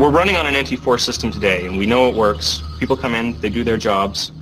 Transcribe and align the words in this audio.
we're 0.00 0.08
running 0.08 0.34
on 0.34 0.46
an 0.46 0.54
NT4 0.54 0.98
system 0.98 1.30
today, 1.30 1.66
and 1.66 1.76
we 1.76 1.84
know 1.84 2.08
it 2.08 2.14
works. 2.14 2.62
People 2.78 2.96
come 2.96 3.14
in, 3.14 3.38
they 3.42 3.50
do 3.50 3.62
their 3.62 3.76
jobs, 3.76 4.32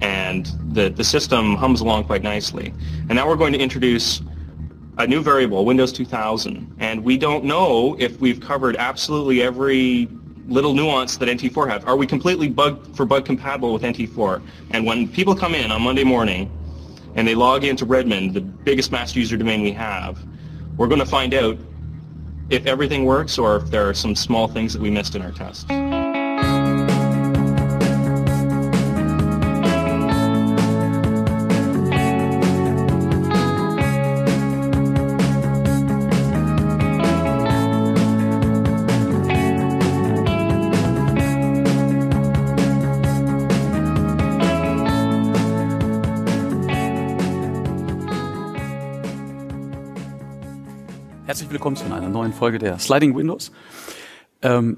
and 0.00 0.46
the, 0.68 0.90
the 0.90 1.02
system 1.02 1.56
hums 1.56 1.80
along 1.80 2.04
quite 2.04 2.22
nicely. 2.22 2.72
And 3.08 3.16
now 3.16 3.26
we're 3.26 3.34
going 3.34 3.52
to 3.52 3.58
introduce 3.58 4.22
a 4.98 5.06
new 5.06 5.22
variable, 5.22 5.64
Windows 5.64 5.92
2000, 5.92 6.76
and 6.78 7.02
we 7.02 7.18
don't 7.18 7.44
know 7.44 7.96
if 7.98 8.20
we've 8.20 8.38
covered 8.38 8.76
absolutely 8.76 9.42
every 9.42 10.08
little 10.46 10.72
nuance 10.72 11.16
that 11.16 11.28
NT4 11.28 11.68
has. 11.68 11.82
Are 11.82 11.96
we 11.96 12.06
completely 12.06 12.48
bug 12.48 12.94
for 12.94 13.04
bug 13.04 13.24
compatible 13.24 13.72
with 13.72 13.82
NT4? 13.82 14.40
And 14.70 14.86
when 14.86 15.08
people 15.08 15.34
come 15.34 15.56
in 15.56 15.72
on 15.72 15.82
Monday 15.82 16.04
morning 16.04 16.48
and 17.16 17.26
they 17.26 17.34
log 17.34 17.64
into 17.64 17.84
Redmond, 17.84 18.34
the 18.34 18.40
biggest 18.40 18.92
master 18.92 19.18
user 19.18 19.36
domain 19.36 19.62
we 19.62 19.72
have, 19.72 20.24
we're 20.76 20.86
going 20.86 21.00
to 21.00 21.06
find 21.06 21.34
out 21.34 21.58
if 22.50 22.66
everything 22.66 23.04
works 23.04 23.38
or 23.38 23.56
if 23.56 23.70
there 23.70 23.88
are 23.88 23.94
some 23.94 24.14
small 24.14 24.46
things 24.46 24.72
that 24.72 24.80
we 24.80 24.90
missed 24.90 25.14
in 25.14 25.22
our 25.22 25.32
tests. 25.32 25.64
Willkommen 51.56 51.76
zu 51.76 51.86
einer 51.86 52.10
neuen 52.10 52.34
Folge 52.34 52.58
der 52.58 52.78
Sliding 52.78 53.16
Windows. 53.16 53.50
Ähm, 54.42 54.76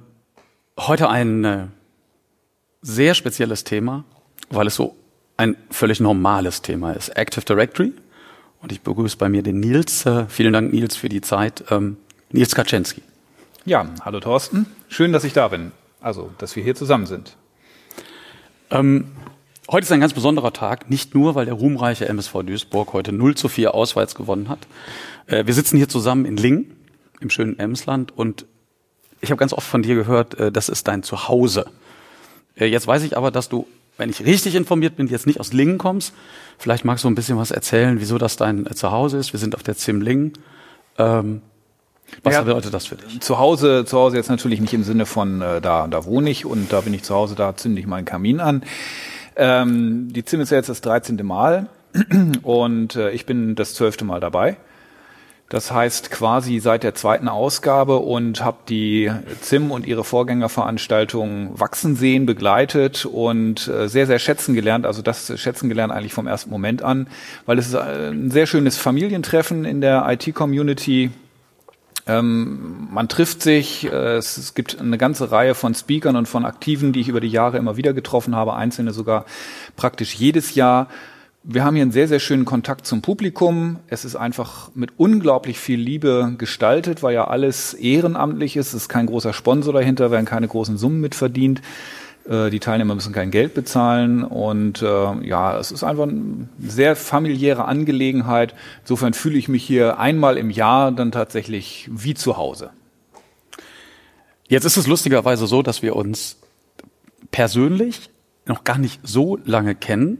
heute 0.78 1.10
ein 1.10 1.44
äh, 1.44 1.66
sehr 2.82 3.14
spezielles 3.14 3.64
Thema, 3.64 4.04
weil 4.48 4.68
es 4.68 4.76
so 4.76 4.94
ein 5.36 5.56
völlig 5.72 5.98
normales 5.98 6.62
Thema 6.62 6.92
ist. 6.92 7.08
Active 7.16 7.44
Directory. 7.44 7.94
Und 8.62 8.70
ich 8.70 8.82
begrüße 8.82 9.16
bei 9.16 9.28
mir 9.28 9.42
den 9.42 9.58
Nils. 9.58 10.06
Äh, 10.06 10.26
vielen 10.28 10.52
Dank, 10.52 10.72
Nils, 10.72 10.94
für 10.94 11.08
die 11.08 11.20
Zeit. 11.20 11.64
Ähm, 11.68 11.96
Nils 12.30 12.54
Kaczynski. 12.54 13.02
Ja, 13.64 13.88
hallo 14.04 14.20
Thorsten. 14.20 14.66
Schön, 14.88 15.12
dass 15.12 15.24
ich 15.24 15.32
da 15.32 15.48
bin. 15.48 15.72
Also, 16.00 16.30
dass 16.38 16.54
wir 16.54 16.62
hier 16.62 16.76
zusammen 16.76 17.06
sind. 17.06 17.36
Ähm, 18.70 19.10
heute 19.70 19.84
ist 19.84 19.92
ein 19.92 20.00
ganz 20.00 20.14
besonderer 20.14 20.52
Tag, 20.52 20.90
nicht 20.90 21.14
nur, 21.14 21.34
weil 21.34 21.44
der 21.44 21.54
ruhmreiche 21.54 22.08
MSV 22.08 22.42
Duisburg 22.44 22.92
heute 22.92 23.12
0 23.12 23.36
zu 23.36 23.48
4 23.48 23.74
auswärts 23.74 24.14
gewonnen 24.14 24.48
hat, 24.48 24.60
äh, 25.26 25.46
wir 25.46 25.54
sitzen 25.54 25.76
hier 25.76 25.88
zusammen 25.88 26.24
in 26.24 26.36
Lingen, 26.36 26.76
im 27.20 27.30
schönen 27.30 27.58
Emsland, 27.58 28.16
und 28.16 28.46
ich 29.20 29.30
habe 29.30 29.38
ganz 29.38 29.52
oft 29.52 29.66
von 29.66 29.82
dir 29.82 29.94
gehört, 29.94 30.38
äh, 30.38 30.52
das 30.52 30.68
ist 30.68 30.88
dein 30.88 31.02
Zuhause. 31.02 31.66
Äh, 32.56 32.66
jetzt 32.66 32.86
weiß 32.86 33.02
ich 33.02 33.16
aber, 33.16 33.30
dass 33.30 33.48
du, 33.48 33.66
wenn 33.96 34.10
ich 34.10 34.24
richtig 34.24 34.54
informiert 34.54 34.96
bin, 34.96 35.08
jetzt 35.08 35.26
nicht 35.26 35.40
aus 35.40 35.52
Lingen 35.52 35.78
kommst. 35.78 36.14
Vielleicht 36.56 36.84
magst 36.84 37.04
du 37.04 37.08
ein 37.08 37.14
bisschen 37.14 37.36
was 37.36 37.50
erzählen, 37.50 38.00
wieso 38.00 38.16
das 38.16 38.36
dein 38.36 38.66
Zuhause 38.74 39.18
ist. 39.18 39.32
Wir 39.32 39.40
sind 39.40 39.54
auf 39.54 39.62
der 39.62 39.76
ZIM 39.76 40.00
Lingen. 40.00 40.32
Ähm, 40.98 41.42
was 42.22 42.34
ja, 42.34 42.42
bedeutet 42.42 42.72
das 42.72 42.86
für 42.86 42.96
dich? 42.96 43.20
Zu 43.20 43.38
Hause, 43.38 43.84
zu 43.84 43.98
Hause 43.98 44.16
jetzt 44.16 44.30
natürlich 44.30 44.60
nicht 44.60 44.72
im 44.72 44.82
Sinne 44.82 45.04
von 45.04 45.42
äh, 45.42 45.60
da, 45.60 45.86
da 45.88 46.04
wohne 46.04 46.30
ich 46.30 46.46
und 46.46 46.72
da 46.72 46.80
bin 46.80 46.94
ich 46.94 47.02
zu 47.02 47.14
Hause, 47.14 47.34
da 47.34 47.56
zünde 47.56 47.80
ich 47.80 47.86
meinen 47.86 48.04
Kamin 48.04 48.40
an. 48.40 48.62
Ähm, 49.38 50.12
die 50.12 50.24
ZIM 50.24 50.40
ist 50.40 50.50
jetzt 50.50 50.68
das 50.68 50.80
13. 50.80 51.24
Mal 51.24 51.68
und 52.42 52.96
äh, 52.96 53.10
ich 53.12 53.24
bin 53.24 53.54
das 53.54 53.74
zwölfte 53.74 54.04
Mal 54.04 54.20
dabei. 54.20 54.56
Das 55.48 55.72
heißt 55.72 56.10
quasi 56.10 56.58
seit 56.58 56.82
der 56.82 56.94
zweiten 56.94 57.26
Ausgabe 57.26 58.00
und 58.00 58.44
habe 58.44 58.58
die 58.68 59.10
ZIM 59.40 59.70
und 59.70 59.86
ihre 59.86 60.04
Vorgängerveranstaltungen 60.04 61.58
wachsen 61.58 61.96
sehen, 61.96 62.26
begleitet 62.26 63.06
und 63.06 63.66
äh, 63.68 63.88
sehr, 63.88 64.06
sehr 64.06 64.18
schätzen 64.18 64.54
gelernt. 64.54 64.84
Also 64.84 65.00
das 65.00 65.32
schätzen 65.40 65.70
gelernt 65.70 65.92
eigentlich 65.92 66.12
vom 66.12 66.26
ersten 66.26 66.50
Moment 66.50 66.82
an, 66.82 67.06
weil 67.46 67.58
es 67.58 67.68
ist 67.68 67.76
ein 67.76 68.30
sehr 68.30 68.46
schönes 68.46 68.76
Familientreffen 68.76 69.64
in 69.64 69.80
der 69.80 70.04
IT-Community. 70.06 71.10
Ähm, 72.08 72.88
man 72.90 73.08
trifft 73.08 73.42
sich, 73.42 73.84
äh, 73.84 74.16
es, 74.16 74.36
es 74.38 74.54
gibt 74.54 74.80
eine 74.80 74.98
ganze 74.98 75.30
Reihe 75.30 75.54
von 75.54 75.74
Speakern 75.74 76.16
und 76.16 76.26
von 76.26 76.44
Aktiven, 76.44 76.92
die 76.92 77.00
ich 77.00 77.08
über 77.08 77.20
die 77.20 77.28
Jahre 77.28 77.58
immer 77.58 77.76
wieder 77.76 77.92
getroffen 77.92 78.34
habe, 78.34 78.54
einzelne 78.54 78.92
sogar 78.92 79.26
praktisch 79.76 80.14
jedes 80.14 80.54
Jahr 80.54 80.88
wir 81.50 81.64
haben 81.64 81.76
hier 81.76 81.82
einen 81.82 81.92
sehr, 81.92 82.08
sehr 82.08 82.20
schönen 82.20 82.44
Kontakt 82.44 82.86
zum 82.86 83.00
Publikum. 83.00 83.78
Es 83.86 84.04
ist 84.04 84.16
einfach 84.16 84.70
mit 84.74 84.90
unglaublich 84.98 85.58
viel 85.58 85.80
Liebe 85.80 86.34
gestaltet, 86.36 87.02
weil 87.02 87.14
ja 87.14 87.26
alles 87.26 87.72
ehrenamtlich 87.72 88.56
ist. 88.56 88.68
Es 88.68 88.82
ist 88.82 88.88
kein 88.88 89.06
großer 89.06 89.32
Sponsor 89.32 89.72
dahinter, 89.72 90.10
werden 90.10 90.26
keine 90.26 90.46
großen 90.46 90.76
Summen 90.76 91.00
mitverdient. 91.00 91.62
Äh, 92.28 92.50
die 92.50 92.60
Teilnehmer 92.60 92.94
müssen 92.94 93.12
kein 93.12 93.30
Geld 93.30 93.54
bezahlen 93.54 94.22
und 94.22 94.82
äh, 94.82 95.26
ja, 95.26 95.58
es 95.58 95.72
ist 95.72 95.82
einfach 95.82 96.04
eine 96.04 96.48
sehr 96.60 96.94
familiäre 96.94 97.64
Angelegenheit. 97.64 98.54
Insofern 98.82 99.14
fühle 99.14 99.38
ich 99.38 99.48
mich 99.48 99.64
hier 99.64 99.98
einmal 99.98 100.36
im 100.36 100.50
Jahr 100.50 100.92
dann 100.92 101.10
tatsächlich 101.10 101.88
wie 101.90 102.14
zu 102.14 102.36
Hause. 102.36 102.70
Jetzt 104.46 104.64
ist 104.64 104.76
es 104.76 104.86
lustigerweise 104.86 105.46
so, 105.46 105.62
dass 105.62 105.82
wir 105.82 105.96
uns 105.96 106.36
persönlich 107.30 108.10
noch 108.46 108.64
gar 108.64 108.78
nicht 108.78 109.00
so 109.02 109.38
lange 109.44 109.74
kennen. 109.74 110.18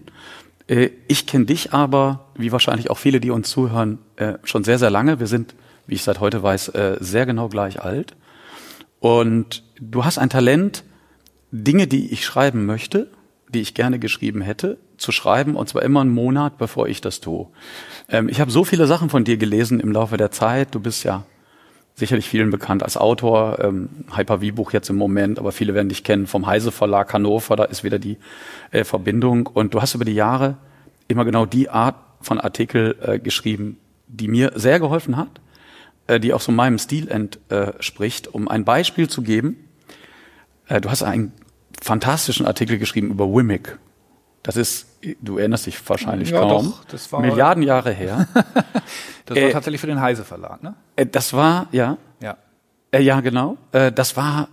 Äh, 0.67 0.91
ich 1.09 1.27
kenne 1.27 1.45
dich 1.45 1.75
aber, 1.75 2.27
wie 2.37 2.53
wahrscheinlich 2.53 2.89
auch 2.89 2.99
viele, 2.99 3.21
die 3.21 3.31
uns 3.31 3.51
zuhören, 3.51 3.99
äh, 4.17 4.35
schon 4.45 4.65
sehr, 4.65 4.79
sehr 4.79 4.91
lange. 4.91 5.21
Wir 5.21 5.27
sind, 5.27 5.55
wie 5.87 5.95
ich 5.95 6.05
seit 6.05 6.21
heute 6.21 6.43
weiß, 6.43 6.73
sehr 7.01 7.25
genau 7.25 7.49
gleich 7.49 7.83
alt. 7.83 8.15
Und 9.01 9.63
du 9.81 10.05
hast 10.05 10.19
ein 10.19 10.29
Talent, 10.29 10.85
Dinge, 11.51 11.87
die 11.87 12.13
ich 12.13 12.25
schreiben 12.25 12.67
möchte, 12.67 13.09
die 13.49 13.61
ich 13.61 13.75
gerne 13.75 13.99
geschrieben 13.99 14.41
hätte, 14.41 14.79
zu 14.99 15.13
schreiben, 15.13 15.57
und 15.57 15.69
zwar 15.69 15.83
immer 15.83 16.01
einen 16.01 16.13
Monat, 16.13 16.59
bevor 16.59 16.89
ich 16.89 17.01
das 17.01 17.21
tue. 17.21 17.47
Ähm, 18.09 18.29
ich 18.29 18.41
habe 18.41 18.51
so 18.51 18.65
viele 18.65 18.87
Sachen 18.87 19.11
von 19.11 19.25
dir 19.25 19.37
gelesen 19.37 19.81
im 19.81 19.93
Laufe 19.93 20.17
der 20.17 20.31
Zeit. 20.31 20.75
Du 20.75 20.81
bist 20.81 21.05
ja 21.05 21.25
sicherlich 21.95 22.29
vielen 22.29 22.51
bekannt 22.51 22.83
als 22.83 22.97
Autor, 22.97 23.59
ähm, 23.61 23.89
Hyper-V-Buch 24.15 24.73
jetzt 24.73 24.91
im 24.91 24.97
Moment, 24.97 25.39
aber 25.39 25.53
viele 25.53 25.75
werden 25.75 25.89
dich 25.89 26.05
kennen 26.05 26.27
vom 26.27 26.47
Heise 26.47 26.71
Verlag 26.71 27.13
Hannover, 27.13 27.57
da 27.57 27.65
ist 27.65 27.83
wieder 27.83 27.99
die 27.99 28.19
äh, 28.71 28.85
Verbindung. 28.85 29.47
Und 29.47 29.75
du 29.75 29.83
hast 29.83 29.95
über 29.95 30.05
die 30.05 30.15
Jahre 30.15 30.57
immer 31.09 31.25
genau 31.25 31.47
die 31.47 31.71
Art 31.71 31.97
von 32.21 32.39
Artikel 32.39 32.97
äh, 33.01 33.19
geschrieben, 33.19 33.79
die 34.07 34.29
mir 34.29 34.53
sehr 34.55 34.79
geholfen 34.79 35.17
hat, 35.17 35.41
äh, 36.07 36.21
die 36.21 36.33
auch 36.33 36.41
so 36.41 36.53
meinem 36.53 36.79
Stil 36.79 37.09
entspricht. 37.09 38.29
Um 38.29 38.49
ein 38.49 38.65
Beispiel 38.65 39.09
zu 39.09 39.23
geben, 39.23 39.68
du 40.69 40.91
hast 40.91 41.03
einen 41.03 41.33
fantastischen 41.81 42.47
Artikel 42.47 42.79
geschrieben 42.79 43.11
über 43.11 43.27
Wimmick. 43.33 43.79
Das 44.43 44.57
ist, 44.57 44.87
du 45.21 45.39
erinnerst 45.39 45.67
dich 45.67 45.89
wahrscheinlich 45.89 46.31
ja, 46.31 46.41
kaum, 46.41 46.67
doch, 46.67 46.85
das 46.85 47.13
war 47.13 47.21
Milliarden 47.21 47.63
Jahre 47.63 47.93
her. 47.93 48.29
das 49.27 49.37
war 49.37 49.43
äh, 49.43 49.53
tatsächlich 49.53 49.81
für 49.81 49.87
den 49.87 50.01
Heise 50.01 50.25
Verlag, 50.25 50.63
ne? 50.63 50.75
Äh, 50.97 51.07
das 51.07 51.33
war, 51.33 51.69
ja. 51.73 51.99
Ja. 52.21 52.37
Äh, 52.91 53.03
ja, 53.03 53.21
genau. 53.21 53.59
Äh, 53.73 53.93
das 53.93 54.17
war 54.17 54.49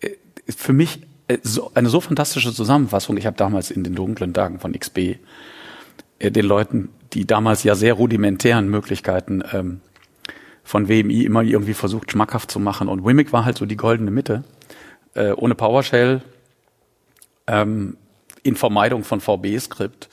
äh, 0.00 0.10
für 0.56 0.72
mich 0.72 1.02
äh, 1.28 1.38
so, 1.42 1.70
eine 1.74 1.88
so 1.88 2.00
fantastische 2.00 2.52
Zusammenfassung. 2.52 3.16
Ich 3.16 3.26
habe 3.26 3.36
damals 3.36 3.70
in 3.70 3.84
den 3.84 3.94
dunklen 3.94 4.34
Tagen 4.34 4.58
von 4.58 4.72
XB 4.72 4.98
äh, 6.18 6.30
den 6.30 6.44
Leuten, 6.44 6.88
die 7.12 7.26
damals 7.26 7.62
ja 7.62 7.74
sehr 7.74 7.94
rudimentären 7.94 8.68
Möglichkeiten 8.68 9.42
ähm, 9.52 9.80
von 10.64 10.88
WMI 10.88 11.24
immer 11.24 11.42
irgendwie 11.42 11.74
versucht, 11.74 12.10
schmackhaft 12.10 12.50
zu 12.50 12.58
machen. 12.58 12.88
Und 12.88 13.04
Wimic 13.04 13.32
war 13.32 13.44
halt 13.44 13.58
so 13.58 13.66
die 13.66 13.76
goldene 13.76 14.10
Mitte. 14.10 14.44
Äh, 15.14 15.32
ohne 15.32 15.54
PowerShell, 15.54 16.22
ähm, 17.46 17.96
in 18.42 18.56
Vermeidung 18.56 19.04
von 19.04 19.20
VB-Skript. 19.20 20.08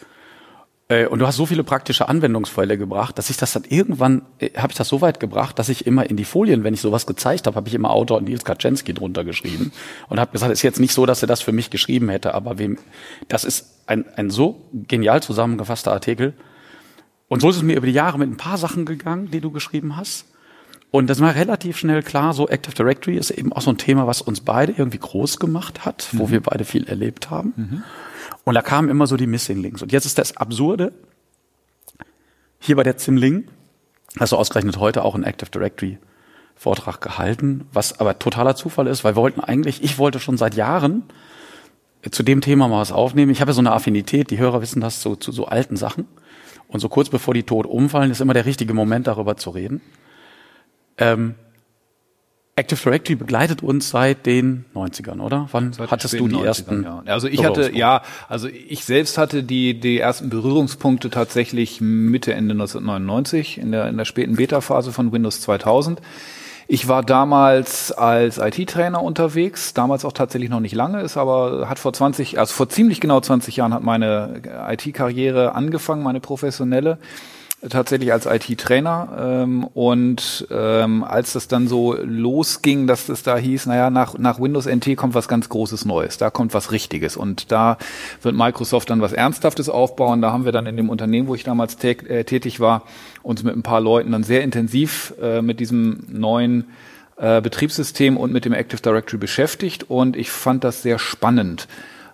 Äh, 0.91 1.07
und 1.07 1.19
du 1.19 1.27
hast 1.27 1.37
so 1.37 1.45
viele 1.45 1.63
praktische 1.63 2.09
Anwendungsfälle 2.09 2.77
gebracht, 2.77 3.17
dass 3.17 3.29
ich 3.29 3.37
das 3.37 3.53
dann 3.53 3.63
irgendwann, 3.63 4.23
äh, 4.39 4.49
habe 4.57 4.71
ich 4.71 4.77
das 4.77 4.89
so 4.89 5.01
weit 5.01 5.19
gebracht, 5.19 5.57
dass 5.57 5.69
ich 5.69 5.87
immer 5.87 6.09
in 6.09 6.17
die 6.17 6.25
Folien, 6.25 6.63
wenn 6.63 6.73
ich 6.73 6.81
sowas 6.81 7.05
gezeigt 7.05 7.47
habe, 7.47 7.55
habe 7.55 7.69
ich 7.69 7.73
immer 7.73 7.91
Autor 7.91 8.19
Nils 8.21 8.43
Kaczynski 8.43 8.93
drunter 8.93 9.23
geschrieben 9.23 9.71
und 10.09 10.19
habe 10.19 10.31
gesagt, 10.33 10.51
es 10.51 10.59
ist 10.59 10.63
jetzt 10.63 10.79
nicht 10.79 10.93
so, 10.93 11.05
dass 11.05 11.21
er 11.23 11.27
das 11.27 11.41
für 11.41 11.53
mich 11.53 11.69
geschrieben 11.69 12.09
hätte, 12.09 12.33
aber 12.33 12.57
wem, 12.57 12.77
das 13.29 13.45
ist 13.45 13.81
ein, 13.87 14.05
ein 14.17 14.29
so 14.29 14.69
genial 14.73 15.23
zusammengefasster 15.23 15.93
Artikel. 15.93 16.33
Und 17.29 17.39
so 17.41 17.49
ist 17.49 17.55
es 17.55 17.63
mir 17.63 17.77
über 17.77 17.87
die 17.87 17.93
Jahre 17.93 18.19
mit 18.19 18.29
ein 18.29 18.37
paar 18.37 18.57
Sachen 18.57 18.85
gegangen, 18.85 19.31
die 19.31 19.39
du 19.39 19.51
geschrieben 19.51 19.95
hast. 19.95 20.25
Und 20.91 21.09
das 21.09 21.21
war 21.21 21.35
relativ 21.35 21.77
schnell 21.77 22.03
klar, 22.03 22.33
so 22.33 22.49
Active 22.49 22.75
Directory 22.75 23.17
ist 23.17 23.31
eben 23.31 23.53
auch 23.53 23.61
so 23.61 23.71
ein 23.71 23.77
Thema, 23.77 24.07
was 24.07 24.21
uns 24.21 24.41
beide 24.41 24.73
irgendwie 24.73 24.99
groß 24.99 25.39
gemacht 25.39 25.85
hat, 25.85 26.09
wo 26.11 26.27
mhm. 26.27 26.31
wir 26.31 26.41
beide 26.41 26.65
viel 26.65 26.85
erlebt 26.85 27.29
haben. 27.29 27.53
Mhm. 27.55 27.83
Und 28.43 28.55
da 28.55 28.61
kamen 28.61 28.89
immer 28.89 29.07
so 29.07 29.15
die 29.15 29.27
Missing 29.27 29.61
Links. 29.61 29.81
Und 29.81 29.93
jetzt 29.93 30.05
ist 30.05 30.17
das 30.17 30.35
Absurde, 30.35 30.91
hier 32.59 32.75
bei 32.75 32.83
der 32.83 32.97
Zimling 32.97 33.45
hast 34.19 34.33
du 34.33 34.35
ausgerechnet 34.35 34.77
heute 34.77 35.05
auch 35.05 35.15
einen 35.15 35.23
Active 35.23 35.49
Directory 35.49 35.97
Vortrag 36.55 37.01
gehalten, 37.01 37.65
was 37.73 37.99
aber 37.99 38.19
totaler 38.19 38.55
Zufall 38.55 38.85
ist, 38.85 39.03
weil 39.03 39.15
wir 39.15 39.21
wollten 39.21 39.39
eigentlich, 39.39 39.83
ich 39.83 39.97
wollte 39.97 40.19
schon 40.19 40.37
seit 40.37 40.53
Jahren 40.55 41.03
zu 42.11 42.21
dem 42.21 42.41
Thema 42.41 42.67
mal 42.67 42.81
was 42.81 42.91
aufnehmen. 42.91 43.31
Ich 43.31 43.41
habe 43.41 43.49
ja 43.49 43.53
so 43.53 43.61
eine 43.61 43.71
Affinität, 43.71 44.29
die 44.29 44.37
Hörer 44.37 44.61
wissen 44.61 44.81
das, 44.81 45.01
so, 45.01 45.15
zu 45.15 45.31
so 45.31 45.45
alten 45.45 45.77
Sachen. 45.77 46.05
Und 46.67 46.79
so 46.79 46.89
kurz 46.89 47.09
bevor 47.09 47.33
die 47.33 47.43
tot 47.43 47.65
umfallen, 47.65 48.11
ist 48.11 48.21
immer 48.21 48.33
der 48.33 48.45
richtige 48.45 48.73
Moment, 48.73 49.07
darüber 49.07 49.37
zu 49.37 49.49
reden. 49.51 49.81
Ähm, 51.01 51.35
Active 52.55 52.79
Directory 52.83 53.15
begleitet 53.15 53.63
uns 53.63 53.89
seit 53.89 54.25
den 54.25 54.65
90ern, 54.75 55.19
oder? 55.21 55.47
Wann 55.51 55.71
Seit 55.73 55.89
hattest 55.89 56.13
du 56.13 56.27
die 56.27 56.35
späten 56.35 56.45
ersten? 56.45 56.85
90ern, 56.85 57.07
Ja. 57.07 57.13
Also 57.13 57.27
ich 57.27 57.43
hatte, 57.45 57.71
ja, 57.73 58.01
also 58.27 58.47
ich 58.47 58.83
selbst 58.83 59.17
hatte 59.17 59.41
die, 59.43 59.79
die 59.79 59.99
ersten 59.99 60.29
Berührungspunkte 60.29 61.09
tatsächlich 61.09 61.81
Mitte, 61.81 62.33
Ende 62.33 62.53
1999 62.53 63.57
in 63.57 63.71
der, 63.71 63.87
in 63.87 63.97
der 63.97 64.05
späten 64.05 64.35
Beta-Phase 64.35 64.91
von 64.91 65.11
Windows 65.11 65.41
2000. 65.41 66.01
Ich 66.67 66.87
war 66.87 67.03
damals 67.03 67.91
als 67.91 68.37
IT-Trainer 68.37 69.01
unterwegs, 69.01 69.73
damals 69.73 70.05
auch 70.05 70.13
tatsächlich 70.13 70.49
noch 70.49 70.59
nicht 70.59 70.75
lange, 70.75 71.01
ist 71.01 71.17
aber 71.17 71.67
hat 71.67 71.79
vor 71.79 71.93
20, 71.93 72.37
also 72.37 72.53
vor 72.53 72.69
ziemlich 72.69 73.01
genau 73.01 73.19
20 73.19 73.55
Jahren 73.55 73.73
hat 73.73 73.83
meine 73.83 74.41
IT-Karriere 74.69 75.55
angefangen, 75.55 76.03
meine 76.03 76.19
professionelle 76.19 76.97
tatsächlich 77.69 78.11
als 78.11 78.25
IT-Trainer 78.25 79.43
ähm, 79.43 79.63
und 79.63 80.47
ähm, 80.49 81.03
als 81.03 81.33
das 81.33 81.47
dann 81.47 81.67
so 81.67 81.95
losging, 81.95 82.87
dass 82.87 83.07
es 83.07 83.21
da 83.21 83.37
hieß, 83.37 83.67
naja, 83.67 83.89
nach, 83.89 84.17
nach 84.17 84.39
Windows 84.39 84.65
NT 84.65 84.95
kommt 84.97 85.13
was 85.13 85.27
ganz 85.27 85.47
Großes 85.49 85.85
Neues, 85.85 86.17
da 86.17 86.31
kommt 86.31 86.53
was 86.53 86.71
Richtiges 86.71 87.17
und 87.17 87.51
da 87.51 87.77
wird 88.21 88.35
Microsoft 88.35 88.89
dann 88.89 89.01
was 89.01 89.13
Ernsthaftes 89.13 89.69
aufbauen. 89.69 90.21
Da 90.21 90.31
haben 90.31 90.45
wir 90.45 90.51
dann 90.51 90.65
in 90.65 90.75
dem 90.75 90.89
Unternehmen, 90.89 91.27
wo 91.27 91.35
ich 91.35 91.43
damals 91.43 91.77
tä 91.77 91.91
äh, 92.07 92.23
tätig 92.23 92.59
war, 92.59 92.83
uns 93.21 93.43
mit 93.43 93.55
ein 93.55 93.63
paar 93.63 93.81
Leuten 93.81 94.11
dann 94.11 94.23
sehr 94.23 94.41
intensiv 94.41 95.13
äh, 95.21 95.41
mit 95.41 95.59
diesem 95.59 96.03
neuen 96.09 96.65
äh, 97.17 97.41
Betriebssystem 97.41 98.17
und 98.17 98.33
mit 98.33 98.45
dem 98.45 98.53
Active 98.53 98.81
Directory 98.81 99.17
beschäftigt 99.17 99.89
und 99.89 100.17
ich 100.17 100.31
fand 100.31 100.63
das 100.63 100.81
sehr 100.81 100.97
spannend. 100.97 101.67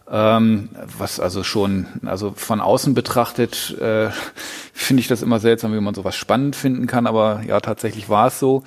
Ähm, 0.09 0.69
was 0.97 1.19
also 1.19 1.43
schon, 1.43 1.85
also 2.05 2.31
von 2.35 2.61
außen 2.61 2.93
betrachtet, 2.93 3.77
äh, 3.79 4.09
finde 4.73 5.01
ich 5.01 5.07
das 5.07 5.21
immer 5.21 5.39
seltsam, 5.39 5.73
wie 5.73 5.81
man 5.81 5.95
sowas 5.95 6.15
spannend 6.15 6.55
finden 6.55 6.87
kann, 6.87 7.07
aber 7.07 7.41
ja, 7.45 7.59
tatsächlich 7.59 8.07
war 8.07 8.27
es 8.27 8.39
so. 8.39 8.63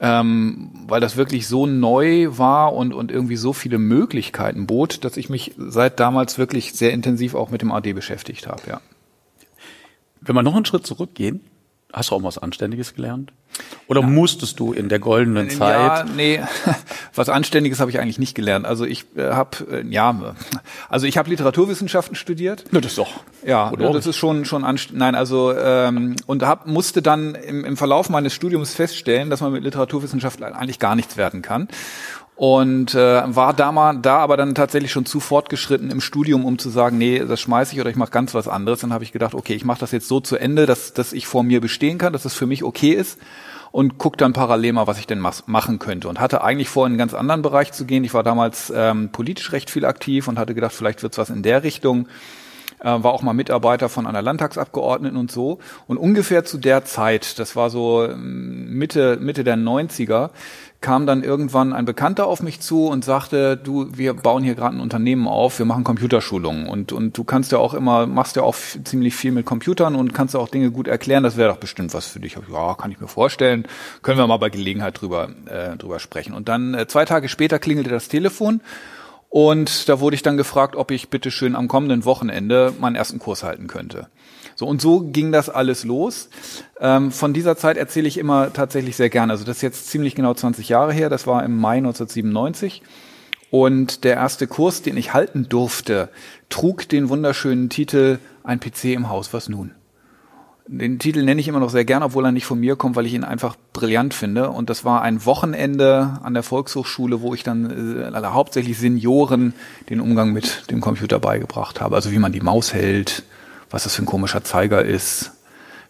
Ähm, 0.00 0.70
weil 0.88 1.00
das 1.00 1.16
wirklich 1.16 1.46
so 1.46 1.66
neu 1.66 2.26
war 2.30 2.72
und, 2.72 2.92
und 2.92 3.12
irgendwie 3.12 3.36
so 3.36 3.52
viele 3.52 3.78
Möglichkeiten 3.78 4.66
bot, 4.66 5.04
dass 5.04 5.16
ich 5.16 5.28
mich 5.28 5.54
seit 5.58 6.00
damals 6.00 6.38
wirklich 6.38 6.72
sehr 6.72 6.92
intensiv 6.92 7.36
auch 7.36 7.50
mit 7.50 7.62
dem 7.62 7.70
AD 7.70 7.92
beschäftigt 7.92 8.48
habe, 8.48 8.62
ja. 8.66 8.80
Wenn 10.20 10.34
wir 10.34 10.42
noch 10.42 10.56
einen 10.56 10.64
Schritt 10.64 10.86
zurückgehen, 10.86 11.40
hast 11.92 12.10
du 12.10 12.14
auch 12.14 12.22
was 12.22 12.38
Anständiges 12.38 12.94
gelernt? 12.94 13.32
Oder 13.86 14.00
musstest 14.00 14.58
du 14.60 14.72
in 14.72 14.88
der 14.88 14.98
goldenen 14.98 15.50
Ja, 15.50 15.56
Zeit? 16.04 16.16
nee, 16.16 16.40
was 17.14 17.28
Anständiges 17.28 17.80
habe 17.80 17.90
ich 17.90 18.00
eigentlich 18.00 18.18
nicht 18.18 18.34
gelernt. 18.34 18.64
Also 18.64 18.86
ich 18.86 19.04
äh, 19.16 19.32
habe, 19.32 19.56
äh, 19.70 19.86
ja, 19.86 20.34
also 20.88 21.06
ich 21.06 21.18
habe 21.18 21.28
Literaturwissenschaften 21.28 22.16
studiert. 22.16 22.64
Na, 22.70 22.80
das 22.80 22.92
ist 22.92 22.98
doch. 22.98 23.20
Ja, 23.44 23.70
Oder? 23.70 23.92
das 23.92 24.06
ist 24.06 24.16
schon 24.16 24.46
schon 24.46 24.64
anst 24.64 24.92
nein, 24.92 25.14
also 25.14 25.52
ähm, 25.54 26.16
und 26.26 26.42
hab, 26.44 26.66
musste 26.66 27.02
dann 27.02 27.34
im, 27.34 27.64
im 27.64 27.76
Verlauf 27.76 28.08
meines 28.08 28.32
Studiums 28.32 28.74
feststellen, 28.74 29.28
dass 29.28 29.42
man 29.42 29.52
mit 29.52 29.64
Literaturwissenschaft 29.64 30.42
eigentlich 30.42 30.78
gar 30.78 30.96
nichts 30.96 31.16
werden 31.16 31.42
kann. 31.42 31.68
Und 32.42 32.96
äh, 32.96 33.22
war 33.36 33.54
da, 33.54 33.70
mal, 33.70 33.96
da 33.98 34.18
aber 34.18 34.36
dann 34.36 34.56
tatsächlich 34.56 34.90
schon 34.90 35.06
zu 35.06 35.20
fortgeschritten 35.20 35.92
im 35.92 36.00
Studium, 36.00 36.44
um 36.44 36.58
zu 36.58 36.70
sagen, 36.70 36.98
nee, 36.98 37.20
das 37.20 37.40
schmeiße 37.40 37.72
ich 37.72 37.80
oder 37.80 37.88
ich 37.88 37.94
mache 37.94 38.10
ganz 38.10 38.34
was 38.34 38.48
anderes. 38.48 38.80
Dann 38.80 38.92
habe 38.92 39.04
ich 39.04 39.12
gedacht, 39.12 39.34
okay, 39.34 39.54
ich 39.54 39.64
mache 39.64 39.78
das 39.78 39.92
jetzt 39.92 40.08
so 40.08 40.18
zu 40.18 40.36
Ende, 40.36 40.66
dass, 40.66 40.92
dass 40.92 41.12
ich 41.12 41.28
vor 41.28 41.44
mir 41.44 41.60
bestehen 41.60 41.98
kann, 41.98 42.12
dass 42.12 42.24
es 42.24 42.32
das 42.32 42.34
für 42.34 42.46
mich 42.46 42.64
okay 42.64 42.94
ist 42.94 43.20
und 43.70 43.96
guck 43.96 44.18
dann 44.18 44.32
parallel 44.32 44.72
mal, 44.72 44.88
was 44.88 44.98
ich 44.98 45.06
denn 45.06 45.24
machen 45.46 45.78
könnte. 45.78 46.08
Und 46.08 46.18
hatte 46.18 46.42
eigentlich 46.42 46.68
vor, 46.68 46.84
in 46.84 46.90
einen 46.90 46.98
ganz 46.98 47.14
anderen 47.14 47.42
Bereich 47.42 47.70
zu 47.70 47.84
gehen. 47.84 48.02
Ich 48.02 48.12
war 48.12 48.24
damals 48.24 48.72
ähm, 48.74 49.10
politisch 49.12 49.52
recht 49.52 49.70
viel 49.70 49.84
aktiv 49.84 50.26
und 50.26 50.36
hatte 50.36 50.56
gedacht, 50.56 50.72
vielleicht 50.72 51.04
wird's 51.04 51.18
was 51.18 51.30
in 51.30 51.44
der 51.44 51.62
Richtung 51.62 52.08
äh, 52.82 53.02
war 53.02 53.12
auch 53.12 53.22
mal 53.22 53.32
Mitarbeiter 53.32 53.88
von 53.88 54.06
einer 54.06 54.22
Landtagsabgeordneten 54.22 55.16
und 55.16 55.30
so. 55.30 55.58
Und 55.86 55.96
ungefähr 55.96 56.44
zu 56.44 56.58
der 56.58 56.84
Zeit, 56.84 57.38
das 57.38 57.56
war 57.56 57.70
so 57.70 58.04
ähm, 58.04 58.76
Mitte, 58.76 59.18
Mitte 59.20 59.44
der 59.44 59.56
90er, 59.56 60.30
kam 60.82 61.06
dann 61.06 61.22
irgendwann 61.22 61.72
ein 61.72 61.86
Bekannter 61.86 62.26
auf 62.26 62.42
mich 62.42 62.60
zu 62.60 62.88
und 62.88 63.04
sagte, 63.04 63.56
du, 63.56 63.88
wir 63.96 64.12
bauen 64.12 64.42
hier 64.42 64.54
gerade 64.54 64.76
ein 64.76 64.80
Unternehmen 64.80 65.26
auf, 65.26 65.58
wir 65.58 65.64
machen 65.64 65.84
Computerschulungen 65.84 66.66
und, 66.66 66.92
und 66.92 67.16
du 67.16 67.24
kannst 67.24 67.52
ja 67.52 67.58
auch 67.58 67.72
immer, 67.72 68.06
machst 68.06 68.36
ja 68.36 68.42
auch 68.42 68.54
ziemlich 68.84 69.14
viel 69.14 69.32
mit 69.32 69.46
Computern 69.46 69.94
und 69.94 70.12
kannst 70.12 70.34
ja 70.34 70.40
auch 70.40 70.48
Dinge 70.48 70.70
gut 70.70 70.88
erklären, 70.88 71.22
das 71.22 71.36
wäre 71.36 71.50
doch 71.50 71.58
bestimmt 71.58 71.94
was 71.94 72.06
für 72.06 72.20
dich. 72.20 72.36
Ja, 72.52 72.74
kann 72.74 72.90
ich 72.90 73.00
mir 73.00 73.08
vorstellen, 73.08 73.66
können 74.02 74.18
wir 74.18 74.26
mal 74.26 74.36
bei 74.36 74.50
Gelegenheit 74.50 75.00
drüber, 75.00 75.30
äh, 75.46 75.76
drüber 75.76 75.98
sprechen. 75.98 76.34
Und 76.34 76.48
dann 76.48 76.74
äh, 76.74 76.86
zwei 76.86 77.04
Tage 77.04 77.28
später 77.28 77.58
klingelte 77.58 77.90
das 77.90 78.08
Telefon 78.08 78.60
und 79.32 79.88
da 79.88 79.98
wurde 79.98 80.14
ich 80.14 80.22
dann 80.22 80.36
gefragt, 80.36 80.76
ob 80.76 80.90
ich 80.90 81.08
bitte 81.08 81.30
schön 81.30 81.56
am 81.56 81.66
kommenden 81.66 82.04
Wochenende 82.04 82.74
meinen 82.78 82.96
ersten 82.96 83.18
Kurs 83.18 83.42
halten 83.42 83.66
könnte. 83.66 84.08
So, 84.54 84.66
und 84.66 84.80
so 84.80 85.00
ging 85.00 85.32
das 85.32 85.48
alles 85.48 85.84
los. 85.84 86.28
Ähm, 86.80 87.10
von 87.12 87.32
dieser 87.32 87.56
Zeit 87.56 87.76
erzähle 87.76 88.08
ich 88.08 88.18
immer 88.18 88.52
tatsächlich 88.52 88.96
sehr 88.96 89.10
gerne. 89.10 89.32
Also 89.32 89.44
das 89.44 89.56
ist 89.56 89.62
jetzt 89.62 89.88
ziemlich 89.88 90.14
genau 90.14 90.34
20 90.34 90.68
Jahre 90.68 90.92
her. 90.92 91.08
Das 91.08 91.26
war 91.26 91.44
im 91.44 91.56
Mai 91.56 91.78
1997. 91.78 92.82
Und 93.50 94.04
der 94.04 94.14
erste 94.14 94.46
Kurs, 94.46 94.80
den 94.80 94.96
ich 94.96 95.12
halten 95.12 95.46
durfte, 95.48 96.08
trug 96.48 96.88
den 96.88 97.10
wunderschönen 97.10 97.68
Titel 97.68 98.18
Ein 98.44 98.60
PC 98.60 98.86
im 98.86 99.10
Haus, 99.10 99.34
was 99.34 99.48
nun? 99.48 99.72
Den 100.68 100.98
Titel 100.98 101.22
nenne 101.22 101.40
ich 101.40 101.48
immer 101.48 101.60
noch 101.60 101.70
sehr 101.70 101.84
gern, 101.84 102.02
obwohl 102.02 102.24
er 102.24 102.32
nicht 102.32 102.46
von 102.46 102.58
mir 102.58 102.76
kommt, 102.76 102.96
weil 102.96 103.04
ich 103.04 103.14
ihn 103.14 103.24
einfach 103.24 103.56
brillant 103.72 104.14
finde. 104.14 104.48
Und 104.50 104.70
das 104.70 104.84
war 104.86 105.02
ein 105.02 105.26
Wochenende 105.26 106.18
an 106.22 106.34
der 106.34 106.42
Volkshochschule, 106.42 107.20
wo 107.20 107.34
ich 107.34 107.42
dann 107.42 107.68
äh, 107.70 108.22
hauptsächlich 108.24 108.78
Senioren 108.78 109.54
den 109.90 110.00
Umgang 110.00 110.32
mit 110.32 110.70
dem 110.70 110.80
Computer 110.80 111.18
beigebracht 111.18 111.80
habe. 111.80 111.96
Also 111.96 112.10
wie 112.10 112.18
man 112.18 112.32
die 112.32 112.40
Maus 112.40 112.72
hält, 112.72 113.24
was 113.72 113.84
das 113.84 113.96
für 113.96 114.02
ein 114.02 114.06
komischer 114.06 114.44
Zeiger 114.44 114.84
ist, 114.84 115.32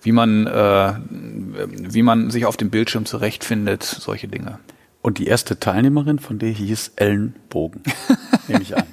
wie 0.02 0.12
man, 0.12 0.46
äh, 0.46 0.94
wie 1.08 2.02
man 2.02 2.30
sich 2.30 2.46
auf 2.46 2.56
dem 2.56 2.70
Bildschirm 2.70 3.04
zurechtfindet, 3.04 3.82
solche 3.82 4.28
Dinge. 4.28 4.58
Und 5.00 5.18
die 5.18 5.26
erste 5.26 5.58
Teilnehmerin 5.58 6.20
von 6.20 6.38
dir 6.38 6.50
hieß 6.50 6.92
Ellen 6.96 7.34
Bogen. 7.50 7.82
Nehme 8.48 8.62
ich 8.62 8.76
an. 8.76 8.84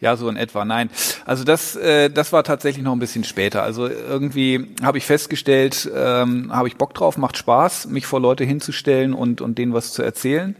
Ja, 0.00 0.16
so 0.16 0.28
in 0.28 0.36
etwa. 0.36 0.64
Nein, 0.64 0.90
also 1.24 1.44
das, 1.44 1.76
äh, 1.76 2.10
das 2.10 2.32
war 2.32 2.44
tatsächlich 2.44 2.84
noch 2.84 2.92
ein 2.92 2.98
bisschen 2.98 3.24
später. 3.24 3.62
Also 3.62 3.86
irgendwie 3.86 4.74
habe 4.82 4.98
ich 4.98 5.06
festgestellt, 5.06 5.90
ähm, 5.94 6.52
habe 6.52 6.68
ich 6.68 6.76
Bock 6.76 6.92
drauf, 6.92 7.16
macht 7.16 7.38
Spaß, 7.38 7.86
mich 7.86 8.06
vor 8.06 8.20
Leute 8.20 8.44
hinzustellen 8.44 9.14
und 9.14 9.40
und 9.40 9.58
denen 9.58 9.72
was 9.72 9.92
zu 9.92 10.02
erzählen 10.02 10.56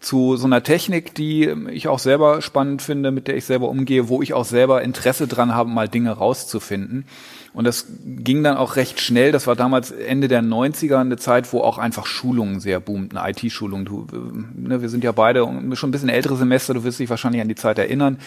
zu 0.00 0.36
so 0.36 0.46
einer 0.46 0.62
Technik, 0.62 1.14
die 1.14 1.44
ich 1.70 1.86
auch 1.86 1.98
selber 1.98 2.40
spannend 2.40 2.80
finde, 2.80 3.10
mit 3.10 3.28
der 3.28 3.36
ich 3.36 3.44
selber 3.44 3.68
umgehe, 3.68 4.08
wo 4.08 4.22
ich 4.22 4.32
auch 4.32 4.46
selber 4.46 4.80
Interesse 4.80 5.28
dran 5.28 5.54
habe, 5.54 5.68
mal 5.68 5.88
Dinge 5.88 6.12
rauszufinden. 6.12 7.04
Und 7.52 7.64
das 7.64 7.86
ging 8.04 8.42
dann 8.42 8.56
auch 8.56 8.76
recht 8.76 9.00
schnell. 9.00 9.30
Das 9.30 9.46
war 9.46 9.56
damals 9.56 9.90
Ende 9.90 10.28
der 10.28 10.42
90er 10.42 10.98
eine 10.98 11.18
Zeit, 11.18 11.52
wo 11.52 11.60
auch 11.60 11.76
einfach 11.76 12.06
Schulungen 12.06 12.60
sehr 12.60 12.80
boomten, 12.80 13.18
IT-Schulungen. 13.18 13.86
Äh, 13.86 14.68
ne, 14.68 14.80
wir 14.80 14.88
sind 14.88 15.04
ja 15.04 15.12
beide 15.12 15.40
schon 15.74 15.90
ein 15.90 15.92
bisschen 15.92 16.08
ältere 16.08 16.36
Semester, 16.36 16.72
du 16.72 16.84
wirst 16.84 16.98
dich 16.98 17.10
wahrscheinlich 17.10 17.42
an 17.42 17.48
die 17.48 17.54
Zeit 17.54 17.78
erinnern. 17.78 18.18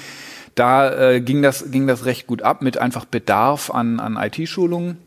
Da 0.54 1.12
äh, 1.12 1.22
ging, 1.22 1.42
das, 1.42 1.72
ging 1.72 1.88
das 1.88 2.06
recht 2.06 2.28
gut 2.28 2.44
ab 2.44 2.62
mit 2.62 2.78
einfach 2.78 3.06
Bedarf 3.06 3.72
an, 3.72 4.00
an 4.00 4.18
IT-Schulungen. 4.18 4.98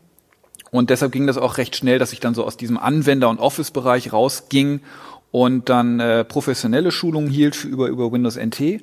Und 0.69 0.89
deshalb 0.89 1.13
ging 1.13 1.27
das 1.27 1.37
auch 1.37 1.57
recht 1.57 1.77
schnell, 1.77 1.97
dass 1.97 2.11
ich 2.11 2.19
dann 2.19 2.33
so 2.33 2.43
aus 2.43 2.57
diesem 2.57 2.77
Anwender- 2.77 3.29
und 3.29 3.39
Office-Bereich 3.39 4.11
rausging 4.11 4.81
und 5.31 5.69
dann 5.69 5.99
äh, 5.99 6.23
professionelle 6.23 6.91
Schulungen 6.91 7.29
hielt 7.29 7.55
für, 7.55 7.67
über, 7.67 7.87
über 7.87 8.11
Windows 8.11 8.37
NT 8.37 8.61
äh, 8.61 8.79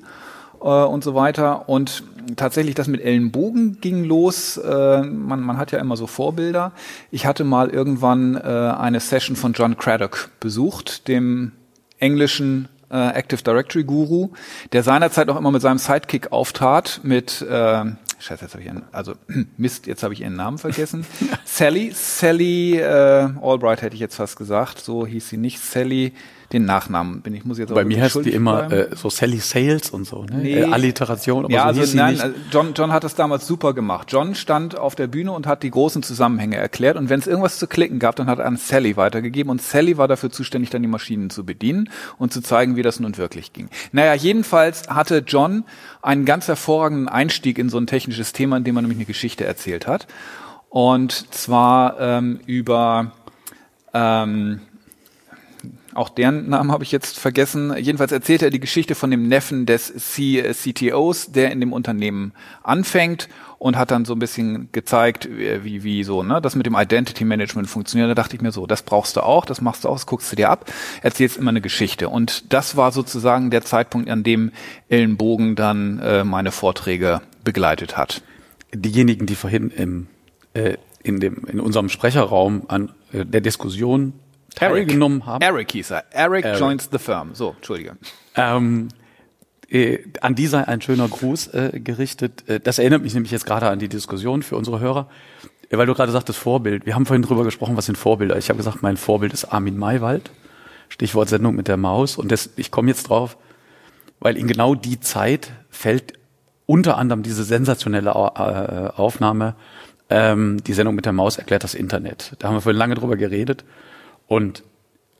und 0.61 1.03
so 1.03 1.15
weiter. 1.15 1.67
Und 1.69 2.03
tatsächlich 2.35 2.75
das 2.75 2.87
mit 2.87 3.01
Ellenbogen 3.01 3.79
ging 3.81 4.03
los. 4.03 4.57
Äh, 4.57 5.01
man, 5.03 5.41
man 5.41 5.57
hat 5.57 5.71
ja 5.71 5.79
immer 5.79 5.97
so 5.97 6.07
Vorbilder. 6.07 6.71
Ich 7.11 7.25
hatte 7.25 7.43
mal 7.43 7.69
irgendwann 7.69 8.35
äh, 8.35 8.39
eine 8.39 8.99
Session 8.99 9.35
von 9.35 9.53
John 9.53 9.77
Craddock 9.77 10.29
besucht, 10.39 11.07
dem 11.07 11.51
englischen 11.99 12.67
äh, 12.89 13.09
Active 13.09 13.41
Directory 13.41 13.83
Guru, 13.83 14.29
der 14.71 14.83
seinerzeit 14.83 15.29
auch 15.29 15.37
immer 15.37 15.51
mit 15.51 15.61
seinem 15.61 15.77
Sidekick 15.77 16.31
auftrat 16.31 16.99
mit 17.03 17.41
äh, 17.41 17.85
Scheiße, 18.17 18.45
jetzt 18.45 18.53
habe 18.53 18.61
ich 18.61 18.67
ihren, 18.67 18.83
also 18.91 19.13
Mist, 19.57 19.87
jetzt 19.87 20.01
habe 20.03 20.13
ich 20.13 20.21
ihren 20.21 20.35
Namen 20.35 20.57
vergessen. 20.57 21.05
Sally, 21.45 21.91
Sally 21.93 22.79
äh, 22.79 23.29
Albright 23.41 23.81
hätte 23.81 23.95
ich 23.95 23.99
jetzt 23.99 24.15
fast 24.15 24.37
gesagt, 24.37 24.79
so 24.79 25.05
hieß 25.05 25.29
sie 25.29 25.37
nicht. 25.37 25.59
Sally, 25.59 26.13
den 26.51 26.65
Nachnamen 26.65 27.21
bin 27.21 27.33
ich 27.33 27.45
muss 27.45 27.57
jetzt 27.57 27.73
Bei 27.73 27.85
mir 27.85 28.01
heißt 28.01 28.23
die 28.23 28.31
immer 28.31 28.71
äh, 28.71 28.95
so 28.95 29.09
Sally 29.09 29.37
Sales 29.37 29.89
und 29.89 30.05
so, 30.05 30.23
ne? 30.23 30.37
Nee. 30.37 30.59
Äh, 30.59 30.63
Alliteration, 30.65 31.45
aber 31.45 31.53
ja, 31.53 31.73
so 31.73 31.81
also 31.81 31.97
nein, 31.97 32.19
also 32.19 32.35
John, 32.51 32.73
John 32.75 32.91
hat 32.91 33.03
das 33.03 33.15
damals 33.15 33.47
super 33.47 33.73
gemacht. 33.73 34.11
John 34.11 34.35
stand 34.35 34.77
auf 34.77 34.95
der 34.95 35.07
Bühne 35.07 35.31
und 35.31 35.47
hat 35.47 35.63
die 35.63 35.71
großen 35.71 36.03
Zusammenhänge 36.03 36.57
erklärt 36.57 36.97
und 36.97 37.09
wenn 37.09 37.19
es 37.19 37.27
irgendwas 37.27 37.57
zu 37.57 37.67
klicken 37.67 37.99
gab, 37.99 38.15
dann 38.15 38.27
hat 38.27 38.39
er 38.39 38.45
an 38.45 38.57
Sally 38.57 38.97
weitergegeben 38.97 39.49
und 39.49 39.61
Sally 39.61 39.97
war 39.97 40.07
dafür 40.07 40.31
zuständig, 40.31 40.69
dann 40.69 40.81
die 40.81 40.87
Maschinen 40.87 41.29
zu 41.29 41.45
bedienen 41.45 41.89
und 42.17 42.31
zu 42.31 42.41
zeigen, 42.41 42.75
wie 42.75 42.81
das 42.81 42.99
nun 42.99 43.17
wirklich 43.17 43.53
ging. 43.53 43.69
Naja, 43.91 44.13
jedenfalls 44.13 44.87
hatte 44.87 45.23
John 45.25 45.63
einen 46.01 46.25
ganz 46.25 46.47
hervorragenden 46.47 47.09
Einstieg 47.09 47.57
in 47.57 47.69
so 47.69 47.77
ein 47.77 47.87
technisches 47.87 48.33
Thema, 48.33 48.57
in 48.57 48.63
dem 48.63 48.77
er 48.77 48.81
nämlich 48.81 48.97
eine 48.97 49.05
Geschichte 49.05 49.45
erzählt 49.45 49.87
hat. 49.87 50.07
Und 50.69 51.33
zwar 51.33 51.99
ähm, 51.99 52.39
über 52.45 53.13
ähm, 53.93 54.59
auch 55.95 56.09
deren 56.09 56.49
Namen 56.49 56.71
habe 56.71 56.83
ich 56.83 56.91
jetzt 56.91 57.17
vergessen. 57.17 57.73
Jedenfalls 57.77 58.11
erzählt 58.11 58.41
er 58.41 58.49
die 58.49 58.59
Geschichte 58.59 58.95
von 58.95 59.11
dem 59.11 59.27
Neffen 59.27 59.65
des 59.65 59.93
C 59.95 60.43
CTOs, 60.51 61.31
der 61.31 61.51
in 61.51 61.59
dem 61.59 61.73
Unternehmen 61.73 62.33
anfängt 62.63 63.29
und 63.57 63.77
hat 63.77 63.91
dann 63.91 64.05
so 64.05 64.13
ein 64.13 64.19
bisschen 64.19 64.69
gezeigt, 64.71 65.29
wie, 65.31 65.83
wie 65.83 66.03
so, 66.03 66.21
ne, 66.21 66.41
das 66.41 66.55
mit 66.55 66.65
dem 66.65 66.75
Identity 66.75 67.23
Management 67.23 67.69
funktioniert. 67.69 68.09
Da 68.09 68.15
dachte 68.15 68.35
ich 68.35 68.41
mir 68.41 68.51
so, 68.51 68.67
das 68.67 68.83
brauchst 68.83 69.15
du 69.15 69.21
auch, 69.21 69.45
das 69.45 69.61
machst 69.61 69.85
du 69.85 69.89
auch, 69.89 69.95
das 69.95 70.05
guckst 70.05 70.31
du 70.31 70.35
dir 70.35 70.49
ab, 70.49 70.71
erzählst 71.01 71.37
immer 71.37 71.49
eine 71.49 71.61
Geschichte. 71.61 72.09
Und 72.09 72.51
das 72.53 72.75
war 72.75 72.91
sozusagen 72.91 73.49
der 73.49 73.63
Zeitpunkt, 73.63 74.09
an 74.09 74.23
dem 74.23 74.51
Ellenbogen 74.89 75.55
dann 75.55 75.99
äh, 75.99 76.23
meine 76.23 76.51
Vorträge 76.51 77.21
begleitet 77.43 77.97
hat. 77.97 78.21
Diejenigen, 78.73 79.25
die 79.25 79.35
vorhin 79.35 79.69
im, 79.69 80.07
äh, 80.53 80.75
in, 81.01 81.19
dem, 81.19 81.45
in 81.45 81.59
unserem 81.59 81.87
Sprecherraum 81.87 82.63
an 82.67 82.91
äh, 83.13 83.25
der 83.25 83.41
Diskussion 83.41 84.13
teilgenommen 84.55 85.25
haben. 85.25 85.41
Eric 85.41 85.71
hieß 85.71 85.91
er. 85.91 86.05
Eric, 86.11 86.45
Eric, 86.45 86.59
joins 86.59 86.89
the 86.91 86.97
firm. 86.97 87.35
So, 87.35 87.51
Entschuldige. 87.57 87.97
Ähm, 88.35 88.89
äh, 89.69 89.99
an 90.21 90.35
die 90.35 90.47
sei 90.47 90.67
ein 90.67 90.81
schöner 90.81 91.07
Gruß 91.07 91.47
äh, 91.53 91.79
gerichtet. 91.79 92.47
Äh, 92.47 92.59
das 92.59 92.79
erinnert 92.79 93.01
mich 93.01 93.13
nämlich 93.13 93.31
jetzt 93.31 93.45
gerade 93.45 93.67
an 93.69 93.79
die 93.79 93.89
Diskussion 93.89 94.43
für 94.43 94.57
unsere 94.57 94.79
Hörer, 94.79 95.09
äh, 95.69 95.77
weil 95.77 95.85
du 95.85 95.93
gerade 95.93 96.11
sagtest 96.11 96.39
Vorbild. 96.39 96.85
Wir 96.85 96.95
haben 96.95 97.05
vorhin 97.05 97.23
drüber 97.23 97.43
gesprochen, 97.43 97.77
was 97.77 97.85
sind 97.85 97.97
Vorbilder. 97.97 98.37
Ich 98.37 98.49
habe 98.49 98.57
gesagt, 98.57 98.81
mein 98.81 98.97
Vorbild 98.97 99.33
ist 99.33 99.45
Armin 99.45 99.77
Maywald. 99.77 100.31
Stichwort 100.89 101.29
Sendung 101.29 101.55
mit 101.55 101.67
der 101.67 101.77
Maus. 101.77 102.17
Und 102.17 102.31
das, 102.31 102.51
ich 102.57 102.71
komme 102.71 102.89
jetzt 102.89 103.09
drauf, 103.09 103.37
weil 104.19 104.37
in 104.37 104.47
genau 104.47 104.75
die 104.75 104.99
Zeit 104.99 105.51
fällt 105.69 106.13
unter 106.67 106.97
anderem 106.97 107.23
diese 107.23 107.43
sensationelle 107.43 108.11
äh, 108.11 108.99
Aufnahme, 108.99 109.55
ähm, 110.09 110.63
die 110.63 110.73
Sendung 110.73 110.95
mit 110.95 111.05
der 111.05 111.13
Maus 111.13 111.37
erklärt 111.37 111.63
das 111.63 111.73
Internet. 111.73 112.33
Da 112.39 112.47
haben 112.47 112.55
wir 112.55 112.61
vorhin 112.61 112.77
lange 112.77 112.95
drüber 112.95 113.17
geredet. 113.17 113.65
Und 114.27 114.63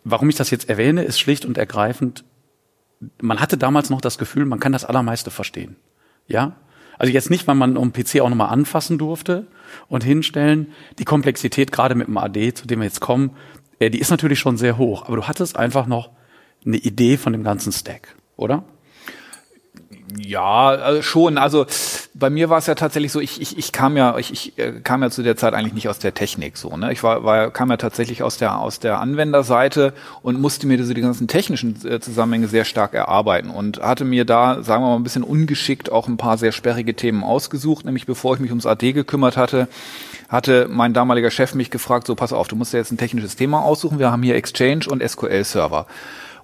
warum 0.03 0.29
ich 0.29 0.35
das 0.35 0.51
jetzt 0.51 0.69
erwähne, 0.69 1.03
ist 1.03 1.19
schlicht 1.19 1.45
und 1.45 1.57
ergreifend, 1.57 2.23
man 3.21 3.39
hatte 3.39 3.57
damals 3.57 3.89
noch 3.89 4.01
das 4.01 4.17
Gefühl, 4.17 4.45
man 4.45 4.59
kann 4.59 4.71
das 4.71 4.85
Allermeiste 4.85 5.31
verstehen. 5.31 5.75
Ja? 6.27 6.55
Also 6.97 7.11
jetzt 7.11 7.29
nicht, 7.29 7.47
weil 7.47 7.55
man 7.55 7.77
um 7.77 7.91
PC 7.91 8.21
auch 8.21 8.29
nochmal 8.29 8.49
anfassen 8.49 8.97
durfte 8.97 9.47
und 9.87 10.03
hinstellen. 10.03 10.71
Die 10.97 11.05
Komplexität, 11.05 11.71
gerade 11.71 11.95
mit 11.95 12.07
dem 12.07 12.17
AD, 12.17 12.53
zu 12.53 12.67
dem 12.67 12.79
wir 12.79 12.85
jetzt 12.85 13.01
kommen, 13.01 13.31
äh, 13.79 13.89
die 13.89 13.99
ist 13.99 14.11
natürlich 14.11 14.39
schon 14.39 14.57
sehr 14.57 14.77
hoch. 14.77 15.05
Aber 15.05 15.17
du 15.17 15.27
hattest 15.27 15.57
einfach 15.57 15.87
noch 15.87 16.11
eine 16.65 16.77
Idee 16.77 17.17
von 17.17 17.33
dem 17.33 17.43
ganzen 17.43 17.71
Stack, 17.71 18.15
oder? 18.37 18.63
Ja, 20.17 20.67
also 20.67 21.01
schon. 21.01 21.37
Also 21.37 21.65
bei 22.13 22.29
mir 22.29 22.49
war 22.49 22.59
es 22.59 22.67
ja 22.67 22.75
tatsächlich 22.75 23.11
so, 23.11 23.19
ich, 23.19 23.41
ich, 23.41 23.57
ich 23.57 23.71
kam 23.71 23.97
ja, 23.97 24.17
ich, 24.17 24.31
ich 24.31 24.57
äh, 24.57 24.79
kam 24.83 25.03
ja 25.03 25.09
zu 25.09 25.23
der 25.23 25.35
Zeit 25.35 25.53
eigentlich 25.53 25.73
nicht 25.73 25.89
aus 25.89 25.99
der 25.99 26.13
Technik 26.13 26.57
so, 26.57 26.77
ne? 26.77 26.93
Ich 26.93 27.03
war, 27.03 27.23
war 27.23 27.51
kam 27.51 27.69
ja 27.69 27.77
tatsächlich 27.77 28.23
aus 28.23 28.37
der 28.37 28.59
aus 28.59 28.79
der 28.79 28.99
Anwenderseite 28.99 29.93
und 30.21 30.39
musste 30.39 30.67
mir 30.67 30.77
diese 30.77 30.93
die 30.93 31.01
ganzen 31.01 31.27
technischen 31.27 31.75
äh, 31.85 31.99
Zusammenhänge 31.99 32.47
sehr 32.47 32.65
stark 32.65 32.93
erarbeiten 32.93 33.49
und 33.49 33.81
hatte 33.81 34.05
mir 34.05 34.25
da, 34.25 34.63
sagen 34.63 34.83
wir 34.83 34.89
mal, 34.89 34.95
ein 34.95 35.03
bisschen 35.03 35.23
ungeschickt 35.23 35.91
auch 35.91 36.07
ein 36.07 36.17
paar 36.17 36.37
sehr 36.37 36.51
sperrige 36.51 36.93
Themen 36.93 37.23
ausgesucht, 37.23 37.85
nämlich 37.85 38.05
bevor 38.05 38.35
ich 38.35 38.39
mich 38.39 38.51
ums 38.51 38.65
AD 38.65 38.93
gekümmert 38.93 39.37
hatte, 39.37 39.67
hatte 40.29 40.67
mein 40.69 40.93
damaliger 40.93 41.31
Chef 41.31 41.55
mich 41.55 41.71
gefragt, 41.71 42.07
so 42.07 42.15
pass 42.15 42.31
auf, 42.31 42.47
du 42.47 42.55
musst 42.55 42.73
ja 42.73 42.79
jetzt 42.79 42.91
ein 42.91 42.97
technisches 42.97 43.35
Thema 43.35 43.63
aussuchen, 43.63 43.99
wir 43.99 44.11
haben 44.11 44.23
hier 44.23 44.35
Exchange 44.35 44.85
und 44.89 45.03
SQL 45.03 45.43
Server. 45.43 45.87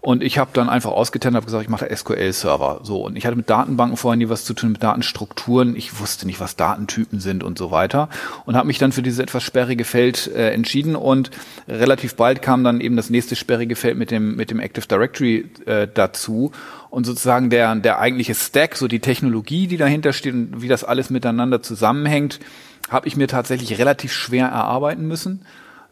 Und 0.02 0.24
ich 0.24 0.40
habe 0.40 0.50
dann 0.54 0.68
einfach 0.68 0.90
ausgetestet, 0.90 1.36
habe 1.36 1.46
gesagt, 1.46 1.64
ich 1.64 1.70
mache 1.70 1.96
SQL-Server. 1.96 2.80
So 2.82 3.06
und 3.06 3.16
ich 3.16 3.28
hatte 3.28 3.36
mit 3.36 3.52
Datenbanken 3.52 3.98
vorher 3.98 4.18
nie 4.18 4.30
was 4.30 4.46
zu 4.46 4.56
tun, 4.56 4.72
mit 4.72 4.82
Datenstrukturen. 4.82 5.76
Ich 5.76 6.00
wusste 6.00 6.26
nicht, 6.26 6.40
was 6.40 6.56
Datentypen 6.56 7.20
sind 7.20 7.44
und 7.44 7.60
so 7.60 7.70
weiter 7.70 8.10
und 8.48 8.56
habe 8.56 8.66
mich 8.66 8.80
dann 8.80 8.92
für 8.92 9.04
dieses 9.04 9.20
etwas 9.20 9.44
sperrige 9.44 9.84
Feld 9.84 10.26
äh, 10.28 10.54
entschieden 10.54 10.96
und 10.96 11.30
relativ 11.68 12.16
bald 12.16 12.42
kam 12.42 12.64
dann 12.64 12.82
eben 12.82 12.96
das 12.96 13.12
nächste 13.12 13.36
sperrige 13.36 13.76
Feld 13.76 13.96
mit 13.96 14.10
dem 14.10 14.36
mit 14.36 14.50
dem 14.50 14.60
Active 14.60 14.88
Directory 14.88 15.52
äh, 15.68 15.88
dazu 15.94 16.52
und 16.90 17.06
sozusagen 17.06 17.52
der 17.52 17.76
der 17.76 18.00
eigentliche 18.00 18.34
Stack, 18.34 18.78
so 18.78 18.88
die 18.88 19.02
Technologie, 19.02 19.68
die 19.68 19.78
dahinter 19.78 20.14
steht 20.14 20.34
und 20.34 20.64
wie 20.64 20.68
das 20.68 20.84
alles 20.84 21.12
miteinander 21.12 21.62
zusammenhängt, 21.62 22.40
habe 22.90 23.08
ich 23.08 23.18
mir 23.18 23.28
tatsächlich 23.28 23.78
relativ 23.78 24.14
schwer 24.14 24.48
erarbeiten 24.48 25.08
müssen 25.08 25.46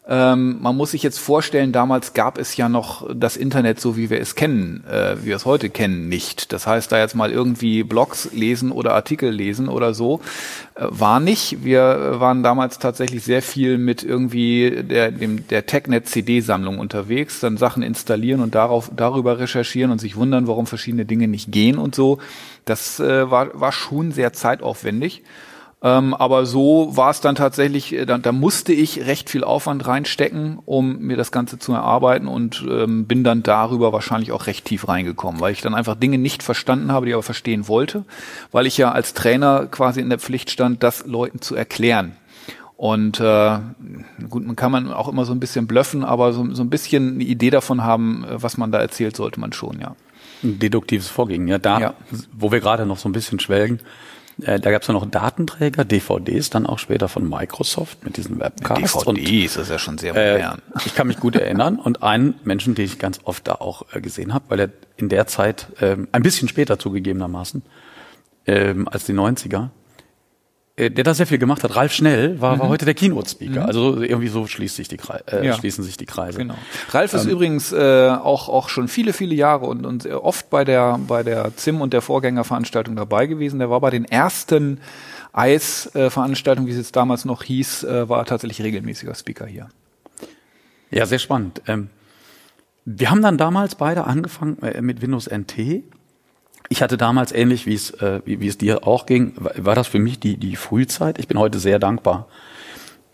ähm, 0.08 0.60
man 0.60 0.76
muss 0.76 0.92
sich 0.92 1.02
jetzt 1.02 1.18
vorstellen, 1.18 1.72
damals 1.72 2.14
gab 2.14 2.38
es 2.38 2.56
ja 2.56 2.68
noch 2.68 3.06
das 3.14 3.36
Internet 3.36 3.80
so, 3.80 3.96
wie 3.96 4.08
wir 4.08 4.20
es 4.20 4.34
kennen, 4.34 4.82
äh, 4.90 5.16
wie 5.20 5.26
wir 5.26 5.36
es 5.36 5.44
heute 5.44 5.68
kennen, 5.68 6.08
nicht. 6.08 6.52
Das 6.52 6.66
heißt, 6.66 6.90
da 6.90 6.98
jetzt 6.98 7.14
mal 7.14 7.30
irgendwie 7.30 7.82
Blogs 7.82 8.30
lesen 8.32 8.72
oder 8.72 8.94
Artikel 8.94 9.30
lesen 9.30 9.68
oder 9.68 9.92
so, 9.92 10.20
äh, 10.74 10.86
war 10.88 11.20
nicht. 11.20 11.64
Wir 11.64 12.16
waren 12.18 12.42
damals 12.42 12.78
tatsächlich 12.78 13.24
sehr 13.24 13.42
viel 13.42 13.76
mit 13.76 14.02
irgendwie 14.02 14.82
der, 14.82 15.10
dem, 15.10 15.46
der 15.48 15.66
TechNet-CD-Sammlung 15.66 16.78
unterwegs, 16.78 17.40
dann 17.40 17.58
Sachen 17.58 17.82
installieren 17.82 18.40
und 18.40 18.54
darauf, 18.54 18.90
darüber 18.96 19.38
recherchieren 19.38 19.92
und 19.92 20.00
sich 20.00 20.16
wundern, 20.16 20.46
warum 20.46 20.66
verschiedene 20.66 21.04
Dinge 21.04 21.28
nicht 21.28 21.52
gehen 21.52 21.76
und 21.76 21.94
so. 21.94 22.18
Das 22.64 23.00
äh, 23.00 23.30
war, 23.30 23.60
war 23.60 23.72
schon 23.72 24.12
sehr 24.12 24.32
zeitaufwendig. 24.32 25.22
Ähm, 25.82 26.12
aber 26.12 26.44
so 26.44 26.94
war 26.94 27.10
es 27.10 27.22
dann 27.22 27.36
tatsächlich, 27.36 27.94
äh, 27.94 28.04
da, 28.04 28.18
da 28.18 28.32
musste 28.32 28.72
ich 28.74 29.06
recht 29.06 29.30
viel 29.30 29.44
Aufwand 29.44 29.86
reinstecken, 29.86 30.58
um 30.66 30.98
mir 30.98 31.16
das 31.16 31.32
Ganze 31.32 31.58
zu 31.58 31.72
erarbeiten 31.72 32.28
und 32.28 32.66
ähm, 32.68 33.06
bin 33.06 33.24
dann 33.24 33.42
darüber 33.42 33.92
wahrscheinlich 33.92 34.32
auch 34.32 34.46
recht 34.46 34.66
tief 34.66 34.88
reingekommen, 34.88 35.40
weil 35.40 35.52
ich 35.52 35.62
dann 35.62 35.74
einfach 35.74 35.94
Dinge 35.94 36.18
nicht 36.18 36.42
verstanden 36.42 36.92
habe, 36.92 37.06
die 37.06 37.14
aber 37.14 37.22
verstehen 37.22 37.66
wollte, 37.66 38.04
weil 38.52 38.66
ich 38.66 38.76
ja 38.76 38.92
als 38.92 39.14
Trainer 39.14 39.66
quasi 39.70 40.00
in 40.00 40.10
der 40.10 40.18
Pflicht 40.18 40.50
stand, 40.50 40.82
das 40.82 41.06
Leuten 41.06 41.40
zu 41.40 41.54
erklären. 41.54 42.12
Und 42.76 43.20
äh, 43.20 43.58
gut, 44.28 44.46
man 44.46 44.56
kann 44.56 44.72
man 44.72 44.92
auch 44.92 45.08
immer 45.08 45.24
so 45.24 45.32
ein 45.32 45.40
bisschen 45.40 45.66
blöffen, 45.66 46.04
aber 46.04 46.32
so, 46.32 46.54
so 46.54 46.62
ein 46.62 46.70
bisschen 46.70 47.14
eine 47.14 47.24
Idee 47.24 47.50
davon 47.50 47.84
haben, 47.84 48.24
äh, 48.24 48.42
was 48.42 48.58
man 48.58 48.70
da 48.70 48.78
erzählt, 48.78 49.16
sollte 49.16 49.40
man 49.40 49.52
schon, 49.54 49.80
ja. 49.80 49.96
Ein 50.42 50.58
deduktives 50.58 51.08
Vorgehen, 51.08 51.46
ja. 51.48 51.58
Da, 51.58 51.78
ja. 51.78 51.94
wo 52.32 52.52
wir 52.52 52.60
gerade 52.60 52.86
noch 52.86 52.96
so 52.96 53.08
ein 53.08 53.12
bisschen 53.12 53.38
schwelgen, 53.38 53.80
äh, 54.42 54.60
da 54.60 54.70
gab 54.70 54.82
es 54.82 54.88
ja 54.88 54.94
noch 54.94 55.08
Datenträger, 55.08 55.84
DVDs, 55.84 56.50
dann 56.50 56.66
auch 56.66 56.78
später 56.78 57.08
von 57.08 57.28
Microsoft 57.28 58.04
mit 58.04 58.16
diesen 58.16 58.38
Webcasts. 58.40 58.92
DVDs, 59.04 59.06
und, 59.06 59.56
das 59.56 59.56
ist 59.56 59.70
ja 59.70 59.78
schon 59.78 59.98
sehr 59.98 60.12
modern. 60.12 60.62
Äh, 60.74 60.80
ich 60.84 60.94
kann 60.94 61.06
mich 61.06 61.18
gut 61.18 61.36
erinnern 61.36 61.78
und 61.78 62.02
einen 62.02 62.34
Menschen, 62.44 62.74
den 62.74 62.84
ich 62.84 62.98
ganz 62.98 63.20
oft 63.24 63.46
da 63.48 63.54
auch 63.54 63.86
äh, 63.92 64.00
gesehen 64.00 64.34
habe, 64.34 64.44
weil 64.48 64.60
er 64.60 64.70
in 64.96 65.08
der 65.08 65.26
Zeit, 65.26 65.68
ähm, 65.80 66.08
ein 66.12 66.22
bisschen 66.22 66.48
später 66.48 66.78
zugegebenermaßen, 66.78 67.62
ähm, 68.46 68.88
als 68.88 69.04
die 69.04 69.12
90er, 69.12 69.64
äh, 69.64 69.79
der 70.88 71.04
da 71.04 71.12
sehr 71.12 71.26
viel 71.26 71.38
gemacht 71.38 71.62
hat, 71.64 71.76
Ralf 71.76 71.92
Schnell, 71.92 72.40
war, 72.40 72.54
mhm. 72.54 72.60
war 72.60 72.68
heute 72.68 72.86
der 72.86 72.94
Keynote-Speaker. 72.94 73.60
Mhm. 73.60 73.66
Also 73.66 74.00
irgendwie 74.00 74.28
so 74.28 74.46
schließt 74.46 74.76
sich 74.76 74.88
die 74.88 74.96
Kreise, 74.96 75.24
äh, 75.26 75.46
ja. 75.46 75.54
schließen 75.54 75.84
sich 75.84 75.96
die 75.96 76.06
Kreise. 76.06 76.38
Genau. 76.38 76.54
Ralf 76.90 77.12
ist 77.12 77.24
ähm, 77.24 77.30
übrigens 77.30 77.72
äh, 77.72 78.08
auch, 78.08 78.48
auch 78.48 78.68
schon 78.68 78.88
viele, 78.88 79.12
viele 79.12 79.34
Jahre 79.34 79.66
und, 79.66 79.84
und 79.84 80.06
oft 80.06 80.48
bei 80.48 80.64
der, 80.64 80.98
bei 81.06 81.22
der 81.22 81.56
ZIM 81.56 81.80
und 81.80 81.92
der 81.92 82.00
Vorgängerveranstaltung 82.00 82.96
dabei 82.96 83.26
gewesen. 83.26 83.58
Der 83.58 83.68
war 83.68 83.80
bei 83.80 83.90
den 83.90 84.04
ersten 84.06 84.80
Eis-Veranstaltungen, 85.32 86.66
wie 86.66 86.72
es 86.72 86.78
jetzt 86.78 86.96
damals 86.96 87.24
noch 87.24 87.42
hieß, 87.42 87.84
äh, 87.84 88.08
war 88.08 88.24
tatsächlich 88.24 88.62
regelmäßiger 88.62 89.14
Speaker 89.14 89.46
hier. 89.46 89.68
Ja, 90.90 91.06
sehr 91.06 91.18
spannend. 91.18 91.62
Ähm, 91.66 91.90
wir 92.84 93.10
haben 93.10 93.22
dann 93.22 93.38
damals 93.38 93.74
beide 93.74 94.04
angefangen 94.04 94.60
äh, 94.62 94.80
mit 94.80 95.02
Windows 95.02 95.28
NT 95.28 95.84
ich 96.68 96.82
hatte 96.82 96.96
damals 96.96 97.32
ähnlich, 97.32 97.66
wie 97.66 97.74
es, 97.74 97.90
äh, 97.90 98.20
wie, 98.24 98.40
wie 98.40 98.48
es 98.48 98.58
dir 98.58 98.86
auch 98.86 99.06
ging, 99.06 99.32
war 99.36 99.74
das 99.74 99.88
für 99.88 99.98
mich 99.98 100.20
die, 100.20 100.36
die 100.36 100.56
Frühzeit. 100.56 101.18
Ich 101.18 101.28
bin 101.28 101.38
heute 101.38 101.58
sehr 101.58 101.78
dankbar, 101.78 102.28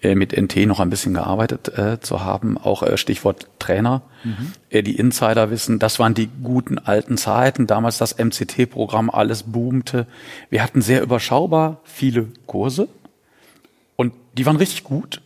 äh, 0.03 0.15
mit 0.15 0.37
NT 0.37 0.67
noch 0.67 0.81
ein 0.81 0.91
bisschen 0.91 1.15
gearbeitet 1.15 1.77
äh, 1.79 2.01
zu 2.01 2.23
haben. 2.23 2.59
Auch 2.59 2.83
äh, 2.83 2.97
Stichwort 2.99 3.49
Trainer. 3.59 4.03
Mhm. 4.25 4.53
Äh, 4.71 4.83
die 4.83 4.97
Insider 4.97 5.51
wissen, 5.51 5.79
das 5.79 5.99
waren 5.99 6.15
die 6.15 6.29
guten 6.43 6.79
alten 6.79 7.17
Zeiten. 7.17 7.67
Damals 7.67 7.99
das 7.99 8.19
MCT-Programm, 8.19 9.11
alles 9.11 9.45
boomte. 9.45 10.07
Wir 10.51 10.63
hatten 10.63 10.83
sehr 10.83 11.03
überschaubar 11.03 11.79
viele 11.85 12.27
Kurse 12.47 12.89
und 13.97 14.13
die 14.37 14.45
waren 14.45 14.57
richtig 14.57 14.85
gut. 14.85 15.23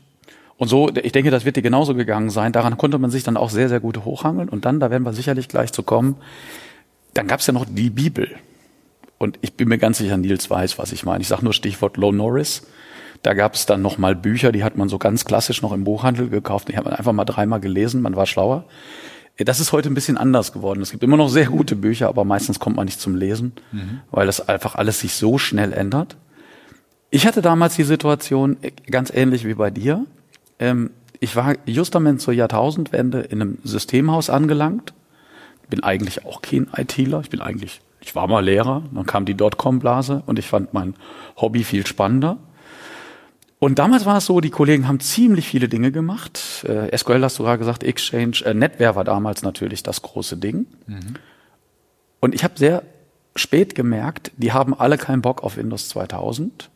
Und 0.57 0.69
so, 0.69 0.91
ich 0.95 1.12
denke, 1.12 1.31
das 1.31 1.47
wird 1.47 1.57
dir 1.57 1.62
genauso 1.62 1.95
gegangen 1.95 2.29
sein. 2.29 2.53
Daran 2.53 2.77
konnte 2.77 2.99
man 2.99 3.11
sich 3.11 3.23
dann 3.25 3.39
auch 3.39 3.49
sehr, 3.49 3.71
sehr 3.71 3.81
gut 3.81 4.05
hochhangeln. 4.05 4.50
Und 4.50 4.67
dann, 4.67 4.79
da 4.79 4.91
werden 4.91 5.05
wir 5.05 5.15
sicherlich 5.15 5.49
gleich 5.49 5.73
zu 5.73 5.83
kommen, 5.83 6.17
dann 7.21 7.27
gab 7.27 7.41
es 7.41 7.47
ja 7.47 7.53
noch 7.53 7.67
die 7.69 7.91
Bibel. 7.91 8.31
Und 9.19 9.39
ich 9.43 9.53
bin 9.53 9.69
mir 9.69 9.77
ganz 9.77 9.99
sicher, 9.99 10.17
Nils 10.17 10.49
weiß, 10.49 10.79
was 10.79 10.91
ich 10.91 11.05
meine. 11.05 11.21
Ich 11.21 11.29
sage 11.29 11.45
nur 11.45 11.53
Stichwort 11.53 11.99
Low 11.99 12.12
Norris. 12.12 12.67
Da 13.21 13.35
gab 13.35 13.53
es 13.53 13.67
dann 13.67 13.83
noch 13.83 13.99
mal 13.99 14.17
Bücher, 14.17 14.53
die 14.53 14.65
hat 14.65 14.79
man 14.79 14.89
so 14.89 14.97
ganz 14.97 15.27
klassisch 15.27 15.61
noch 15.61 15.73
im 15.73 15.85
Buchhandel 15.85 16.31
gekauft. 16.31 16.69
Die 16.69 16.79
hat 16.79 16.87
man 16.87 16.95
einfach 16.95 17.12
mal 17.12 17.27
dreimal 17.27 17.61
gelesen, 17.61 18.00
man 18.00 18.17
war 18.17 18.25
schlauer. 18.25 18.65
Das 19.37 19.61
ist 19.61 19.73
heute 19.73 19.91
ein 19.91 19.95
bisschen 19.95 20.17
anders 20.17 20.53
geworden. 20.53 20.81
Es 20.81 20.93
gibt 20.93 21.05
immer 21.05 21.19
noch 21.19 21.29
sehr 21.29 21.45
gute 21.45 21.77
Bücher, 21.77 22.09
aber 22.09 22.25
meistens 22.25 22.59
kommt 22.59 22.77
man 22.77 22.87
nicht 22.87 23.03
zum 23.03 23.17
Lesen, 23.17 23.53
mhm. 23.71 24.00
weil 24.11 24.25
das 24.25 24.49
einfach 24.49 24.77
alles 24.77 25.00
sich 25.00 25.12
so 25.12 25.37
schnell 25.37 25.75
ändert. 25.75 26.17
Ich 27.11 27.27
hatte 27.27 27.43
damals 27.43 27.77
die 27.77 27.85
Situation 27.85 28.57
äh, 28.62 28.71
ganz 28.91 29.12
ähnlich 29.15 29.47
wie 29.47 29.55
bei 29.55 29.69
dir. 29.69 30.07
Ähm, 30.59 30.89
ich 31.19 31.37
war 31.37 31.55
justament 31.67 32.23
zur 32.23 32.33
Jahrtausendwende 32.33 33.21
in 33.21 33.43
einem 33.43 33.59
Systemhaus 33.62 34.31
angelangt 34.31 34.95
bin 35.71 35.83
eigentlich 35.83 36.27
auch 36.27 36.43
kein 36.43 36.69
ITler. 36.77 37.21
Ich 37.21 37.31
bin 37.31 37.41
eigentlich, 37.41 37.81
ich 38.00 38.15
war 38.15 38.27
mal 38.27 38.45
Lehrer. 38.45 38.83
Dann 38.93 39.07
kam 39.07 39.25
die 39.25 39.35
Dotcom-Blase 39.35 40.23
und 40.27 40.39
ich 40.39 40.47
fand 40.47 40.75
mein 40.75 40.95
Hobby 41.37 41.65
viel 41.65 41.87
spannender. 41.87 42.39
Und 43.61 43.79
damals 43.79 44.07
war 44.07 44.17
es 44.17 44.27
so, 44.27 44.41
die 44.41 44.50
Kollegen 44.50 44.89
haben 44.89 45.00
ziemlich 45.00 45.47
viele 45.47 45.69
Dinge 45.69 45.93
gemacht. 45.93 46.65
Äh, 46.65 46.97
SQL 46.97 47.23
hast 47.23 47.39
du 47.39 47.43
gerade 47.43 47.59
gesagt, 47.59 47.85
Exchange, 47.85 48.39
äh, 48.45 48.55
NetWare 48.55 48.97
war 48.97 49.05
damals 49.05 49.43
natürlich 49.43 49.83
das 49.83 50.00
große 50.00 50.39
Ding. 50.39 50.67
Mhm. 50.87 51.15
Und 52.21 52.35
ich 52.35 52.43
habe 52.43 52.55
sehr 52.57 52.83
spät 53.37 53.75
gemerkt, 53.75 54.33
die 54.37 54.53
haben 54.53 54.79
alle 54.79 54.97
keinen 54.97 55.23
Bock 55.23 55.43
auf 55.43 55.57
Windows 55.59 55.91
2000. 55.91 56.71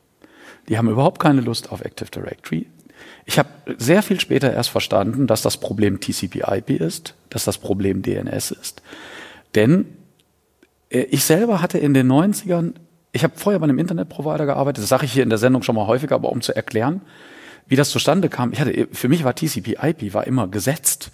Die 0.69 0.77
haben 0.77 0.89
überhaupt 0.89 1.21
keine 1.21 1.41
Lust 1.41 1.73
auf 1.73 1.81
Active 1.83 2.11
Directory. 2.11 2.67
Ich 3.26 3.38
habe 3.38 3.49
sehr 3.78 4.02
viel 4.02 4.21
später 4.21 4.52
erst 4.52 4.71
verstanden, 4.71 5.26
dass 5.26 5.43
das 5.43 5.57
Problem 5.57 6.00
TCP/IP 6.00 6.71
ist, 6.71 7.14
dass 7.31 7.45
das 7.45 7.59
Problem 7.59 8.02
DNS 8.02 8.50
ist. 8.50 8.83
Denn 9.54 9.87
äh, 10.90 11.00
ich 11.11 11.25
selber 11.25 11.62
hatte 11.62 11.78
in 11.78 11.95
den 11.95 12.11
90ern, 12.11 12.75
ich 13.12 13.25
habe 13.25 13.35
vorher 13.37 13.61
bei 13.61 13.64
einem 13.64 13.78
Internetprovider 13.78 14.47
gearbeitet, 14.47 14.83
das 14.83 14.88
sage 14.88 15.07
ich 15.07 15.12
hier 15.12 15.23
in 15.23 15.31
der 15.31 15.38
Sendung 15.38 15.62
schon 15.62 15.75
mal 15.75 15.87
häufiger, 15.87 16.16
aber 16.16 16.31
um 16.31 16.40
zu 16.40 16.54
erklären, 16.54 17.00
wie 17.66 17.76
das 17.76 17.90
zustande 17.90 18.28
kam, 18.28 18.52
ich 18.52 18.61
hatte, 18.61 18.88
für 18.93 19.09
mich 19.09 19.25
war 19.25 19.35
TCP/IP 19.35 20.12
war 20.12 20.26
immer 20.26 20.49
gesetzt. 20.49 21.11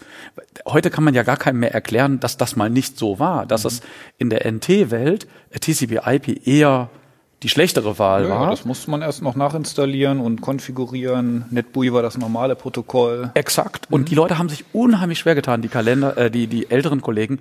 Heute 0.67 0.90
kann 0.90 1.05
man 1.05 1.14
ja 1.14 1.23
gar 1.23 1.37
keinem 1.37 1.61
mehr 1.61 1.73
erklären, 1.73 2.19
dass 2.19 2.37
das 2.37 2.57
mal 2.57 2.69
nicht 2.71 2.99
so 2.99 3.21
war, 3.21 3.47
dass 3.47 3.62
mhm. 3.62 3.69
es 3.69 3.81
in 4.19 4.31
der 4.31 4.50
NT-Welt 4.50 5.29
TCP/IP 5.59 6.47
eher 6.47 6.90
die 7.43 7.49
schlechtere 7.49 7.99
Wahl 7.99 8.25
ja, 8.25 8.31
war. 8.31 8.51
Das 8.51 8.65
musste 8.65 8.91
man 8.91 9.03
erst 9.03 9.23
noch 9.23 9.35
nachinstallieren 9.35 10.21
und 10.21 10.41
konfigurieren. 10.41 11.47
NetBUI 11.51 11.93
war 11.93 12.03
das 12.03 12.19
normale 12.19 12.55
Protokoll. 12.55 13.31
Exakt. 13.35 13.87
Und 13.91 14.03
mhm. 14.03 14.05
die 14.07 14.15
Leute 14.15 14.39
haben 14.39 14.49
sich 14.49 14.65
unheimlich 14.73 15.19
schwer 15.19 15.35
getan, 15.35 15.63
die 15.63 15.69
Kalender, 15.69 16.17
äh, 16.17 16.31
die, 16.31 16.47
die 16.47 16.71
älteren 16.71 17.01
Kollegen, 17.01 17.39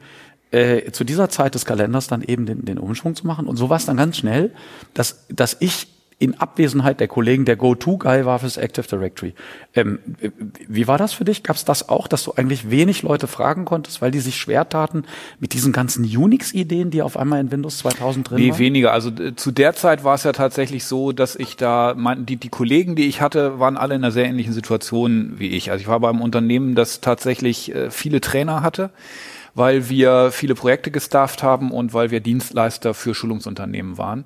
äh, 0.51 0.91
zu 0.91 1.03
dieser 1.03 1.29
Zeit 1.29 1.53
des 1.53 1.65
Kalenders 1.65 2.07
dann 2.07 2.21
eben 2.21 2.45
den, 2.45 2.65
den 2.65 2.77
Umschwung 2.77 3.15
zu 3.15 3.27
machen. 3.27 3.45
Und 3.45 3.57
so 3.57 3.69
war 3.69 3.77
es 3.77 3.85
dann 3.85 3.97
ganz 3.97 4.17
schnell, 4.17 4.51
dass, 4.93 5.25
dass 5.29 5.57
ich 5.59 5.87
in 6.19 6.37
Abwesenheit 6.37 6.99
der 6.99 7.07
Kollegen 7.07 7.45
der 7.45 7.55
Go-To-Guy 7.55 8.25
war 8.25 8.39
fürs 8.39 8.57
Active 8.57 8.85
Directory. 8.85 9.33
Ähm, 9.73 9.99
wie 10.67 10.85
war 10.85 10.97
das 10.97 11.13
für 11.13 11.23
dich? 11.23 11.43
Gab 11.43 11.55
es 11.55 11.63
das 11.63 11.87
auch, 11.87 12.09
dass 12.09 12.25
du 12.25 12.33
eigentlich 12.33 12.69
wenig 12.69 13.03
Leute 13.03 13.27
fragen 13.27 13.63
konntest, 13.63 14.01
weil 14.01 14.11
die 14.11 14.19
sich 14.19 14.35
schwer 14.35 14.67
taten 14.67 15.05
mit 15.39 15.53
diesen 15.53 15.71
ganzen 15.71 16.03
Unix-Ideen, 16.03 16.91
die 16.91 17.01
auf 17.01 17.15
einmal 17.15 17.39
in 17.39 17.51
Windows 17.53 17.77
2000 17.79 18.29
drin 18.29 18.37
nee, 18.37 18.49
waren? 18.49 18.57
Nee, 18.57 18.65
weniger. 18.65 18.91
Also 18.91 19.11
äh, 19.11 19.33
zu 19.37 19.51
der 19.51 19.75
Zeit 19.75 20.03
war 20.03 20.15
es 20.15 20.23
ja 20.23 20.33
tatsächlich 20.33 20.83
so, 20.83 21.13
dass 21.13 21.37
ich 21.37 21.55
da, 21.55 21.93
mein, 21.95 22.25
die, 22.25 22.35
die 22.35 22.49
Kollegen, 22.49 22.97
die 22.97 23.07
ich 23.07 23.21
hatte, 23.21 23.59
waren 23.59 23.77
alle 23.77 23.95
in 23.95 24.03
einer 24.03 24.11
sehr 24.11 24.25
ähnlichen 24.25 24.51
Situation 24.51 25.35
wie 25.37 25.47
ich. 25.47 25.71
Also 25.71 25.81
ich 25.81 25.87
war 25.87 26.01
beim 26.01 26.19
Unternehmen, 26.19 26.75
das 26.75 26.99
tatsächlich 26.99 27.73
äh, 27.73 27.91
viele 27.91 28.19
Trainer 28.19 28.61
hatte 28.61 28.89
weil 29.55 29.89
wir 29.89 30.31
viele 30.31 30.55
Projekte 30.55 30.91
gestafft 30.91 31.43
haben 31.43 31.71
und 31.71 31.93
weil 31.93 32.11
wir 32.11 32.19
Dienstleister 32.19 32.93
für 32.93 33.13
Schulungsunternehmen 33.13 33.97
waren. 33.97 34.25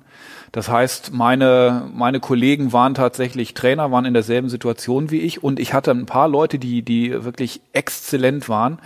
Das 0.52 0.68
heißt, 0.68 1.12
meine, 1.12 1.90
meine 1.92 2.20
Kollegen 2.20 2.72
waren 2.72 2.94
tatsächlich 2.94 3.54
Trainer, 3.54 3.90
waren 3.90 4.04
in 4.04 4.14
derselben 4.14 4.48
Situation 4.48 5.10
wie 5.10 5.20
ich 5.20 5.42
und 5.42 5.58
ich 5.58 5.74
hatte 5.74 5.90
ein 5.90 6.06
paar 6.06 6.28
Leute, 6.28 6.58
die, 6.58 6.82
die 6.82 7.24
wirklich 7.24 7.60
exzellent 7.72 8.48
waren 8.48 8.78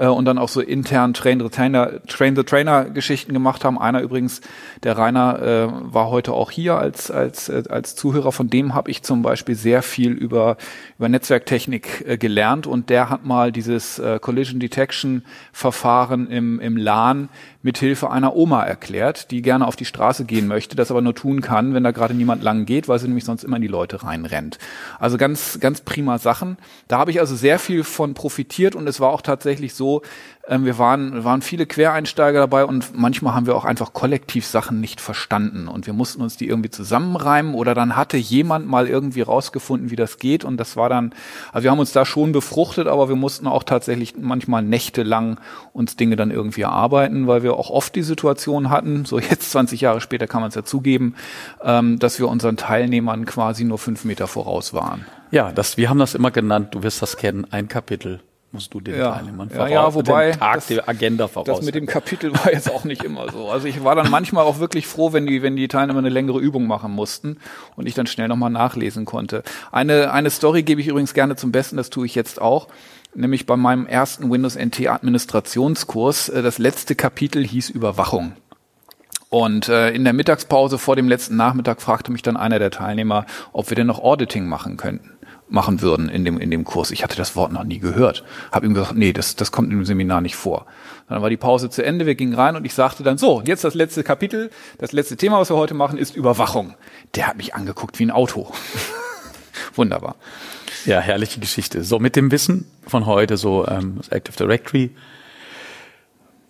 äh, 0.00 0.06
und 0.06 0.24
dann 0.24 0.38
auch 0.38 0.48
so 0.48 0.60
intern 0.60 1.14
Train 1.14 1.40
the 1.40 1.48
Trainer, 1.48 2.02
Train 2.06 2.34
the 2.34 2.42
Trainer 2.42 2.86
Geschichten 2.86 3.32
gemacht 3.32 3.64
haben. 3.64 3.78
Einer 3.78 4.00
übrigens, 4.00 4.40
der 4.82 4.96
Rainer, 4.96 5.42
äh, 5.42 5.68
war 5.92 6.08
heute 6.08 6.32
auch 6.32 6.50
hier 6.50 6.76
als 6.76 7.10
als 7.10 7.48
äh, 7.48 7.62
als 7.68 7.94
Zuhörer. 7.94 8.32
Von 8.32 8.48
dem 8.48 8.74
habe 8.74 8.90
ich 8.90 9.02
zum 9.02 9.22
Beispiel 9.22 9.54
sehr 9.54 9.82
viel 9.82 10.12
über 10.12 10.56
über 10.98 11.08
Netzwerktechnik 11.08 12.04
äh, 12.06 12.16
gelernt 12.16 12.66
und 12.66 12.88
der 12.88 13.10
hat 13.10 13.24
mal 13.24 13.52
dieses 13.52 13.98
äh, 13.98 14.18
Collision 14.20 14.58
Detection 14.58 15.24
Verfahren 15.52 16.28
im 16.28 16.58
im 16.60 16.76
LAN 16.76 17.28
mithilfe 17.62 18.10
einer 18.10 18.34
Oma 18.36 18.64
erklärt, 18.64 19.30
die 19.30 19.42
gerne 19.42 19.66
auf 19.66 19.76
die 19.76 19.84
Straße 19.84 20.24
gehen 20.24 20.46
möchte, 20.46 20.76
das 20.76 20.90
aber 20.90 21.02
nur 21.02 21.14
tun 21.14 21.42
kann, 21.42 21.74
wenn 21.74 21.84
da 21.84 21.90
gerade 21.90 22.14
niemand 22.14 22.42
lang 22.42 22.64
geht, 22.64 22.88
weil 22.88 22.98
sie 22.98 23.06
nämlich 23.06 23.24
sonst 23.24 23.44
immer 23.44 23.56
in 23.56 23.62
die 23.62 23.68
Leute 23.68 24.02
reinrennt. 24.02 24.58
Also 24.98 25.18
ganz, 25.18 25.60
ganz 25.60 25.82
prima 25.82 26.18
Sachen. 26.18 26.56
Da 26.88 26.98
habe 26.98 27.10
ich 27.10 27.20
also 27.20 27.36
sehr 27.36 27.58
viel 27.58 27.84
von 27.84 28.14
profitiert 28.14 28.74
und 28.74 28.88
es 28.88 29.00
war 29.00 29.10
auch 29.10 29.22
tatsächlich 29.22 29.74
so, 29.74 30.02
ähm, 30.50 30.64
wir 30.64 30.78
waren, 30.78 31.24
waren 31.24 31.40
viele 31.40 31.64
Quereinsteiger 31.64 32.40
dabei 32.40 32.64
und 32.64 32.98
manchmal 32.98 33.34
haben 33.34 33.46
wir 33.46 33.56
auch 33.56 33.64
einfach 33.64 33.92
kollektiv 33.92 34.44
Sachen 34.44 34.80
nicht 34.80 35.00
verstanden 35.00 35.68
und 35.68 35.86
wir 35.86 35.94
mussten 35.94 36.20
uns 36.20 36.36
die 36.36 36.48
irgendwie 36.48 36.70
zusammenreimen 36.70 37.54
oder 37.54 37.74
dann 37.74 37.96
hatte 37.96 38.16
jemand 38.16 38.66
mal 38.66 38.88
irgendwie 38.88 39.22
rausgefunden, 39.22 39.90
wie 39.90 39.96
das 39.96 40.18
geht 40.18 40.44
und 40.44 40.56
das 40.56 40.76
war 40.76 40.88
dann, 40.88 41.14
also 41.52 41.64
wir 41.64 41.70
haben 41.70 41.78
uns 41.78 41.92
da 41.92 42.04
schon 42.04 42.32
befruchtet, 42.32 42.88
aber 42.88 43.08
wir 43.08 43.16
mussten 43.16 43.46
auch 43.46 43.62
tatsächlich 43.62 44.16
manchmal 44.18 44.62
nächtelang 44.62 45.38
uns 45.72 45.96
Dinge 45.96 46.16
dann 46.16 46.32
irgendwie 46.32 46.62
erarbeiten, 46.62 47.28
weil 47.28 47.44
wir 47.44 47.54
auch 47.54 47.70
oft 47.70 47.94
die 47.94 48.02
Situation 48.02 48.70
hatten, 48.70 49.04
so 49.04 49.20
jetzt 49.20 49.50
20 49.52 49.80
Jahre 49.80 50.00
später 50.00 50.26
kann 50.26 50.40
man 50.40 50.48
es 50.48 50.56
ja 50.56 50.64
zugeben, 50.64 51.14
ähm, 51.62 52.00
dass 52.00 52.18
wir 52.18 52.28
unseren 52.28 52.56
Teilnehmern 52.56 53.24
quasi 53.24 53.62
nur 53.62 53.78
fünf 53.78 54.04
Meter 54.04 54.26
voraus 54.26 54.74
waren. 54.74 55.06
Ja, 55.30 55.52
das, 55.52 55.76
wir 55.76 55.88
haben 55.88 56.00
das 56.00 56.16
immer 56.16 56.32
genannt, 56.32 56.74
du 56.74 56.82
wirst 56.82 57.02
das 57.02 57.16
kennen, 57.16 57.46
ein 57.52 57.68
Kapitel 57.68 58.20
musst 58.52 58.74
du 58.74 58.80
den 58.80 58.98
ja. 58.98 59.12
Teilnehmern 59.12 59.48
voraus, 59.48 59.70
ja, 59.70 59.74
ja, 59.74 59.94
wobei 59.94 60.32
Tag 60.32 60.54
das, 60.56 60.66
der 60.66 60.88
Agenda 60.88 61.28
voraus. 61.28 61.46
Das 61.46 61.62
mit 61.62 61.74
dem 61.74 61.86
Kapitel 61.86 62.32
war 62.32 62.52
jetzt 62.52 62.70
auch 62.70 62.84
nicht 62.84 63.04
immer 63.04 63.30
so. 63.30 63.48
Also 63.48 63.68
ich 63.68 63.84
war 63.84 63.94
dann 63.94 64.10
manchmal 64.10 64.44
auch 64.44 64.58
wirklich 64.58 64.86
froh, 64.86 65.12
wenn 65.12 65.26
die, 65.26 65.42
wenn 65.42 65.56
die 65.56 65.68
Teilnehmer 65.68 66.00
eine 66.00 66.08
längere 66.08 66.40
Übung 66.40 66.66
machen 66.66 66.92
mussten 66.92 67.38
und 67.76 67.86
ich 67.86 67.94
dann 67.94 68.06
schnell 68.06 68.28
nochmal 68.28 68.50
nachlesen 68.50 69.04
konnte. 69.04 69.42
Eine, 69.70 70.12
eine 70.12 70.30
Story 70.30 70.62
gebe 70.62 70.80
ich 70.80 70.88
übrigens 70.88 71.14
gerne 71.14 71.36
zum 71.36 71.52
Besten, 71.52 71.76
das 71.76 71.90
tue 71.90 72.06
ich 72.06 72.14
jetzt 72.14 72.40
auch. 72.40 72.68
Nämlich 73.14 73.46
bei 73.46 73.56
meinem 73.56 73.86
ersten 73.86 74.30
Windows 74.30 74.56
NT 74.56 74.88
Administrationskurs. 74.88 76.28
Äh, 76.28 76.42
das 76.42 76.58
letzte 76.58 76.94
Kapitel 76.94 77.44
hieß 77.44 77.70
Überwachung. 77.70 78.32
Und 79.30 79.68
äh, 79.68 79.90
in 79.90 80.02
der 80.02 80.12
Mittagspause 80.12 80.76
vor 80.78 80.96
dem 80.96 81.08
letzten 81.08 81.36
Nachmittag 81.36 81.80
fragte 81.80 82.10
mich 82.10 82.22
dann 82.22 82.36
einer 82.36 82.58
der 82.58 82.72
Teilnehmer, 82.72 83.26
ob 83.52 83.70
wir 83.70 83.76
denn 83.76 83.86
noch 83.86 84.00
Auditing 84.00 84.46
machen 84.46 84.76
könnten 84.76 85.19
machen 85.50 85.82
würden 85.82 86.08
in 86.08 86.24
dem, 86.24 86.38
in 86.38 86.50
dem 86.50 86.64
Kurs. 86.64 86.90
Ich 86.90 87.02
hatte 87.02 87.16
das 87.16 87.36
Wort 87.36 87.52
noch 87.52 87.64
nie 87.64 87.78
gehört. 87.78 88.24
Habe 88.52 88.66
ihm 88.66 88.74
gesagt, 88.74 88.94
nee, 88.94 89.12
das, 89.12 89.36
das 89.36 89.52
kommt 89.52 89.72
im 89.72 89.84
Seminar 89.84 90.20
nicht 90.20 90.36
vor. 90.36 90.66
Dann 91.08 91.22
war 91.22 91.30
die 91.30 91.36
Pause 91.36 91.70
zu 91.70 91.84
Ende, 91.84 92.06
wir 92.06 92.14
gingen 92.14 92.34
rein 92.34 92.56
und 92.56 92.64
ich 92.64 92.74
sagte 92.74 93.02
dann, 93.02 93.18
so, 93.18 93.42
jetzt 93.44 93.64
das 93.64 93.74
letzte 93.74 94.04
Kapitel, 94.04 94.50
das 94.78 94.92
letzte 94.92 95.16
Thema, 95.16 95.40
was 95.40 95.50
wir 95.50 95.56
heute 95.56 95.74
machen, 95.74 95.98
ist 95.98 96.14
Überwachung. 96.14 96.74
Der 97.16 97.26
hat 97.26 97.36
mich 97.36 97.54
angeguckt 97.54 97.98
wie 97.98 98.04
ein 98.04 98.10
Auto. 98.10 98.52
Wunderbar. 99.74 100.16
Ja, 100.86 101.00
herrliche 101.00 101.40
Geschichte. 101.40 101.84
So 101.84 101.98
mit 101.98 102.16
dem 102.16 102.30
Wissen 102.30 102.70
von 102.86 103.06
heute, 103.06 103.36
so 103.36 103.66
ähm, 103.66 104.00
Active 104.10 104.36
Directory, 104.36 104.90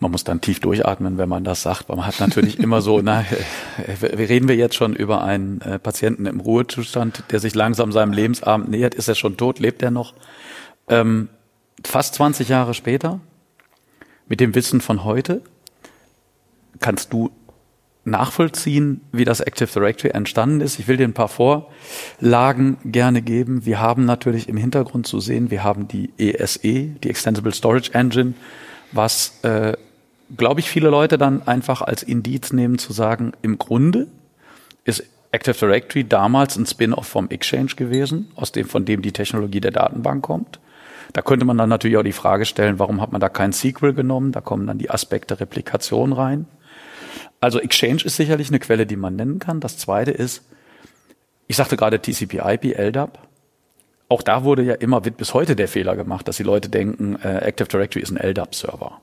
man 0.00 0.10
muss 0.10 0.24
dann 0.24 0.40
tief 0.40 0.60
durchatmen, 0.60 1.18
wenn 1.18 1.28
man 1.28 1.44
das 1.44 1.62
sagt. 1.62 1.90
Man 1.90 2.04
hat 2.04 2.20
natürlich 2.20 2.58
immer 2.58 2.80
so, 2.80 3.00
na, 3.02 3.20
äh, 3.20 4.06
reden 4.06 4.48
wir 4.48 4.56
jetzt 4.56 4.74
schon 4.74 4.96
über 4.96 5.22
einen 5.22 5.60
äh, 5.60 5.78
Patienten 5.78 6.24
im 6.26 6.40
Ruhezustand, 6.40 7.24
der 7.30 7.38
sich 7.38 7.54
langsam 7.54 7.92
seinem 7.92 8.12
Lebensabend 8.12 8.70
nähert. 8.70 8.94
Ist 8.94 9.08
er 9.08 9.14
schon 9.14 9.36
tot? 9.36 9.58
Lebt 9.58 9.82
er 9.82 9.90
noch? 9.90 10.14
Ähm, 10.88 11.28
fast 11.84 12.14
20 12.14 12.48
Jahre 12.48 12.72
später, 12.72 13.20
mit 14.26 14.40
dem 14.40 14.54
Wissen 14.54 14.80
von 14.80 15.04
heute, 15.04 15.42
kannst 16.78 17.12
du 17.12 17.30
nachvollziehen, 18.04 19.02
wie 19.12 19.26
das 19.26 19.40
Active 19.40 19.68
Directory 19.68 20.12
entstanden 20.14 20.62
ist. 20.62 20.78
Ich 20.78 20.88
will 20.88 20.96
dir 20.96 21.06
ein 21.06 21.12
paar 21.12 21.28
Vorlagen 21.28 22.78
gerne 22.84 23.20
geben. 23.20 23.66
Wir 23.66 23.80
haben 23.80 24.06
natürlich 24.06 24.48
im 24.48 24.56
Hintergrund 24.56 25.06
zu 25.06 25.20
sehen, 25.20 25.50
wir 25.50 25.62
haben 25.62 25.88
die 25.88 26.10
ESE, 26.16 26.66
e, 26.66 26.90
die 27.02 27.10
Extensible 27.10 27.52
Storage 27.52 27.92
Engine, 27.92 28.32
was 28.92 29.38
äh, 29.42 29.74
glaube 30.36 30.60
ich, 30.60 30.70
viele 30.70 30.90
Leute 30.90 31.18
dann 31.18 31.46
einfach 31.46 31.82
als 31.82 32.02
Indiz 32.02 32.52
nehmen 32.52 32.78
zu 32.78 32.92
sagen, 32.92 33.32
im 33.42 33.58
Grunde 33.58 34.06
ist 34.84 35.04
Active 35.32 35.54
Directory 35.54 36.04
damals 36.04 36.56
ein 36.56 36.66
Spin-off 36.66 37.06
vom 37.06 37.28
Exchange 37.30 37.74
gewesen, 37.76 38.30
aus 38.34 38.52
dem, 38.52 38.66
von 38.66 38.84
dem 38.84 39.02
die 39.02 39.12
Technologie 39.12 39.60
der 39.60 39.70
Datenbank 39.70 40.22
kommt. 40.22 40.58
Da 41.12 41.22
könnte 41.22 41.44
man 41.44 41.58
dann 41.58 41.68
natürlich 41.68 41.96
auch 41.96 42.04
die 42.04 42.12
Frage 42.12 42.44
stellen, 42.44 42.78
warum 42.78 43.00
hat 43.00 43.12
man 43.12 43.20
da 43.20 43.28
kein 43.28 43.52
Sequel 43.52 43.92
genommen? 43.94 44.32
Da 44.32 44.40
kommen 44.40 44.66
dann 44.66 44.78
die 44.78 44.90
Aspekte 44.90 45.40
Replikation 45.40 46.12
rein. 46.12 46.46
Also 47.40 47.60
Exchange 47.60 48.02
ist 48.04 48.16
sicherlich 48.16 48.48
eine 48.48 48.58
Quelle, 48.58 48.86
die 48.86 48.96
man 48.96 49.16
nennen 49.16 49.38
kann. 49.38 49.60
Das 49.60 49.76
zweite 49.76 50.10
ist, 50.10 50.42
ich 51.48 51.56
sagte 51.56 51.76
gerade 51.76 52.00
TCP/IP, 52.00 52.76
LDAP. 52.78 53.18
Auch 54.08 54.22
da 54.22 54.44
wurde 54.44 54.62
ja 54.62 54.74
immer, 54.74 55.04
wird 55.04 55.16
bis 55.16 55.34
heute 55.34 55.56
der 55.56 55.68
Fehler 55.68 55.96
gemacht, 55.96 56.28
dass 56.28 56.36
die 56.36 56.42
Leute 56.42 56.68
denken, 56.68 57.16
äh, 57.16 57.38
Active 57.38 57.68
Directory 57.68 58.02
ist 58.02 58.10
ein 58.10 58.16
LDAP-Server 58.16 59.00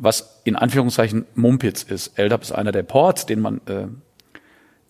was 0.00 0.40
in 0.44 0.56
Anführungszeichen 0.56 1.26
Mumpitz 1.34 1.82
ist. 1.82 2.18
LDAP 2.18 2.42
ist 2.42 2.52
einer 2.52 2.72
der 2.72 2.82
Ports, 2.82 3.26
den 3.26 3.40
man 3.40 3.60
äh, 3.66 3.86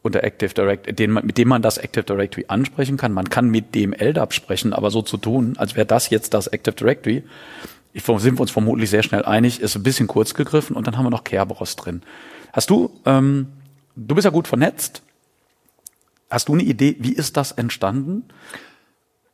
unter 0.03 0.23
Active 0.23 0.55
Directory, 0.55 0.95
den 0.95 1.11
man, 1.11 1.27
mit 1.27 1.37
dem 1.37 1.49
man 1.49 1.63
das 1.63 1.79
Active 1.79 2.05
Directory 2.05 2.45
ansprechen 2.49 2.97
kann. 2.97 3.13
Man 3.13 3.29
kann 3.29 3.51
mit 3.51 3.75
dem 3.75 3.93
LDAP 3.93 4.33
sprechen, 4.33 4.73
aber 4.73 4.91
so 4.91 5.03
zu 5.03 5.17
tun, 5.17 5.55
als 5.59 5.75
wäre 5.75 5.85
das 5.85 6.11
jetzt 6.11 6.33
das 6.33 6.47
Active 6.47 6.77
Directory, 6.77 7.25
ich, 7.93 8.05
sind 8.05 8.37
wir 8.37 8.41
uns 8.41 8.53
vermutlich 8.53 8.89
sehr 8.89 9.03
schnell 9.03 9.25
einig, 9.25 9.61
ist 9.61 9.75
ein 9.75 9.83
bisschen 9.83 10.07
kurz 10.07 10.35
gegriffen 10.35 10.77
und 10.77 10.87
dann 10.87 10.97
haben 10.97 11.05
wir 11.05 11.11
noch 11.11 11.25
Kerberos 11.25 11.75
drin. 11.75 12.03
Hast 12.53 12.71
du, 12.71 12.93
ähm, 13.05 13.49
du 13.97 14.15
bist 14.15 14.25
ja 14.25 14.31
gut 14.31 14.47
vernetzt. 14.47 15.03
Hast 16.31 16.49
du 16.49 16.53
eine 16.53 16.63
Idee, 16.63 16.97
wie 17.01 17.13
ist 17.13 17.37
das 17.37 17.51
entstanden? 17.51 18.25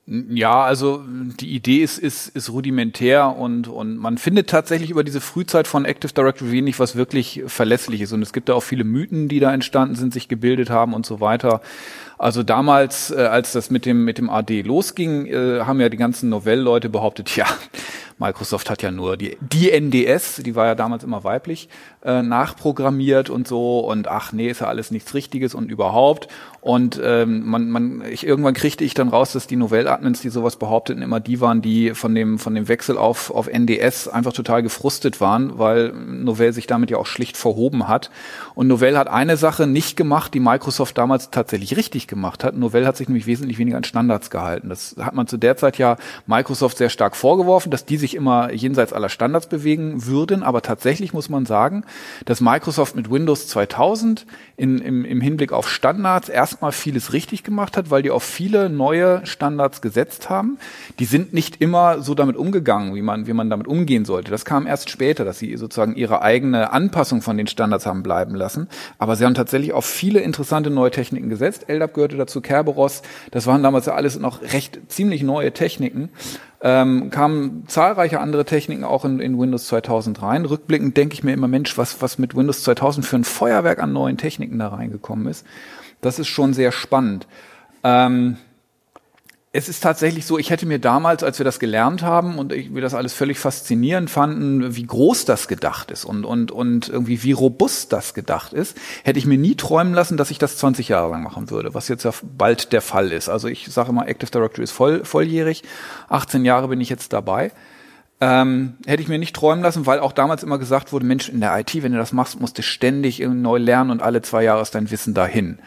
Ja, 0.08 0.62
also 0.62 1.02
die 1.04 1.52
Idee 1.56 1.82
ist, 1.82 1.98
ist, 1.98 2.28
ist 2.28 2.52
rudimentär 2.52 3.34
und, 3.36 3.66
und 3.66 3.96
man 3.96 4.18
findet 4.18 4.48
tatsächlich 4.48 4.90
über 4.90 5.02
diese 5.02 5.20
Frühzeit 5.20 5.66
von 5.66 5.84
Active 5.84 6.12
Directory 6.12 6.52
wenig, 6.52 6.78
was 6.78 6.94
wirklich 6.94 7.42
verlässlich 7.48 8.00
ist. 8.02 8.12
Und 8.12 8.22
es 8.22 8.32
gibt 8.32 8.48
da 8.48 8.54
auch 8.54 8.62
viele 8.62 8.84
Mythen, 8.84 9.28
die 9.28 9.40
da 9.40 9.52
entstanden 9.52 9.96
sind, 9.96 10.12
sich 10.12 10.28
gebildet 10.28 10.70
haben 10.70 10.94
und 10.94 11.04
so 11.04 11.20
weiter. 11.20 11.60
Also 12.18 12.42
damals, 12.42 13.10
äh, 13.10 13.16
als 13.16 13.52
das 13.52 13.70
mit 13.70 13.86
dem, 13.86 14.04
mit 14.04 14.18
dem 14.18 14.30
AD 14.30 14.62
losging, 14.62 15.26
äh, 15.26 15.60
haben 15.60 15.80
ja 15.80 15.88
die 15.88 15.96
ganzen 15.96 16.30
Novell-Leute 16.30 16.88
behauptet, 16.88 17.36
ja, 17.36 17.46
Microsoft 18.18 18.70
hat 18.70 18.82
ja 18.82 18.90
nur 18.90 19.18
die, 19.18 19.36
die 19.40 19.70
NDS, 19.70 20.36
die 20.36 20.54
war 20.54 20.66
ja 20.66 20.74
damals 20.74 21.04
immer 21.04 21.22
weiblich, 21.22 21.68
äh, 22.02 22.22
nachprogrammiert 22.22 23.28
und 23.28 23.46
so 23.46 23.80
und 23.80 24.08
ach 24.08 24.32
nee, 24.32 24.48
ist 24.48 24.62
ja 24.62 24.68
alles 24.68 24.90
nichts 24.90 25.12
Richtiges 25.12 25.54
und 25.54 25.70
überhaupt. 25.70 26.28
Und 26.62 27.00
ähm, 27.04 27.46
man, 27.46 27.70
man, 27.70 28.02
ich, 28.10 28.26
irgendwann 28.26 28.54
kriegte 28.54 28.84
ich 28.84 28.94
dann 28.94 29.08
raus, 29.08 29.32
dass 29.32 29.46
die 29.46 29.56
Novell-Admins, 29.56 30.20
die 30.20 30.30
sowas 30.30 30.56
behaupteten, 30.56 31.02
immer 31.02 31.20
die 31.20 31.40
waren, 31.40 31.62
die 31.62 31.94
von 31.94 32.14
dem, 32.14 32.38
von 32.38 32.54
dem 32.54 32.68
Wechsel 32.68 32.96
auf, 32.96 33.30
auf 33.30 33.46
NDS 33.46 34.08
einfach 34.08 34.32
total 34.32 34.62
gefrustet 34.62 35.20
waren, 35.20 35.58
weil 35.58 35.92
Novell 35.92 36.52
sich 36.52 36.66
damit 36.66 36.90
ja 36.90 36.96
auch 36.96 37.06
schlicht 37.06 37.36
verhoben 37.36 37.86
hat. 37.86 38.10
Und 38.54 38.66
Novell 38.66 38.96
hat 38.96 39.08
eine 39.08 39.36
Sache 39.36 39.66
nicht 39.66 39.96
gemacht, 39.96 40.32
die 40.34 40.40
Microsoft 40.40 40.96
damals 40.98 41.30
tatsächlich 41.30 41.76
richtig 41.76 42.05
gemacht 42.08 42.44
hat. 42.44 42.56
Novell 42.56 42.86
hat 42.86 42.96
sich 42.96 43.08
nämlich 43.08 43.26
wesentlich 43.26 43.58
weniger 43.58 43.76
an 43.76 43.84
Standards 43.84 44.30
gehalten. 44.30 44.68
Das 44.68 44.96
hat 44.98 45.14
man 45.14 45.26
zu 45.26 45.36
der 45.36 45.56
Zeit 45.56 45.78
ja 45.78 45.96
Microsoft 46.26 46.78
sehr 46.78 46.90
stark 46.90 47.16
vorgeworfen, 47.16 47.70
dass 47.70 47.84
die 47.84 47.96
sich 47.96 48.14
immer 48.14 48.52
jenseits 48.52 48.92
aller 48.92 49.08
Standards 49.08 49.48
bewegen 49.48 50.06
würden. 50.06 50.42
Aber 50.42 50.62
tatsächlich 50.62 51.12
muss 51.12 51.28
man 51.28 51.46
sagen, 51.46 51.84
dass 52.24 52.40
Microsoft 52.40 52.96
mit 52.96 53.10
Windows 53.10 53.48
2000 53.48 54.26
in, 54.56 54.78
im, 54.78 55.04
im 55.04 55.20
Hinblick 55.20 55.52
auf 55.52 55.68
Standards 55.68 56.28
erstmal 56.28 56.72
vieles 56.72 57.12
richtig 57.12 57.42
gemacht 57.42 57.76
hat, 57.76 57.90
weil 57.90 58.02
die 58.02 58.10
auf 58.10 58.22
viele 58.22 58.70
neue 58.70 59.24
Standards 59.26 59.80
gesetzt 59.80 60.30
haben. 60.30 60.58
Die 60.98 61.04
sind 61.04 61.32
nicht 61.32 61.60
immer 61.60 62.00
so 62.00 62.14
damit 62.14 62.36
umgegangen, 62.36 62.94
wie 62.94 63.02
man, 63.02 63.26
wie 63.26 63.32
man 63.32 63.50
damit 63.50 63.66
umgehen 63.66 64.04
sollte. 64.04 64.30
Das 64.30 64.44
kam 64.44 64.66
erst 64.66 64.90
später, 64.90 65.24
dass 65.24 65.38
sie 65.38 65.56
sozusagen 65.56 65.94
ihre 65.94 66.22
eigene 66.22 66.72
Anpassung 66.72 67.22
von 67.22 67.36
den 67.36 67.46
Standards 67.46 67.86
haben 67.86 68.02
bleiben 68.02 68.34
lassen. 68.34 68.68
Aber 68.98 69.16
sie 69.16 69.24
haben 69.24 69.34
tatsächlich 69.34 69.72
auf 69.72 69.84
viele 69.84 70.20
interessante 70.20 70.70
neue 70.70 70.90
Techniken 70.90 71.28
gesetzt. 71.28 71.66
LDAP 71.68 71.92
gehörte 71.96 72.16
dazu, 72.16 72.40
Kerberos. 72.40 73.02
Das 73.32 73.48
waren 73.48 73.64
damals 73.64 73.86
ja 73.86 73.94
alles 73.94 74.16
noch 74.20 74.42
recht 74.42 74.78
ziemlich 74.88 75.24
neue 75.24 75.52
Techniken 75.52 76.10
ähm, 76.62 77.10
kamen 77.10 77.64
zahlreiche 77.68 78.18
andere 78.18 78.44
Techniken 78.44 78.84
auch 78.84 79.04
in, 79.04 79.20
in 79.20 79.38
Windows 79.38 79.66
2000 79.66 80.22
rein. 80.22 80.44
Rückblickend 80.44 80.96
denke 80.96 81.14
ich 81.14 81.22
mir 81.22 81.32
immer, 81.32 81.48
Mensch, 81.48 81.76
was, 81.76 82.00
was 82.00 82.18
mit 82.18 82.34
Windows 82.34 82.62
2000 82.62 83.04
für 83.04 83.16
ein 83.16 83.24
Feuerwerk 83.24 83.82
an 83.82 83.92
neuen 83.92 84.16
Techniken 84.16 84.58
da 84.58 84.68
reingekommen 84.68 85.26
ist. 85.26 85.46
Das 86.00 86.18
ist 86.18 86.28
schon 86.28 86.54
sehr 86.54 86.72
spannend. 86.72 87.26
Ähm, 87.84 88.38
es 89.56 89.70
ist 89.70 89.82
tatsächlich 89.82 90.26
so, 90.26 90.38
ich 90.38 90.50
hätte 90.50 90.66
mir 90.66 90.78
damals, 90.78 91.22
als 91.22 91.38
wir 91.38 91.44
das 91.44 91.58
gelernt 91.58 92.02
haben 92.02 92.38
und 92.38 92.52
ich, 92.52 92.74
wir 92.74 92.82
das 92.82 92.92
alles 92.92 93.14
völlig 93.14 93.38
faszinierend 93.38 94.10
fanden, 94.10 94.76
wie 94.76 94.86
groß 94.86 95.24
das 95.24 95.48
gedacht 95.48 95.90
ist 95.90 96.04
und, 96.04 96.26
und, 96.26 96.52
und 96.52 96.90
irgendwie 96.90 97.22
wie 97.22 97.32
robust 97.32 97.90
das 97.90 98.12
gedacht 98.12 98.52
ist, 98.52 98.76
hätte 99.02 99.18
ich 99.18 99.24
mir 99.24 99.38
nie 99.38 99.54
träumen 99.54 99.94
lassen, 99.94 100.18
dass 100.18 100.30
ich 100.30 100.36
das 100.36 100.58
20 100.58 100.88
Jahre 100.88 101.10
lang 101.10 101.22
machen 101.22 101.48
würde, 101.48 101.72
was 101.72 101.88
jetzt 101.88 102.04
ja 102.04 102.10
bald 102.36 102.74
der 102.74 102.82
Fall 102.82 103.12
ist. 103.12 103.30
Also 103.30 103.48
ich 103.48 103.66
sage 103.68 103.88
immer, 103.88 104.06
Active 104.06 104.30
Directory 104.30 104.64
ist 104.64 104.72
voll, 104.72 105.06
volljährig, 105.06 105.62
18 106.10 106.44
Jahre 106.44 106.68
bin 106.68 106.82
ich 106.82 106.90
jetzt 106.90 107.14
dabei. 107.14 107.50
Ähm, 108.20 108.74
hätte 108.86 109.02
ich 109.02 109.08
mir 109.08 109.18
nicht 109.18 109.34
träumen 109.34 109.62
lassen, 109.62 109.86
weil 109.86 110.00
auch 110.00 110.12
damals 110.12 110.42
immer 110.42 110.58
gesagt 110.58 110.92
wurde, 110.92 111.06
Mensch, 111.06 111.30
in 111.30 111.40
der 111.40 111.58
IT, 111.58 111.82
wenn 111.82 111.92
du 111.92 111.98
das 111.98 112.12
machst, 112.12 112.38
musst 112.40 112.58
du 112.58 112.62
ständig 112.62 113.20
neu 113.20 113.56
lernen 113.56 113.90
und 113.90 114.02
alle 114.02 114.20
zwei 114.20 114.42
Jahre 114.44 114.60
ist 114.60 114.74
dein 114.74 114.90
Wissen 114.90 115.14
dahin. 115.14 115.58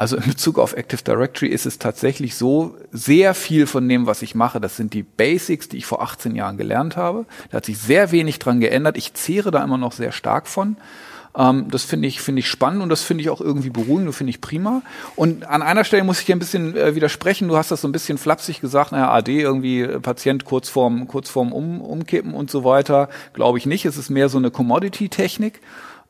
Also 0.00 0.16
in 0.16 0.22
Bezug 0.22 0.58
auf 0.58 0.72
Active 0.72 1.02
Directory 1.02 1.48
ist 1.48 1.66
es 1.66 1.78
tatsächlich 1.78 2.34
so, 2.34 2.74
sehr 2.90 3.34
viel 3.34 3.66
von 3.66 3.86
dem, 3.86 4.06
was 4.06 4.22
ich 4.22 4.34
mache, 4.34 4.58
das 4.58 4.78
sind 4.78 4.94
die 4.94 5.02
Basics, 5.02 5.68
die 5.68 5.76
ich 5.76 5.84
vor 5.84 6.00
18 6.00 6.34
Jahren 6.34 6.56
gelernt 6.56 6.96
habe. 6.96 7.26
Da 7.50 7.58
hat 7.58 7.66
sich 7.66 7.76
sehr 7.76 8.10
wenig 8.10 8.38
dran 8.38 8.60
geändert. 8.60 8.96
Ich 8.96 9.12
zehre 9.12 9.50
da 9.50 9.62
immer 9.62 9.76
noch 9.76 9.92
sehr 9.92 10.12
stark 10.12 10.48
von. 10.48 10.78
Ähm, 11.36 11.66
das 11.70 11.84
finde 11.84 12.08
ich, 12.08 12.22
finde 12.22 12.40
ich 12.40 12.48
spannend 12.48 12.82
und 12.82 12.88
das 12.88 13.02
finde 13.02 13.20
ich 13.20 13.28
auch 13.28 13.42
irgendwie 13.42 13.68
beruhigend 13.68 14.06
und 14.06 14.12
finde 14.14 14.30
ich 14.30 14.40
prima. 14.40 14.80
Und 15.16 15.46
an 15.46 15.60
einer 15.60 15.84
Stelle 15.84 16.02
muss 16.02 16.20
ich 16.20 16.24
dir 16.24 16.34
ein 16.34 16.38
bisschen 16.38 16.74
äh, 16.78 16.94
widersprechen. 16.94 17.48
Du 17.48 17.58
hast 17.58 17.70
das 17.70 17.82
so 17.82 17.88
ein 17.88 17.92
bisschen 17.92 18.16
flapsig 18.16 18.62
gesagt, 18.62 18.92
naja, 18.92 19.10
AD 19.10 19.38
irgendwie 19.38 19.82
äh, 19.82 20.00
Patient 20.00 20.46
kurz 20.46 20.70
vorm, 20.70 21.08
kurz 21.08 21.28
vorm 21.28 21.52
um, 21.52 21.82
Umkippen 21.82 22.32
und 22.32 22.50
so 22.50 22.64
weiter. 22.64 23.10
Glaube 23.34 23.58
ich 23.58 23.66
nicht. 23.66 23.84
Es 23.84 23.98
ist 23.98 24.08
mehr 24.08 24.30
so 24.30 24.38
eine 24.38 24.50
Commodity-Technik, 24.50 25.60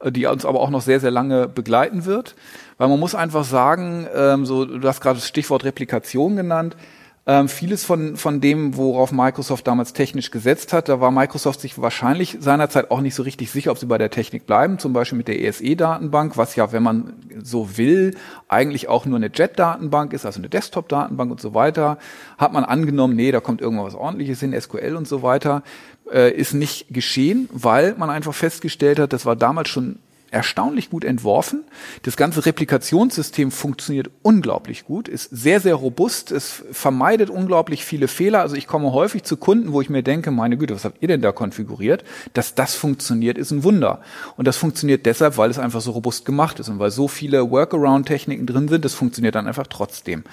die 0.05 0.27
uns 0.27 0.45
aber 0.45 0.61
auch 0.61 0.71
noch 0.71 0.83
sehr, 0.83 1.01
sehr 1.01 1.11
lange 1.11 1.49
begleiten 1.49 2.05
wird. 2.05 2.35
Weil 2.79 2.89
man 2.89 3.01
muss 3.01 3.15
einfach 3.15 3.45
sagen, 3.45 4.07
ähm, 4.15 4.47
so, 4.47 4.65
du 4.65 4.87
hast 4.89 5.01
gerade 5.01 5.19
das 5.19 5.29
Stichwort 5.29 5.65
Replikation 5.65 6.37
genannt, 6.37 6.77
ähm, 7.27 7.49
vieles 7.49 7.85
von, 7.85 8.17
von 8.17 8.41
dem, 8.41 8.77
worauf 8.77 9.13
Microsoft 9.13 9.67
damals 9.67 9.93
technisch 9.93 10.31
gesetzt 10.31 10.73
hat, 10.73 10.89
da 10.89 11.01
war 11.01 11.11
Microsoft 11.11 11.61
sich 11.61 11.81
wahrscheinlich 11.81 12.39
seinerzeit 12.41 12.91
auch 12.91 13.03
nicht 13.03 13.15
so 13.15 13.23
richtig 13.23 13.51
sicher, 13.51 13.71
ob 13.71 13.79
sie 13.79 13.87
bei 13.87 13.99
der 13.99 14.11
Technik 14.11 14.47
bleiben, 14.47 14.79
zum 14.79 14.95
Beispiel 14.95 15.19
mit 15.19 15.29
der 15.29 15.41
ESE-Datenbank, 15.41 16.39
was 16.39 16.57
ja, 16.57 16.73
wenn 16.73 16.83
man 16.83 17.13
so 17.43 17.77
will, 17.77 18.17
eigentlich 18.49 18.89
auch 18.89 19.05
nur 19.05 19.17
eine 19.17 19.31
JET-Datenbank 19.33 20.15
ist, 20.15 20.25
also 20.25 20.41
eine 20.41 20.49
Desktop-Datenbank 20.49 21.31
und 21.31 21.41
so 21.43 21.53
weiter. 21.53 21.99
Hat 22.39 22.55
man 22.55 22.65
angenommen, 22.65 23.15
nee, 23.15 23.31
da 23.31 23.41
kommt 23.41 23.61
irgendwas 23.61 23.95
ordentliches 23.95 24.41
hin, 24.41 24.59
SQL 24.59 24.97
und 24.97 25.07
so 25.07 25.23
weiter, 25.23 25.63
äh, 26.13 26.31
ist 26.31 26.55
nicht 26.55 26.87
geschehen, 26.91 27.49
weil 27.53 27.95
man 27.97 28.11
einfach 28.11 28.35
festgestellt 28.35 28.99
hat, 28.99 29.13
das 29.13 29.27
war 29.27 29.37
damals 29.37 29.69
schon 29.69 29.99
erstaunlich 30.31 30.91
gut 30.91 31.05
entworfen. 31.05 31.65
Das 32.03 32.17
ganze 32.17 32.47
Replikationssystem 32.47 33.51
funktioniert 33.51 34.11
unglaublich 34.23 34.85
gut, 34.85 35.09
ist 35.09 35.29
sehr, 35.31 35.61
sehr 35.61 35.75
robust, 35.75 36.31
es 36.31 36.63
vermeidet 36.71 37.31
unglaublich 37.31 37.85
viele 37.85 38.09
Fehler. 38.09 38.41
Also 38.41 38.57
ich 38.57 38.67
komme 38.67 38.93
häufig 38.93 39.25
zu 39.25 39.37
Kunden, 39.37 39.73
wo 39.73 39.81
ich 39.81 39.91
mir 39.91 40.03
denke, 40.03 40.31
meine 40.31 40.57
Güte, 40.57 40.75
was 40.75 40.85
habt 40.85 41.03
ihr 41.03 41.09
denn 41.09 41.23
da 41.23 41.33
konfiguriert? 41.33 42.05
Dass 42.33 42.55
das 42.55 42.75
funktioniert, 42.75 43.39
ist 43.39 43.51
ein 43.51 43.65
Wunder. 43.65 44.01
Und 44.37 44.47
das 44.47 44.57
funktioniert 44.57 45.07
deshalb, 45.07 45.37
weil 45.37 45.51
es 45.51 45.59
einfach 45.59 45.81
so 45.81 45.91
robust 45.93 46.25
gemacht 46.25 46.61
ist 46.61 46.69
und 46.69 46.79
weil 46.79 46.91
so 46.91 47.09
viele 47.09 47.51
Workaround-Techniken 47.51 48.47
drin 48.47 48.69
sind, 48.69 48.85
das 48.85 48.95
funktioniert 48.95 49.35
dann 49.35 49.47
einfach 49.47 49.67
trotzdem. 49.67 50.25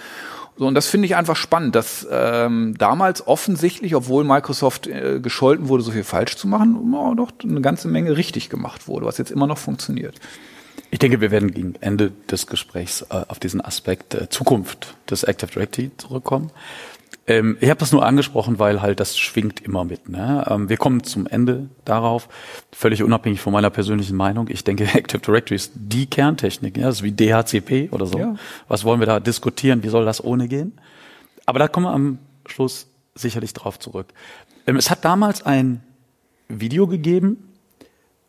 So, 0.58 0.66
und 0.66 0.74
das 0.74 0.88
finde 0.88 1.06
ich 1.06 1.16
einfach 1.16 1.36
spannend, 1.36 1.76
dass 1.76 2.08
ähm, 2.12 2.76
damals 2.78 3.28
offensichtlich, 3.28 3.94
obwohl 3.96 4.24
Microsoft 4.24 4.88
äh, 4.88 5.20
gescholten 5.20 5.68
wurde, 5.68 5.84
so 5.84 5.92
viel 5.92 6.04
falsch 6.04 6.36
zu 6.36 6.48
machen, 6.48 6.94
oh, 6.94 7.14
doch 7.14 7.32
eine 7.44 7.62
ganze 7.62 7.88
Menge 7.88 8.18
richtig 8.18 8.50
gemacht 8.50 8.88
wurde, 8.88 9.06
was 9.06 9.20
jetzt 9.20 9.30
immer 9.30 9.46
noch 9.46 9.60
funktioniert. 9.60 10.20
Ich 10.90 11.00
denke, 11.00 11.22
wir 11.22 11.32
werden 11.32 11.52
gegen 11.52 11.76
Ende 11.82 12.12
des 12.32 12.48
Gesprächs 12.48 13.04
äh, 13.04 13.26
auf 13.28 13.40
diesen 13.40 13.62
Aspekt 13.62 14.16
äh, 14.16 14.30
Zukunft 14.30 14.96
des 15.10 15.24
Active 15.24 15.52
Directory 15.52 15.92
zurückkommen. 15.98 16.50
Ähm, 17.28 17.58
ich 17.60 17.70
habe 17.70 17.80
das 17.80 17.92
nur 17.92 18.06
angesprochen, 18.06 18.58
weil 18.58 18.82
halt 18.82 19.00
das 19.00 19.18
schwingt 19.18 19.60
immer 19.60 19.84
mit. 19.84 20.08
Ne? 20.08 20.46
Ähm, 20.50 20.70
wir 20.70 20.78
kommen 20.78 21.04
zum 21.04 21.28
Ende 21.28 21.70
darauf, 21.84 22.30
völlig 22.72 23.04
unabhängig 23.04 23.42
von 23.42 23.52
meiner 23.52 23.70
persönlichen 23.70 24.16
Meinung. 24.16 24.48
Ich 24.50 24.64
denke, 24.64 24.86
Active 24.94 25.20
Directory 25.20 25.56
ist 25.56 25.74
die 25.76 26.06
Kerntechnik. 26.06 26.78
Ja? 26.78 26.88
Das 26.88 26.98
ist 26.98 27.04
wie 27.04 27.12
DHCP 27.12 27.90
oder 27.92 28.06
so. 28.06 28.18
Ja. 28.18 28.36
Was 28.70 28.86
wollen 28.86 29.02
wir 29.02 29.08
da 29.08 29.20
diskutieren? 29.20 29.84
Wie 29.84 29.90
soll 29.90 30.06
das 30.06 30.24
ohne 30.24 30.48
gehen? 30.48 30.80
Aber 31.46 31.60
da 31.60 31.68
kommen 31.68 31.86
wir 31.86 31.94
am 31.94 32.20
Schluss 32.46 32.88
sicherlich 33.14 33.54
drauf 33.54 33.78
zurück. 33.78 34.08
Ähm, 34.66 34.78
es 34.78 34.90
hat 34.90 35.04
damals 35.04 35.46
ein 35.46 35.84
Video 36.48 36.88
gegeben 36.88 37.54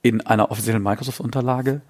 in 0.02 0.26
einer 0.26 0.50
offiziellen 0.50 0.82
Microsoft-Unterlage. 0.82 1.82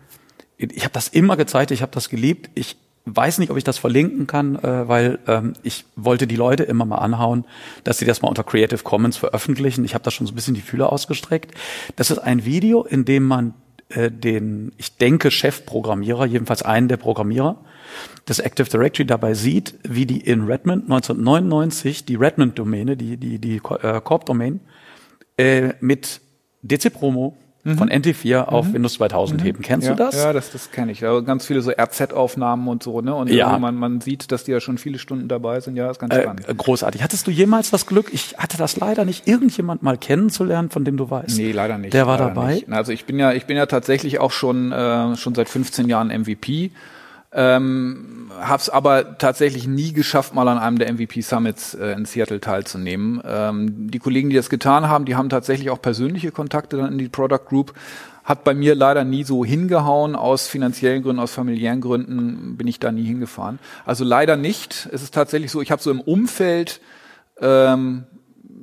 Ich 0.58 0.82
habe 0.82 0.92
das 0.92 1.08
immer 1.08 1.36
gezeigt, 1.36 1.70
ich 1.70 1.80
habe 1.80 1.92
das 1.92 2.08
geliebt. 2.10 2.50
Ich 2.54 2.76
weiß 3.16 3.38
nicht, 3.38 3.50
ob 3.50 3.56
ich 3.56 3.64
das 3.64 3.78
verlinken 3.78 4.26
kann, 4.26 4.56
äh, 4.56 4.88
weil 4.88 5.18
ähm, 5.26 5.54
ich 5.62 5.84
wollte 5.96 6.26
die 6.26 6.36
Leute 6.36 6.64
immer 6.64 6.84
mal 6.84 6.98
anhauen, 6.98 7.44
dass 7.84 7.98
sie 7.98 8.04
das 8.04 8.22
mal 8.22 8.28
unter 8.28 8.44
Creative 8.44 8.82
Commons 8.82 9.16
veröffentlichen. 9.16 9.84
Ich 9.84 9.94
habe 9.94 10.04
da 10.04 10.10
schon 10.10 10.26
so 10.26 10.32
ein 10.32 10.36
bisschen 10.36 10.54
die 10.54 10.60
Fühler 10.60 10.92
ausgestreckt. 10.92 11.52
Das 11.96 12.10
ist 12.10 12.18
ein 12.18 12.44
Video, 12.44 12.84
in 12.84 13.04
dem 13.04 13.24
man 13.24 13.54
äh, 13.88 14.10
den, 14.10 14.72
ich 14.76 14.96
denke, 14.96 15.30
Chefprogrammierer, 15.30 16.26
jedenfalls 16.26 16.62
einen 16.62 16.88
der 16.88 16.98
Programmierer 16.98 17.56
des 18.28 18.38
Active 18.38 18.68
Directory 18.68 19.06
dabei 19.06 19.34
sieht, 19.34 19.74
wie 19.82 20.04
die 20.04 20.20
in 20.20 20.44
Redmond 20.44 20.84
1999 20.84 22.04
die 22.04 22.16
Redmond-Domäne, 22.16 22.96
die, 22.96 23.16
die, 23.16 23.38
die 23.38 23.56
äh, 23.56 24.00
Corp-Domain, 24.02 24.60
äh, 25.38 25.72
mit 25.80 26.20
DC 26.62 26.92
Promo 27.62 27.76
von 27.76 27.90
NT4 27.90 28.44
auf 28.44 28.68
mhm. 28.68 28.74
Windows 28.74 28.94
2000 28.94 29.40
mhm. 29.40 29.44
heben. 29.44 29.62
Kennst 29.62 29.86
ja, 29.86 29.94
du 29.94 30.04
das? 30.04 30.16
Ja, 30.16 30.32
das, 30.32 30.52
das 30.52 30.70
kenne 30.70 30.92
ich. 30.92 31.00
Ja, 31.00 31.18
ganz 31.20 31.46
viele 31.46 31.60
so 31.60 31.70
RZ-Aufnahmen 31.70 32.68
und 32.68 32.82
so, 32.82 33.00
ne? 33.00 33.14
Und 33.14 33.30
ja. 33.30 33.58
man, 33.58 33.74
man 33.74 34.00
sieht, 34.00 34.30
dass 34.32 34.44
die 34.44 34.52
ja 34.52 34.60
schon 34.60 34.78
viele 34.78 34.98
Stunden 34.98 35.28
dabei 35.28 35.60
sind. 35.60 35.76
Ja, 35.76 35.90
ist 35.90 35.98
ganz 35.98 36.14
äh, 36.14 36.22
spannend. 36.22 36.48
Äh, 36.48 36.54
großartig. 36.54 37.02
Hattest 37.02 37.26
du 37.26 37.30
jemals 37.30 37.70
das 37.70 37.86
Glück, 37.86 38.12
ich 38.12 38.36
hatte 38.38 38.56
das 38.56 38.76
leider 38.76 39.04
nicht, 39.04 39.26
irgendjemand 39.26 39.82
mal 39.82 39.96
kennenzulernen, 39.96 40.70
von 40.70 40.84
dem 40.84 40.96
du 40.96 41.10
weißt? 41.10 41.36
Nee, 41.36 41.52
leider 41.52 41.78
nicht. 41.78 41.94
Der 41.94 42.06
war 42.06 42.18
dabei? 42.18 42.54
Nicht. 42.54 42.72
Also 42.72 42.92
ich 42.92 43.04
bin 43.04 43.18
ja, 43.18 43.32
ich 43.32 43.46
bin 43.46 43.56
ja 43.56 43.66
tatsächlich 43.66 44.18
auch 44.18 44.32
schon, 44.32 44.72
äh, 44.72 45.16
schon 45.16 45.34
seit 45.34 45.48
15 45.48 45.88
Jahren 45.88 46.08
MVP. 46.08 46.70
Ähm, 47.30 48.30
habe 48.40 48.60
es 48.60 48.70
aber 48.70 49.18
tatsächlich 49.18 49.66
nie 49.66 49.92
geschafft, 49.92 50.34
mal 50.34 50.48
an 50.48 50.58
einem 50.58 50.78
der 50.78 50.90
MVP 50.92 51.20
Summits 51.20 51.74
äh, 51.74 51.92
in 51.92 52.06
Seattle 52.06 52.40
teilzunehmen. 52.40 53.20
Ähm, 53.24 53.90
die 53.90 53.98
Kollegen, 53.98 54.30
die 54.30 54.36
das 54.36 54.48
getan 54.48 54.88
haben, 54.88 55.04
die 55.04 55.14
haben 55.14 55.28
tatsächlich 55.28 55.68
auch 55.68 55.82
persönliche 55.82 56.30
Kontakte 56.30 56.78
dann 56.78 56.92
in 56.92 56.98
die 56.98 57.08
Product 57.08 57.44
Group. 57.46 57.74
Hat 58.24 58.44
bei 58.44 58.54
mir 58.54 58.74
leider 58.74 59.04
nie 59.04 59.24
so 59.24 59.44
hingehauen. 59.44 60.16
Aus 60.16 60.48
finanziellen 60.48 61.02
Gründen, 61.02 61.20
aus 61.20 61.32
familiären 61.32 61.82
Gründen 61.82 62.56
bin 62.56 62.66
ich 62.66 62.78
da 62.80 62.92
nie 62.92 63.04
hingefahren. 63.04 63.58
Also 63.84 64.04
leider 64.04 64.36
nicht. 64.36 64.88
Es 64.92 65.02
ist 65.02 65.12
tatsächlich 65.12 65.50
so, 65.50 65.60
ich 65.60 65.70
habe 65.70 65.82
so 65.82 65.90
im 65.90 66.00
Umfeld 66.00 66.80
ähm, 67.40 68.04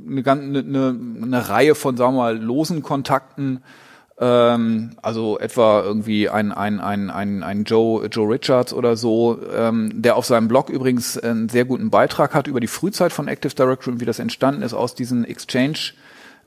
eine, 0.07 0.31
eine, 0.31 0.99
eine 1.21 1.49
Reihe 1.49 1.75
von, 1.75 1.97
sagen 1.97 2.15
wir 2.15 2.19
mal, 2.19 2.37
losen 2.37 2.81
Kontakten, 2.81 3.61
ähm, 4.19 4.91
also 5.01 5.39
etwa 5.39 5.81
irgendwie 5.81 6.29
ein, 6.29 6.51
ein, 6.51 6.79
ein, 6.79 7.09
ein, 7.09 7.43
ein 7.43 7.63
Joe, 7.65 8.05
Joe 8.05 8.33
Richards 8.33 8.73
oder 8.73 8.95
so, 8.95 9.39
ähm, 9.53 10.01
der 10.01 10.15
auf 10.15 10.25
seinem 10.25 10.47
Blog 10.47 10.69
übrigens 10.69 11.17
einen 11.17 11.49
sehr 11.49 11.65
guten 11.65 11.89
Beitrag 11.89 12.33
hat 12.33 12.47
über 12.47 12.59
die 12.59 12.67
Frühzeit 12.67 13.11
von 13.11 13.27
Active 13.27 13.53
Directory 13.53 13.93
und 13.93 14.01
wie 14.01 14.05
das 14.05 14.19
entstanden 14.19 14.61
ist 14.61 14.73
aus 14.73 14.95
diesen 14.95 15.25
Exchange 15.25 15.93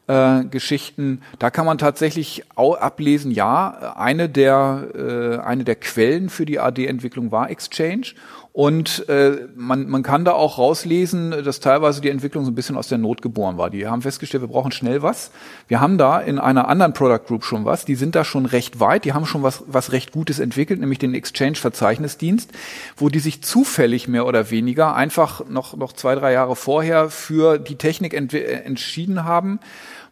äh, 0.07 0.44
Geschichten. 0.44 1.20
Da 1.38 1.50
kann 1.50 1.66
man 1.66 1.76
tatsächlich 1.76 2.44
auch 2.54 2.76
ablesen, 2.76 3.31
ja, 3.31 3.94
eine 3.96 4.31
der, 4.31 4.88
äh, 4.94 5.46
eine 5.46 5.64
der 5.64 5.76
Quellen 5.76 6.31
für 6.31 6.46
die 6.46 6.59
AD-Entwicklung 6.59 7.31
war 7.31 7.50
Exchange 7.50 8.14
und 8.59 9.09
äh, 9.09 9.47
man, 9.55 9.88
man 9.88 10.03
kann 10.03 10.25
da 10.25 10.33
auch 10.33 10.59
rauslesen, 10.59 11.31
dass 11.44 11.61
teilweise 11.61 12.01
die 12.01 12.11
Entwicklung 12.11 12.44
so 12.44 12.51
ein 12.51 12.57
bisschen 12.57 12.77
aus 12.77 12.88
der 12.88 12.99
Not 12.99 13.23
geboren 13.23 13.57
war. 13.57 13.71
Die 13.71 13.87
haben 13.87 14.03
festgestellt, 14.03 14.42
wir 14.42 14.49
brauchen 14.49 14.73
schnell 14.73 15.01
was. 15.01 15.31
Wir 15.68 15.81
haben 15.81 15.97
da 15.97 16.18
in 16.18 16.40
einer 16.40 16.66
anderen 16.66 16.92
Product 16.92 17.25
Group 17.25 17.44
schon 17.44 17.64
was. 17.64 17.85
Die 17.85 17.94
sind 17.94 18.16
da 18.16 18.25
schon 18.25 18.47
recht 18.47 18.81
weit. 18.81 19.05
Die 19.05 19.12
haben 19.12 19.27
schon 19.27 19.44
was, 19.44 19.62
was 19.68 19.92
recht 19.92 20.11
Gutes 20.11 20.40
entwickelt, 20.40 20.81
nämlich 20.81 20.99
den 20.99 21.14
Exchange-Verzeichnisdienst, 21.14 22.51
wo 22.97 23.09
die 23.09 23.21
sich 23.21 23.44
zufällig 23.44 24.09
mehr 24.09 24.27
oder 24.27 24.51
weniger 24.51 24.97
einfach 24.97 25.49
noch, 25.49 25.77
noch 25.77 25.92
zwei, 25.92 26.16
drei 26.16 26.33
Jahre 26.33 26.57
vorher 26.57 27.11
für 27.11 27.59
die 27.61 27.77
Technik 27.77 28.12
entschieden 28.12 29.23
haben 29.23 29.61
äh, 29.62 29.66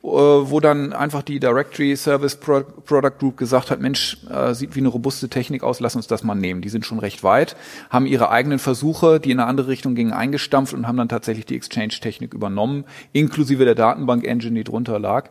wo 0.07 0.61
dann 0.61 0.93
einfach 0.93 1.23
die 1.23 1.41
Directory 1.41 1.97
Service 1.97 2.37
Pro 2.37 2.63
Product 2.63 3.19
Group 3.19 3.37
gesagt 3.37 3.71
hat, 3.71 3.81
Mensch, 3.81 4.19
äh, 4.31 4.55
sieht 4.55 4.75
wie 4.77 4.81
eine 4.81 4.89
robuste 4.89 5.29
Technik 5.29 5.63
aus, 5.63 5.81
lass 5.81 5.97
uns 5.97 6.07
das 6.07 6.23
mal 6.23 6.35
nehmen. 6.35 6.61
Die 6.61 6.69
sind 6.69 6.87
schon 6.87 6.99
recht 6.99 7.25
weit, 7.25 7.57
haben 7.91 8.07
ihre 8.07 8.31
eigenen 8.31 8.59
Versuche, 8.59 9.19
die 9.21 9.33
in 9.33 9.41
eine 9.41 9.49
andere 9.49 9.69
Richtung 9.69 9.95
gingen, 9.95 10.13
eingestampft 10.13 10.75
und 10.75 10.87
haben 10.87 10.97
dann 10.97 11.09
tatsächlich 11.09 11.47
die 11.47 11.57
Exchange-Technik 11.57 12.35
übernommen, 12.35 12.85
inklusive 13.13 13.65
der 13.65 13.75
Datenbank-Engine, 13.75 14.55
die 14.55 14.65
drunter 14.65 14.99
lag. 14.99 15.31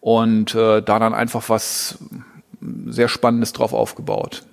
Und 0.00 0.54
äh, 0.54 0.82
da 0.82 0.98
dann 0.98 1.14
einfach 1.14 1.48
was 1.48 1.98
sehr 2.86 3.08
Spannendes 3.08 3.52
drauf 3.52 3.72
aufgebaut. 3.72 4.44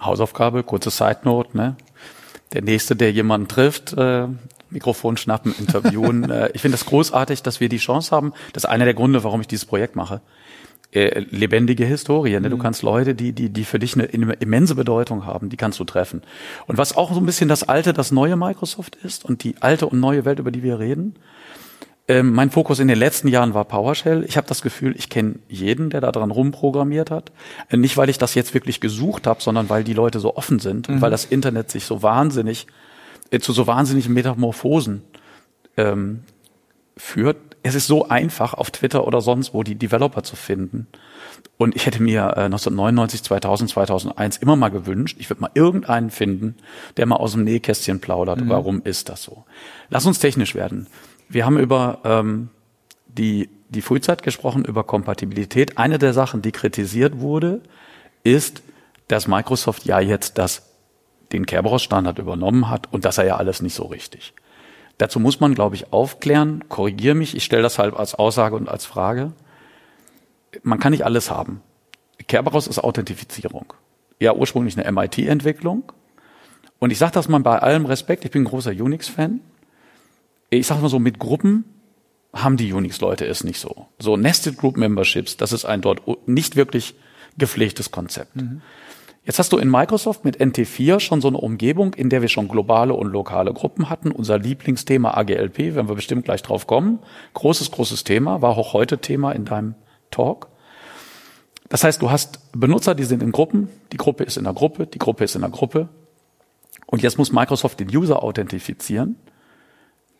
Hausaufgabe, 0.00 0.62
kurze 0.62 0.90
Side 0.90 1.20
Note, 1.24 1.56
ne? 1.56 1.76
Der 2.52 2.62
nächste, 2.62 2.94
der 2.96 3.12
jemanden 3.12 3.48
trifft, 3.48 3.92
äh, 3.94 4.28
Mikrofon 4.70 5.16
schnappen, 5.16 5.54
interviewen. 5.58 6.30
Äh, 6.36 6.50
ich 6.54 6.60
finde 6.60 6.76
das 6.76 6.86
großartig, 6.86 7.42
dass 7.42 7.60
wir 7.60 7.68
die 7.68 7.76
Chance 7.78 8.10
haben. 8.10 8.32
Das 8.52 8.64
ist 8.64 8.68
einer 8.68 8.84
der 8.84 8.94
Gründe, 8.94 9.22
warum 9.22 9.40
ich 9.40 9.46
dieses 9.46 9.64
Projekt 9.64 9.94
mache. 9.94 10.20
Äh, 10.92 11.20
lebendige 11.30 11.84
Historie. 11.84 12.38
Ne? 12.40 12.48
Du 12.48 12.56
mhm. 12.56 12.60
kannst 12.60 12.82
Leute, 12.82 13.14
die, 13.14 13.32
die, 13.32 13.50
die 13.50 13.64
für 13.64 13.78
dich 13.78 13.94
eine, 13.94 14.04
immense 14.04 14.74
Bedeutung 14.74 15.26
haben, 15.26 15.50
die 15.50 15.56
kannst 15.56 15.78
du 15.78 15.84
treffen. 15.84 16.22
Und 16.66 16.78
was 16.78 16.96
auch 16.96 17.12
so 17.12 17.20
ein 17.20 17.26
bisschen 17.26 17.48
das 17.48 17.64
alte, 17.64 17.92
das 17.92 18.12
neue 18.12 18.36
Microsoft 18.36 18.96
ist 18.96 19.24
und 19.24 19.44
die 19.44 19.56
alte 19.60 19.86
und 19.86 20.00
neue 20.00 20.24
Welt, 20.24 20.38
über 20.38 20.50
die 20.50 20.62
wir 20.62 20.78
reden. 20.78 21.16
Ähm, 22.08 22.32
mein 22.32 22.50
Fokus 22.50 22.78
in 22.78 22.86
den 22.86 22.98
letzten 22.98 23.28
Jahren 23.28 23.52
war 23.52 23.64
PowerShell. 23.64 24.24
Ich 24.24 24.36
habe 24.36 24.46
das 24.46 24.62
Gefühl, 24.62 24.94
ich 24.96 25.10
kenne 25.10 25.36
jeden, 25.48 25.90
der 25.90 26.00
da 26.00 26.12
dran 26.12 26.30
rumprogrammiert 26.30 27.10
hat. 27.10 27.32
Äh, 27.68 27.76
nicht, 27.76 27.96
weil 27.96 28.08
ich 28.08 28.18
das 28.18 28.34
jetzt 28.34 28.54
wirklich 28.54 28.80
gesucht 28.80 29.26
habe, 29.26 29.42
sondern 29.42 29.68
weil 29.68 29.82
die 29.82 29.94
Leute 29.94 30.20
so 30.20 30.36
offen 30.36 30.60
sind 30.60 30.88
mhm. 30.88 30.96
und 30.96 31.00
weil 31.00 31.10
das 31.10 31.24
Internet 31.24 31.70
sich 31.70 31.84
so 31.84 32.02
wahnsinnig 32.02 32.68
zu 33.40 33.52
so 33.52 33.66
wahnsinnigen 33.66 34.12
Metamorphosen 34.12 35.02
ähm, 35.76 36.22
führt. 36.96 37.36
Es 37.62 37.74
ist 37.74 37.86
so 37.86 38.08
einfach, 38.08 38.54
auf 38.54 38.70
Twitter 38.70 39.06
oder 39.06 39.20
sonst 39.20 39.52
wo 39.52 39.62
die 39.62 39.74
Developer 39.74 40.22
zu 40.22 40.36
finden. 40.36 40.86
Und 41.58 41.74
ich 41.74 41.86
hätte 41.86 42.02
mir 42.02 42.20
äh, 42.36 42.44
1999, 42.44 43.22
2000, 43.22 43.70
2001 43.70 44.36
immer 44.38 44.56
mal 44.56 44.68
gewünscht, 44.68 45.16
ich 45.18 45.30
würde 45.30 45.42
mal 45.42 45.50
irgendeinen 45.54 46.10
finden, 46.10 46.56
der 46.96 47.06
mal 47.06 47.16
aus 47.16 47.32
dem 47.32 47.44
Nähkästchen 47.44 48.00
plaudert. 48.00 48.40
Mhm. 48.40 48.48
Warum 48.48 48.82
ist 48.82 49.08
das 49.08 49.22
so? 49.22 49.44
Lass 49.88 50.06
uns 50.06 50.18
technisch 50.18 50.54
werden. 50.54 50.86
Wir 51.28 51.44
haben 51.44 51.58
über 51.58 52.00
ähm, 52.04 52.50
die, 53.06 53.48
die 53.68 53.82
Frühzeit 53.82 54.22
gesprochen, 54.22 54.64
über 54.64 54.84
Kompatibilität. 54.84 55.78
Eine 55.78 55.98
der 55.98 56.12
Sachen, 56.12 56.42
die 56.42 56.52
kritisiert 56.52 57.18
wurde, 57.18 57.62
ist, 58.22 58.62
dass 59.08 59.26
Microsoft 59.26 59.84
ja 59.84 60.00
jetzt 60.00 60.38
das 60.38 60.62
den 61.32 61.46
Kerberos-Standard 61.46 62.18
übernommen 62.18 62.70
hat 62.70 62.92
und 62.92 63.04
das 63.04 63.16
sei 63.16 63.26
ja 63.26 63.36
alles 63.36 63.62
nicht 63.62 63.74
so 63.74 63.84
richtig. 63.84 64.32
Dazu 64.98 65.20
muss 65.20 65.40
man, 65.40 65.54
glaube 65.54 65.76
ich, 65.76 65.92
aufklären, 65.92 66.64
korrigiere 66.68 67.14
mich, 67.14 67.36
ich 67.36 67.44
stelle 67.44 67.62
das 67.62 67.78
halt 67.78 67.94
als 67.94 68.14
Aussage 68.14 68.56
und 68.56 68.68
als 68.68 68.86
Frage. 68.86 69.32
Man 70.62 70.78
kann 70.78 70.92
nicht 70.92 71.04
alles 71.04 71.30
haben. 71.30 71.60
Kerberos 72.28 72.66
ist 72.66 72.78
Authentifizierung. 72.78 73.74
Ja, 74.18 74.34
ursprünglich 74.34 74.78
eine 74.78 74.90
MIT-Entwicklung. 74.90 75.92
Und 76.78 76.90
ich 76.90 76.98
sage 76.98 77.12
das 77.12 77.28
mal 77.28 77.40
bei 77.40 77.58
allem 77.58 77.86
Respekt, 77.86 78.24
ich 78.24 78.30
bin 78.30 78.42
ein 78.42 78.46
großer 78.46 78.70
Unix-Fan. 78.70 79.40
Ich 80.50 80.66
sage 80.66 80.80
mal 80.80 80.88
so, 80.88 80.98
mit 80.98 81.18
Gruppen 81.18 81.64
haben 82.32 82.56
die 82.56 82.72
Unix-Leute 82.72 83.26
es 83.26 83.44
nicht 83.44 83.60
so. 83.60 83.86
So 83.98 84.16
Nested 84.16 84.56
Group 84.56 84.76
Memberships, 84.76 85.36
das 85.36 85.52
ist 85.52 85.64
ein 85.64 85.80
dort 85.80 86.02
nicht 86.28 86.56
wirklich 86.56 86.94
gepflegtes 87.38 87.90
Konzept. 87.90 88.36
Mhm. 88.36 88.62
Jetzt 89.26 89.40
hast 89.40 89.52
du 89.52 89.58
in 89.58 89.68
Microsoft 89.68 90.24
mit 90.24 90.40
NT4 90.40 91.00
schon 91.00 91.20
so 91.20 91.26
eine 91.26 91.38
Umgebung, 91.38 91.94
in 91.94 92.10
der 92.10 92.22
wir 92.22 92.28
schon 92.28 92.46
globale 92.46 92.94
und 92.94 93.08
lokale 93.08 93.52
Gruppen 93.52 93.90
hatten. 93.90 94.12
Unser 94.12 94.38
Lieblingsthema 94.38 95.14
AGLP, 95.14 95.74
werden 95.74 95.88
wir 95.88 95.96
bestimmt 95.96 96.24
gleich 96.24 96.42
drauf 96.42 96.68
kommen. 96.68 97.00
Großes, 97.34 97.72
großes 97.72 98.04
Thema, 98.04 98.40
war 98.40 98.56
auch 98.56 98.72
heute 98.72 98.98
Thema 98.98 99.32
in 99.32 99.44
deinem 99.44 99.74
Talk. 100.12 100.46
Das 101.68 101.82
heißt, 101.82 102.00
du 102.02 102.10
hast 102.12 102.52
Benutzer, 102.52 102.94
die 102.94 103.02
sind 103.02 103.20
in 103.20 103.32
Gruppen, 103.32 103.68
die 103.90 103.96
Gruppe 103.96 104.22
ist 104.22 104.36
in 104.36 104.44
der 104.44 104.52
Gruppe, 104.52 104.86
die 104.86 105.00
Gruppe 105.00 105.24
ist 105.24 105.34
in 105.34 105.40
der 105.40 105.50
Gruppe. 105.50 105.88
Und 106.86 107.02
jetzt 107.02 107.18
muss 107.18 107.32
Microsoft 107.32 107.80
den 107.80 107.88
User 107.88 108.22
authentifizieren, 108.22 109.16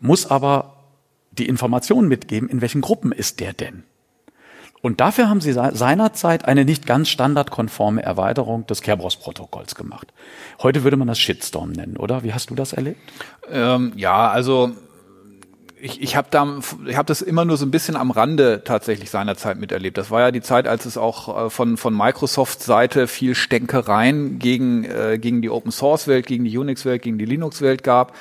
muss 0.01 0.29
aber 0.29 0.83
die 1.31 1.47
Informationen 1.47 2.09
mitgeben, 2.09 2.49
in 2.49 2.61
welchen 2.61 2.81
Gruppen 2.81 3.13
ist 3.13 3.39
der 3.39 3.53
denn? 3.53 3.85
Und 4.83 5.01
dafür 5.01 5.29
haben 5.29 5.41
sie 5.41 5.53
seinerzeit 5.53 6.45
eine 6.45 6.65
nicht 6.65 6.87
ganz 6.87 7.09
standardkonforme 7.09 8.03
Erweiterung 8.03 8.67
des 8.67 8.83
Kerberos-Protokolls 8.83 9.75
gemacht. 9.75 10.13
Heute 10.63 10.85
würde 10.85 10.97
man 10.97 11.09
das 11.09 11.19
Shitstorm 11.19 11.73
nennen, 11.73 11.97
oder? 11.97 12.23
Wie 12.23 12.33
hast 12.33 12.51
du 12.51 12.55
das 12.55 12.73
erlebt? 12.73 13.01
Ähm, 13.51 13.93
ja, 13.97 14.29
also 14.29 14.73
ich, 15.79 16.01
ich 16.03 16.17
habe 16.17 16.29
da, 16.31 16.59
ich 16.87 16.97
habe 16.97 17.07
das 17.07 17.21
immer 17.23 17.45
nur 17.45 17.57
so 17.57 17.67
ein 17.67 17.71
bisschen 17.71 17.97
am 17.97 18.11
Rande 18.11 18.63
tatsächlich 18.65 19.11
seinerzeit 19.11 19.59
miterlebt. 19.59 19.99
Das 19.99 20.11
war 20.11 20.21
ja 20.21 20.31
die 20.31 20.41
Zeit, 20.41 20.67
als 20.67 20.87
es 20.87 20.97
auch 20.97 21.47
äh, 21.47 21.51
von 21.51 21.77
von 21.77 21.97
Microsoft 21.97 22.63
Seite 22.63 23.09
viel 23.09 23.35
Stänkereien 23.35 24.39
gegen 24.39 24.85
äh, 24.85 25.19
gegen 25.19 25.43
die 25.43 25.51
Open 25.51 25.73
Source 25.73 26.09
Welt, 26.09 26.27
gegen 26.27 26.45
die 26.45 26.57
Unix 26.57 26.85
Welt, 26.85 27.03
gegen 27.03 27.19
die 27.19 27.27
Linux 27.27 27.61
Welt 27.61 27.83
gab 27.83 28.15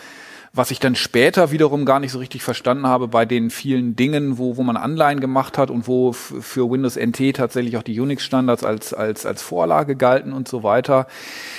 was 0.56 0.72
ich 0.72 0.80
dann 0.80 0.96
später 0.96 1.52
wiederum 1.52 1.86
gar 1.86 2.00
nicht 2.00 2.14
so 2.14 2.20
richtig 2.20 2.42
verstanden 2.42 2.88
habe 2.88 3.10
bei 3.10 3.26
den 3.26 3.50
vielen 3.50 3.98
Dingen, 3.98 4.38
wo, 4.38 4.56
wo 4.56 4.64
man 4.64 4.78
Anleihen 4.78 5.20
gemacht 5.20 5.58
hat 5.58 5.70
und 5.70 5.88
wo 5.88 6.14
für 6.14 6.72
Windows 6.72 6.96
NT 6.96 7.36
tatsächlich 7.36 7.76
auch 7.76 7.84
die 7.84 8.00
Unix-Standards 8.00 8.64
als, 8.64 8.94
als, 8.94 9.26
als 9.26 9.42
Vorlage 9.42 9.98
galten 9.98 10.32
und 10.32 10.48
so 10.48 10.64
weiter. 10.64 11.08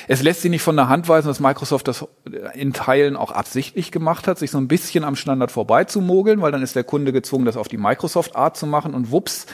Es 0.09 0.23
lässt 0.23 0.41
sich 0.41 0.51
nicht 0.51 0.63
von 0.63 0.77
der 0.77 0.89
Hand 0.89 1.09
weisen, 1.09 1.29
dass 1.29 1.41
Microsoft 1.41 1.89
das 1.89 2.07
in 2.55 2.73
Teilen 2.73 3.17
auch 3.17 3.33
absichtlich 3.33 3.93
gemacht 3.93 4.27
hat, 4.27 4.39
sich 4.39 4.51
so 4.51 4.59
ein 4.59 4.69
bisschen 4.69 5.05
am 5.05 5.15
Standard 5.15 5.53
vorbeizumogeln, 5.53 6.41
weil 6.41 6.53
dann 6.53 6.63
ist 6.63 6.75
der 6.75 6.85
Kunde 6.85 7.13
gezwungen, 7.13 7.45
das 7.45 7.59
auf 7.59 7.69
die 7.69 7.79
Microsoft-Art 7.79 8.57
zu 8.57 8.67
machen 8.67 8.95
und 8.95 9.11
wups, 9.11 9.47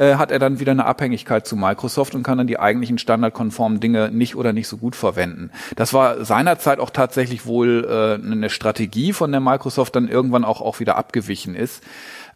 äh, 0.00 0.14
hat 0.14 0.30
er 0.30 0.38
dann 0.38 0.60
wieder 0.60 0.72
eine 0.72 0.86
Abhängigkeit 0.86 1.46
zu 1.46 1.56
Microsoft 1.56 2.14
und 2.14 2.22
kann 2.22 2.38
dann 2.38 2.46
die 2.46 2.58
eigentlichen 2.58 2.96
standardkonformen 2.96 3.80
Dinge 3.80 4.10
nicht 4.10 4.34
oder 4.34 4.54
nicht 4.54 4.66
so 4.66 4.78
gut 4.78 4.96
verwenden. 4.96 5.50
Das 5.76 5.92
war 5.92 6.24
seinerzeit 6.24 6.80
auch 6.80 6.88
tatsächlich 6.88 7.44
wohl 7.44 7.84
äh, 7.84 8.26
eine 8.26 8.48
Strategie, 8.48 9.12
von 9.12 9.30
der 9.30 9.40
Microsoft 9.40 9.94
dann 9.94 10.08
irgendwann 10.08 10.44
auch, 10.44 10.62
auch 10.62 10.80
wieder 10.80 10.96
abgewichen 10.96 11.54
ist. 11.54 11.82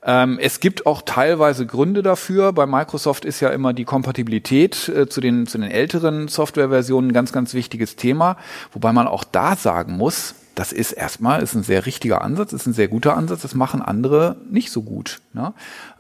Ähm, 0.04 0.38
es 0.38 0.60
gibt 0.60 0.84
auch 0.84 1.00
teilweise 1.00 1.64
Gründe 1.64 2.02
dafür. 2.02 2.52
Bei 2.52 2.66
Microsoft 2.66 3.24
ist 3.24 3.40
ja 3.40 3.48
immer 3.48 3.72
die 3.72 3.86
Kompatibilität 3.86 4.90
äh, 4.90 5.08
zu, 5.08 5.22
den, 5.22 5.46
zu 5.46 5.56
den 5.56 5.70
älteren 5.70 6.28
Softwareversionen 6.28 7.10
ein 7.10 7.14
ganz, 7.14 7.32
ganz 7.32 7.54
wichtiges 7.54 7.96
Thema. 7.96 8.36
Wobei 8.72 8.92
man 8.92 9.06
auch 9.06 9.24
da 9.24 9.56
sagen 9.56 9.96
muss, 9.96 10.34
das 10.54 10.72
ist 10.72 10.92
erstmal 10.92 11.42
ist 11.42 11.54
ein 11.54 11.62
sehr 11.62 11.86
richtiger 11.86 12.22
Ansatz, 12.22 12.52
ist 12.52 12.66
ein 12.66 12.72
sehr 12.72 12.88
guter 12.88 13.16
Ansatz. 13.16 13.42
Das 13.42 13.54
machen 13.54 13.82
andere 13.82 14.36
nicht 14.50 14.70
so 14.70 14.82
gut. 14.82 15.20
Ne? 15.32 15.52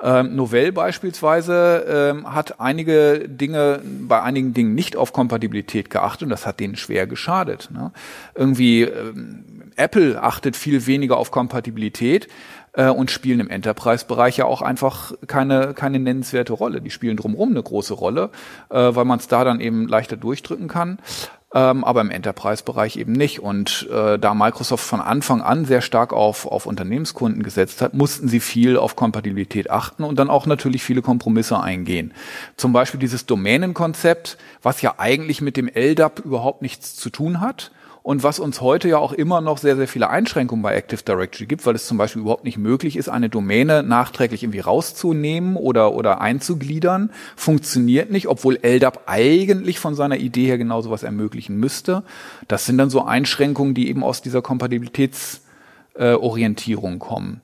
Ähm, 0.02 0.36
Novell 0.36 0.72
beispielsweise 0.72 1.84
ähm, 1.88 2.34
hat 2.34 2.60
einige 2.60 3.28
Dinge 3.28 3.80
bei 3.84 4.22
einigen 4.22 4.54
Dingen 4.54 4.74
nicht 4.74 4.96
auf 4.96 5.12
Kompatibilität 5.12 5.90
geachtet 5.90 6.24
und 6.24 6.30
das 6.30 6.46
hat 6.46 6.60
denen 6.60 6.76
schwer 6.76 7.06
geschadet. 7.06 7.70
Ne? 7.72 7.92
Irgendwie 8.34 8.82
ähm, 8.82 9.72
Apple 9.76 10.22
achtet 10.22 10.56
viel 10.56 10.86
weniger 10.86 11.16
auf 11.16 11.30
Kompatibilität 11.30 12.28
äh, 12.74 12.88
und 12.88 13.10
spielen 13.10 13.40
im 13.40 13.50
Enterprise-Bereich 13.50 14.36
ja 14.36 14.44
auch 14.44 14.62
einfach 14.62 15.12
keine 15.26 15.74
keine 15.74 15.98
nennenswerte 15.98 16.52
Rolle. 16.52 16.80
Die 16.80 16.90
spielen 16.90 17.16
drumherum 17.16 17.50
eine 17.50 17.62
große 17.62 17.94
Rolle, 17.94 18.30
äh, 18.70 18.94
weil 18.94 19.04
man 19.04 19.18
es 19.18 19.28
da 19.28 19.42
dann 19.44 19.60
eben 19.60 19.88
leichter 19.88 20.16
durchdrücken 20.16 20.68
kann 20.68 20.98
ähm, 21.54 21.84
aber 21.84 22.00
im 22.00 22.10
Enterprise-Bereich 22.10 22.96
eben 22.96 23.12
nicht. 23.12 23.38
Und 23.40 23.88
äh, 23.90 24.18
da 24.18 24.34
Microsoft 24.34 24.84
von 24.84 25.00
Anfang 25.00 25.40
an 25.40 25.64
sehr 25.64 25.80
stark 25.80 26.12
auf, 26.12 26.46
auf 26.46 26.66
Unternehmenskunden 26.66 27.42
gesetzt 27.42 27.80
hat, 27.80 27.94
mussten 27.94 28.28
sie 28.28 28.40
viel 28.40 28.76
auf 28.76 28.96
Kompatibilität 28.96 29.70
achten 29.70 30.02
und 30.02 30.18
dann 30.18 30.30
auch 30.30 30.46
natürlich 30.46 30.82
viele 30.82 31.00
Kompromisse 31.00 31.60
eingehen. 31.60 32.12
Zum 32.56 32.72
Beispiel 32.72 32.98
dieses 32.98 33.26
Domänenkonzept, 33.26 34.36
was 34.62 34.82
ja 34.82 34.94
eigentlich 34.98 35.40
mit 35.40 35.56
dem 35.56 35.68
LDAP 35.68 36.18
überhaupt 36.20 36.60
nichts 36.60 36.96
zu 36.96 37.08
tun 37.08 37.40
hat 37.40 37.70
und 38.04 38.22
was 38.22 38.38
uns 38.38 38.60
heute 38.60 38.88
ja 38.90 38.98
auch 38.98 39.14
immer 39.14 39.40
noch 39.40 39.56
sehr, 39.56 39.76
sehr 39.76 39.88
viele 39.88 40.10
Einschränkungen 40.10 40.62
bei 40.62 40.74
Active 40.74 41.02
Directory 41.02 41.46
gibt, 41.46 41.64
weil 41.64 41.74
es 41.74 41.86
zum 41.86 41.96
Beispiel 41.96 42.20
überhaupt 42.20 42.44
nicht 42.44 42.58
möglich 42.58 42.96
ist, 42.96 43.08
eine 43.08 43.30
Domäne 43.30 43.82
nachträglich 43.82 44.42
irgendwie 44.42 44.60
rauszunehmen 44.60 45.56
oder, 45.56 45.94
oder 45.94 46.20
einzugliedern, 46.20 47.10
funktioniert 47.34 48.10
nicht, 48.10 48.28
obwohl 48.28 48.58
LDAP 48.62 49.04
eigentlich 49.06 49.78
von 49.78 49.94
seiner 49.94 50.18
Idee 50.18 50.44
her 50.44 50.58
genau 50.58 50.82
sowas 50.82 51.02
ermöglichen 51.02 51.56
müsste. 51.56 52.02
Das 52.46 52.66
sind 52.66 52.76
dann 52.76 52.90
so 52.90 53.02
Einschränkungen, 53.02 53.72
die 53.72 53.88
eben 53.88 54.04
aus 54.04 54.20
dieser 54.20 54.42
Kompatibilitätsorientierung 54.42 56.96
äh, 56.96 56.98
kommen. 56.98 57.40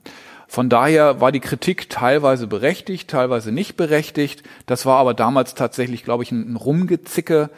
Von 0.47 0.69
daher 0.69 1.19
war 1.19 1.31
die 1.31 1.39
Kritik 1.39 1.89
teilweise 1.89 2.45
berechtigt, 2.45 3.09
teilweise 3.09 3.51
nicht 3.51 3.77
berechtigt. 3.77 4.43
Das 4.67 4.85
war 4.85 4.97
aber 4.97 5.15
damals 5.15 5.55
tatsächlich, 5.55 6.03
glaube 6.03 6.21
ich, 6.21 6.31
ein 6.31 6.55
Rumgezicke 6.55 7.49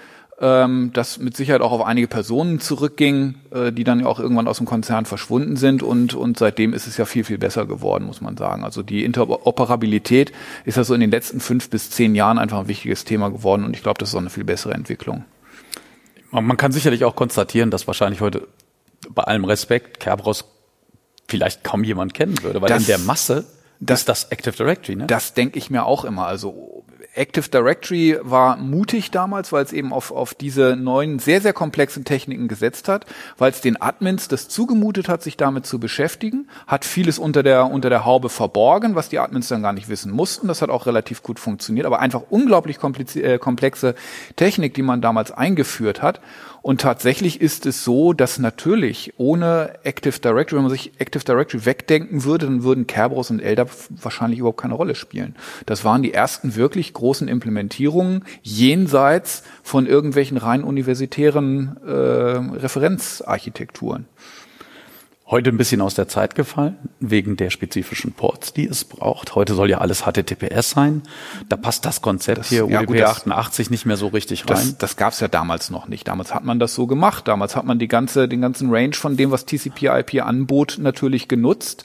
ähm, 0.44 0.92
das 0.94 1.20
mit 1.20 1.38
Sicherheit 1.38 1.62
auch 1.62 1.72
auf 1.72 1.86
einige 1.86 2.10
Personen 2.10 2.60
zurückging, 2.60 3.36
äh, 3.52 3.72
die 3.72 3.86
dann 3.86 4.02
ja 4.02 4.08
auch 4.08 4.20
irgendwann 4.20 4.50
aus 4.50 4.58
dem 4.58 4.68
Konzern 4.68 5.06
verschwunden 5.06 5.56
sind 5.56 5.82
und, 5.82 6.16
und 6.16 6.38
seitdem 6.38 6.74
ist 6.74 6.86
es 6.86 6.98
ja 6.98 7.06
viel, 7.06 7.24
viel 7.24 7.38
besser 7.38 7.66
geworden, 7.66 8.04
muss 8.04 8.20
man 8.20 8.36
sagen. 8.36 8.66
Also 8.66 8.84
die 8.84 9.06
Interoperabilität 9.06 10.34
ist 10.66 10.76
ja 10.76 10.84
so 10.84 10.94
in 10.94 11.00
den 11.00 11.12
letzten 11.12 11.40
fünf 11.40 11.70
bis 11.70 11.92
zehn 11.92 12.14
Jahren 12.14 12.40
einfach 12.40 12.60
ein 12.60 12.68
wichtiges 12.68 13.06
Thema 13.06 13.30
geworden 13.30 13.64
und 13.64 13.74
ich 13.74 13.84
glaube, 13.84 14.00
das 14.00 14.10
ist 14.10 14.16
auch 14.16 14.20
eine 14.20 14.30
viel 14.30 14.44
bessere 14.44 14.74
Entwicklung. 14.74 15.24
Man 16.32 16.58
kann 16.58 16.74
sicherlich 16.74 17.06
auch 17.06 17.16
konstatieren, 17.16 17.72
dass 17.72 17.88
wahrscheinlich 17.88 18.20
heute 18.20 18.48
bei 19.10 19.24
allem 19.24 19.46
Respekt 19.46 20.02
Kerberos 20.02 20.44
vielleicht 21.30 21.64
kaum 21.64 21.86
jemand 21.86 22.14
kennen 22.14 22.36
würde, 22.44 22.62
weil 22.62 22.68
das, 22.68 22.82
in 22.82 22.88
der 22.88 22.98
Masse 22.98 23.46
das, 23.80 24.02
ist 24.02 24.10
das 24.10 24.26
Active 24.26 24.56
Directory, 24.56 24.96
ne? 24.98 25.08
Das 25.08 25.34
denke 25.34 25.58
ich 25.58 25.70
mir 25.70 25.86
auch 25.86 26.06
immer. 26.06 26.26
Also 26.26 26.73
Active 27.16 27.50
Directory 27.50 28.18
war 28.22 28.58
mutig 28.58 29.12
damals, 29.12 29.52
weil 29.52 29.64
es 29.64 29.72
eben 29.72 29.94
auf, 29.94 30.12
auf 30.12 30.34
diese 30.34 30.76
neuen, 30.76 31.20
sehr, 31.20 31.42
sehr 31.42 31.54
komplexen 31.54 32.06
Techniken 32.06 32.48
gesetzt 32.48 32.88
hat, 32.88 33.06
weil 33.38 33.52
es 33.52 33.62
den 33.62 33.80
Admins 33.80 34.28
das 34.28 34.50
zugemutet 34.50 35.10
hat, 35.10 35.22
sich 35.22 35.38
damit 35.38 35.68
zu 35.68 35.80
beschäftigen, 35.80 36.48
hat 36.66 36.86
vieles 36.86 37.20
unter 37.20 37.44
der, 37.44 37.70
unter 37.70 37.92
der 37.92 38.04
Haube 38.04 38.30
verborgen, 38.30 38.96
was 38.96 39.10
die 39.10 39.20
Admins 39.20 39.48
dann 39.48 39.62
gar 39.62 39.74
nicht 39.74 39.90
wissen 39.90 40.12
mussten. 40.12 40.48
Das 40.48 40.64
hat 40.64 40.72
auch 40.72 40.88
relativ 40.88 41.22
gut 41.22 41.40
funktioniert, 41.40 41.86
aber 41.86 42.00
einfach 42.00 42.24
unglaublich 42.32 42.78
äh, 43.16 43.38
komplexe 43.38 43.94
Technik, 44.36 44.74
die 44.74 44.82
man 44.82 45.02
damals 45.02 45.32
eingeführt 45.32 46.02
hat. 46.02 46.20
Und 46.64 46.80
tatsächlich 46.80 47.42
ist 47.42 47.66
es 47.66 47.84
so, 47.84 48.14
dass 48.14 48.40
natürlich 48.40 49.14
ohne 49.18 49.74
Active 49.84 50.18
Directory, 50.18 50.56
wenn 50.56 50.64
man 50.64 50.72
sich 50.72 50.94
Active 50.98 51.26
Directory 51.26 51.66
wegdenken 51.66 52.24
würde, 52.24 52.46
dann 52.46 52.64
würden 52.64 52.88
Kerberos 52.88 53.32
und 53.32 53.42
LDAP 53.42 53.70
wahrscheinlich 53.90 54.40
überhaupt 54.40 54.62
keine 54.62 54.74
Rolle 54.74 54.96
spielen. 54.96 55.36
Das 55.66 55.84
waren 55.84 56.04
die 56.04 56.14
ersten 56.14 56.56
wirklich 56.56 56.94
großen 56.94 57.28
Implementierungen 57.28 58.24
jenseits 58.44 59.44
von 59.62 59.86
irgendwelchen 59.86 60.38
rein 60.38 60.64
universitären 60.64 61.76
äh, 61.86 61.92
Referenzarchitekturen 61.92 64.06
heute 65.26 65.50
ein 65.50 65.58
bisschen 65.58 65.82
aus 65.82 65.96
der 65.96 66.08
Zeit 66.08 66.36
gefallen, 66.36 66.78
wegen 67.00 67.38
der 67.38 67.50
spezifischen 67.50 68.12
Ports, 68.12 68.54
die 68.54 68.68
es 68.68 68.84
braucht. 68.84 69.36
Heute 69.36 69.54
soll 69.54 69.70
ja 69.70 69.78
alles 69.80 70.04
HTTPS 70.04 70.72
sein. 70.72 71.04
Da 71.50 71.56
passt 71.56 71.86
das 71.86 72.02
Konzept 72.02 72.40
das, 72.40 72.50
hier 72.50 72.68
ja, 72.68 72.82
UDP 72.82 73.04
88 73.04 73.70
nicht 73.70 73.86
mehr 73.86 73.98
so 73.98 74.08
richtig 74.08 74.50
rein. 74.50 74.58
Das, 74.58 74.78
das 74.78 74.96
gab 74.98 75.14
es 75.14 75.20
ja 75.20 75.28
damals 75.28 75.70
noch 75.70 75.88
nicht. 75.88 76.08
Damals 76.08 76.34
hat 76.34 76.44
man 76.44 76.60
das 76.60 76.76
so 76.76 76.88
gemacht. 76.88 77.28
Damals 77.28 77.56
hat 77.56 77.66
man 77.66 77.80
die 77.80 77.88
ganze, 77.88 78.28
den 78.28 78.42
ganzen 78.42 78.70
Range 78.70 78.94
von 78.94 79.18
dem, 79.18 79.32
was 79.32 79.46
TCP/IP 79.46 80.22
anbot, 80.22 80.78
natürlich 80.80 81.28
genutzt 81.28 81.84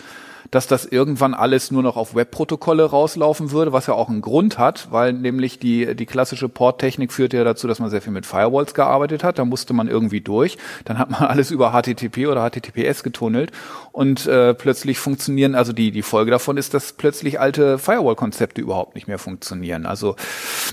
dass 0.51 0.67
das 0.67 0.87
irgendwann 0.87 1.35
alles 1.35 1.71
nur 1.71 1.83
noch 1.83 1.97
auf 1.97 2.15
Webprotokolle 2.15 2.85
rauslaufen 2.85 3.51
würde, 3.51 3.73
was 3.73 3.87
ja 3.87 3.95
auch 3.95 4.09
einen 4.09 4.23
Grund 4.23 4.59
hat, 4.59 4.89
weil 4.91 5.13
nämlich 5.13 5.59
die, 5.59 5.95
die 5.95 6.07
klassische 6.07 6.49
Porttechnik 6.49 7.13
führte 7.13 7.37
ja 7.37 7.45
dazu, 7.45 7.69
dass 7.69 7.81
man 7.81 7.91
sehr 7.91 8.01
viel 8.01 8.13
mit 8.13 8.25
Firewalls 8.25 8.73
gearbeitet 8.73 9.25
hat. 9.25 9.39
Da 9.39 9.45
musste 9.45 9.75
man 9.75 9.89
irgendwie 9.89 10.21
durch. 10.21 10.57
Dann 10.85 10.99
hat 10.99 11.11
man 11.11 11.23
alles 11.29 11.51
über 11.51 11.73
HTTP 11.73 12.27
oder 12.29 12.49
HTTPS 12.49 13.03
getunnelt 13.03 13.53
und 13.93 14.27
äh, 14.27 14.55
plötzlich 14.55 14.99
funktionieren, 14.99 15.55
also 15.55 15.73
die, 15.73 15.91
die 15.91 16.03
Folge 16.03 16.31
davon 16.31 16.57
ist, 16.57 16.73
dass 16.73 16.93
plötzlich 16.93 17.41
alte 17.41 17.79
Firewall-Konzepte 17.79 18.61
überhaupt 18.61 18.95
nicht 18.95 19.07
mehr 19.07 19.19
funktionieren. 19.19 19.85
Also, 19.85 20.17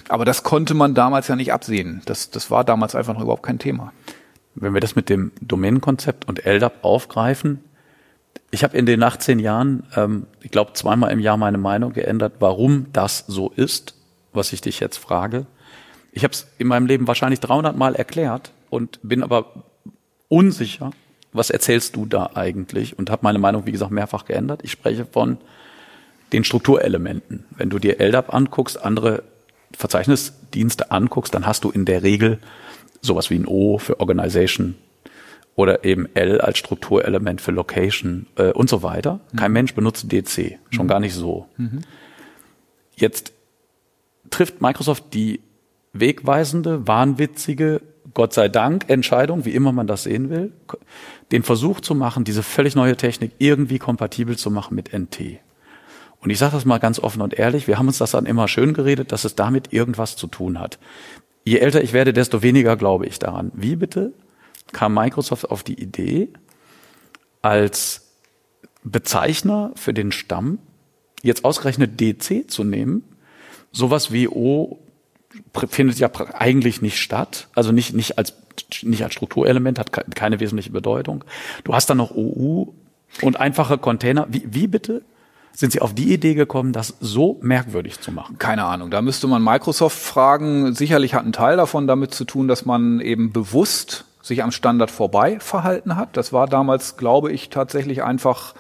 aber 0.08 0.24
das 0.24 0.44
konnte 0.44 0.74
man 0.74 0.94
damals 0.94 1.28
ja 1.28 1.36
nicht 1.36 1.52
absehen. 1.52 2.02
Das, 2.06 2.30
das 2.30 2.50
war 2.50 2.64
damals 2.64 2.96
einfach 2.96 3.14
noch 3.14 3.22
überhaupt 3.22 3.44
kein 3.44 3.60
Thema. 3.60 3.92
Wenn 4.56 4.74
wir 4.74 4.80
das 4.80 4.96
mit 4.96 5.10
dem 5.10 5.34
Domänenkonzept 5.42 6.30
und 6.30 6.46
LDAP 6.46 6.84
aufgreifen, 6.84 7.60
ich 8.52 8.64
habe 8.64 8.78
in 8.78 8.86
den 8.86 9.04
18 9.04 9.40
Jahren, 9.40 9.84
ähm, 9.96 10.28
ich 10.42 10.52
glaube, 10.52 10.74
zweimal 10.74 11.12
im 11.12 11.20
Jahr 11.20 11.38
meine 11.38 11.58
Meinung 11.58 11.94
geändert, 11.94 12.36
warum 12.40 12.88
das 12.94 13.26
so 13.28 13.50
ist, 13.50 13.96
was 14.34 14.54
ich 14.54 14.62
dich 14.62 14.80
jetzt 14.80 14.98
frage. 14.98 15.46
Ich 16.12 16.24
habe 16.24 16.34
es 16.34 16.48
in 16.58 16.68
meinem 16.68 16.86
Leben 16.86 17.08
wahrscheinlich 17.08 17.40
300 17.42 17.76
Mal 17.76 17.96
erklärt 17.96 18.52
und 18.70 19.00
bin 19.04 19.24
aber 19.24 19.64
unsicher, 20.30 20.92
was 21.34 21.50
erzählst 21.50 21.96
du 21.96 22.06
da 22.06 22.32
eigentlich? 22.34 22.98
Und 22.98 23.10
habe 23.10 23.24
meine 23.24 23.40
Meinung, 23.40 23.66
wie 23.66 23.74
gesagt, 23.74 23.92
mehrfach 23.92 24.26
geändert. 24.26 24.62
Ich 24.64 24.72
spreche 24.72 25.06
von 25.06 25.38
den 26.32 26.44
Strukturelementen. 26.46 27.44
Wenn 27.58 27.70
du 27.70 27.78
dir 27.78 28.00
LDAP 28.00 28.34
anguckst, 28.34 28.82
andere 28.82 29.24
Verzeichnisdienste 29.74 30.92
anguckst, 30.92 31.34
dann 31.34 31.46
hast 31.46 31.66
du 31.66 31.72
in 31.72 31.84
der 31.84 32.04
Regel 32.04 32.40
sowas 33.02 33.30
wie 33.30 33.36
ein 33.36 33.46
O 33.46 33.78
für 33.78 34.00
Organization, 34.00 34.76
oder 35.56 35.86
eben 35.86 36.08
L 36.16 36.42
als 36.42 36.58
Strukturelement 36.58 37.42
für 37.42 37.52
Location 37.52 38.28
äh, 38.36 38.52
und 38.52 38.70
so 38.70 38.84
weiter. 38.84 39.20
Mhm. 39.32 39.38
Kein 39.38 39.52
Mensch 39.54 39.74
benutzt 39.74 40.12
DC, 40.12 40.60
schon 40.70 40.86
mhm. 40.86 40.90
gar 40.90 41.00
nicht 41.00 41.14
so. 41.14 41.48
Mhm. 41.58 41.82
Jetzt 42.96 43.34
trifft 44.30 44.62
Microsoft 44.62 45.14
die 45.14 45.42
wegweisende, 45.94 46.88
wahnwitzige, 46.88 47.82
Gott 48.14 48.34
sei 48.34 48.50
Dank 48.50 48.90
Entscheidung, 48.90 49.46
wie 49.46 49.52
immer 49.52 49.72
man 49.72 49.88
das 49.88 50.04
sehen 50.04 50.30
will, 50.30 50.52
den 51.32 51.44
Versuch 51.44 51.80
zu 51.80 51.96
machen, 51.96 52.24
diese 52.24 52.44
völlig 52.44 52.76
neue 52.76 52.96
Technik 52.96 53.32
irgendwie 53.40 53.80
kompatibel 53.80 54.38
zu 54.38 54.52
machen 54.52 54.76
mit 54.76 54.94
NT. 54.94 55.40
Und 56.20 56.30
ich 56.30 56.38
sage 56.38 56.54
das 56.54 56.66
mal 56.66 56.80
ganz 56.80 57.00
offen 57.00 57.22
und 57.22 57.34
ehrlich, 57.34 57.68
wir 57.68 57.78
haben 57.78 57.88
uns 57.88 57.98
das 57.98 58.12
dann 58.12 58.26
immer 58.26 58.48
schön 58.48 58.74
geredet, 58.74 59.12
dass 59.12 59.26
es 59.26 59.36
damit 59.36 59.74
irgendwas 59.74 60.16
zu 60.16 60.28
tun 60.28 60.60
hat. 60.60 60.80
Je 61.44 61.60
älter 61.60 61.84
ich 61.84 61.94
werde, 61.94 62.14
desto 62.14 62.42
weniger 62.42 62.78
glaube 62.78 63.06
ich 63.06 63.20
daran. 63.20 63.52
Wie 63.54 63.76
bitte? 63.76 64.14
Kam 64.72 64.94
Microsoft 64.94 65.50
auf 65.50 65.64
die 65.64 65.80
Idee, 65.82 66.30
als 67.42 68.08
Bezeichner 68.84 69.72
für 69.76 69.94
den 69.94 70.12
Stamm 70.12 70.60
jetzt 71.22 71.46
ausgerechnet 71.46 72.00
DC 72.00 72.50
zu 72.50 72.64
nehmen. 72.64 73.04
Sowas 73.72 74.12
wie 74.12 74.28
O 74.28 74.80
findet 75.70 75.98
ja 76.00 76.10
eigentlich 76.34 76.82
nicht 76.82 77.00
statt, 77.00 77.48
also 77.56 77.72
nicht, 77.72 77.94
nicht 77.94 78.18
als 78.18 78.34
nicht 78.84 79.04
als 79.04 79.14
Strukturelement, 79.14 79.80
hat 79.80 79.92
keine 80.16 80.40
wesentliche 80.40 80.72
Bedeutung. 80.72 81.26
Du 81.66 81.74
hast 81.74 81.90
dann 81.90 81.98
noch 81.98 82.12
OU 82.12 82.74
und 83.22 83.38
einfache 83.38 83.78
Container. 83.78 84.28
Wie, 84.30 84.44
wie 84.46 84.68
bitte? 84.68 85.02
sind 85.56 85.72
Sie 85.72 85.82
auf 85.82 85.96
die 85.96 86.14
Idee 86.14 86.34
gekommen, 86.34 86.74
das 86.74 86.96
so 87.00 87.40
merkwürdig 87.42 88.02
zu 88.02 88.12
machen? 88.12 88.38
Keine 88.38 88.66
Ahnung. 88.66 88.92
Da 88.92 89.02
müsste 89.02 89.28
man 89.28 89.42
Microsoft 89.42 89.98
fragen. 89.98 90.76
Sicherlich 90.76 91.14
hat 91.14 91.26
ein 91.26 91.32
Teil 91.32 91.58
davon 91.58 91.88
damit 91.88 92.14
zu 92.14 92.26
tun, 92.26 92.48
dass 92.48 92.66
man 92.66 93.00
eben 93.00 93.32
bewusst 93.32 94.06
sich 94.26 94.42
am 94.42 94.52
Standard 94.52 94.90
vorbei 94.90 95.40
verhalten 95.40 95.96
hat. 95.96 96.18
Das 96.18 96.34
war 96.34 96.48
damals, 96.48 96.98
glaube 96.98 97.32
ich, 97.32 97.50
tatsächlich 97.50 98.02
einfach 98.02 98.56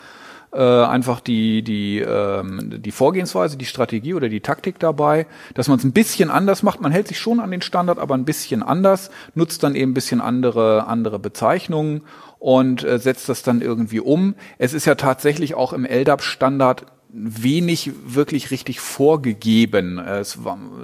äh, 0.54 0.60
einfach 0.60 1.20
die 1.20 1.64
die 1.64 2.00
ähm, 2.00 2.82
die 2.84 2.92
Vorgehensweise, 2.92 3.58
die 3.58 3.66
Strategie 3.66 4.14
oder 4.14 4.30
die 4.30 4.42
Taktik 4.42 4.78
dabei, 4.78 5.26
dass 5.56 5.68
man 5.68 5.80
es 5.80 5.84
ein 5.84 5.92
bisschen 5.92 6.30
anders 6.30 6.62
macht. 6.62 6.82
Man 6.82 6.92
hält 6.92 7.08
sich 7.08 7.20
schon 7.20 7.40
an 7.40 7.50
den 7.50 7.64
Standard, 7.64 7.98
aber 7.98 8.14
ein 8.14 8.26
bisschen 8.26 8.62
anders, 8.62 9.10
nutzt 9.34 9.64
dann 9.64 9.74
eben 9.74 9.92
ein 9.92 9.96
bisschen 9.96 10.22
andere 10.22 10.86
andere 10.86 11.18
Bezeichnungen 11.18 12.04
und 12.38 12.84
äh, 12.84 13.00
setzt 13.00 13.28
das 13.28 13.42
dann 13.42 13.62
irgendwie 13.62 14.00
um. 14.00 14.36
Es 14.60 14.76
ist 14.76 14.86
ja 14.86 14.94
tatsächlich 14.94 15.56
auch 15.56 15.74
im 15.74 15.84
LDAP-Standard 15.84 16.86
wenig 17.12 17.92
wirklich 18.06 18.52
richtig 18.52 18.82
vorgegeben. 18.82 20.00
Es 20.00 20.38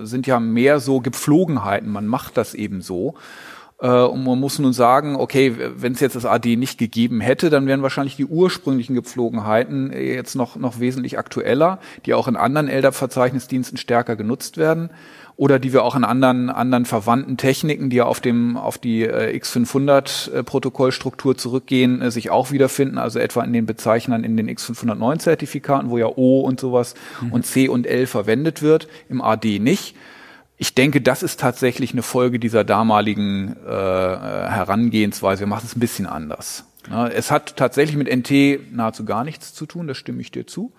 sind 0.03 0.27
ja 0.27 0.39
mehr 0.39 0.79
so 0.79 1.01
Gepflogenheiten. 1.01 1.91
Man 1.91 2.07
macht 2.07 2.37
das 2.37 2.53
eben 2.53 2.81
so. 2.81 3.15
Äh, 3.81 3.87
und 3.87 4.23
man 4.23 4.39
muss 4.39 4.59
nun 4.59 4.73
sagen, 4.73 5.15
okay, 5.15 5.55
wenn 5.75 5.93
es 5.93 5.99
jetzt 5.99 6.15
das 6.15 6.25
AD 6.25 6.55
nicht 6.55 6.77
gegeben 6.77 7.19
hätte, 7.19 7.49
dann 7.49 7.67
wären 7.67 7.81
wahrscheinlich 7.81 8.15
die 8.15 8.25
ursprünglichen 8.25 8.95
Gepflogenheiten 8.95 9.91
äh, 9.91 10.13
jetzt 10.13 10.35
noch, 10.35 10.55
noch 10.55 10.79
wesentlich 10.79 11.17
aktueller, 11.17 11.79
die 12.05 12.13
auch 12.13 12.27
in 12.27 12.35
anderen 12.35 12.69
LDAP-Verzeichnisdiensten 12.69 13.77
stärker 13.77 14.15
genutzt 14.15 14.57
werden 14.57 14.91
oder 15.35 15.57
die 15.57 15.73
wir 15.73 15.83
auch 15.83 15.95
in 15.95 16.03
anderen, 16.03 16.51
anderen 16.51 16.85
verwandten 16.85 17.37
Techniken, 17.37 17.89
die 17.89 17.97
ja 17.97 18.05
auf 18.05 18.19
dem, 18.19 18.57
auf 18.57 18.77
die 18.77 19.01
äh, 19.03 19.35
X500 19.35 20.43
Protokollstruktur 20.43 21.35
zurückgehen, 21.35 22.11
sich 22.11 22.29
auch 22.29 22.51
wiederfinden, 22.51 22.99
also 22.99 23.17
etwa 23.17 23.43
in 23.43 23.53
den 23.53 23.65
Bezeichnern 23.65 24.23
in 24.23 24.37
den 24.37 24.49
X509 24.49 25.19
Zertifikaten, 25.19 25.89
wo 25.89 25.97
ja 25.97 26.07
O 26.07 26.41
und 26.41 26.59
sowas 26.59 26.93
mhm. 27.21 27.31
und 27.31 27.45
C 27.47 27.67
und 27.67 27.87
L 27.87 28.05
verwendet 28.05 28.61
wird, 28.61 28.87
im 29.09 29.21
AD 29.21 29.57
nicht 29.59 29.95
ich 30.61 30.75
denke, 30.75 31.01
das 31.01 31.23
ist 31.23 31.39
tatsächlich 31.39 31.93
eine 31.93 32.03
Folge 32.03 32.37
dieser 32.37 32.63
damaligen 32.63 33.55
äh, 33.65 33.67
Herangehensweise. 33.67 35.39
Wir 35.39 35.47
machen 35.47 35.63
es 35.65 35.75
ein 35.75 35.79
bisschen 35.79 36.05
anders. 36.05 36.65
Ja, 36.87 37.07
es 37.07 37.31
hat 37.31 37.57
tatsächlich 37.57 37.97
mit 37.97 38.07
NT 38.07 38.71
nahezu 38.71 39.03
gar 39.03 39.23
nichts 39.23 39.55
zu 39.55 39.65
tun, 39.65 39.87
das 39.87 39.97
stimme 39.97 40.21
ich 40.21 40.29
dir 40.29 40.45
zu. 40.45 40.71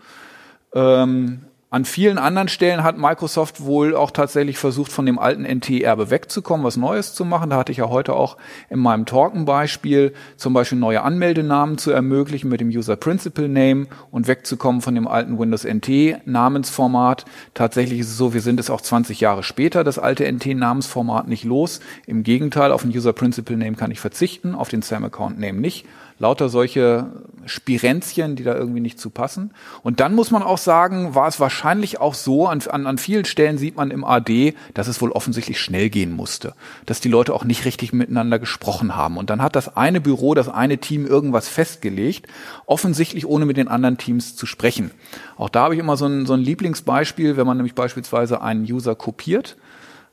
Ähm, 0.72 1.46
An 1.72 1.86
vielen 1.86 2.18
anderen 2.18 2.48
Stellen 2.48 2.82
hat 2.82 2.98
Microsoft 2.98 3.64
wohl 3.64 3.96
auch 3.96 4.10
tatsächlich 4.10 4.58
versucht, 4.58 4.92
von 4.92 5.06
dem 5.06 5.18
alten 5.18 5.44
NT-Erbe 5.44 6.10
wegzukommen, 6.10 6.66
was 6.66 6.76
Neues 6.76 7.14
zu 7.14 7.24
machen. 7.24 7.48
Da 7.48 7.56
hatte 7.56 7.72
ich 7.72 7.78
ja 7.78 7.88
heute 7.88 8.12
auch 8.12 8.36
in 8.68 8.78
meinem 8.78 9.06
Talk 9.06 9.34
ein 9.34 9.46
Beispiel, 9.46 10.12
zum 10.36 10.52
Beispiel 10.52 10.76
neue 10.76 11.00
Anmeldenamen 11.00 11.78
zu 11.78 11.90
ermöglichen 11.90 12.50
mit 12.50 12.60
dem 12.60 12.68
User 12.68 12.96
Principal 12.96 13.48
Name 13.48 13.86
und 14.10 14.28
wegzukommen 14.28 14.82
von 14.82 14.94
dem 14.94 15.08
alten 15.08 15.38
Windows 15.38 15.64
NT 15.64 16.26
Namensformat. 16.26 17.24
Tatsächlich 17.54 18.00
ist 18.00 18.10
es 18.10 18.18
so, 18.18 18.34
wir 18.34 18.42
sind 18.42 18.60
es 18.60 18.68
auch 18.68 18.82
20 18.82 19.20
Jahre 19.20 19.42
später, 19.42 19.82
das 19.82 19.98
alte 19.98 20.30
NT 20.30 20.54
Namensformat 20.54 21.26
nicht 21.26 21.44
los. 21.44 21.80
Im 22.04 22.22
Gegenteil, 22.22 22.70
auf 22.70 22.82
den 22.82 22.90
User 22.90 23.14
Principal 23.14 23.56
Name 23.56 23.76
kann 23.76 23.90
ich 23.90 23.98
verzichten, 23.98 24.54
auf 24.54 24.68
den 24.68 24.82
SAM 24.82 25.04
Account 25.04 25.40
Name 25.40 25.58
nicht 25.58 25.86
lauter 26.22 26.48
solche 26.48 27.06
Spirenzchen, 27.46 28.36
die 28.36 28.44
da 28.44 28.54
irgendwie 28.54 28.80
nicht 28.80 29.00
zu 29.00 29.10
passen. 29.10 29.50
Und 29.82 29.98
dann 29.98 30.14
muss 30.14 30.30
man 30.30 30.44
auch 30.44 30.56
sagen, 30.56 31.16
war 31.16 31.26
es 31.26 31.40
wahrscheinlich 31.40 32.00
auch 32.00 32.14
so, 32.14 32.46
an, 32.46 32.62
an, 32.70 32.86
an 32.86 32.96
vielen 32.96 33.24
Stellen 33.24 33.58
sieht 33.58 33.76
man 33.76 33.90
im 33.90 34.04
AD, 34.04 34.54
dass 34.72 34.86
es 34.86 35.02
wohl 35.02 35.10
offensichtlich 35.10 35.60
schnell 35.60 35.90
gehen 35.90 36.12
musste, 36.12 36.54
dass 36.86 37.00
die 37.00 37.08
Leute 37.08 37.34
auch 37.34 37.42
nicht 37.42 37.64
richtig 37.64 37.92
miteinander 37.92 38.38
gesprochen 38.38 38.94
haben. 38.94 39.16
Und 39.16 39.30
dann 39.30 39.42
hat 39.42 39.56
das 39.56 39.76
eine 39.76 40.00
Büro, 40.00 40.34
das 40.34 40.48
eine 40.48 40.78
Team 40.78 41.06
irgendwas 41.06 41.48
festgelegt, 41.48 42.28
offensichtlich 42.66 43.26
ohne 43.26 43.44
mit 43.44 43.56
den 43.56 43.66
anderen 43.66 43.98
Teams 43.98 44.36
zu 44.36 44.46
sprechen. 44.46 44.92
Auch 45.36 45.48
da 45.48 45.64
habe 45.64 45.74
ich 45.74 45.80
immer 45.80 45.96
so 45.96 46.06
ein, 46.06 46.26
so 46.26 46.34
ein 46.34 46.40
Lieblingsbeispiel, 46.40 47.36
wenn 47.36 47.48
man 47.48 47.56
nämlich 47.56 47.74
beispielsweise 47.74 48.40
einen 48.42 48.62
User 48.62 48.94
kopiert 48.94 49.56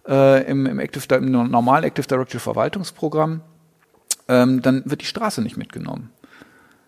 äh, 0.08 0.44
im, 0.50 0.66
im, 0.66 0.80
Active, 0.80 1.14
im 1.14 1.32
normalen 1.32 1.84
Active 1.84 2.08
Directory 2.08 2.40
Verwaltungsprogramm 2.40 3.42
ähm, 4.30 4.62
dann 4.62 4.84
wird 4.86 5.02
die 5.02 5.06
Straße 5.06 5.42
nicht 5.42 5.58
mitgenommen. 5.58 6.12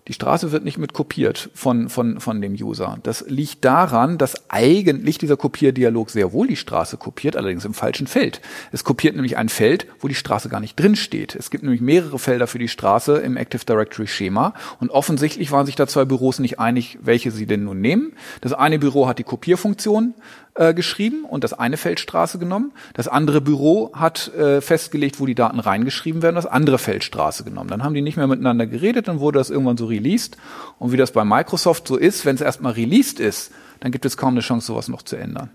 Die 0.08 0.14
Straße 0.14 0.52
wird 0.52 0.66
nicht 0.66 0.80
mit 0.80 0.94
kopiert 0.94 1.52
von, 1.54 1.88
von, 1.88 2.20
von 2.20 2.42
dem 2.42 2.54
User. 2.54 2.98
Das 3.04 3.24
liegt 3.28 3.64
daran, 3.64 4.18
dass 4.18 4.50
eigentlich 4.50 5.20
dieser 5.20 5.38
Kopierdialog 5.38 6.10
sehr 6.10 6.34
wohl 6.34 6.48
die 6.48 6.56
Straße 6.56 6.98
kopiert, 6.98 7.36
allerdings 7.36 7.66
im 7.66 7.76
falschen 7.76 8.08
Feld. 8.08 8.42
Es 8.72 8.84
kopiert 8.84 9.16
nämlich 9.16 9.38
ein 9.38 9.48
Feld, 9.48 9.86
wo 10.00 10.08
die 10.08 10.16
Straße 10.16 10.50
gar 10.50 10.60
nicht 10.60 10.80
drin 10.80 10.96
steht. 10.96 11.36
Es 11.36 11.52
gibt 11.52 11.64
nämlich 11.64 11.82
mehrere 11.82 12.18
Felder 12.18 12.48
für 12.48 12.58
die 12.58 12.68
Straße 12.68 13.18
im 13.18 13.38
Active 13.38 13.64
Directory 13.64 14.08
Schema 14.08 14.56
und 14.80 14.90
offensichtlich 14.90 15.52
waren 15.52 15.68
sich 15.68 15.76
da 15.76 15.86
zwei 15.86 16.06
Büros 16.06 16.40
nicht 16.40 16.60
einig, 16.60 16.98
welche 17.02 17.30
sie 17.30 17.46
denn 17.46 17.64
nun 17.64 17.80
nehmen. 17.80 18.14
Das 18.42 18.54
eine 18.54 18.80
Büro 18.80 19.08
hat 19.08 19.20
die 19.20 19.24
Kopierfunktion 19.24 20.16
äh, 20.62 20.74
geschrieben 20.76 21.26
und 21.26 21.44
das 21.44 21.54
eine 21.54 21.76
Feldstraße 21.76 22.38
genommen. 22.38 22.72
Das 22.94 23.08
andere 23.08 23.42
Büro 23.42 23.92
hat 23.94 24.32
äh, 24.36 24.62
festgelegt, 24.62 25.20
wo 25.20 25.26
die 25.26 25.34
Daten 25.34 25.60
reingeschrieben 25.60 26.22
werden, 26.22 26.36
das 26.36 26.46
andere 26.46 26.78
Feldstraße 26.78 27.44
genommen. 27.44 27.68
Dann 27.68 27.84
haben 27.84 27.96
die 27.96 28.04
nicht 28.04 28.16
mehr 28.16 28.28
miteinander 28.28 28.68
geredet, 28.68 29.08
dann 29.08 29.20
wurde 29.20 29.40
das 29.40 29.50
irgendwann 29.50 29.78
so 29.78 29.88
released. 29.88 30.38
Und 30.78 30.92
wie 30.92 30.98
das 30.98 31.14
bei 31.14 31.26
Microsoft 31.26 31.88
so 31.88 31.98
ist, 31.98 32.26
wenn 32.26 32.36
es 32.36 32.42
erstmal 32.42 32.74
released 32.74 33.20
ist, 33.20 33.52
dann 33.80 33.92
gibt 33.92 34.06
es 34.06 34.18
kaum 34.18 34.36
eine 34.36 34.42
Chance, 34.42 34.68
sowas 34.68 34.88
noch 34.88 35.02
zu 35.02 35.16
ändern. 35.16 35.50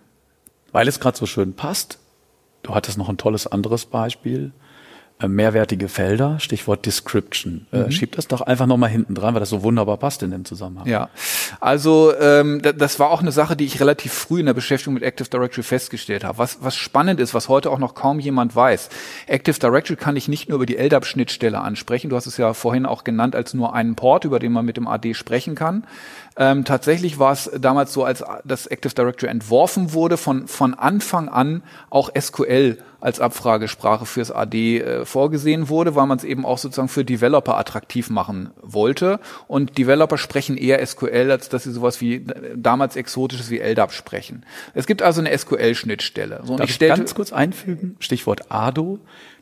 Weil 0.72 0.88
es 0.88 0.98
gerade 0.98 1.16
so 1.16 1.26
schön 1.26 1.54
passt, 1.54 2.00
du 2.64 2.74
hattest 2.74 2.98
noch 2.98 3.08
ein 3.08 3.16
tolles 3.16 3.46
anderes 3.46 3.86
Beispiel. 3.86 4.50
Äh, 5.18 5.28
mehrwertige 5.28 5.88
Felder, 5.88 6.38
Stichwort 6.40 6.84
Description. 6.84 7.66
Äh, 7.72 7.84
mhm. 7.84 7.90
Schiebt 7.90 8.18
das 8.18 8.28
doch 8.28 8.42
einfach 8.42 8.66
nochmal 8.66 8.90
hinten 8.90 9.14
dran, 9.14 9.32
weil 9.32 9.40
das 9.40 9.48
so 9.48 9.62
wunderbar 9.62 9.96
passt 9.96 10.22
in 10.22 10.30
dem 10.30 10.44
Zusammenhang. 10.44 10.86
Ja, 10.86 11.08
also 11.58 12.12
ähm, 12.20 12.60
das 12.60 12.98
war 13.00 13.10
auch 13.10 13.22
eine 13.22 13.32
Sache, 13.32 13.56
die 13.56 13.64
ich 13.64 13.80
relativ 13.80 14.12
früh 14.12 14.40
in 14.40 14.46
der 14.46 14.52
Beschäftigung 14.52 14.92
mit 14.92 15.02
Active 15.02 15.30
Directory 15.30 15.62
festgestellt 15.62 16.22
habe. 16.22 16.36
Was, 16.36 16.58
was 16.60 16.76
spannend 16.76 17.18
ist, 17.18 17.32
was 17.32 17.48
heute 17.48 17.70
auch 17.70 17.78
noch 17.78 17.94
kaum 17.94 18.20
jemand 18.20 18.54
weiß. 18.54 18.90
Active 19.26 19.58
Directory 19.58 19.96
kann 19.96 20.16
ich 20.16 20.28
nicht 20.28 20.50
nur 20.50 20.56
über 20.56 20.66
die 20.66 20.76
LDAP-Schnittstelle 20.76 21.62
ansprechen. 21.62 22.10
Du 22.10 22.16
hast 22.16 22.26
es 22.26 22.36
ja 22.36 22.52
vorhin 22.52 22.84
auch 22.84 23.02
genannt 23.02 23.34
als 23.34 23.54
nur 23.54 23.74
einen 23.74 23.94
Port, 23.94 24.26
über 24.26 24.38
den 24.38 24.52
man 24.52 24.66
mit 24.66 24.76
dem 24.76 24.86
AD 24.86 25.14
sprechen 25.14 25.54
kann. 25.54 25.84
Ähm, 26.38 26.64
tatsächlich 26.64 27.18
war 27.18 27.32
es 27.32 27.50
damals 27.58 27.92
so, 27.92 28.04
als 28.04 28.22
das 28.44 28.66
Active 28.66 28.94
Directory 28.94 29.30
entworfen 29.30 29.94
wurde, 29.94 30.16
von, 30.16 30.46
von 30.48 30.74
Anfang 30.74 31.28
an 31.28 31.62
auch 31.88 32.10
SQL 32.18 32.78
als 33.00 33.20
Abfragesprache 33.20 34.04
fürs 34.04 34.30
AD 34.30 34.80
äh, 34.80 35.04
vorgesehen 35.04 35.68
wurde, 35.68 35.94
weil 35.94 36.06
man 36.06 36.18
es 36.18 36.24
eben 36.24 36.44
auch 36.44 36.58
sozusagen 36.58 36.88
für 36.88 37.04
Developer 37.04 37.56
attraktiv 37.56 38.10
machen 38.10 38.50
wollte. 38.62 39.20
Und 39.48 39.78
Developer 39.78 40.18
sprechen 40.18 40.56
eher 40.56 40.84
SQL, 40.84 41.30
als 41.30 41.48
dass 41.48 41.64
sie 41.64 41.72
sowas 41.72 42.00
wie 42.00 42.16
äh, 42.16 42.54
damals 42.56 42.96
exotisches 42.96 43.48
wie 43.50 43.60
LDAP 43.60 43.92
sprechen. 43.92 44.44
Es 44.74 44.86
gibt 44.86 45.02
also 45.02 45.20
eine 45.20 45.36
SQL-Schnittstelle. 45.36 46.40
So, 46.44 46.56
Darf 46.56 46.68
ich, 46.68 46.80
ich 46.80 46.88
ganz 46.88 47.14
kurz 47.14 47.32
einfügen? 47.32 47.96
Stichwort 48.00 48.50
ADO. 48.50 48.98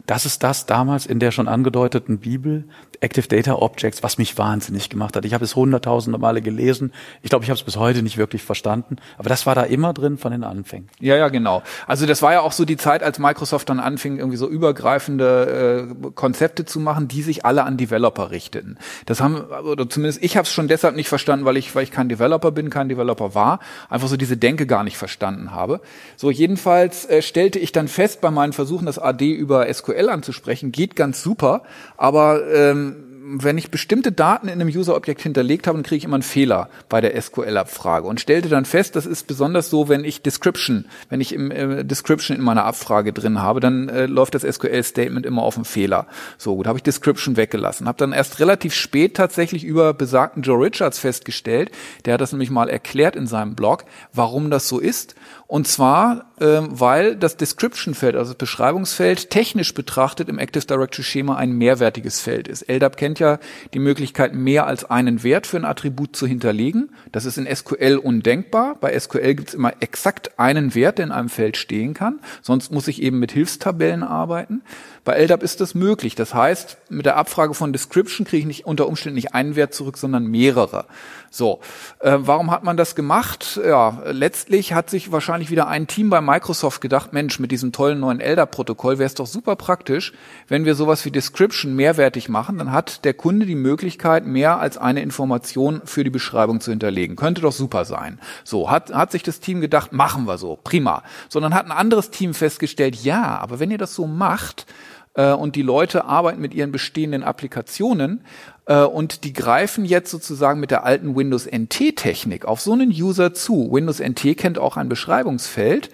Das 0.07 0.27
ist 0.27 0.43
das 0.43 0.67
damals 0.67 1.07
in 1.07 1.19
der 1.19 1.31
schon 1.31 1.49
angedeuteten 1.49 2.19
Bibel, 2.19 2.65
Active 3.01 3.27
Data 3.27 3.55
Objects, 3.55 4.03
was 4.03 4.19
mich 4.19 4.37
wahnsinnig 4.37 4.91
gemacht 4.91 5.17
hat. 5.17 5.25
Ich 5.25 5.33
habe 5.33 5.45
es 5.45 5.57
hunderttausende 5.57 6.19
Male 6.19 6.43
gelesen. 6.43 6.93
Ich 7.23 7.31
glaube, 7.31 7.45
ich 7.45 7.51
habe 7.51 7.59
es 7.59 7.65
bis 7.65 7.77
heute 7.77 8.03
nicht 8.03 8.19
wirklich 8.19 8.43
verstanden. 8.43 8.97
Aber 9.17 9.31
das 9.31 9.47
war 9.47 9.55
da 9.55 9.63
immer 9.63 9.95
drin 9.95 10.19
von 10.19 10.33
den 10.33 10.45
Anfängen. 10.45 10.89
Ja, 11.01 11.17
ja, 11.17 11.29
genau. 11.29 11.63
Also 11.87 12.05
das 12.05 12.21
war 12.21 12.33
ja 12.33 12.41
auch 12.41 12.53
so 12.53 12.67
die 12.67 12.77
Zeit, 12.77 13.03
als 13.03 13.19
Microsoft 13.19 13.69
dann 13.71 13.81
anfing, 13.81 14.19
irgendwie 14.19 14.37
so 14.37 14.47
übergreifende 14.49 15.89
äh, 15.91 16.11
Konzepte 16.15 16.67
zu 16.67 16.81
machen, 16.81 17.09
die 17.09 17.23
sich 17.23 17.47
alle 17.47 17.65
an 17.65 17.79
Developer 17.79 18.31
richteten. 18.31 18.79
Das 19.07 19.23
haben, 19.23 19.37
oder 19.37 19.89
zumindest 19.89 20.23
ich 20.23 20.37
habe 20.37 20.45
es 20.45 20.53
schon 20.53 20.69
deshalb 20.69 20.97
nicht 20.97 21.09
verstanden, 21.09 21.47
weil 21.47 21.57
ich, 21.57 21.75
weil 21.75 21.83
ich 21.83 21.91
kein 21.91 22.11
Developer 22.11 22.51
bin, 22.53 22.69
kein 22.69 22.91
Developer 22.91 23.35
war, 23.35 23.59
einfach 23.89 24.09
so 24.09 24.17
diese 24.17 24.37
Denke 24.37 24.67
gar 24.67 24.85
nicht 24.85 24.99
verstanden 24.99 25.53
habe. 25.53 25.81
So 26.17 26.31
jedenfalls 26.31 27.07
äh, 27.07 27.23
stellte 27.23 27.59
ich 27.59 27.73
dann 27.73 27.89
fest 27.89 28.21
bei 28.21 28.31
meinen 28.31 28.53
Versuchen, 28.53 28.87
das 28.87 28.99
AD 28.99 29.31
über 29.33 29.73
SQL 29.73 29.94
SQL 29.95 30.09
anzusprechen, 30.09 30.73
geht 30.73 30.97
ganz 30.97 31.23
super, 31.23 31.63
aber 31.97 32.43
ähm, 32.53 33.14
wenn 33.27 33.57
ich 33.57 33.71
bestimmte 33.71 34.13
Daten 34.13 34.49
in 34.49 34.61
einem 34.61 34.69
User-Objekt 34.69 35.23
hinterlegt 35.23 35.67
habe, 35.67 35.79
dann 35.79 35.83
kriege 35.83 35.97
ich 35.97 36.05
immer 36.05 36.17
einen 36.17 36.23
Fehler 36.23 36.69
bei 36.89 37.01
der 37.01 37.21
SQL-Abfrage 37.21 38.07
und 38.07 38.21
stellte 38.21 38.49
dann 38.49 38.67
fest, 38.67 38.97
das 38.97 39.07
ist 39.07 39.27
besonders 39.27 39.71
so, 39.71 39.89
wenn 39.89 40.05
ich 40.05 40.21
Description, 40.21 40.85
wenn 41.09 41.21
ich 41.21 41.33
im 41.33 41.51
äh, 41.51 41.85
Description 41.85 42.37
in 42.37 42.43
meiner 42.43 42.65
Abfrage 42.65 43.13
drin 43.15 43.41
habe, 43.41 43.61
dann 43.61 43.89
äh, 43.89 44.07
läuft 44.07 44.35
das 44.35 44.43
SQL-Statement 44.43 45.25
immer 45.25 45.43
auf 45.43 45.57
einen 45.57 45.65
Fehler. 45.65 46.07
So 46.37 46.57
gut, 46.57 46.67
habe 46.67 46.79
ich 46.79 46.83
Description 46.83 47.37
weggelassen, 47.37 47.89
habe 47.89 47.99
dann 47.99 48.13
erst 48.13 48.41
relativ 48.41 48.75
spät 48.75 49.17
tatsächlich 49.17 49.65
über 49.65 49.95
besagten 49.95 50.43
Joe 50.43 50.63
Richards 50.63 50.99
festgestellt, 50.99 51.71
der 52.05 52.15
hat 52.15 52.21
das 52.21 52.33
nämlich 52.33 52.51
mal 52.51 52.69
erklärt 52.69 53.17
in 53.17 53.27
seinem 53.27 53.55
Blog, 53.55 53.85
warum 54.13 54.51
das 54.51 54.69
so 54.69 54.79
ist 54.79 55.15
und 55.47 55.69
zwar, 55.69 56.25
ähm, 56.41 56.69
weil 56.71 57.17
das 57.17 57.37
Description-Feld, 57.37 58.17
also 58.17 58.33
das 58.33 58.39
Beschreibungsfeld, 58.39 59.31
technisch 59.31 59.73
betrachtet 59.75 60.29
im 60.29 60.39
Active 60.39 60.65
Directory-Schema 60.65 61.37
ein 61.37 61.53
mehrwertiges 61.53 62.21
Feld 62.21 62.49
ist. 62.49 62.69
LDAP 62.69 62.97
kennt 62.97 63.14
ja 63.21 63.39
die 63.73 63.79
Möglichkeit, 63.79 64.35
mehr 64.35 64.67
als 64.67 64.85
einen 64.85 65.23
Wert 65.23 65.47
für 65.47 65.57
ein 65.57 65.65
Attribut 65.65 66.17
zu 66.17 66.27
hinterlegen. 66.27 66.91
Das 67.13 67.25
ist 67.25 67.39
in 67.39 67.47
SQL 67.53 67.97
undenkbar. 68.03 68.77
Bei 68.81 68.99
SQL 68.99 69.35
gibt 69.35 69.49
es 69.49 69.55
immer 69.55 69.75
exakt 69.81 70.39
einen 70.39 70.75
Wert, 70.75 70.99
der 70.99 71.07
in 71.07 71.13
einem 71.13 71.29
Feld 71.29 71.57
stehen 71.57 71.95
kann. 71.95 72.21
Sonst 72.43 72.73
muss 72.73 72.89
ich 72.89 73.03
eben 73.03 73.19
mit 73.19 73.33
Hilfstabellen 73.33 74.03
arbeiten. 74.03 74.63
Bei 75.05 75.17
LDAP 75.17 75.43
ist 75.43 75.61
das 75.61 75.75
möglich. 75.75 76.15
Das 76.15 76.33
heißt, 76.33 76.79
mit 76.89 77.05
der 77.05 77.17
Abfrage 77.17 77.53
von 77.53 77.73
Description 77.73 78.27
kriege 78.27 78.41
ich 78.41 78.47
nicht 78.47 78.67
unter 78.67 78.89
Umständen 78.89 79.17
nicht 79.17 79.35
einen 79.35 79.55
Wert 79.55 79.75
zurück, 79.75 79.99
sondern 79.99 80.27
mehrere. 80.27 80.87
So, 81.31 81.61
äh, 81.99 82.17
warum 82.17 82.51
hat 82.51 82.65
man 82.65 82.79
das 82.79 82.95
gemacht? 82.95 83.61
Ja, 83.63 84.03
letztlich 84.07 84.73
hat 84.73 84.89
sich 84.89 85.13
wahrscheinlich 85.13 85.51
wieder 85.51 85.69
ein 85.69 85.87
Team 85.87 86.09
bei 86.09 86.23
Microsoft 86.23 86.81
gedacht, 86.81 87.13
Mensch, 87.13 87.39
mit 87.39 87.51
diesem 87.51 87.73
tollen 87.73 88.01
neuen 88.01 88.21
LDAP-Protokoll 88.21 88.99
wäre 88.99 89.07
es 89.07 89.15
doch 89.15 89.27
super 89.27 89.57
praktisch, 89.57 90.15
wenn 90.49 90.65
wir 90.65 90.75
sowas 90.75 91.05
wie 91.05 91.11
Description 91.11 91.77
mehrwertig 91.77 92.31
machen, 92.31 92.57
dann 92.57 92.73
hat 92.73 93.05
der 93.05 93.15
Kunde 93.15 93.45
die 93.45 93.57
Möglichkeit, 93.57 94.25
mehr 94.25 94.59
als 94.59 94.79
eine 94.79 95.03
Information 95.03 95.83
für 95.85 96.05
die 96.05 96.11
Beschreibung 96.11 96.61
zu 96.61 96.71
hinterlegen. 96.71 97.17
Könnte 97.17 97.43
doch 97.43 97.53
super 97.53 97.85
sein. 97.85 98.19
So, 98.45 98.71
hat, 98.71 98.95
hat 98.95 99.13
sich 99.13 99.23
das 99.23 99.41
Team 99.41 99.61
gedacht, 99.61 99.93
machen 99.93 100.27
wir 100.27 100.39
so, 100.39 100.59
prima. 100.63 101.03
Sondern 101.29 101.53
hat 101.53 101.67
ein 101.67 101.73
anderes 101.73 102.11
Team 102.11 102.33
festgestellt, 102.33 102.97
ja, 102.97 103.39
aber 103.39 103.61
wenn 103.61 103.71
ihr 103.71 103.79
das 103.79 103.95
so 103.95 104.07
macht, 104.07 104.67
äh, 105.15 105.33
und 105.33 105.57
die 105.57 105.63
Leute 105.63 106.05
arbeiten 106.05 106.41
mit 106.41 106.55
ihren 106.55 106.73
bestehenden 106.73 107.23
Applikationen 107.23 108.25
äh, 108.67 108.83
und 108.83 109.25
die 109.25 109.33
greifen 109.33 109.85
jetzt 109.85 110.11
sozusagen 110.11 110.61
mit 110.61 110.71
der 110.71 110.85
alten 110.85 111.17
Windows 111.17 111.47
NT 111.47 111.97
Technik 111.97 112.45
auf 112.45 112.61
so 112.61 112.73
einen 112.73 112.91
User 112.91 113.35
zu. 113.35 113.73
Windows 113.73 114.01
NT 114.01 114.37
kennt 114.37 114.59
auch 114.59 114.77
ein 114.77 114.89
Beschreibungsfeld. 114.89 115.91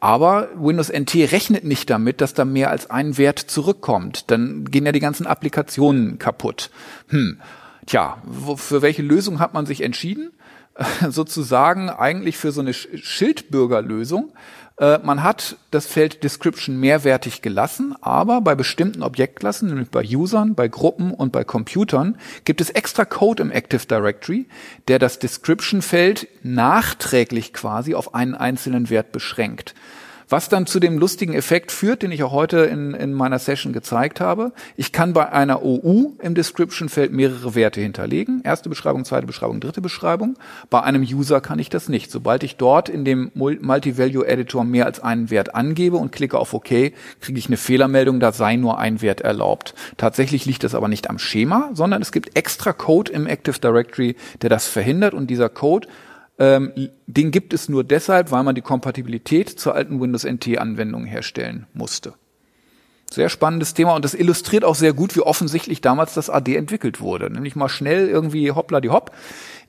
Aber 0.00 0.48
Windows 0.56 0.90
NT 0.90 1.14
rechnet 1.30 1.62
nicht 1.62 1.88
damit, 1.88 2.20
dass 2.20 2.34
da 2.34 2.44
mehr 2.44 2.70
als 2.70 2.90
ein 2.90 3.18
Wert 3.18 3.38
zurückkommt. 3.38 4.32
Dann 4.32 4.64
gehen 4.64 4.84
ja 4.84 4.90
die 4.90 4.98
ganzen 4.98 5.28
Applikationen 5.28 6.18
kaputt. 6.18 6.70
Hm. 7.10 7.40
Tja, 7.86 8.20
für 8.56 8.82
welche 8.82 9.02
Lösung 9.02 9.38
hat 9.38 9.54
man 9.54 9.64
sich 9.64 9.80
entschieden? 9.80 10.32
sozusagen 11.08 11.90
eigentlich 11.90 12.36
für 12.36 12.52
so 12.52 12.60
eine 12.60 12.72
Schildbürgerlösung. 12.72 14.32
Äh, 14.78 14.98
man 15.02 15.22
hat 15.22 15.56
das 15.70 15.86
Feld 15.86 16.24
Description 16.24 16.78
mehrwertig 16.78 17.42
gelassen, 17.42 17.94
aber 18.00 18.40
bei 18.40 18.54
bestimmten 18.54 19.02
Objektklassen, 19.02 19.68
nämlich 19.68 19.90
bei 19.90 20.04
Usern, 20.04 20.54
bei 20.54 20.68
Gruppen 20.68 21.12
und 21.12 21.32
bei 21.32 21.44
Computern, 21.44 22.18
gibt 22.44 22.60
es 22.60 22.70
extra 22.70 23.04
Code 23.04 23.42
im 23.42 23.50
Active 23.50 23.86
Directory, 23.86 24.46
der 24.88 24.98
das 24.98 25.18
Description-Feld 25.18 26.28
nachträglich 26.42 27.52
quasi 27.52 27.94
auf 27.94 28.14
einen 28.14 28.34
einzelnen 28.34 28.90
Wert 28.90 29.12
beschränkt. 29.12 29.74
Was 30.32 30.48
dann 30.48 30.64
zu 30.64 30.80
dem 30.80 30.96
lustigen 30.96 31.34
Effekt 31.34 31.70
führt, 31.70 32.02
den 32.02 32.10
ich 32.10 32.22
auch 32.22 32.32
heute 32.32 32.60
in, 32.60 32.94
in 32.94 33.12
meiner 33.12 33.38
Session 33.38 33.74
gezeigt 33.74 34.18
habe. 34.18 34.52
Ich 34.78 34.90
kann 34.90 35.12
bei 35.12 35.30
einer 35.30 35.62
OU 35.62 36.12
im 36.22 36.34
Description-Feld 36.34 37.12
mehrere 37.12 37.54
Werte 37.54 37.82
hinterlegen. 37.82 38.40
Erste 38.42 38.70
Beschreibung, 38.70 39.04
zweite 39.04 39.26
Beschreibung, 39.26 39.60
dritte 39.60 39.82
Beschreibung. 39.82 40.38
Bei 40.70 40.80
einem 40.80 41.02
User 41.02 41.42
kann 41.42 41.58
ich 41.58 41.68
das 41.68 41.90
nicht. 41.90 42.10
Sobald 42.10 42.44
ich 42.44 42.56
dort 42.56 42.88
in 42.88 43.04
dem 43.04 43.30
Multi-Value-Editor 43.34 44.64
mehr 44.64 44.86
als 44.86 45.00
einen 45.00 45.28
Wert 45.28 45.54
angebe 45.54 45.98
und 45.98 46.12
klicke 46.12 46.38
auf 46.38 46.54
OK, 46.54 46.64
kriege 46.64 47.38
ich 47.38 47.48
eine 47.48 47.58
Fehlermeldung, 47.58 48.18
da 48.18 48.32
sei 48.32 48.56
nur 48.56 48.78
ein 48.78 49.02
Wert 49.02 49.20
erlaubt. 49.20 49.74
Tatsächlich 49.98 50.46
liegt 50.46 50.64
das 50.64 50.74
aber 50.74 50.88
nicht 50.88 51.10
am 51.10 51.18
Schema, 51.18 51.68
sondern 51.74 52.00
es 52.00 52.10
gibt 52.10 52.38
extra 52.38 52.72
Code 52.72 53.12
im 53.12 53.26
Active 53.26 53.58
Directory, 53.58 54.16
der 54.40 54.48
das 54.48 54.66
verhindert 54.66 55.12
und 55.12 55.28
dieser 55.28 55.50
Code 55.50 55.88
ähm, 56.38 56.72
den 57.06 57.30
gibt 57.30 57.52
es 57.52 57.68
nur 57.68 57.84
deshalb, 57.84 58.30
weil 58.30 58.42
man 58.42 58.54
die 58.54 58.62
Kompatibilität 58.62 59.48
zur 59.48 59.74
alten 59.74 60.00
Windows 60.00 60.24
NT-Anwendung 60.24 61.04
herstellen 61.04 61.66
musste. 61.72 62.14
Sehr 63.12 63.28
spannendes 63.28 63.74
Thema 63.74 63.94
und 63.94 64.04
das 64.04 64.14
illustriert 64.14 64.64
auch 64.64 64.74
sehr 64.74 64.92
gut, 64.92 65.14
wie 65.16 65.20
offensichtlich 65.20 65.80
damals 65.80 66.14
das 66.14 66.30
AD 66.30 66.56
entwickelt 66.56 67.00
wurde. 67.00 67.30
Nämlich 67.30 67.56
mal 67.56 67.68
schnell 67.68 68.08
irgendwie 68.08 68.52
hoppla 68.52 68.80
die 68.80 68.90
hopp 68.90 69.12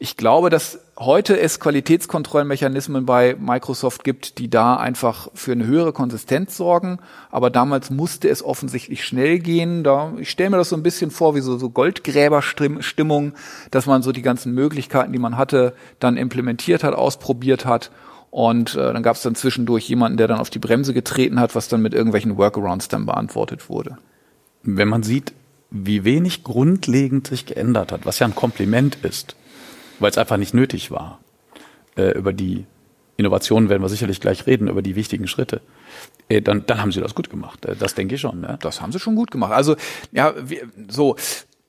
ich 0.03 0.17
glaube, 0.17 0.49
dass 0.49 0.79
heute 0.99 1.39
es 1.39 1.61
Qualitätskontrollmechanismen 1.61 3.05
bei 3.05 3.37
Microsoft 3.39 4.03
gibt, 4.03 4.37
die 4.37 4.49
da 4.49 4.75
einfach 4.75 5.29
für 5.33 5.53
eine 5.53 5.65
höhere 5.65 5.93
Konsistenz 5.93 6.57
sorgen. 6.57 6.99
Aber 7.31 7.49
damals 7.49 7.89
musste 7.89 8.27
es 8.27 8.43
offensichtlich 8.43 9.05
schnell 9.05 9.39
gehen. 9.39 9.85
Da, 9.85 10.11
ich 10.17 10.29
stelle 10.29 10.49
mir 10.49 10.57
das 10.57 10.67
so 10.67 10.75
ein 10.75 10.83
bisschen 10.83 11.09
vor 11.09 11.35
wie 11.35 11.39
so, 11.39 11.57
so 11.57 11.69
Goldgräberstimmung, 11.69 13.31
dass 13.71 13.85
man 13.85 14.03
so 14.03 14.11
die 14.11 14.21
ganzen 14.21 14.53
Möglichkeiten, 14.53 15.13
die 15.13 15.19
man 15.19 15.37
hatte, 15.37 15.73
dann 15.99 16.17
implementiert 16.17 16.83
hat, 16.83 16.95
ausprobiert 16.95 17.65
hat. 17.65 17.89
Und 18.33 18.73
äh, 18.73 18.91
dann 18.91 19.03
gab 19.03 19.15
es 19.15 19.21
dann 19.21 19.35
zwischendurch 19.35 19.87
jemanden, 19.87 20.17
der 20.17 20.27
dann 20.27 20.39
auf 20.39 20.49
die 20.49 20.57
Bremse 20.57 20.91
getreten 20.91 21.39
hat, 21.39 21.53
was 21.53 21.67
dann 21.67 21.83
mit 21.83 21.93
irgendwelchen 21.93 22.35
Workarounds 22.35 22.87
dann 22.87 23.05
beantwortet 23.05 23.69
wurde. 23.69 23.99
Wenn 24.63 24.87
man 24.87 25.03
sieht, 25.03 25.33
wie 25.69 26.03
wenig 26.03 26.43
grundlegend 26.43 27.27
sich 27.27 27.45
geändert 27.45 27.91
hat, 27.91 28.07
was 28.07 28.17
ja 28.17 28.25
ein 28.25 28.33
Kompliment 28.33 28.97
ist, 29.03 29.35
weil 29.99 30.09
es 30.09 30.17
einfach 30.17 30.37
nicht 30.37 30.55
nötig 30.55 30.89
war. 30.89 31.19
Äh, 31.95 32.17
über 32.17 32.33
die 32.33 32.65
Innovationen 33.17 33.69
werden 33.69 33.83
wir 33.83 33.89
sicherlich 33.89 34.19
gleich 34.19 34.47
reden, 34.47 34.67
über 34.67 34.81
die 34.81 34.95
wichtigen 34.95 35.27
Schritte. 35.27 35.61
Äh, 36.27 36.41
dann, 36.41 36.65
dann 36.65 36.81
haben 36.81 36.91
sie 36.91 37.01
das 37.01 37.13
gut 37.13 37.29
gemacht. 37.29 37.63
Äh, 37.65 37.75
das 37.75 37.93
denke 37.93 38.15
ich 38.15 38.21
schon. 38.21 38.41
Ne? 38.41 38.57
Das 38.63 38.81
haben 38.81 38.91
sie 38.91 38.99
schon 38.99 39.15
gut 39.15 39.29
gemacht. 39.29 39.51
Also 39.51 39.75
ja, 40.11 40.33
wir, 40.43 40.63
so 40.87 41.17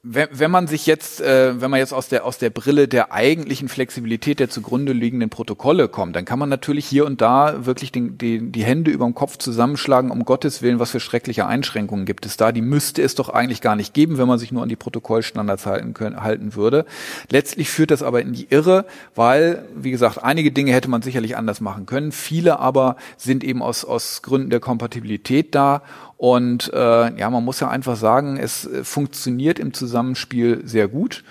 wenn, 0.07 0.29
wenn 0.33 0.51
man 0.51 0.67
sich 0.67 0.85
jetzt, 0.85 1.23
äh, 1.23 1.59
wenn 1.63 1.71
man 1.71 1.81
jetzt 1.81 1.95
aus 1.95 2.09
der 2.09 2.27
aus 2.27 2.37
der 2.37 2.51
Brille 2.51 2.89
der 2.89 3.11
eigentlichen 3.11 3.69
Flexibilität 3.69 4.39
der 4.39 4.51
zugrunde 4.51 4.93
liegenden 4.93 5.31
Protokolle 5.31 5.89
kommt, 5.89 6.15
dann 6.15 6.27
kann 6.27 6.39
man 6.39 6.51
natürlich 6.51 6.85
hier 6.85 7.07
und 7.07 7.23
da 7.23 7.65
wirklich 7.65 7.91
den, 7.91 8.19
die, 8.19 8.53
die 8.53 8.65
Hände 8.65 8.91
über 8.91 9.07
dem 9.07 9.15
Kopf 9.15 9.39
zusammenschlagen, 9.39 10.11
um 10.11 10.27
Gottes 10.27 10.61
Willen, 10.61 10.79
was 10.79 10.91
für 10.91 11.01
schreckliche 11.01 11.47
Einschränkungen 11.47 12.05
gibt 12.05 12.27
es 12.27 12.37
da. 12.37 12.53
Die 12.53 12.61
müsste 12.61 13.01
es 13.01 13.15
doch 13.15 13.31
eigentlich 13.31 13.63
gar 13.63 13.77
nicht 13.77 13.95
geben, 13.95 14.19
wenn 14.19 14.29
man 14.29 14.39
sich 14.39 14.53
nur 14.53 14.63
an 14.63 14.69
die 14.69 14.77
Protokollstandards 14.77 15.65
halten, 15.65 15.95
können, 15.95 16.23
halten 16.23 16.55
würde. 16.55 16.85
Letztlich 17.31 17.71
führt 17.71 17.91
das 17.91 18.03
aber 18.03 18.21
in 18.21 18.35
die 18.35 18.49
Irre, 18.51 18.85
weil, 19.15 19.65
wie 19.75 19.91
gesagt, 19.91 20.23
einige 20.23 20.53
Dinge 20.53 20.73
hätte 20.73 20.91
man 20.91 21.01
sicherlich 21.01 21.35
anders 21.39 21.63
machen 21.63 21.87
können. 21.87 22.13
Viele 22.13 22.59
aber 22.59 22.97
sind 23.17 23.43
eben 23.43 23.63
aus, 23.63 23.87
aus 23.87 24.21
Gründen 24.21 24.51
der 24.51 24.61
Kompatibilität 24.61 25.55
da 25.55 25.81
und 26.25 26.72
äh, 26.72 27.18
ja, 27.18 27.29
man 27.29 27.45
muss 27.45 27.61
ja 27.61 27.68
einfach 27.68 27.97
sagen, 27.97 28.39
es 28.39 28.64
äh, 28.64 28.83
funktioniert 28.83 29.59
im 29.59 29.75
Zusammenspiel 29.75 30.62
sehr 30.64 30.89
gut. 30.89 31.22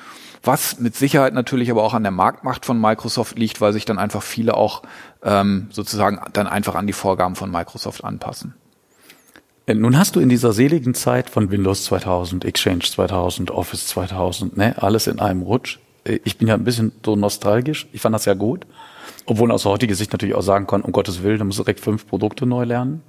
Was 0.43 0.79
mit 0.79 0.95
Sicherheit 0.95 1.33
natürlich 1.33 1.71
aber 1.71 1.81
auch 1.81 1.95
an 1.95 2.03
der 2.03 2.11
Marktmacht 2.11 2.63
von 2.63 2.79
Microsoft 2.79 3.39
liegt, 3.39 3.59
weil 3.59 3.73
sich 3.73 3.85
dann 3.85 3.97
einfach 3.97 4.21
viele 4.21 4.53
auch 4.53 4.83
ähm, 5.23 5.65
sozusagen 5.71 6.21
dann 6.33 6.45
einfach 6.45 6.75
an 6.75 6.85
die 6.85 6.93
Vorgaben 6.93 7.35
von 7.35 7.49
Microsoft 7.49 8.03
anpassen. 8.03 8.53
Äh, 9.65 9.73
nun 9.73 9.97
hast 9.97 10.15
du 10.15 10.19
in 10.19 10.29
dieser 10.29 10.53
seligen 10.53 10.93
Zeit 10.93 11.27
von 11.27 11.49
Windows 11.49 11.85
2000, 11.85 12.45
Exchange 12.45 12.83
2000, 12.83 13.49
Office 13.49 13.87
2000, 13.87 14.57
ne, 14.57 14.75
alles 14.77 15.07
in 15.07 15.19
einem 15.19 15.41
Rutsch. 15.41 15.79
Äh, 16.03 16.19
ich 16.23 16.37
bin 16.37 16.47
ja 16.47 16.53
ein 16.53 16.65
bisschen 16.65 16.91
so 17.03 17.15
nostalgisch. 17.15 17.87
Ich 17.93 18.01
fand 18.01 18.13
das 18.13 18.25
ja 18.25 18.35
gut. 18.35 18.67
Obwohl 19.25 19.51
aus 19.51 19.65
heutiger 19.65 19.95
Sicht 19.95 20.11
natürlich 20.11 20.35
auch 20.35 20.43
sagen 20.43 20.67
kann, 20.67 20.83
um 20.83 20.91
Gottes 20.91 21.23
Willen, 21.23 21.39
da 21.39 21.45
muss 21.45 21.55
direkt 21.55 21.79
fünf 21.79 22.05
Produkte 22.05 22.45
neu 22.45 22.65
lernen. 22.65 23.01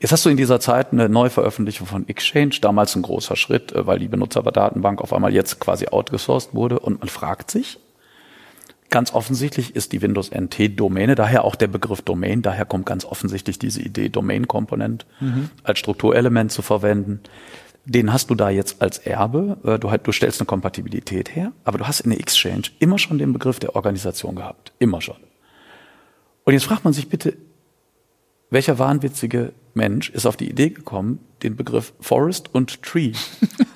Jetzt 0.00 0.12
hast 0.12 0.24
du 0.24 0.30
in 0.30 0.38
dieser 0.38 0.60
Zeit 0.60 0.92
eine 0.92 1.10
Neuveröffentlichung 1.10 1.86
von 1.86 2.08
Exchange, 2.08 2.56
damals 2.62 2.96
ein 2.96 3.02
großer 3.02 3.36
Schritt, 3.36 3.72
äh, 3.72 3.86
weil 3.86 3.98
die 3.98 4.08
Benutzerdatenbank 4.08 5.00
auf 5.02 5.12
einmal 5.12 5.32
jetzt 5.32 5.60
quasi 5.60 5.88
outgesourced 5.88 6.54
wurde 6.54 6.80
und 6.80 7.00
man 7.00 7.08
fragt 7.08 7.50
sich, 7.50 7.78
ganz 8.88 9.12
offensichtlich 9.12 9.76
ist 9.76 9.92
die 9.92 10.00
Windows 10.00 10.30
NT 10.30 10.80
Domäne, 10.80 11.14
daher 11.14 11.44
auch 11.44 11.54
der 11.54 11.68
Begriff 11.68 12.00
Domain, 12.00 12.40
daher 12.40 12.64
kommt 12.64 12.86
ganz 12.86 13.04
offensichtlich 13.04 13.58
diese 13.58 13.82
Idee, 13.82 14.08
Domain 14.08 14.48
Component 14.48 15.04
mhm. 15.20 15.50
als 15.64 15.78
Strukturelement 15.78 16.50
zu 16.50 16.62
verwenden. 16.62 17.20
Den 17.84 18.12
hast 18.12 18.30
du 18.30 18.34
da 18.34 18.50
jetzt 18.50 18.80
als 18.80 18.98
Erbe. 18.98 19.58
Äh, 19.64 19.78
du, 19.78 19.90
halt, 19.90 20.06
du 20.06 20.12
stellst 20.12 20.40
eine 20.40 20.46
Kompatibilität 20.46 21.36
her, 21.36 21.52
aber 21.64 21.76
du 21.76 21.86
hast 21.86 22.00
in 22.00 22.10
der 22.10 22.20
Exchange 22.20 22.62
immer 22.78 22.98
schon 22.98 23.18
den 23.18 23.34
Begriff 23.34 23.58
der 23.58 23.76
Organisation 23.76 24.34
gehabt. 24.34 24.72
Immer 24.78 25.02
schon. 25.02 25.16
Und 26.44 26.54
jetzt 26.54 26.64
fragt 26.64 26.84
man 26.84 26.94
sich 26.94 27.08
bitte, 27.08 27.36
welcher 28.50 28.78
wahnwitzige 28.78 29.52
Mensch 29.74 30.10
ist 30.10 30.26
auf 30.26 30.36
die 30.36 30.50
Idee 30.50 30.70
gekommen, 30.70 31.20
den 31.42 31.56
Begriff 31.56 31.92
Forest 32.00 32.54
und 32.54 32.82
Tree 32.82 33.12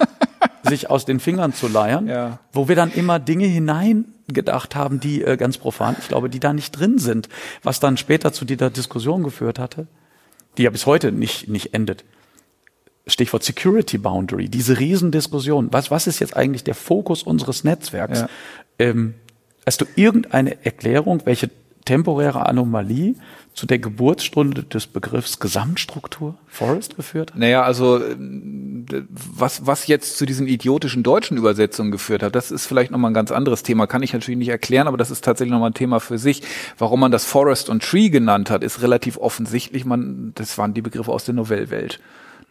sich 0.62 0.90
aus 0.90 1.04
den 1.04 1.20
Fingern 1.20 1.52
zu 1.52 1.68
leiern, 1.68 2.06
ja. 2.06 2.38
wo 2.52 2.68
wir 2.68 2.76
dann 2.76 2.92
immer 2.92 3.18
Dinge 3.18 3.46
hineingedacht 3.46 4.74
haben, 4.74 5.00
die 5.00 5.22
äh, 5.22 5.36
ganz 5.36 5.58
profan, 5.58 5.96
ich 6.00 6.08
glaube, 6.08 6.30
die 6.30 6.40
da 6.40 6.52
nicht 6.52 6.72
drin 6.72 6.98
sind, 6.98 7.28
was 7.62 7.80
dann 7.80 7.96
später 7.96 8.32
zu 8.32 8.44
dieser 8.44 8.70
Diskussion 8.70 9.22
geführt 9.22 9.58
hatte, 9.58 9.86
die 10.56 10.62
ja 10.62 10.70
bis 10.70 10.86
heute 10.86 11.12
nicht, 11.12 11.48
nicht 11.48 11.74
endet. 11.74 12.04
Stichwort 13.06 13.44
Security 13.44 13.98
Boundary, 13.98 14.48
diese 14.48 14.78
Riesendiskussion. 14.78 15.68
Was, 15.72 15.90
was 15.90 16.06
ist 16.06 16.20
jetzt 16.20 16.36
eigentlich 16.36 16.64
der 16.64 16.74
Fokus 16.74 17.22
unseres 17.22 17.62
Netzwerks? 17.62 18.20
Ja. 18.20 18.28
Ähm, 18.78 19.14
hast 19.66 19.82
du 19.82 19.84
irgendeine 19.94 20.64
Erklärung, 20.64 21.20
welche 21.26 21.50
temporäre 21.84 22.46
Anomalie 22.46 23.14
zu 23.54 23.66
der 23.66 23.78
Geburtsstunde 23.78 24.64
des 24.64 24.88
Begriffs 24.88 25.38
Gesamtstruktur 25.38 26.34
Forest 26.48 26.96
geführt 26.96 27.32
hat? 27.32 27.38
Naja, 27.38 27.62
also 27.62 27.98
äh, 27.98 28.16
was, 29.08 29.66
was 29.66 29.86
jetzt 29.86 30.18
zu 30.18 30.26
diesen 30.26 30.48
idiotischen 30.48 31.02
deutschen 31.04 31.36
Übersetzungen 31.36 31.92
geführt 31.92 32.22
hat, 32.22 32.34
das 32.34 32.50
ist 32.50 32.66
vielleicht 32.66 32.90
nochmal 32.90 33.12
ein 33.12 33.14
ganz 33.14 33.30
anderes 33.30 33.62
Thema, 33.62 33.86
kann 33.86 34.02
ich 34.02 34.12
natürlich 34.12 34.38
nicht 34.38 34.48
erklären, 34.48 34.88
aber 34.88 34.96
das 34.96 35.10
ist 35.10 35.24
tatsächlich 35.24 35.52
nochmal 35.52 35.70
ein 35.70 35.74
Thema 35.74 36.00
für 36.00 36.18
sich. 36.18 36.42
Warum 36.78 37.00
man 37.00 37.12
das 37.12 37.24
Forest 37.24 37.70
und 37.70 37.82
Tree 37.82 38.10
genannt 38.10 38.50
hat, 38.50 38.64
ist 38.64 38.82
relativ 38.82 39.16
offensichtlich. 39.18 39.84
Man, 39.84 40.32
das 40.34 40.58
waren 40.58 40.74
die 40.74 40.82
Begriffe 40.82 41.12
aus 41.12 41.24
der 41.24 41.34
Novellwelt. 41.34 42.00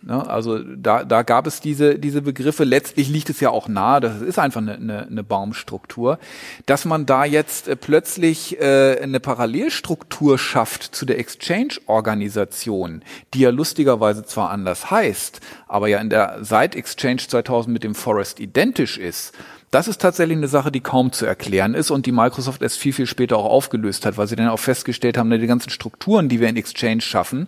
Ne? 0.06 0.30
Also 0.30 0.60
da, 0.60 1.06
da 1.06 1.24
gab 1.24 1.48
es 1.48 1.62
diese, 1.62 1.98
diese 1.98 2.22
Begriffe. 2.22 2.64
Letztlich 2.66 3.10
liegt 3.10 3.30
es 3.30 3.40
ja 3.40 3.50
auch 3.50 3.68
nahe, 3.68 4.02
das 4.02 4.22
ist 4.22 4.38
einfach 4.38 4.62
eine, 4.62 4.76
eine, 4.76 5.08
eine 5.08 5.24
Baumstruktur. 5.24 6.20
Dass 6.66 6.86
man 6.86 7.06
da 7.06 7.24
jetzt 7.26 7.68
äh, 7.68 7.76
plötzlich 7.76 8.60
äh, 8.60 9.00
eine 9.02 9.20
Parallelstruktur 9.20 10.38
schafft 10.38 10.84
zu 10.84 11.06
der 11.06 11.20
Exchange-Organisation, 11.20 13.04
die 13.34 13.40
ja 13.40 13.50
lustigerweise 13.50 14.26
zwar 14.26 14.50
anders 14.50 14.92
heißt, 14.92 15.40
aber 15.68 15.88
ja 15.88 16.00
in 16.00 16.10
der 16.10 16.40
seit 16.42 16.76
Exchange 16.76 17.22
2000 17.28 17.72
mit 17.72 17.84
dem 17.84 17.96
Forest 17.96 18.40
identisch 18.40 18.98
ist, 18.98 19.34
das 19.74 19.88
ist 19.88 20.00
tatsächlich 20.00 20.38
eine 20.38 20.48
Sache, 20.48 20.72
die 20.72 20.82
kaum 20.82 21.12
zu 21.12 21.26
erklären 21.26 21.74
ist 21.74 21.90
und 21.90 22.06
die 22.06 22.12
Microsoft 22.12 22.62
erst 22.62 22.78
viel, 22.78 22.94
viel 22.94 23.08
später 23.08 23.38
auch 23.38 23.46
aufgelöst 23.46 24.06
hat, 24.06 24.18
weil 24.18 24.28
sie 24.28 24.36
dann 24.36 24.50
auch 24.50 24.60
festgestellt 24.60 25.18
haben, 25.18 25.32
die 25.32 25.48
ganzen 25.48 25.72
Strukturen, 25.72 26.30
die 26.30 26.40
wir 26.40 26.48
in 26.48 26.58
Exchange 26.58 27.02
schaffen, 27.02 27.48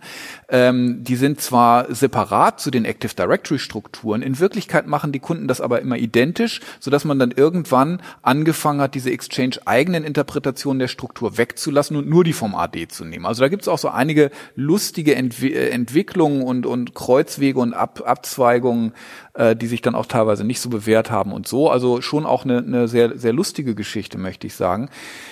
ähm, 0.49 1.03
die 1.03 1.17
sind 1.17 1.39
zwar 1.39 1.93
separat 1.93 2.59
zu 2.59 2.71
den 2.71 2.83
Active 2.83 3.13
Directory 3.13 3.59
Strukturen, 3.59 4.23
in 4.23 4.39
Wirklichkeit 4.39 4.87
machen 4.87 5.11
die 5.11 5.19
Kunden 5.19 5.47
das 5.47 5.61
aber 5.61 5.81
immer 5.81 5.97
identisch, 5.97 6.61
sodass 6.79 7.05
man 7.05 7.19
dann 7.19 7.29
irgendwann 7.29 8.01
angefangen 8.23 8.81
hat, 8.81 8.95
diese 8.95 9.11
Exchange 9.11 9.57
eigenen 9.65 10.03
Interpretationen 10.03 10.79
der 10.79 10.87
Struktur 10.87 11.37
wegzulassen 11.37 11.95
und 11.95 12.09
nur 12.09 12.23
die 12.23 12.33
vom 12.33 12.55
AD 12.55 12.87
zu 12.87 13.05
nehmen. 13.05 13.27
Also 13.27 13.43
da 13.43 13.49
gibt 13.49 13.61
es 13.61 13.67
auch 13.67 13.77
so 13.77 13.89
einige 13.89 14.31
lustige 14.55 15.15
Entwi 15.15 15.53
äh, 15.53 15.69
Entwicklungen 15.69 16.41
und, 16.41 16.65
und 16.65 16.95
Kreuzwege 16.95 17.59
und 17.59 17.75
Ab 17.75 18.01
Abzweigungen, 18.03 18.93
äh, 19.35 19.55
die 19.55 19.67
sich 19.67 19.81
dann 19.81 19.95
auch 19.95 20.05
teilweise 20.05 20.43
nicht 20.43 20.61
so 20.61 20.69
bewährt 20.69 21.11
haben 21.11 21.33
und 21.33 21.47
so. 21.47 21.69
Also 21.69 22.01
schon 22.01 22.25
auch 22.25 22.45
eine, 22.45 22.59
eine 22.59 22.87
sehr, 22.87 23.17
sehr 23.17 23.33
lustige 23.33 23.75
Geschichte, 23.75 24.17
möchte 24.17 24.47
ich 24.47 24.55
sagen. 24.55 24.89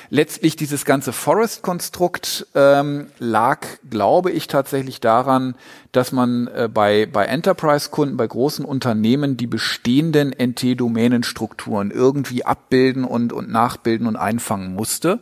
Letztlich 0.09 0.55
dieses 0.55 0.85
ganze 0.85 1.13
Forest-Konstrukt 1.13 2.47
ähm, 2.53 3.07
lag, 3.19 3.59
glaube 3.89 4.31
ich, 4.31 4.47
tatsächlich 4.47 4.99
daran, 4.99 5.55
dass 5.91 6.11
man 6.11 6.47
äh, 6.47 6.69
bei, 6.71 7.05
bei 7.05 7.25
Enterprise-Kunden, 7.25 8.17
bei 8.17 8.27
großen 8.27 8.65
Unternehmen 8.65 9.37
die 9.37 9.47
bestehenden 9.47 10.33
NT-Domänenstrukturen 10.37 11.91
irgendwie 11.91 12.45
abbilden 12.45 13.05
und, 13.05 13.31
und 13.31 13.49
nachbilden 13.49 14.07
und 14.07 14.15
einfangen 14.15 14.75
musste. 14.75 15.19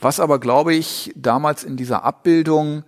Was 0.00 0.20
aber, 0.20 0.40
glaube 0.40 0.74
ich, 0.74 1.12
damals 1.16 1.62
in 1.62 1.76
dieser 1.76 2.04
Abbildung 2.04 2.84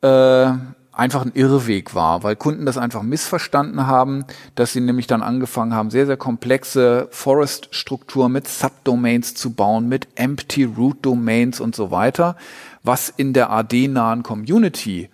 äh, 0.00 0.52
einfach 0.98 1.24
ein 1.24 1.32
Irrweg 1.34 1.94
war, 1.94 2.24
weil 2.24 2.34
Kunden 2.34 2.66
das 2.66 2.76
einfach 2.76 3.02
missverstanden 3.02 3.86
haben, 3.86 4.24
dass 4.56 4.72
sie 4.72 4.80
nämlich 4.80 5.06
dann 5.06 5.22
angefangen 5.22 5.72
haben, 5.72 5.90
sehr, 5.90 6.06
sehr 6.06 6.16
komplexe 6.16 7.08
Forest-Strukturen 7.12 8.32
mit 8.32 8.48
Subdomains 8.48 9.34
zu 9.34 9.52
bauen, 9.52 9.88
mit 9.88 10.08
Empty 10.16 10.64
Root 10.64 10.98
Domains 11.02 11.60
und 11.60 11.76
so 11.76 11.90
weiter, 11.92 12.36
was 12.82 13.10
in 13.16 13.32
der 13.32 13.50
AD-nahen 13.50 14.24
Community 14.24 15.08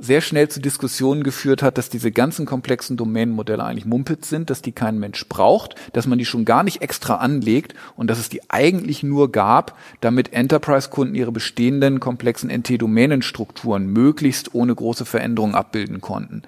sehr 0.00 0.20
schnell 0.20 0.48
zu 0.48 0.60
Diskussionen 0.60 1.22
geführt 1.22 1.62
hat, 1.62 1.78
dass 1.78 1.90
diese 1.90 2.10
ganzen 2.10 2.46
komplexen 2.46 2.96
Domänenmodelle 2.96 3.62
eigentlich 3.62 3.84
Mumpitz 3.84 4.28
sind, 4.28 4.50
dass 4.50 4.62
die 4.62 4.72
kein 4.72 4.98
Mensch 4.98 5.28
braucht, 5.28 5.74
dass 5.92 6.06
man 6.06 6.18
die 6.18 6.24
schon 6.24 6.44
gar 6.44 6.62
nicht 6.62 6.82
extra 6.82 7.16
anlegt 7.16 7.74
und 7.96 8.08
dass 8.08 8.18
es 8.18 8.28
die 8.28 8.40
eigentlich 8.50 9.02
nur 9.02 9.30
gab, 9.30 9.76
damit 10.00 10.32
Enterprise-Kunden 10.32 11.14
ihre 11.14 11.32
bestehenden 11.32 12.00
komplexen 12.00 12.50
NT-Domänenstrukturen 12.50 13.86
möglichst 13.86 14.54
ohne 14.54 14.74
große 14.74 15.04
Veränderungen 15.04 15.54
abbilden 15.54 16.00
konnten. 16.00 16.42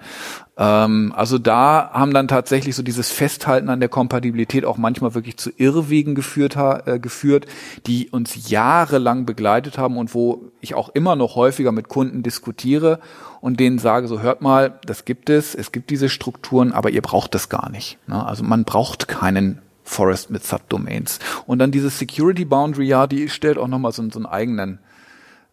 Ähm, 0.55 1.13
also 1.15 1.39
da 1.39 1.89
haben 1.93 2.13
dann 2.13 2.27
tatsächlich 2.27 2.75
so 2.75 2.83
dieses 2.83 3.11
Festhalten 3.11 3.69
an 3.69 3.79
der 3.79 3.89
Kompatibilität 3.89 4.65
auch 4.65 4.77
manchmal 4.77 5.15
wirklich 5.15 5.37
zu 5.37 5.49
Irrwegen 5.57 6.13
geführt, 6.13 6.55
äh, 6.55 6.99
geführt, 6.99 7.47
die 7.87 8.09
uns 8.09 8.49
jahrelang 8.49 9.25
begleitet 9.25 9.77
haben 9.77 9.97
und 9.97 10.13
wo 10.13 10.51
ich 10.61 10.75
auch 10.75 10.89
immer 10.89 11.15
noch 11.15 11.35
häufiger 11.35 11.71
mit 11.71 11.87
Kunden 11.87 12.21
diskutiere 12.21 12.99
und 13.41 13.59
denen 13.59 13.79
sage, 13.79 14.07
so 14.07 14.21
hört 14.21 14.41
mal, 14.41 14.79
das 14.85 15.05
gibt 15.05 15.29
es, 15.29 15.55
es 15.55 15.71
gibt 15.71 15.89
diese 15.89 16.09
Strukturen, 16.09 16.71
aber 16.71 16.91
ihr 16.91 17.01
braucht 17.01 17.33
das 17.33 17.49
gar 17.49 17.69
nicht. 17.69 17.97
Ne? 18.07 18.23
Also 18.23 18.43
man 18.43 18.63
braucht 18.63 19.07
keinen 19.07 19.59
Forest 19.83 20.29
mit 20.29 20.45
Subdomains. 20.45 21.19
Und 21.45 21.59
dann 21.59 21.71
diese 21.71 21.89
Security 21.89 22.45
Boundary, 22.45 22.85
ja, 22.85 23.07
die 23.07 23.27
stellt 23.27 23.57
auch 23.57 23.67
nochmal 23.67 23.91
so, 23.91 24.07
so 24.09 24.19
einen 24.19 24.25
eigenen, 24.25 24.79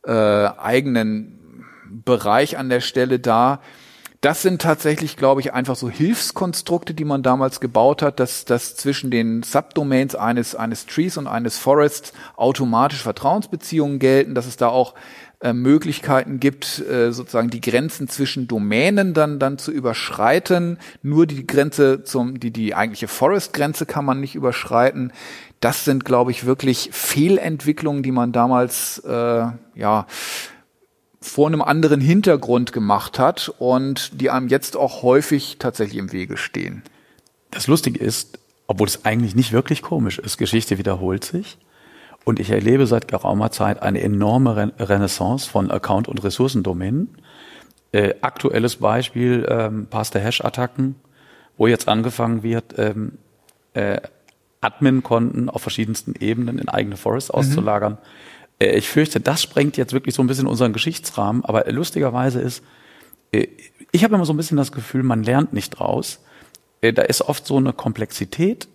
äh, 0.04 0.12
eigenen 0.12 1.64
Bereich 2.04 2.56
an 2.56 2.68
der 2.68 2.80
Stelle 2.80 3.18
dar 3.18 3.60
das 4.20 4.42
sind 4.42 4.60
tatsächlich, 4.60 5.16
glaube 5.16 5.40
ich, 5.40 5.54
einfach 5.54 5.76
so 5.76 5.88
Hilfskonstrukte, 5.88 6.92
die 6.92 7.06
man 7.06 7.22
damals 7.22 7.58
gebaut 7.58 8.02
hat, 8.02 8.20
dass, 8.20 8.44
dass 8.44 8.76
zwischen 8.76 9.10
den 9.10 9.42
Subdomains 9.42 10.14
eines, 10.14 10.54
eines 10.54 10.84
Trees 10.84 11.16
und 11.16 11.26
eines 11.26 11.56
Forests 11.56 12.12
automatisch 12.36 13.02
Vertrauensbeziehungen 13.02 13.98
gelten, 13.98 14.34
dass 14.34 14.46
es 14.46 14.58
da 14.58 14.68
auch 14.68 14.94
äh, 15.40 15.54
Möglichkeiten 15.54 16.38
gibt, 16.38 16.80
äh, 16.80 17.12
sozusagen 17.12 17.48
die 17.48 17.62
Grenzen 17.62 18.08
zwischen 18.08 18.46
Domänen 18.46 19.14
dann, 19.14 19.38
dann 19.38 19.56
zu 19.56 19.72
überschreiten. 19.72 20.78
Nur 21.02 21.26
die 21.26 21.46
Grenze 21.46 22.04
zum, 22.04 22.38
die, 22.38 22.50
die 22.50 22.74
eigentliche 22.74 23.08
Forest-Grenze 23.08 23.86
kann 23.86 24.04
man 24.04 24.20
nicht 24.20 24.34
überschreiten. 24.34 25.14
Das 25.60 25.86
sind, 25.86 26.04
glaube 26.04 26.30
ich, 26.30 26.44
wirklich 26.44 26.90
Fehlentwicklungen, 26.92 28.02
die 28.02 28.12
man 28.12 28.32
damals, 28.32 28.98
äh, 28.98 29.46
ja, 29.76 30.06
vor 31.20 31.48
einem 31.48 31.62
anderen 31.62 32.00
Hintergrund 32.00 32.72
gemacht 32.72 33.18
hat 33.18 33.52
und 33.58 34.20
die 34.20 34.30
einem 34.30 34.48
jetzt 34.48 34.76
auch 34.76 35.02
häufig 35.02 35.56
tatsächlich 35.58 35.98
im 35.98 36.12
Wege 36.12 36.36
stehen. 36.36 36.82
Das 37.50 37.66
Lustige 37.66 37.98
ist, 37.98 38.38
obwohl 38.66 38.86
es 38.86 39.04
eigentlich 39.04 39.34
nicht 39.34 39.52
wirklich 39.52 39.82
komisch 39.82 40.18
ist, 40.18 40.38
Geschichte 40.38 40.78
wiederholt 40.78 41.24
sich. 41.24 41.58
Und 42.24 42.38
ich 42.38 42.50
erlebe 42.50 42.86
seit 42.86 43.08
geraumer 43.08 43.50
Zeit 43.50 43.82
eine 43.82 44.00
enorme 44.00 44.72
Renaissance 44.78 45.48
von 45.48 45.70
Account- 45.70 46.08
und 46.08 46.22
Ressourcendomänen. 46.22 47.08
Äh, 47.92 48.14
aktuelles 48.20 48.76
Beispiel, 48.76 49.46
ähm, 49.48 49.86
Paste-Hash-Attacken, 49.90 50.94
wo 51.56 51.66
jetzt 51.66 51.88
angefangen 51.88 52.42
wird, 52.42 52.78
ähm, 52.78 53.18
äh, 53.74 54.00
Admin-Konten 54.60 55.48
auf 55.48 55.62
verschiedensten 55.62 56.14
Ebenen 56.18 56.58
in 56.58 56.68
eigene 56.68 56.96
Forest 56.96 57.30
mhm. 57.30 57.40
auszulagern. 57.40 57.94
Äh, 57.94 57.96
ich 58.60 58.88
fürchte, 58.88 59.20
das 59.20 59.42
sprengt 59.42 59.76
jetzt 59.76 59.92
wirklich 59.92 60.14
so 60.14 60.22
ein 60.22 60.26
bisschen 60.26 60.46
unseren 60.46 60.72
Geschichtsrahmen, 60.72 61.44
aber 61.44 61.70
lustigerweise 61.72 62.40
ist, 62.40 62.62
äh, 63.32 63.48
ich 63.90 64.04
habe 64.04 64.14
immer 64.14 64.26
so 64.26 64.32
ein 64.32 64.36
bisschen 64.36 64.56
das 64.56 64.70
Gefühl, 64.70 65.02
man 65.02 65.24
lernt 65.24 65.52
nicht 65.52 65.70
draus. 65.70 66.20
Äh, 66.82 66.92
da 66.92 67.02
ist 67.02 67.22
oft 67.22 67.46
so 67.46 67.56
eine 67.56 67.72
Komplexität, 67.72 68.68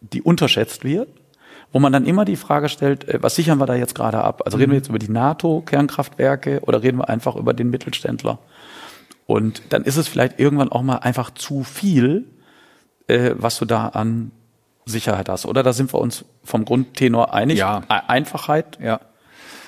die 0.00 0.22
unterschätzt 0.22 0.84
wird, 0.84 1.08
wo 1.72 1.80
man 1.80 1.92
dann 1.92 2.06
immer 2.06 2.24
die 2.24 2.36
Frage 2.36 2.68
stellt, 2.68 3.06
was 3.22 3.34
sichern 3.34 3.58
wir 3.58 3.66
da 3.66 3.74
jetzt 3.74 3.94
gerade 3.94 4.22
ab? 4.22 4.42
Also 4.44 4.56
reden 4.58 4.70
wir 4.70 4.76
mhm. 4.76 4.80
jetzt 4.80 4.88
über 4.88 4.98
die 5.00 5.10
NATO-Kernkraftwerke 5.10 6.60
oder 6.62 6.82
reden 6.82 6.98
wir 6.98 7.08
einfach 7.08 7.34
über 7.34 7.52
den 7.52 7.70
Mittelständler? 7.70 8.38
Und 9.26 9.60
dann 9.70 9.82
ist 9.82 9.96
es 9.96 10.06
vielleicht 10.06 10.38
irgendwann 10.38 10.70
auch 10.70 10.82
mal 10.82 10.98
einfach 10.98 11.30
zu 11.32 11.64
viel, 11.64 12.26
was 13.08 13.58
du 13.58 13.64
da 13.64 13.88
an 13.88 14.30
Sicherheit 14.84 15.28
hast. 15.28 15.46
Oder 15.46 15.64
da 15.64 15.72
sind 15.72 15.92
wir 15.92 16.00
uns 16.00 16.24
vom 16.44 16.64
Grundtenor 16.64 17.34
einig. 17.34 17.58
Ja. 17.58 17.82
Einfachheit. 17.88 18.78
Ja 18.80 19.00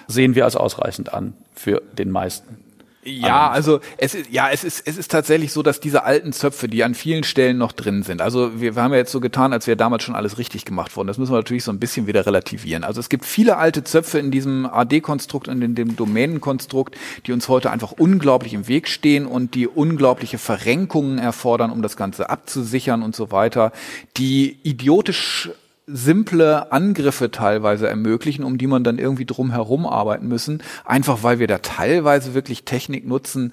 sehen 0.08 0.34
wir 0.34 0.44
als 0.44 0.56
ausreichend 0.56 1.12
an 1.12 1.34
für 1.54 1.82
den 1.96 2.10
meisten. 2.10 2.56
Ja, 3.04 3.48
also 3.50 3.80
es 3.96 4.14
ist 4.14 4.30
ja, 4.30 4.50
es 4.50 4.64
ist 4.64 4.82
es 4.86 4.98
ist 4.98 5.10
tatsächlich 5.10 5.52
so, 5.52 5.62
dass 5.62 5.80
diese 5.80 6.04
alten 6.04 6.32
Zöpfe, 6.32 6.68
die 6.68 6.84
an 6.84 6.94
vielen 6.94 7.24
Stellen 7.24 7.56
noch 7.56 7.72
drin 7.72 8.02
sind. 8.02 8.20
Also 8.20 8.60
wir, 8.60 8.74
wir 8.74 8.82
haben 8.82 8.92
ja 8.92 8.98
jetzt 8.98 9.12
so 9.12 9.20
getan, 9.20 9.52
als 9.52 9.66
wäre 9.66 9.76
damals 9.76 10.02
schon 10.02 10.14
alles 10.14 10.36
richtig 10.36 10.64
gemacht 10.64 10.96
worden. 10.96 11.06
Das 11.06 11.16
müssen 11.16 11.32
wir 11.32 11.36
natürlich 11.36 11.64
so 11.64 11.72
ein 11.72 11.78
bisschen 11.78 12.06
wieder 12.06 12.26
relativieren. 12.26 12.84
Also 12.84 13.00
es 13.00 13.08
gibt 13.08 13.24
viele 13.24 13.56
alte 13.56 13.84
Zöpfe 13.84 14.18
in 14.18 14.30
diesem 14.30 14.66
AD-Konstrukt 14.66 15.48
und 15.48 15.62
in 15.62 15.74
dem 15.74 15.96
Domänenkonstrukt, 15.96 16.96
die 17.26 17.32
uns 17.32 17.48
heute 17.48 17.70
einfach 17.70 17.92
unglaublich 17.92 18.52
im 18.52 18.68
Weg 18.68 18.88
stehen 18.88 19.26
und 19.26 19.54
die 19.54 19.68
unglaubliche 19.68 20.38
Verrenkungen 20.38 21.18
erfordern, 21.18 21.70
um 21.70 21.82
das 21.82 21.96
Ganze 21.96 22.28
abzusichern 22.28 23.02
und 23.02 23.14
so 23.14 23.30
weiter, 23.30 23.72
die 24.16 24.58
idiotisch 24.64 25.50
simple 25.90 26.70
Angriffe 26.70 27.30
teilweise 27.30 27.88
ermöglichen, 27.88 28.44
um 28.44 28.58
die 28.58 28.66
man 28.66 28.84
dann 28.84 28.98
irgendwie 28.98 29.24
drum 29.24 29.50
herum 29.50 29.86
arbeiten 29.86 30.28
müssen, 30.28 30.62
einfach 30.84 31.22
weil 31.22 31.38
wir 31.38 31.46
da 31.46 31.58
teilweise 31.58 32.34
wirklich 32.34 32.64
Technik 32.64 33.06
nutzen, 33.06 33.52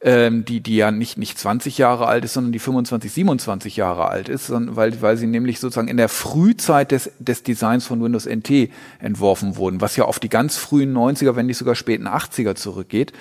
ähm, 0.00 0.44
die, 0.44 0.60
die 0.60 0.76
ja 0.76 0.90
nicht, 0.90 1.16
nicht 1.16 1.38
20 1.38 1.78
Jahre 1.78 2.06
alt 2.06 2.24
ist, 2.24 2.34
sondern 2.34 2.52
die 2.52 2.58
25, 2.58 3.10
27 3.10 3.76
Jahre 3.76 4.08
alt 4.08 4.28
ist, 4.28 4.46
sondern 4.46 4.76
weil, 4.76 5.00
weil 5.00 5.16
sie 5.16 5.26
nämlich 5.26 5.60
sozusagen 5.60 5.88
in 5.88 5.96
der 5.96 6.10
Frühzeit 6.10 6.90
des, 6.90 7.10
des 7.18 7.42
Designs 7.42 7.86
von 7.86 8.02
Windows 8.02 8.26
NT 8.26 8.70
entworfen 8.98 9.56
wurden, 9.56 9.80
was 9.80 9.96
ja 9.96 10.04
auf 10.04 10.18
die 10.18 10.28
ganz 10.28 10.56
frühen 10.56 10.94
90er, 10.94 11.36
wenn 11.36 11.46
nicht 11.46 11.56
sogar 11.56 11.74
späten 11.74 12.06
80er 12.06 12.54
zurückgeht. 12.54 13.12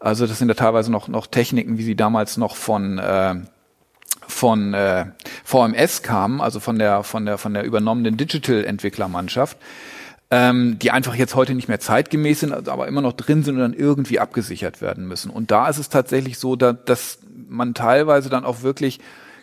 Also 0.00 0.26
das 0.26 0.38
sind 0.38 0.48
ja 0.48 0.54
teilweise 0.54 0.90
noch, 0.90 1.06
noch 1.06 1.28
Techniken, 1.28 1.78
wie 1.78 1.84
sie 1.84 1.94
damals 1.94 2.36
noch 2.36 2.56
von 2.56 2.98
äh, 2.98 3.36
von 4.26 4.74
äh, 4.74 5.06
VMS 5.44 6.02
kamen, 6.02 6.40
also 6.40 6.60
von 6.60 6.78
der 6.78 7.02
von 7.02 7.26
der 7.26 7.38
von 7.38 7.54
der 7.54 7.64
übernommenen 7.64 8.16
Digital-Entwicklermannschaft, 8.16 9.56
ähm, 10.30 10.78
die 10.78 10.90
einfach 10.90 11.14
jetzt 11.14 11.34
heute 11.34 11.54
nicht 11.54 11.68
mehr 11.68 11.80
zeitgemäß 11.80 12.40
sind, 12.40 12.68
aber 12.68 12.88
immer 12.88 13.02
noch 13.02 13.12
drin 13.12 13.42
sind 13.42 13.56
und 13.56 13.60
dann 13.60 13.74
irgendwie 13.74 14.18
abgesichert 14.18 14.80
werden 14.80 15.06
müssen. 15.06 15.30
Und 15.30 15.50
da 15.50 15.68
ist 15.68 15.78
es 15.78 15.88
tatsächlich 15.88 16.38
so, 16.38 16.56
da, 16.56 16.72
dass 16.72 17.18
man 17.48 17.74
teilweise 17.74 18.30
dann 18.30 18.44
auch 18.44 18.62
wirklich 18.62 19.00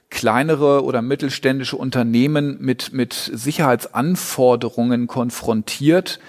kleinere 0.10 0.84
oder 0.84 1.02
mittelständische 1.02 1.78
Unternehmen 1.78 2.58
mit 2.60 2.94
mit 2.94 3.14
Sicherheitsanforderungen 3.14 5.08
konfrontiert, 5.08 6.20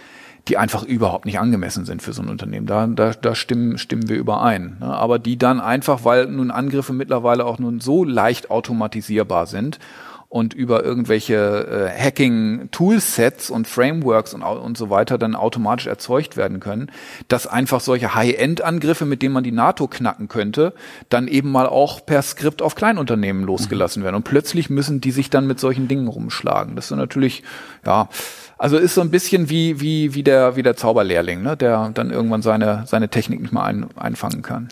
die 0.48 0.56
einfach 0.56 0.82
überhaupt 0.82 1.26
nicht 1.26 1.38
angemessen 1.38 1.84
sind 1.84 2.02
für 2.02 2.12
so 2.12 2.22
ein 2.22 2.28
Unternehmen. 2.28 2.66
Da, 2.66 2.86
da, 2.86 3.12
da 3.12 3.34
stimmen, 3.34 3.78
stimmen 3.78 4.08
wir 4.08 4.16
überein. 4.16 4.78
Ne? 4.80 4.86
Aber 4.86 5.18
die 5.18 5.38
dann 5.38 5.60
einfach, 5.60 6.04
weil 6.04 6.26
nun 6.26 6.50
Angriffe 6.50 6.92
mittlerweile 6.92 7.44
auch 7.44 7.58
nun 7.58 7.80
so 7.80 8.04
leicht 8.04 8.50
automatisierbar 8.50 9.46
sind 9.46 9.78
und 10.30 10.54
über 10.54 10.84
irgendwelche 10.84 11.34
äh, 11.90 12.00
Hacking-Toolsets 12.00 13.50
und 13.50 13.66
Frameworks 13.66 14.32
und, 14.32 14.44
und 14.44 14.78
so 14.78 14.88
weiter 14.88 15.18
dann 15.18 15.34
automatisch 15.34 15.88
erzeugt 15.88 16.36
werden 16.36 16.60
können, 16.60 16.92
dass 17.26 17.48
einfach 17.48 17.80
solche 17.80 18.14
High-End-Angriffe, 18.14 19.06
mit 19.06 19.22
denen 19.22 19.34
man 19.34 19.42
die 19.42 19.50
NATO 19.50 19.88
knacken 19.88 20.28
könnte, 20.28 20.72
dann 21.08 21.26
eben 21.26 21.50
mal 21.50 21.66
auch 21.66 22.06
per 22.06 22.22
Skript 22.22 22.62
auf 22.62 22.76
Kleinunternehmen 22.76 23.42
losgelassen 23.42 24.02
mhm. 24.02 24.04
werden. 24.04 24.16
Und 24.16 24.24
plötzlich 24.24 24.70
müssen 24.70 25.00
die 25.00 25.10
sich 25.10 25.30
dann 25.30 25.48
mit 25.48 25.58
solchen 25.58 25.88
Dingen 25.88 26.06
rumschlagen. 26.06 26.76
Das 26.76 26.92
ist 26.92 26.96
natürlich, 26.96 27.42
ja, 27.84 28.08
also 28.60 28.76
ist 28.76 28.94
so 28.94 29.00
ein 29.00 29.10
bisschen 29.10 29.48
wie, 29.48 29.80
wie, 29.80 30.12
wie 30.12 30.22
der, 30.22 30.54
wie 30.54 30.62
der 30.62 30.76
Zauberlehrling, 30.76 31.40
ne, 31.40 31.56
der 31.56 31.88
dann 31.94 32.10
irgendwann 32.10 32.42
seine, 32.42 32.84
seine 32.86 33.08
Technik 33.08 33.40
nicht 33.40 33.54
mehr 33.54 33.62
ein, 33.62 33.88
einfangen 33.96 34.42
kann. 34.42 34.68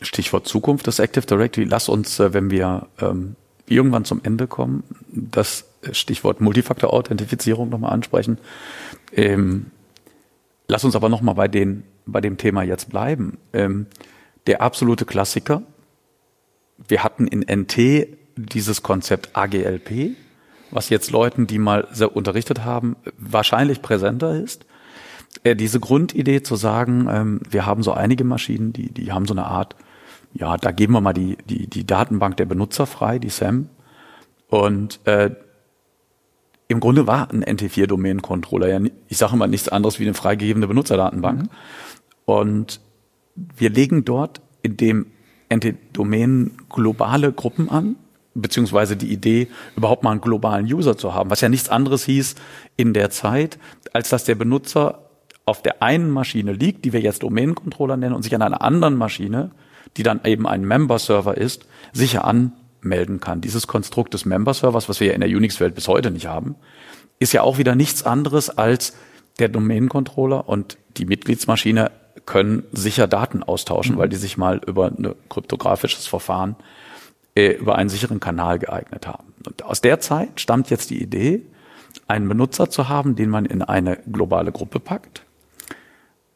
Stichwort 0.00 0.48
Zukunft 0.48 0.86
des 0.86 0.98
Active 0.98 1.26
Directory. 1.26 1.66
Lass 1.66 1.90
uns, 1.90 2.18
äh, 2.18 2.32
wenn 2.32 2.50
wir 2.50 2.86
ähm, 2.98 3.36
irgendwann 3.66 4.06
zum 4.06 4.22
Ende 4.24 4.46
kommen, 4.46 4.84
das 5.10 5.66
Stichwort 5.92 6.40
Multifaktor-Authentifizierung 6.40 7.68
nochmal 7.68 7.92
ansprechen. 7.92 8.38
Ähm, 9.12 9.66
lass 10.66 10.82
uns 10.82 10.96
aber 10.96 11.10
nochmal 11.10 11.34
bei, 11.34 11.48
den, 11.48 11.82
bei 12.06 12.22
dem 12.22 12.38
Thema 12.38 12.62
jetzt 12.62 12.88
bleiben. 12.88 13.36
Ähm, 13.52 13.84
der 14.46 14.62
absolute 14.62 15.04
Klassiker. 15.04 15.60
Wir 16.88 17.04
hatten 17.04 17.26
in 17.26 17.40
NT 17.40 18.16
dieses 18.36 18.82
Konzept 18.82 19.36
AGLP, 19.36 20.16
was 20.70 20.88
jetzt 20.88 21.10
Leuten, 21.10 21.46
die 21.46 21.58
mal 21.58 21.86
sehr 21.92 22.14
unterrichtet 22.14 22.64
haben, 22.64 22.96
wahrscheinlich 23.16 23.82
präsenter 23.82 24.34
ist. 24.34 24.66
Äh, 25.44 25.56
diese 25.56 25.80
Grundidee 25.80 26.42
zu 26.42 26.56
sagen, 26.56 27.08
ähm, 27.10 27.40
wir 27.48 27.66
haben 27.66 27.82
so 27.82 27.92
einige 27.92 28.24
Maschinen, 28.24 28.72
die, 28.72 28.90
die 28.92 29.12
haben 29.12 29.26
so 29.26 29.34
eine 29.34 29.46
Art, 29.46 29.76
ja, 30.34 30.56
da 30.56 30.70
geben 30.72 30.94
wir 30.94 31.00
mal 31.00 31.12
die, 31.12 31.36
die, 31.48 31.66
die 31.66 31.86
Datenbank 31.86 32.36
der 32.36 32.46
Benutzer 32.46 32.86
frei, 32.86 33.18
die 33.18 33.30
SAM. 33.30 33.68
Und 34.48 35.00
äh, 35.06 35.30
im 36.68 36.80
Grunde 36.80 37.06
war 37.06 37.30
ein 37.30 37.44
NT4-Domain-Controller 37.44 38.68
ja, 38.68 38.80
ich 39.08 39.16
sage 39.16 39.36
mal 39.36 39.46
nichts 39.46 39.68
anderes 39.68 39.98
wie 39.98 40.04
eine 40.04 40.14
freigegebene 40.14 40.66
Benutzerdatenbank. 40.66 41.42
Mhm. 41.42 41.48
Und 42.26 42.80
wir 43.56 43.70
legen 43.70 44.04
dort 44.04 44.42
in 44.62 44.76
dem 44.76 45.06
Entity-Domänen 45.48 46.58
globale 46.68 47.32
Gruppen 47.32 47.70
an, 47.70 47.96
beziehungsweise 48.34 48.96
die 48.96 49.12
Idee, 49.12 49.48
überhaupt 49.76 50.02
mal 50.02 50.12
einen 50.12 50.20
globalen 50.20 50.66
User 50.66 50.96
zu 50.96 51.14
haben, 51.14 51.30
was 51.30 51.40
ja 51.40 51.48
nichts 51.48 51.68
anderes 51.68 52.04
hieß 52.04 52.36
in 52.76 52.94
der 52.94 53.10
Zeit, 53.10 53.58
als 53.92 54.08
dass 54.08 54.24
der 54.24 54.34
Benutzer 54.34 55.10
auf 55.44 55.62
der 55.62 55.82
einen 55.82 56.10
Maschine 56.10 56.52
liegt, 56.52 56.84
die 56.84 56.92
wir 56.92 57.00
jetzt 57.00 57.22
Domänencontroller 57.22 57.96
nennen, 57.96 58.14
und 58.14 58.22
sich 58.22 58.34
an 58.34 58.42
einer 58.42 58.60
anderen 58.62 58.96
Maschine, 58.96 59.50
die 59.96 60.02
dann 60.02 60.20
eben 60.24 60.46
ein 60.46 60.62
Member-Server 60.62 61.36
ist, 61.36 61.66
sicher 61.92 62.24
anmelden 62.24 63.20
kann. 63.20 63.40
Dieses 63.40 63.66
Konstrukt 63.66 64.14
des 64.14 64.26
Member-Servers, 64.26 64.88
was 64.88 65.00
wir 65.00 65.08
ja 65.08 65.14
in 65.14 65.20
der 65.20 65.30
Unix-Welt 65.30 65.74
bis 65.74 65.88
heute 65.88 66.10
nicht 66.10 66.26
haben, 66.26 66.56
ist 67.18 67.32
ja 67.32 67.42
auch 67.42 67.58
wieder 67.58 67.74
nichts 67.74 68.04
anderes 68.04 68.50
als 68.50 68.94
der 69.38 69.48
Domänencontroller 69.48 70.48
und 70.48 70.76
die 70.96 71.06
Mitgliedsmaschine 71.06 71.90
können 72.26 72.64
sicher 72.72 73.06
Daten 73.06 73.42
austauschen, 73.42 73.94
mhm. 73.94 74.00
weil 74.00 74.08
die 74.08 74.16
sich 74.16 74.36
mal 74.36 74.60
über 74.66 74.86
ein 74.86 75.14
kryptografisches 75.28 76.06
Verfahren 76.06 76.56
äh, 77.38 77.52
über 77.52 77.76
einen 77.76 77.88
sicheren 77.88 78.18
Kanal 78.18 78.58
geeignet 78.58 79.06
haben. 79.06 79.32
Und 79.46 79.62
aus 79.62 79.80
der 79.80 80.00
Zeit 80.00 80.40
stammt 80.40 80.70
jetzt 80.70 80.90
die 80.90 81.00
Idee, 81.00 81.42
einen 82.08 82.26
Benutzer 82.26 82.68
zu 82.68 82.88
haben, 82.88 83.14
den 83.14 83.30
man 83.30 83.46
in 83.46 83.62
eine 83.62 83.96
globale 84.10 84.50
Gruppe 84.50 84.80
packt, 84.80 85.22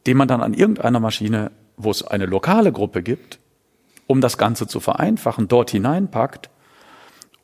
den 0.07 0.15
man 0.15 0.29
dann 0.29 0.41
an 0.41 0.53
irgendeiner 0.53 1.01
Maschine, 1.01 1.51
wo 1.75 1.91
es 1.91 2.03
eine 2.07 2.25
lokale 2.25 2.71
Gruppe 2.71 3.03
gibt, 3.03 3.39
um 4.07 4.21
das 4.21 4.37
Ganze 4.37 4.65
zu 4.65 4.79
vereinfachen, 4.79 5.49
dort 5.49 5.71
hineinpackt 5.71 6.49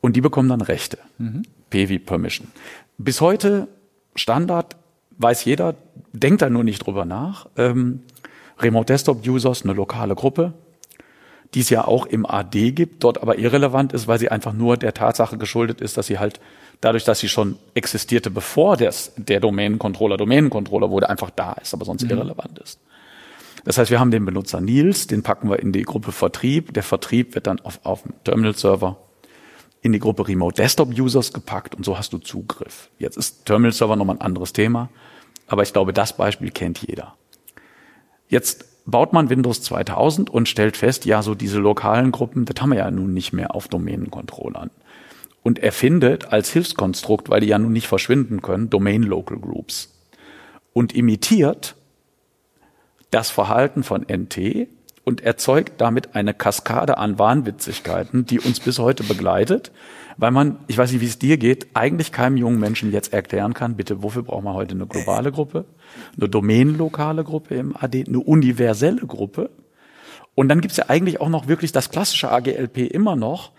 und 0.00 0.16
die 0.16 0.22
bekommen 0.22 0.48
dann 0.48 0.62
Rechte. 0.62 0.96
Mhm. 1.18 1.42
P 1.68 1.90
wie 1.90 1.98
Permission. 1.98 2.48
Bis 2.96 3.20
heute 3.20 3.68
Standard, 4.14 4.76
weiß 5.18 5.44
jeder, 5.44 5.74
denkt 6.14 6.40
da 6.40 6.48
nur 6.48 6.64
nicht 6.64 6.86
drüber 6.86 7.04
nach. 7.04 7.46
Ähm, 7.58 8.04
Remote 8.58 8.86
Desktop 8.86 9.26
Users, 9.26 9.64
eine 9.64 9.74
lokale 9.74 10.14
Gruppe, 10.14 10.54
die 11.54 11.60
es 11.60 11.70
ja 11.70 11.86
auch 11.86 12.06
im 12.06 12.26
AD 12.26 12.72
gibt, 12.72 13.02
dort 13.02 13.20
aber 13.22 13.38
irrelevant 13.38 13.92
ist, 13.92 14.06
weil 14.06 14.18
sie 14.18 14.30
einfach 14.30 14.52
nur 14.52 14.76
der 14.76 14.94
Tatsache 14.94 15.36
geschuldet 15.36 15.80
ist, 15.80 15.96
dass 15.96 16.06
sie 16.06 16.18
halt 16.18 16.40
dadurch, 16.80 17.04
dass 17.04 17.18
sie 17.18 17.28
schon 17.28 17.56
existierte, 17.74 18.30
bevor 18.30 18.76
des, 18.76 19.12
der 19.16 19.40
Domänencontroller 19.40 20.16
Domänencontroller 20.16 20.90
wurde, 20.90 21.08
einfach 21.08 21.30
da 21.30 21.52
ist, 21.54 21.74
aber 21.74 21.84
sonst 21.84 22.04
mhm. 22.04 22.10
irrelevant 22.10 22.58
ist. 22.58 22.80
Das 23.64 23.76
heißt, 23.76 23.90
wir 23.90 24.00
haben 24.00 24.10
den 24.10 24.24
Benutzer 24.24 24.60
Nils, 24.60 25.06
den 25.06 25.22
packen 25.22 25.50
wir 25.50 25.58
in 25.58 25.72
die 25.72 25.82
Gruppe 25.82 26.12
Vertrieb. 26.12 26.72
Der 26.72 26.82
Vertrieb 26.82 27.34
wird 27.34 27.46
dann 27.46 27.60
auf, 27.60 27.80
auf 27.82 28.02
dem 28.02 28.14
Terminal-Server 28.24 28.96
in 29.82 29.92
die 29.92 29.98
Gruppe 29.98 30.28
Remote 30.28 30.54
Desktop 30.54 30.88
Users 30.98 31.32
gepackt 31.32 31.74
und 31.74 31.84
so 31.84 31.98
hast 31.98 32.12
du 32.12 32.18
Zugriff. 32.18 32.90
Jetzt 32.98 33.16
ist 33.16 33.44
Terminal-Server 33.44 33.96
nochmal 33.96 34.16
ein 34.16 34.22
anderes 34.22 34.52
Thema, 34.52 34.88
aber 35.46 35.62
ich 35.62 35.72
glaube, 35.72 35.92
das 35.92 36.16
Beispiel 36.16 36.50
kennt 36.50 36.78
jeder. 36.78 37.16
Jetzt 38.28 38.64
baut 38.90 39.12
man 39.12 39.30
Windows 39.30 39.62
2000 39.62 40.30
und 40.30 40.48
stellt 40.48 40.76
fest, 40.76 41.04
ja, 41.04 41.22
so 41.22 41.34
diese 41.34 41.58
lokalen 41.58 42.12
Gruppen, 42.12 42.44
das 42.44 42.60
haben 42.60 42.70
wir 42.70 42.78
ja 42.78 42.90
nun 42.90 43.12
nicht 43.14 43.32
mehr 43.32 43.54
auf 43.54 43.68
Domänencontrollern. 43.68 44.70
Und 45.42 45.58
erfindet 45.58 46.32
als 46.32 46.50
Hilfskonstrukt, 46.52 47.30
weil 47.30 47.40
die 47.40 47.46
ja 47.46 47.58
nun 47.58 47.72
nicht 47.72 47.86
verschwinden 47.86 48.42
können, 48.42 48.68
Domain 48.68 49.02
Local 49.02 49.38
Groups. 49.38 49.90
Und 50.72 50.94
imitiert 50.94 51.76
das 53.10 53.30
Verhalten 53.30 53.82
von 53.82 54.02
NT 54.02 54.68
und 55.04 55.22
erzeugt 55.22 55.80
damit 55.80 56.14
eine 56.14 56.34
Kaskade 56.34 56.98
an 56.98 57.18
Wahnwitzigkeiten, 57.18 58.26
die 58.26 58.38
uns 58.38 58.60
bis 58.60 58.78
heute 58.78 59.02
begleitet, 59.02 59.72
weil 60.20 60.30
man, 60.30 60.58
ich 60.66 60.76
weiß 60.76 60.92
nicht, 60.92 61.00
wie 61.00 61.06
es 61.06 61.18
dir 61.18 61.38
geht, 61.38 61.68
eigentlich 61.74 62.12
keinem 62.12 62.36
jungen 62.36 62.60
Menschen 62.60 62.92
jetzt 62.92 63.12
erklären 63.12 63.54
kann, 63.54 63.76
bitte, 63.76 64.02
wofür 64.02 64.22
braucht 64.22 64.44
man 64.44 64.54
heute 64.54 64.74
eine 64.74 64.86
globale 64.86 65.32
Gruppe, 65.32 65.64
eine 66.16 66.28
domänenlokale 66.28 67.24
Gruppe 67.24 67.54
im 67.54 67.74
AD, 67.74 68.04
eine 68.06 68.20
universelle 68.20 69.06
Gruppe. 69.06 69.50
Und 70.34 70.48
dann 70.48 70.60
gibt's 70.60 70.76
ja 70.76 70.84
eigentlich 70.88 71.20
auch 71.20 71.30
noch 71.30 71.48
wirklich 71.48 71.72
das 71.72 71.90
klassische 71.90 72.30
AGLP 72.30 72.78
immer 72.78 73.16
noch, 73.16 73.52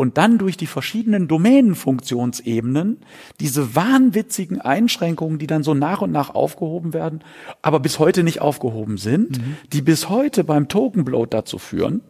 und 0.00 0.16
dann 0.16 0.38
durch 0.38 0.56
die 0.56 0.66
verschiedenen 0.66 1.28
Domänenfunktionsebenen 1.28 3.00
diese 3.38 3.76
wahnwitzigen 3.76 4.58
Einschränkungen, 4.58 5.38
die 5.38 5.46
dann 5.46 5.62
so 5.62 5.74
nach 5.74 6.00
und 6.00 6.10
nach 6.10 6.34
aufgehoben 6.34 6.94
werden, 6.94 7.22
aber 7.60 7.80
bis 7.80 7.98
heute 7.98 8.22
nicht 8.22 8.40
aufgehoben 8.40 8.96
sind, 8.96 9.36
mhm. 9.36 9.56
die 9.74 9.82
bis 9.82 10.08
heute 10.08 10.42
beim 10.42 10.68
Tokenbloat 10.68 11.34
dazu 11.34 11.58
führen, 11.58 12.00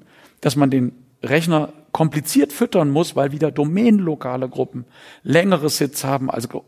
dass 0.40 0.54
man 0.54 0.70
den 0.70 0.92
Rechner 1.22 1.72
kompliziert 1.92 2.52
füttern 2.52 2.90
muss, 2.90 3.16
weil 3.16 3.32
wieder 3.32 3.50
domänenlokale 3.50 4.48
Gruppen 4.48 4.84
längere 5.22 5.68
Sits 5.68 6.04
haben. 6.04 6.30
Also 6.30 6.64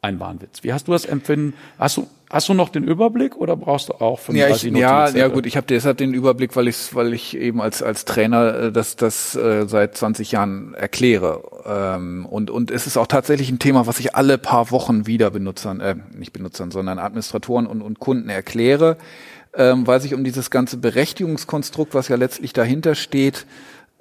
ein 0.00 0.20
Wahnwitz. 0.20 0.62
Wie 0.62 0.72
hast 0.72 0.88
du 0.88 0.92
das 0.92 1.04
empfinden? 1.04 1.54
Hast 1.78 1.96
du 1.96 2.06
Hast 2.32 2.48
du 2.48 2.54
noch 2.54 2.70
den 2.70 2.84
Überblick 2.84 3.36
oder 3.36 3.56
brauchst 3.56 3.90
du 3.90 3.92
auch 3.92 4.18
35 4.18 4.72
ja, 4.72 5.06
ich, 5.06 5.14
ja, 5.14 5.20
ja 5.20 5.28
gut, 5.28 5.44
ich 5.44 5.58
habe 5.58 5.66
deshalb 5.66 5.98
den 5.98 6.14
Überblick, 6.14 6.56
weil 6.56 6.66
ich 6.66 6.94
weil 6.94 7.12
ich 7.12 7.36
eben 7.36 7.60
als 7.60 7.82
als 7.82 8.06
Trainer 8.06 8.54
äh, 8.54 8.72
das 8.72 8.96
das 8.96 9.36
äh, 9.36 9.66
seit 9.68 9.98
20 9.98 10.32
Jahren 10.32 10.72
erkläre 10.72 11.42
ähm, 11.66 12.24
und 12.24 12.50
und 12.50 12.70
es 12.70 12.86
ist 12.86 12.96
auch 12.96 13.06
tatsächlich 13.06 13.50
ein 13.50 13.58
Thema, 13.58 13.86
was 13.86 14.00
ich 14.00 14.14
alle 14.14 14.38
paar 14.38 14.70
Wochen 14.70 15.06
wieder 15.06 15.30
Benutzern 15.30 15.80
äh, 15.80 15.96
nicht 16.14 16.32
Benutzern, 16.32 16.70
sondern 16.70 16.98
Administratoren 16.98 17.66
und 17.66 17.82
und 17.82 17.98
Kunden 17.98 18.30
erkläre, 18.30 18.96
ähm, 19.52 19.86
weil 19.86 20.00
sich 20.00 20.14
um 20.14 20.24
dieses 20.24 20.50
ganze 20.50 20.78
Berechtigungskonstrukt, 20.78 21.92
was 21.92 22.08
ja 22.08 22.16
letztlich 22.16 22.54
dahinter 22.54 22.94
steht, 22.94 23.44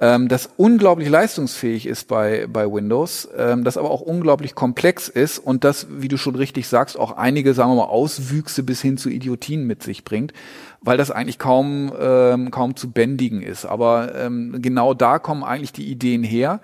ähm, 0.02 0.28
das 0.28 0.50
unglaublich 0.58 1.08
leistungsfähig 1.10 1.86
ist 1.86 2.08
bei, 2.08 2.48
bei 2.52 2.66
Windows, 2.66 3.30
ähm, 3.38 3.64
das 3.64 3.78
aber 3.78 3.92
auch 3.92 4.02
unglaublich 4.02 4.56
komplex 4.56 5.08
ist 5.08 5.38
und 5.38 5.64
das, 5.64 5.86
wie 5.92 6.08
du 6.08 6.18
schon 6.18 6.36
richtig 6.36 6.68
sagst, 6.68 6.98
auch 6.98 7.18
einige, 7.18 7.54
sagen 7.54 7.70
wir 7.70 7.76
mal, 7.76 7.84
Auswüchse 7.84 8.64
bis 8.64 8.82
hin 8.82 8.98
zu 8.98 9.10
Idiotien 9.10 9.68
mit 9.68 9.84
sich 9.84 10.04
bringt, 10.04 10.34
weil 10.82 10.98
das 10.98 11.12
eigentlich 11.12 11.38
kaum, 11.38 11.94
ähm, 12.00 12.50
kaum 12.50 12.76
zu 12.76 12.92
bändigen 12.92 13.44
ist. 13.44 13.66
Aber 13.66 14.16
ähm, 14.16 14.58
genau 14.60 14.96
da 14.96 15.20
kommen 15.20 15.44
eigentlich 15.44 15.72
die 15.72 15.92
Ideen 15.92 16.24
her. 16.24 16.62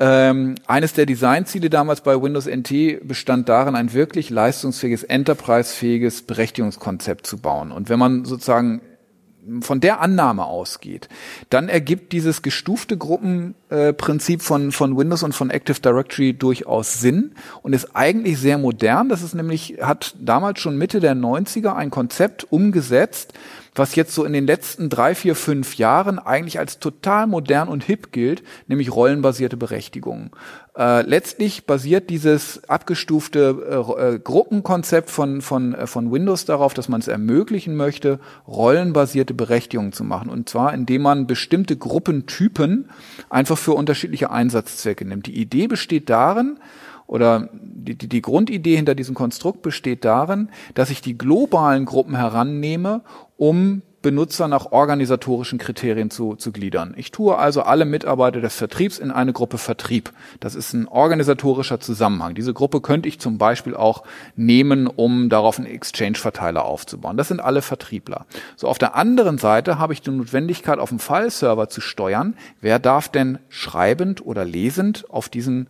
Ähm, 0.00 0.56
eines 0.66 0.94
der 0.94 1.06
Designziele 1.06 1.70
damals 1.70 2.00
bei 2.00 2.20
Windows 2.20 2.48
NT 2.48 3.06
bestand 3.06 3.48
darin, 3.48 3.76
ein 3.76 3.92
wirklich 3.92 4.30
leistungsfähiges, 4.30 5.04
enterprisefähiges 5.04 6.22
Berechtigungskonzept 6.22 7.24
zu 7.24 7.38
bauen. 7.38 7.70
Und 7.70 7.88
wenn 7.88 8.00
man 8.00 8.24
sozusagen 8.24 8.80
von 9.60 9.80
der 9.80 10.00
Annahme 10.00 10.44
ausgeht, 10.44 11.08
dann 11.50 11.68
ergibt 11.68 12.12
dieses 12.12 12.42
gestufte 12.42 12.96
Gruppenprinzip 12.96 14.40
äh, 14.40 14.42
von, 14.42 14.72
von 14.72 14.96
Windows 14.96 15.22
und 15.22 15.34
von 15.34 15.50
Active 15.50 15.80
Directory 15.80 16.32
durchaus 16.34 17.00
Sinn 17.00 17.32
und 17.62 17.72
ist 17.72 17.94
eigentlich 17.94 18.38
sehr 18.38 18.58
modern. 18.58 19.08
Das 19.08 19.22
ist 19.22 19.34
nämlich, 19.34 19.78
hat 19.80 20.14
damals 20.20 20.60
schon 20.60 20.78
Mitte 20.78 21.00
der 21.00 21.14
90er 21.14 21.74
ein 21.74 21.90
Konzept 21.90 22.50
umgesetzt, 22.50 23.34
was 23.74 23.96
jetzt 23.96 24.14
so 24.14 24.24
in 24.24 24.32
den 24.32 24.46
letzten 24.46 24.88
drei, 24.88 25.14
vier, 25.14 25.34
fünf 25.34 25.76
Jahren 25.76 26.18
eigentlich 26.18 26.58
als 26.58 26.78
total 26.78 27.26
modern 27.26 27.68
und 27.68 27.82
hip 27.84 28.12
gilt, 28.12 28.42
nämlich 28.68 28.94
rollenbasierte 28.94 29.56
Berechtigungen. 29.56 30.30
Äh, 30.76 31.02
letztlich 31.02 31.66
basiert 31.66 32.10
dieses 32.10 32.68
abgestufte 32.68 33.84
äh, 33.98 34.14
äh, 34.14 34.18
Gruppenkonzept 34.18 35.08
von, 35.08 35.40
von, 35.40 35.72
äh, 35.72 35.86
von 35.86 36.10
Windows 36.10 36.46
darauf, 36.46 36.74
dass 36.74 36.88
man 36.88 37.00
es 37.00 37.06
ermöglichen 37.06 37.76
möchte, 37.76 38.18
rollenbasierte 38.48 39.34
Berechtigungen 39.34 39.92
zu 39.92 40.02
machen. 40.02 40.28
Und 40.28 40.48
zwar, 40.48 40.74
indem 40.74 41.02
man 41.02 41.28
bestimmte 41.28 41.76
Gruppentypen 41.76 42.90
einfach 43.30 43.56
für 43.56 43.74
unterschiedliche 43.74 44.32
Einsatzzwecke 44.32 45.04
nimmt. 45.04 45.26
Die 45.26 45.40
Idee 45.40 45.68
besteht 45.68 46.10
darin, 46.10 46.58
oder 47.06 47.50
die, 47.52 47.96
die, 47.96 48.08
die 48.08 48.22
Grundidee 48.22 48.74
hinter 48.74 48.96
diesem 48.96 49.14
Konstrukt 49.14 49.62
besteht 49.62 50.04
darin, 50.04 50.48
dass 50.74 50.90
ich 50.90 51.02
die 51.02 51.16
globalen 51.16 51.84
Gruppen 51.84 52.16
herannehme, 52.16 53.02
um 53.36 53.82
Benutzer 54.04 54.48
nach 54.48 54.70
organisatorischen 54.70 55.58
Kriterien 55.58 56.10
zu, 56.10 56.36
zu 56.36 56.52
gliedern. 56.52 56.92
Ich 56.98 57.10
tue 57.10 57.38
also 57.38 57.62
alle 57.62 57.86
Mitarbeiter 57.86 58.42
des 58.42 58.54
Vertriebs 58.54 58.98
in 58.98 59.10
eine 59.10 59.32
Gruppe 59.32 59.56
Vertrieb. 59.56 60.12
Das 60.40 60.54
ist 60.54 60.74
ein 60.74 60.86
organisatorischer 60.86 61.80
Zusammenhang. 61.80 62.34
Diese 62.34 62.52
Gruppe 62.52 62.82
könnte 62.82 63.08
ich 63.08 63.18
zum 63.18 63.38
Beispiel 63.38 63.74
auch 63.74 64.04
nehmen, 64.36 64.86
um 64.86 65.30
darauf 65.30 65.58
einen 65.58 65.66
Exchange-Verteiler 65.66 66.66
aufzubauen. 66.66 67.16
Das 67.16 67.28
sind 67.28 67.40
alle 67.40 67.62
Vertriebler. 67.62 68.26
So, 68.56 68.68
auf 68.68 68.76
der 68.78 68.94
anderen 68.94 69.38
Seite 69.38 69.78
habe 69.78 69.94
ich 69.94 70.02
die 70.02 70.10
Notwendigkeit, 70.10 70.78
auf 70.78 70.90
dem 70.90 70.98
File-Server 70.98 71.70
zu 71.70 71.80
steuern. 71.80 72.34
Wer 72.60 72.78
darf 72.78 73.08
denn 73.08 73.38
schreibend 73.48 74.24
oder 74.24 74.44
lesend 74.44 75.06
auf 75.08 75.30
diesen 75.30 75.68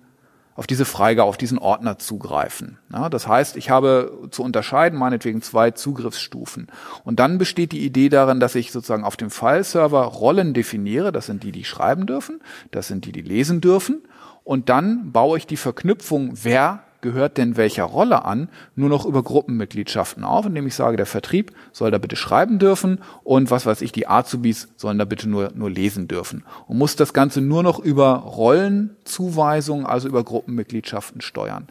auf 0.55 0.67
diese 0.67 0.85
Freigabe, 0.85 1.29
auf 1.29 1.37
diesen 1.37 1.59
Ordner 1.59 1.99
zugreifen. 1.99 2.79
Ja, 2.93 3.09
das 3.09 3.27
heißt, 3.27 3.57
ich 3.57 3.71
habe 3.71 4.29
zu 4.31 4.43
unterscheiden 4.43 4.99
meinetwegen 4.99 5.43
zwei 5.43 5.73
Zugriffsstufen. 5.73 6.69
Und 7.03 7.19
dann 7.19 7.39
besteht 7.39 7.73
die 7.73 7.85
Idee 7.85 8.09
darin, 8.09 8.41
dass 8.41 8.55
ich 8.55 8.71
sozusagen 8.71 9.05
auf 9.05 9.17
dem 9.17 9.31
File-Server 9.31 10.03
Rollen 10.03 10.55
definiere. 10.55 11.11
Das 11.11 11.27
sind 11.27 11.43
die, 11.43 11.53
die 11.53 11.65
schreiben 11.65 12.07
dürfen. 12.07 12.41
Das 12.71 12.87
sind 12.87 13.05
die, 13.05 13.13
die 13.13 13.23
lesen 13.23 13.61
dürfen. 13.61 14.03
Und 14.45 14.69
dann 14.69 15.11
baue 15.11 15.39
ich 15.39 15.47
die 15.47 15.57
Verknüpfung, 15.57 16.35
wer 16.43 16.84
gehört 17.05 17.39
denn 17.39 17.57
welcher 17.57 17.85
Rolle 17.85 18.25
an, 18.25 18.49
nur 18.75 18.89
noch 18.89 19.05
über 19.05 19.23
Gruppenmitgliedschaften 19.23 20.25
auf, 20.25 20.47
indem 20.47 20.67
ich 20.67 20.75
sage, 20.75 20.97
der 20.97 21.07
Vertrieb 21.07 21.53
soll 21.71 21.93
da 21.93 21.99
bitte 21.99 22.17
schreiben 22.17 22.59
dürfen 22.59 22.99
und 23.23 23.53
was 23.53 23.67
weiß 23.67 23.83
ich, 23.83 23.93
die 23.93 24.09
Azubis 24.09 24.69
sollen 24.77 24.99
da 24.99 25.05
bitte 25.05 25.29
nur, 25.29 25.53
nur 25.55 25.71
lesen 25.71 26.09
dürfen. 26.09 26.45
Und 26.67 26.79
muss 26.79 26.97
das 26.97 27.13
Ganze 27.13 27.41
nur 27.41 27.63
noch 27.63 27.79
über 27.79 28.15
Rollenzuweisungen, 28.15 29.87
also 29.87 30.09
über 30.09 30.25
Gruppenmitgliedschaften 30.25 31.21
steuern. 31.21 31.69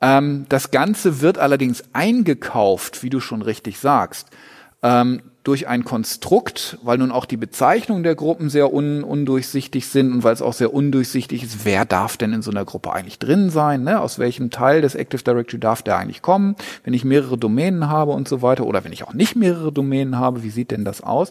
Ähm, 0.00 0.46
das 0.48 0.70
Ganze 0.70 1.20
wird 1.20 1.36
allerdings 1.36 1.82
eingekauft, 1.92 3.02
wie 3.02 3.10
du 3.10 3.20
schon 3.20 3.42
richtig 3.42 3.80
sagst. 3.80 4.28
Ähm, 4.82 5.20
durch 5.42 5.68
ein 5.68 5.84
Konstrukt, 5.84 6.78
weil 6.82 6.98
nun 6.98 7.10
auch 7.10 7.24
die 7.24 7.38
Bezeichnungen 7.38 8.02
der 8.02 8.14
Gruppen 8.14 8.50
sehr 8.50 8.72
un 8.72 9.02
undurchsichtig 9.02 9.86
sind 9.88 10.12
und 10.12 10.22
weil 10.22 10.34
es 10.34 10.42
auch 10.42 10.52
sehr 10.52 10.74
undurchsichtig 10.74 11.42
ist, 11.42 11.64
wer 11.64 11.84
darf 11.86 12.16
denn 12.16 12.32
in 12.32 12.42
so 12.42 12.50
einer 12.50 12.64
Gruppe 12.64 12.92
eigentlich 12.92 13.18
drin 13.18 13.48
sein, 13.48 13.82
ne? 13.82 14.00
aus 14.00 14.18
welchem 14.18 14.50
Teil 14.50 14.82
des 14.82 14.94
Active 14.94 15.22
Directory 15.22 15.58
darf 15.58 15.82
der 15.82 15.96
eigentlich 15.96 16.20
kommen, 16.20 16.56
wenn 16.84 16.92
ich 16.92 17.04
mehrere 17.04 17.38
Domänen 17.38 17.88
habe 17.88 18.12
und 18.12 18.28
so 18.28 18.42
weiter 18.42 18.66
oder 18.66 18.84
wenn 18.84 18.92
ich 18.92 19.04
auch 19.04 19.14
nicht 19.14 19.34
mehrere 19.34 19.72
Domänen 19.72 20.18
habe, 20.18 20.42
wie 20.42 20.50
sieht 20.50 20.70
denn 20.70 20.84
das 20.84 21.02
aus? 21.02 21.30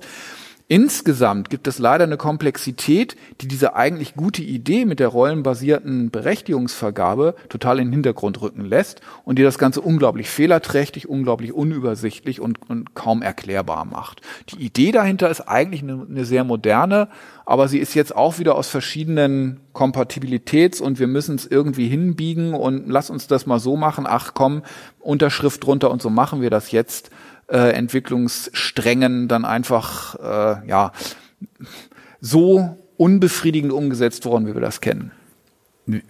Insgesamt 0.72 1.50
gibt 1.50 1.66
es 1.68 1.80
leider 1.80 2.04
eine 2.04 2.18
Komplexität, 2.18 3.16
die 3.42 3.48
diese 3.48 3.76
eigentlich 3.76 4.14
gute 4.14 4.44
Idee 4.44 4.86
mit 4.86 5.00
der 5.00 5.08
rollenbasierten 5.08 6.12
Berechtigungsvergabe 6.12 7.34
total 7.50 7.80
in 7.80 7.88
den 7.88 7.94
Hintergrund 7.94 8.40
rücken 8.40 8.66
lässt 8.66 9.02
und 9.26 9.40
die 9.40 9.44
das 9.44 9.58
Ganze 9.58 9.82
unglaublich 9.82 10.30
fehlerträchtig, 10.30 11.10
unglaublich 11.10 11.54
unübersichtlich 11.54 12.40
und, 12.40 12.70
und 12.70 12.94
kaum 12.94 13.24
erklärbar 13.24 13.84
macht. 13.86 14.22
Die 14.50 14.64
Idee 14.64 14.92
dahinter 14.92 15.32
ist 15.32 15.42
eigentlich 15.42 15.82
eine, 15.82 16.06
eine 16.08 16.24
sehr 16.24 16.44
moderne, 16.44 17.08
aber 17.48 17.68
sie 17.68 17.80
ist 17.80 17.96
jetzt 17.96 18.16
auch 18.16 18.38
wieder 18.38 18.54
aus 18.54 18.68
verschiedenen 18.68 19.62
Kompatibilitäts- 19.74 20.84
und 20.84 21.00
wir 21.00 21.08
müssen 21.08 21.34
es 21.34 21.48
irgendwie 21.48 21.88
hinbiegen 21.88 22.54
und 22.54 22.88
lass 22.88 23.10
uns 23.10 23.26
das 23.26 23.48
mal 23.48 23.58
so 23.58 23.76
machen. 23.76 24.06
Ach 24.08 24.36
komm, 24.36 24.62
Unterschrift 25.00 25.66
drunter 25.66 25.90
und 25.90 26.04
so 26.04 26.12
machen 26.12 26.42
wir 26.44 26.52
das 26.52 26.72
jetzt 26.72 27.10
äh, 27.50 27.72
Entwicklungssträngen 27.72 29.28
dann 29.28 29.46
einfach 29.46 30.16
äh, 30.16 30.68
ja 30.68 30.92
so 32.22 32.78
unbefriedigend 32.98 33.72
umgesetzt 33.72 34.26
worden, 34.26 34.48
wie 34.48 34.54
wir 34.54 34.62
das 34.62 34.82
kennen. 34.82 35.12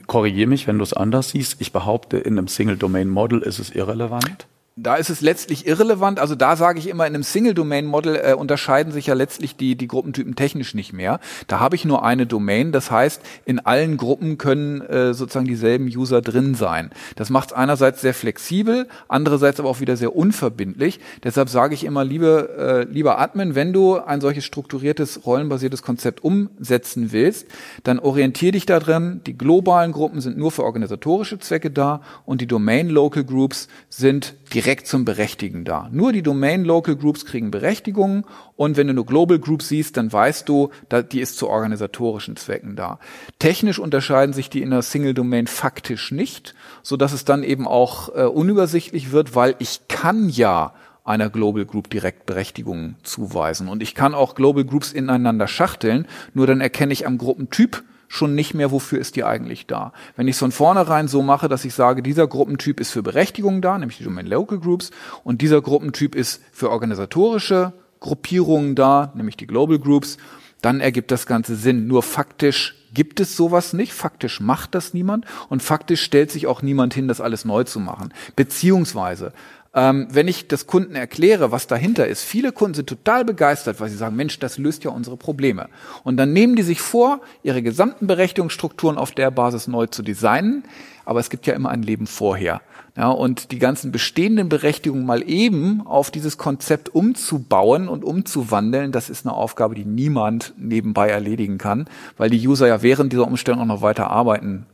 Korrigiere 0.07 0.49
mich, 0.49 0.67
wenn 0.67 0.77
du 0.77 0.83
es 0.83 0.93
anders 0.93 1.29
siehst. 1.29 1.61
Ich 1.61 1.71
behaupte, 1.71 2.17
in 2.17 2.37
einem 2.37 2.47
Single-Domain-Model 2.47 3.41
ist 3.41 3.59
es 3.59 3.69
irrelevant 3.69 4.47
da 4.81 4.95
ist 4.95 5.09
es 5.09 5.21
letztlich 5.21 5.67
irrelevant. 5.67 6.19
Also 6.19 6.35
da 6.35 6.55
sage 6.55 6.79
ich 6.79 6.87
immer, 6.87 7.05
in 7.05 7.13
einem 7.13 7.23
Single-Domain-Model 7.23 8.15
äh, 8.15 8.33
unterscheiden 8.33 8.91
sich 8.91 9.07
ja 9.07 9.13
letztlich 9.13 9.55
die, 9.55 9.75
die 9.75 9.87
Gruppentypen 9.87 10.35
technisch 10.35 10.73
nicht 10.73 10.93
mehr. 10.93 11.19
Da 11.47 11.59
habe 11.59 11.75
ich 11.75 11.85
nur 11.85 12.03
eine 12.03 12.25
Domain. 12.25 12.71
Das 12.71 12.89
heißt, 12.89 13.21
in 13.45 13.59
allen 13.59 13.97
Gruppen 13.97 14.37
können 14.37 14.81
äh, 14.81 15.13
sozusagen 15.13 15.47
dieselben 15.47 15.85
User 15.85 16.21
drin 16.21 16.55
sein. 16.55 16.91
Das 17.15 17.29
macht 17.29 17.49
es 17.49 17.53
einerseits 17.53 18.01
sehr 18.01 18.13
flexibel, 18.13 18.87
andererseits 19.07 19.59
aber 19.59 19.69
auch 19.69 19.81
wieder 19.81 19.97
sehr 19.97 20.15
unverbindlich. 20.15 20.99
Deshalb 21.23 21.49
sage 21.49 21.73
ich 21.73 21.83
immer, 21.83 22.05
liebe, 22.05 22.85
äh, 22.89 22.91
lieber 22.91 23.19
Admin, 23.19 23.55
wenn 23.55 23.73
du 23.73 23.97
ein 23.97 24.21
solches 24.21 24.45
strukturiertes, 24.45 25.25
rollenbasiertes 25.25 25.81
Konzept 25.81 26.23
umsetzen 26.23 27.11
willst, 27.11 27.47
dann 27.83 27.99
orientier 27.99 28.51
dich 28.51 28.65
daran. 28.65 29.21
Die 29.25 29.37
globalen 29.37 29.91
Gruppen 29.91 30.21
sind 30.21 30.37
nur 30.37 30.51
für 30.51 30.63
organisatorische 30.63 31.39
Zwecke 31.39 31.69
da 31.69 32.01
und 32.25 32.41
die 32.41 32.47
Domain-Local 32.47 33.25
Groups 33.25 33.67
sind 33.89 34.35
direkt 34.53 34.68
zum 34.77 35.05
Berechtigen 35.05 35.65
da. 35.65 35.89
Nur 35.91 36.13
die 36.13 36.21
Domain 36.21 36.63
Local 36.63 36.95
Groups 36.95 37.25
kriegen 37.25 37.51
Berechtigungen 37.51 38.25
und 38.55 38.77
wenn 38.77 38.87
du 38.87 38.93
nur 38.93 39.05
Global 39.05 39.39
Groups 39.39 39.69
siehst, 39.69 39.97
dann 39.97 40.11
weißt 40.11 40.47
du, 40.47 40.69
die 41.11 41.21
ist 41.21 41.37
zu 41.37 41.49
organisatorischen 41.49 42.35
Zwecken 42.35 42.75
da. 42.75 42.99
Technisch 43.39 43.79
unterscheiden 43.79 44.33
sich 44.33 44.49
die 44.49 44.61
in 44.61 44.71
der 44.71 44.81
Single 44.81 45.13
Domain 45.13 45.47
faktisch 45.47 46.11
nicht, 46.11 46.55
so 46.83 46.97
dass 46.97 47.13
es 47.13 47.25
dann 47.25 47.43
eben 47.43 47.67
auch 47.67 48.15
äh, 48.15 48.23
unübersichtlich 48.23 49.11
wird, 49.11 49.35
weil 49.35 49.55
ich 49.59 49.87
kann 49.87 50.29
ja 50.29 50.73
einer 51.03 51.29
Global 51.29 51.65
Group 51.65 51.89
direkt 51.89 52.25
Berechtigungen 52.27 52.95
zuweisen. 53.01 53.67
Und 53.67 53.81
ich 53.81 53.95
kann 53.95 54.13
auch 54.13 54.35
Global 54.35 54.63
Groups 54.63 54.93
ineinander 54.93 55.47
schachteln, 55.47 56.05
nur 56.33 56.45
dann 56.45 56.61
erkenne 56.61 56.93
ich 56.93 57.07
am 57.07 57.17
Gruppentyp 57.17 57.83
schon 58.09 58.35
nicht 58.35 58.53
mehr, 58.53 58.71
wofür 58.71 58.99
ist 58.99 59.15
die 59.15 59.23
eigentlich 59.23 59.67
da. 59.67 59.93
Wenn 60.17 60.27
ich 60.27 60.35
es 60.35 60.39
von 60.39 60.51
vornherein 60.51 61.07
so 61.07 61.21
mache, 61.21 61.47
dass 61.47 61.63
ich 61.63 61.73
sage, 61.73 62.03
dieser 62.03 62.27
Gruppentyp 62.27 62.81
ist 62.81 62.91
für 62.91 63.03
Berechtigungen 63.03 63.61
da, 63.61 63.77
nämlich 63.77 63.99
die 63.99 64.03
Domain 64.03 64.25
Local 64.25 64.59
Groups, 64.59 64.91
und 65.23 65.41
dieser 65.41 65.61
Gruppentyp 65.61 66.15
ist 66.15 66.41
für 66.51 66.71
organisatorische 66.71 67.71
Gruppierungen 68.01 68.75
da, 68.75 69.13
nämlich 69.15 69.37
die 69.37 69.47
Global 69.47 69.79
Groups, 69.79 70.17
dann 70.61 70.81
ergibt 70.81 71.11
das 71.11 71.25
Ganze 71.25 71.55
Sinn. 71.55 71.87
Nur 71.87 72.03
faktisch 72.03 72.75
gibt 72.93 73.19
es 73.19 73.37
sowas 73.37 73.73
nicht, 73.73 73.93
faktisch 73.93 74.41
macht 74.41 74.75
das 74.75 74.93
niemand 74.93 75.25
und 75.47 75.61
faktisch 75.61 76.01
stellt 76.01 76.31
sich 76.31 76.47
auch 76.47 76.61
niemand 76.61 76.93
hin, 76.93 77.07
das 77.07 77.21
alles 77.21 77.45
neu 77.45 77.63
zu 77.63 77.79
machen. 77.79 78.13
Beziehungsweise 78.35 79.33
ähm, 79.79 80.07
wenn 80.11 80.27
ich 80.27 80.47
das 80.47 80.67
Kunden 80.67 80.95
erkläre, 80.95 81.51
was 81.51 81.67
dahinter 81.67 82.07
ist, 82.07 82.23
viele 82.23 82.51
Kunden 82.51 82.73
sind 82.73 82.89
total 82.89 83.23
begeistert, 83.23 83.79
weil 83.79 83.89
sie 83.89 83.95
sagen, 83.95 84.15
Mensch, 84.15 84.37
das 84.39 84.57
löst 84.57 84.83
ja 84.83 84.91
unsere 84.91 85.15
Probleme. 85.15 85.69
Und 86.03 86.17
dann 86.17 86.33
nehmen 86.33 86.55
die 86.55 86.63
sich 86.63 86.81
vor, 86.81 87.21
ihre 87.43 87.61
gesamten 87.61 88.05
Berechtigungsstrukturen 88.05 88.97
auf 88.97 89.11
der 89.11 89.31
Basis 89.31 89.67
neu 89.67 89.87
zu 89.87 90.03
designen. 90.03 90.63
Aber 91.05 91.19
es 91.19 91.29
gibt 91.29 91.47
ja 91.47 91.53
immer 91.53 91.69
ein 91.69 91.81
Leben 91.81 92.07
vorher. 92.07 92.61
Ja, 92.97 93.09
und 93.09 93.51
die 93.51 93.59
ganzen 93.59 93.91
bestehenden 93.91 94.49
Berechtigungen 94.49 95.05
mal 95.05 95.27
eben 95.27 95.87
auf 95.87 96.11
dieses 96.11 96.37
Konzept 96.37 96.93
umzubauen 96.93 97.87
und 97.87 98.03
umzuwandeln, 98.03 98.91
das 98.91 99.09
ist 99.09 99.25
eine 99.25 99.33
Aufgabe, 99.33 99.73
die 99.73 99.85
niemand 99.85 100.53
nebenbei 100.57 101.07
erledigen 101.07 101.57
kann, 101.57 101.87
weil 102.17 102.29
die 102.29 102.45
User 102.45 102.67
ja 102.67 102.81
während 102.81 103.13
dieser 103.13 103.27
Umstellung 103.27 103.61
auch 103.61 103.65
noch 103.65 103.81
weiter 103.81 104.09
arbeiten 104.09 104.65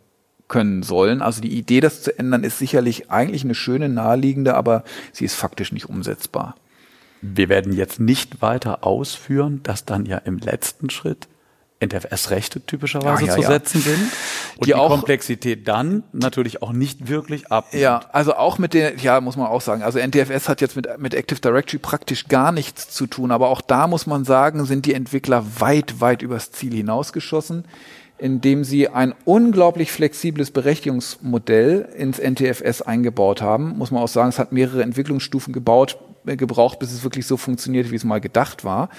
können 0.47 0.83
sollen. 0.83 1.21
Also 1.21 1.41
die 1.41 1.57
Idee, 1.57 1.81
das 1.81 2.01
zu 2.01 2.17
ändern, 2.17 2.43
ist 2.43 2.59
sicherlich 2.59 3.09
eigentlich 3.09 3.43
eine 3.43 3.55
schöne, 3.55 3.89
naheliegende, 3.89 4.55
aber 4.55 4.83
sie 5.11 5.25
ist 5.25 5.35
faktisch 5.35 5.71
nicht 5.71 5.89
umsetzbar. 5.89 6.55
Wir 7.21 7.49
werden 7.49 7.73
jetzt 7.73 7.99
nicht 7.99 8.41
weiter 8.41 8.83
ausführen, 8.83 9.61
dass 9.63 9.85
dann 9.85 10.05
ja 10.05 10.17
im 10.17 10.37
letzten 10.37 10.89
Schritt 10.89 11.27
NTFS-Rechte 11.83 12.65
typischerweise 12.65 13.25
ja, 13.25 13.35
ja, 13.35 13.41
zu 13.41 13.47
setzen 13.47 13.81
sind 13.81 13.99
und 14.57 14.61
die, 14.61 14.65
die 14.67 14.75
auch, 14.75 14.89
Komplexität 14.89 15.67
dann 15.67 16.03
natürlich 16.13 16.61
auch 16.61 16.71
nicht 16.71 17.09
wirklich 17.09 17.51
ab. 17.51 17.73
Ja, 17.73 18.01
also 18.13 18.35
auch 18.35 18.57
mit 18.57 18.73
der, 18.73 18.95
ja, 18.97 19.19
muss 19.19 19.35
man 19.35 19.47
auch 19.47 19.61
sagen, 19.61 19.83
also 19.83 19.99
NTFS 19.99 20.47
hat 20.47 20.61
jetzt 20.61 20.75
mit, 20.75 20.87
mit 20.99 21.13
Active 21.13 21.41
Directory 21.41 21.79
praktisch 21.79 22.27
gar 22.27 22.51
nichts 22.51 22.89
zu 22.89 23.07
tun, 23.07 23.31
aber 23.31 23.49
auch 23.49 23.61
da 23.61 23.87
muss 23.87 24.07
man 24.07 24.23
sagen, 24.23 24.63
sind 24.65 24.85
die 24.85 24.93
Entwickler 24.93 25.43
weit, 25.59 25.99
weit 25.99 26.21
übers 26.21 26.51
Ziel 26.51 26.73
hinausgeschossen 26.73 27.65
indem 28.17 28.63
sie 28.63 28.87
ein 28.87 29.13
unglaublich 29.25 29.91
flexibles 29.91 30.51
Berechtigungsmodell 30.51 31.89
ins 31.97 32.19
NTFS 32.19 32.81
eingebaut 32.81 33.41
haben. 33.41 33.77
Muss 33.77 33.91
man 33.91 34.01
auch 34.01 34.07
sagen, 34.07 34.29
es 34.29 34.39
hat 34.39 34.51
mehrere 34.51 34.83
Entwicklungsstufen 34.83 35.53
gebaut, 35.53 35.97
äh, 36.25 36.35
gebraucht, 36.35 36.79
bis 36.79 36.93
es 36.93 37.03
wirklich 37.03 37.27
so 37.27 37.37
funktioniert, 37.37 37.91
wie 37.91 37.95
es 37.95 38.03
mal 38.03 38.21
gedacht 38.21 38.63
war. 38.63 38.89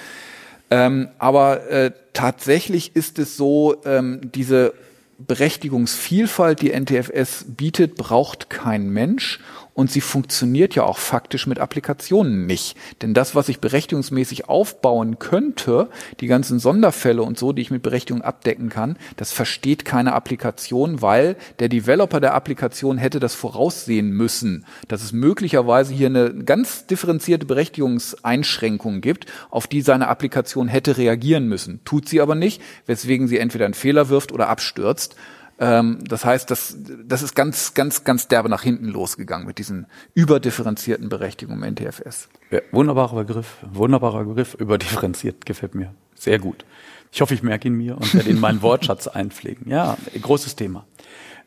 Ähm, 0.71 1.09
aber 1.19 1.71
äh, 1.71 1.93
tatsächlich 2.13 2.95
ist 2.97 3.19
es 3.19 3.37
so, 3.37 3.77
ähm, 3.85 4.21
diese 4.35 4.75
Berechtigungsvielfalt, 5.19 6.61
die 6.61 6.73
NTFS 6.79 7.47
bietet, 7.49 7.95
braucht 7.95 8.51
kein 8.51 8.91
Mensch 8.91 9.41
und 9.77 9.91
sie 9.91 10.01
funktioniert 10.01 10.75
ja 10.75 10.85
auch 10.85 10.97
faktisch 10.97 11.47
mit 11.47 11.59
Applikationen 11.61 12.47
nicht. 12.47 12.77
Denn 13.03 13.13
das, 13.13 13.35
was 13.35 13.51
ich 13.51 13.61
berechtigungsmäßig 13.61 14.49
aufbauen 14.49 15.19
könnte, 15.19 15.91
die 16.21 16.29
ganzen 16.29 16.59
Sonderfälle 16.59 17.23
und 17.23 17.39
so, 17.39 17.53
die 17.53 17.61
ich 17.61 17.71
mit 17.71 17.83
Berechtigung 17.83 18.23
abdecken 18.23 18.71
kann, 18.71 18.97
das 19.19 19.33
versteht 19.33 19.85
keine 19.85 20.15
Applikation, 20.15 21.03
weil 21.03 21.37
der 21.59 21.69
Developer 21.69 22.21
der 22.21 22.35
Applikation 22.35 22.97
hätte 22.97 23.21
das 23.21 23.35
voraussehen 23.35 24.11
müssen, 24.13 24.65
dass 24.89 25.03
es 25.03 25.13
möglicherweise 25.13 25.93
hier 25.93 26.07
eine 26.07 26.33
ganz 26.33 26.87
differenzierte 26.87 27.45
Berechtigungseinschränkung 27.45 29.03
gibt, 29.03 29.27
auf 29.51 29.67
die 29.67 29.83
seine 29.83 30.09
Applikation 30.09 30.69
hätte 30.69 30.97
reagieren 30.97 31.49
müssen. 31.49 31.81
Tut 31.85 32.09
sie 32.09 32.23
aber 32.23 32.35
nicht, 32.35 32.63
weswegen 32.87 33.29
sie 33.29 33.39
entweder 33.39 33.67
einen 33.67 33.75
Fehler 33.75 34.09
wirft 34.09 34.33
oder 34.33 34.49
abstürzt. 34.49 35.17
Ähm, 35.59 35.99
das 36.05 36.25
heißt, 36.25 36.51
das, 36.51 36.77
das 37.05 37.23
ist 37.23 37.35
ganz, 37.35 37.75
ganz, 37.75 38.05
ganz 38.05 38.29
derbe 38.29 38.49
nach 38.49 38.63
hinten 38.63 38.87
losgegangen 38.87 39.47
mit 39.47 39.59
diesen 39.59 39.87
überdifferenzierten 40.15 41.09
Berechtigungen 41.09 41.63
im 41.63 41.75
NTFS. 41.75 42.29
Ja, 42.51 42.61
wunderbarer 42.73 43.25
Begriff, 43.25 43.57
wunderbarer 43.63 44.25
Begriff, 44.25 44.55
überdifferenziert 44.55 45.47
gefällt 45.47 45.75
mir. 45.75 45.95
Sehr 46.15 46.39
gut. 46.39 46.65
Ich 47.11 47.21
hoffe, 47.21 47.35
ich 47.35 47.43
merke 47.43 47.69
ihn 47.69 47.75
mir 47.75 47.97
und 47.97 48.13
werde 48.13 48.29
ihn 48.29 48.37
in 48.37 48.41
meinen 48.41 48.61
Wortschatz 48.61 49.07
einpflegen. 49.07 49.71
Ja, 49.71 49.97
großes 50.21 50.57
Thema. 50.57 50.85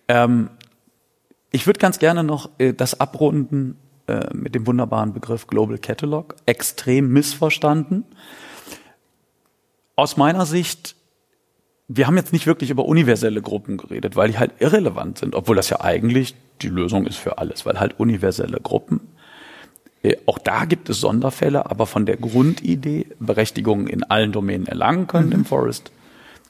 Ähm, 0.08 0.50
ich 1.52 1.68
würde 1.68 1.80
ganz 1.80 2.00
gerne 2.00 2.24
noch 2.24 2.50
äh, 2.58 2.74
das 2.74 3.00
abrunden 3.00 3.78
äh, 4.08 4.34
mit 4.34 4.56
dem 4.56 4.66
wunderbaren 4.66 5.14
Begriff 5.14 5.46
Global 5.46 5.78
Catalog. 5.78 6.36
Extrem 6.48 7.10
missverstanden. 7.14 8.06
Aus 9.96 10.18
meiner 10.18 10.46
Sicht 10.48 10.96
wir 11.92 12.06
haben 12.06 12.18
jetzt 12.18 12.32
nicht 12.32 12.46
wirklich 12.46 12.70
über 12.70 12.86
universelle 12.86 13.42
Gruppen 13.42 13.78
geredet, 13.78 14.16
weil 14.16 14.30
die 14.30 14.38
halt 14.38 14.52
irrelevant 14.60 15.18
sind, 15.18 15.36
obwohl 15.36 15.56
das 15.56 15.70
ja 15.70 15.82
eigentlich 15.82 16.36
die 16.62 16.70
Lösung 16.70 17.08
ist 17.08 17.18
für 17.18 17.40
alles, 17.40 17.66
weil 17.66 17.80
halt 17.80 18.00
universelle 18.00 18.60
Gruppen, 18.62 19.02
äh, 20.04 20.16
auch 20.28 20.38
da 20.38 20.66
gibt 20.66 20.88
es 20.90 21.02
Sonderfälle, 21.02 21.70
aber 21.70 21.88
von 21.88 22.06
der 22.06 22.18
Grundidee 22.18 23.08
Berechtigungen 23.20 23.88
in 23.88 24.04
allen 24.04 24.32
Domänen 24.32 24.68
erlangen 24.68 25.08
können 25.08 25.28
mhm. 25.28 25.34
im 25.34 25.46
Forest, 25.46 25.92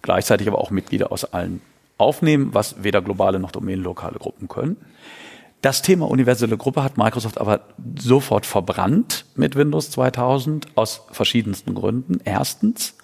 gleichzeitig 0.01 0.47
aber 0.49 0.59
auch 0.59 0.71
Mitglieder 0.71 1.11
aus 1.11 1.23
allen 1.23 1.61
aufnehmen, 1.97 2.53
was 2.53 2.83
weder 2.83 3.01
globale 3.01 3.39
noch 3.39 3.51
domänenlokale 3.51 4.19
Gruppen 4.19 4.49
können. 4.49 4.75
Das 5.61 5.81
Thema 5.81 6.09
universelle 6.09 6.57
Gruppe 6.57 6.83
hat 6.83 6.97
Microsoft 6.97 7.39
aber 7.39 7.61
sofort 7.97 8.45
verbrannt 8.45 9.25
mit 9.35 9.55
Windows 9.55 9.91
2000 9.91 10.67
aus 10.75 11.01
verschiedensten 11.11 11.75
Gründen. 11.75 12.19
Erstens, 12.23 12.95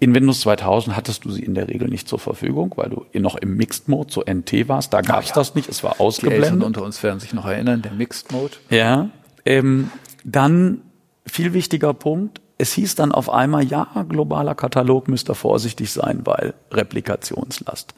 in 0.00 0.14
Windows 0.14 0.40
2000 0.40 0.96
hattest 0.96 1.24
du 1.24 1.30
sie 1.30 1.42
in 1.42 1.54
der 1.54 1.68
Regel 1.68 1.88
nicht 1.88 2.08
zur 2.08 2.18
Verfügung, 2.18 2.72
weil 2.76 2.90
du 2.90 3.06
noch 3.18 3.36
im 3.36 3.56
Mixed 3.56 3.88
Mode, 3.88 4.12
so 4.12 4.22
NT 4.22 4.68
warst. 4.68 4.92
Da 4.92 5.00
gab 5.00 5.22
es 5.22 5.30
ja. 5.30 5.34
das 5.36 5.54
nicht, 5.54 5.68
es 5.68 5.82
war 5.82 6.00
ausgeblendet. 6.00 6.60
Die 6.60 6.64
unter 6.64 6.82
uns 6.82 7.02
werden 7.02 7.20
sich 7.20 7.32
noch 7.32 7.46
erinnern, 7.46 7.80
der 7.82 7.92
Mixed 7.92 8.32
Mode. 8.32 8.54
Ja. 8.70 9.08
Ähm, 9.44 9.90
dann 10.24 10.82
viel 11.26 11.52
wichtiger 11.52 11.94
Punkt, 11.94 12.40
es 12.58 12.72
hieß 12.72 12.94
dann 12.94 13.12
auf 13.12 13.30
einmal, 13.30 13.64
ja, 13.64 13.88
globaler 14.08 14.54
Katalog 14.54 15.08
müsst 15.08 15.28
ihr 15.28 15.34
vorsichtig 15.34 15.92
sein, 15.92 16.20
weil 16.24 16.54
Replikationslast. 16.70 17.94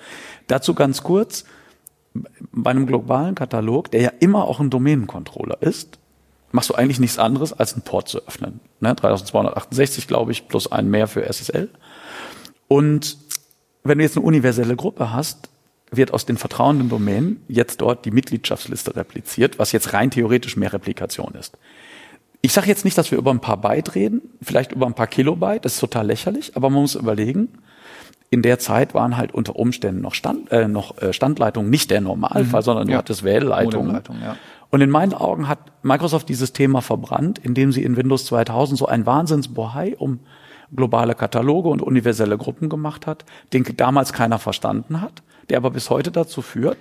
Dazu 0.47 0.75
ganz 0.75 1.03
kurz, 1.03 1.45
bei 2.53 2.71
einem 2.71 2.87
globalen 2.87 3.35
Katalog, 3.35 3.91
der 3.91 4.01
ja 4.01 4.13
immer 4.21 4.45
auch 4.45 4.61
ein 4.61 4.71
Domänencontroller 4.71 5.61
ist, 5.61 5.99
machst 6.53 6.71
du 6.71 6.75
eigentlich 6.75 7.01
nichts 7.01 7.19
anderes, 7.19 7.53
als 7.53 7.75
einen 7.75 7.83
Port 7.83 8.09
zu 8.09 8.27
öffnen. 8.27 8.61
Ne? 8.81 8.95
3268, 8.95 10.09
glaube 10.09 10.33
ich, 10.33 10.49
plus 10.49 10.71
einen 10.71 10.91
mehr 10.91 11.07
für 11.07 11.31
SSL. 11.31 11.69
Und 12.69 13.19
wenn 13.85 13.99
du 13.99 14.05
jetzt 14.05 14.17
eine 14.17 14.27
universelle 14.27 14.77
Gruppe 14.77 15.13
hast, 15.13 15.49
wird 15.91 16.13
aus 16.13 16.27
den 16.27 16.37
vertrauenden 16.37 16.89
Domänen 16.89 17.43
jetzt 17.49 17.81
dort 17.81 18.05
die 18.05 18.11
Mitgliedschaftsliste 18.11 18.97
repliziert, 18.97 19.59
was 19.59 19.73
jetzt 19.73 19.93
rein 19.93 20.11
theoretisch 20.11 20.57
mehr 20.57 20.73
Replikation 20.73 21.35
ist. 21.39 21.57
Ich 22.43 22.53
sage 22.53 22.69
jetzt 22.69 22.85
nicht, 22.85 22.99
dass 22.99 23.11
wir 23.11 23.19
über 23.19 23.31
ein 23.31 23.41
paar 23.41 23.57
Byte 23.57 23.95
reden, 23.95 24.23
vielleicht 24.43 24.73
über 24.73 24.87
ein 24.87 24.95
paar 24.95 25.07
Kilobyte, 25.07 25.65
das 25.65 25.75
ist 25.75 25.81
total 25.81 26.07
lächerlich, 26.07 26.57
aber 26.57 26.71
man 26.71 26.83
muss 26.83 26.95
überlegen, 26.95 27.49
in 28.31 28.43
der 28.43 28.59
Zeit 28.59 28.95
waren 28.95 29.17
halt 29.17 29.33
unter 29.33 29.57
Umständen 29.57 30.01
noch, 30.01 30.15
Stand, 30.15 30.51
äh, 30.51 30.67
noch 30.67 31.01
äh, 31.01 31.13
Standleitungen 31.13 31.71
nicht 31.71 31.91
der 31.91 32.01
Normalfall, 32.01 32.61
mhm. 32.61 32.65
sondern 32.65 32.87
du 32.89 32.93
ja. 32.93 32.99
hattest 32.99 33.23
Wählleitungen. 33.23 34.03
Ja. 34.21 34.37
Und 34.71 34.81
in 34.81 34.91
meinen 34.91 35.15
Augen 35.15 35.49
hat 35.49 35.59
Microsoft 35.83 36.29
dieses 36.29 36.53
Thema 36.53 36.83
verbrannt, 36.83 37.39
indem 37.39 37.71
sie 37.71 37.85
in 37.85 37.97
Windows 37.97 38.27
2000 38.27 38.79
so 38.79 38.87
ein 38.87 39.07
Wahnsinnsbohai 39.07 39.95
um 39.97 40.21
globale 40.75 41.15
Kataloge 41.15 41.69
und 41.69 41.83
universelle 41.83 42.39
Gruppen 42.39 42.69
gemacht 42.69 43.07
hat, 43.07 43.25
den 43.53 43.65
damals 43.77 44.13
keiner 44.13 44.39
verstanden 44.39 45.01
hat, 45.01 45.23
der 45.49 45.59
aber 45.59 45.71
bis 45.71 45.91
heute 45.91 46.11
dazu 46.11 46.43
führt, 46.43 46.79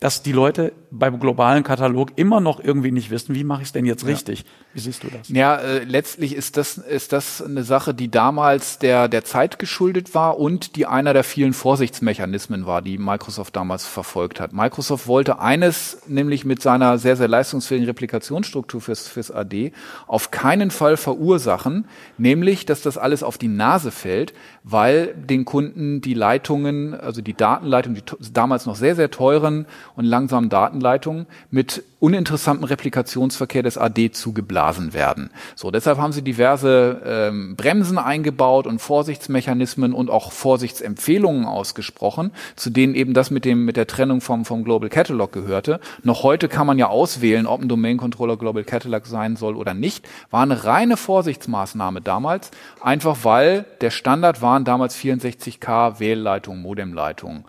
dass 0.00 0.22
die 0.22 0.32
Leute 0.32 0.72
beim 0.90 1.18
globalen 1.18 1.62
Katalog 1.62 2.12
immer 2.16 2.40
noch 2.40 2.62
irgendwie 2.62 2.92
nicht 2.92 3.10
wissen, 3.10 3.34
wie 3.34 3.44
mache 3.44 3.62
ich 3.62 3.68
es 3.68 3.72
denn 3.72 3.86
jetzt 3.86 4.02
ja. 4.02 4.10
richtig? 4.10 4.44
Wie 4.72 4.80
siehst 4.80 5.02
du 5.02 5.08
das? 5.08 5.28
Ja, 5.28 5.56
äh, 5.56 5.84
letztlich 5.84 6.34
ist 6.34 6.56
das 6.56 6.78
ist 6.78 7.12
das 7.12 7.42
eine 7.42 7.64
Sache, 7.64 7.94
die 7.94 8.10
damals 8.10 8.78
der 8.78 9.08
der 9.08 9.24
Zeit 9.24 9.58
geschuldet 9.58 10.14
war 10.14 10.38
und 10.38 10.76
die 10.76 10.86
einer 10.86 11.12
der 11.14 11.24
vielen 11.24 11.52
Vorsichtsmechanismen 11.52 12.66
war, 12.66 12.82
die 12.82 12.98
Microsoft 12.98 13.56
damals 13.56 13.86
verfolgt 13.86 14.40
hat. 14.40 14.52
Microsoft 14.52 15.06
wollte 15.06 15.38
eines, 15.38 16.02
nämlich 16.06 16.44
mit 16.44 16.60
seiner 16.60 16.98
sehr 16.98 17.16
sehr 17.16 17.28
leistungsfähigen 17.28 17.86
Replikationsstruktur 17.86 18.80
fürs 18.80 19.08
fürs 19.08 19.30
AD 19.30 19.72
auf 20.06 20.30
keinen 20.30 20.70
Fall 20.70 20.96
verursachen, 20.96 21.86
nämlich 22.18 22.66
dass 22.66 22.82
das 22.82 22.98
alles 22.98 23.22
auf 23.22 23.38
die 23.38 23.48
Nase 23.48 23.90
fällt, 23.90 24.34
weil 24.64 25.14
den 25.14 25.44
Kunden 25.44 26.00
die 26.00 26.14
Leitungen, 26.14 26.94
also 26.94 27.22
die 27.22 27.34
Datenleitung, 27.34 27.94
die 27.94 28.02
damals 28.32 28.66
noch 28.66 28.76
sehr 28.76 28.96
sehr 28.96 29.10
teuren 29.10 29.66
und 29.96 30.04
langsamen 30.04 30.50
Datenleitungen 30.50 31.26
mit 31.50 31.84
uninteressanten 32.00 32.64
Replikationsverkehr 32.64 33.62
des 33.62 33.78
AD 33.78 34.10
zugeblasen 34.12 34.92
werden. 34.92 35.30
So, 35.54 35.70
deshalb 35.70 35.98
haben 35.98 36.12
sie 36.12 36.22
diverse 36.22 37.00
ähm, 37.04 37.56
Bremsen 37.56 37.96
eingebaut 37.96 38.66
und 38.66 38.80
Vorsichtsmechanismen 38.80 39.94
und 39.94 40.10
auch 40.10 40.32
Vorsichtsempfehlungen 40.32 41.46
ausgesprochen, 41.46 42.32
zu 42.56 42.68
denen 42.68 42.94
eben 42.94 43.14
das 43.14 43.30
mit 43.30 43.44
dem 43.44 43.64
mit 43.64 43.76
der 43.76 43.86
Trennung 43.86 44.20
vom 44.20 44.44
vom 44.44 44.64
Global 44.64 44.90
Catalog 44.90 45.32
gehörte. 45.32 45.80
Noch 46.02 46.22
heute 46.22 46.48
kann 46.48 46.66
man 46.66 46.78
ja 46.78 46.88
auswählen, 46.88 47.46
ob 47.46 47.62
ein 47.62 47.68
Domain 47.68 47.96
Controller 47.96 48.36
Global 48.36 48.64
Catalog 48.64 49.06
sein 49.06 49.36
soll 49.36 49.56
oder 49.56 49.72
nicht. 49.72 50.06
War 50.30 50.42
eine 50.42 50.64
reine 50.64 50.96
Vorsichtsmaßnahme 50.98 52.02
damals, 52.02 52.50
einfach 52.82 53.18
weil 53.22 53.64
der 53.80 53.90
Standard 53.90 54.42
waren 54.42 54.64
damals 54.64 54.96
64K 54.96 56.00
Wählleitung, 56.00 56.60
Modemleitung. 56.60 57.44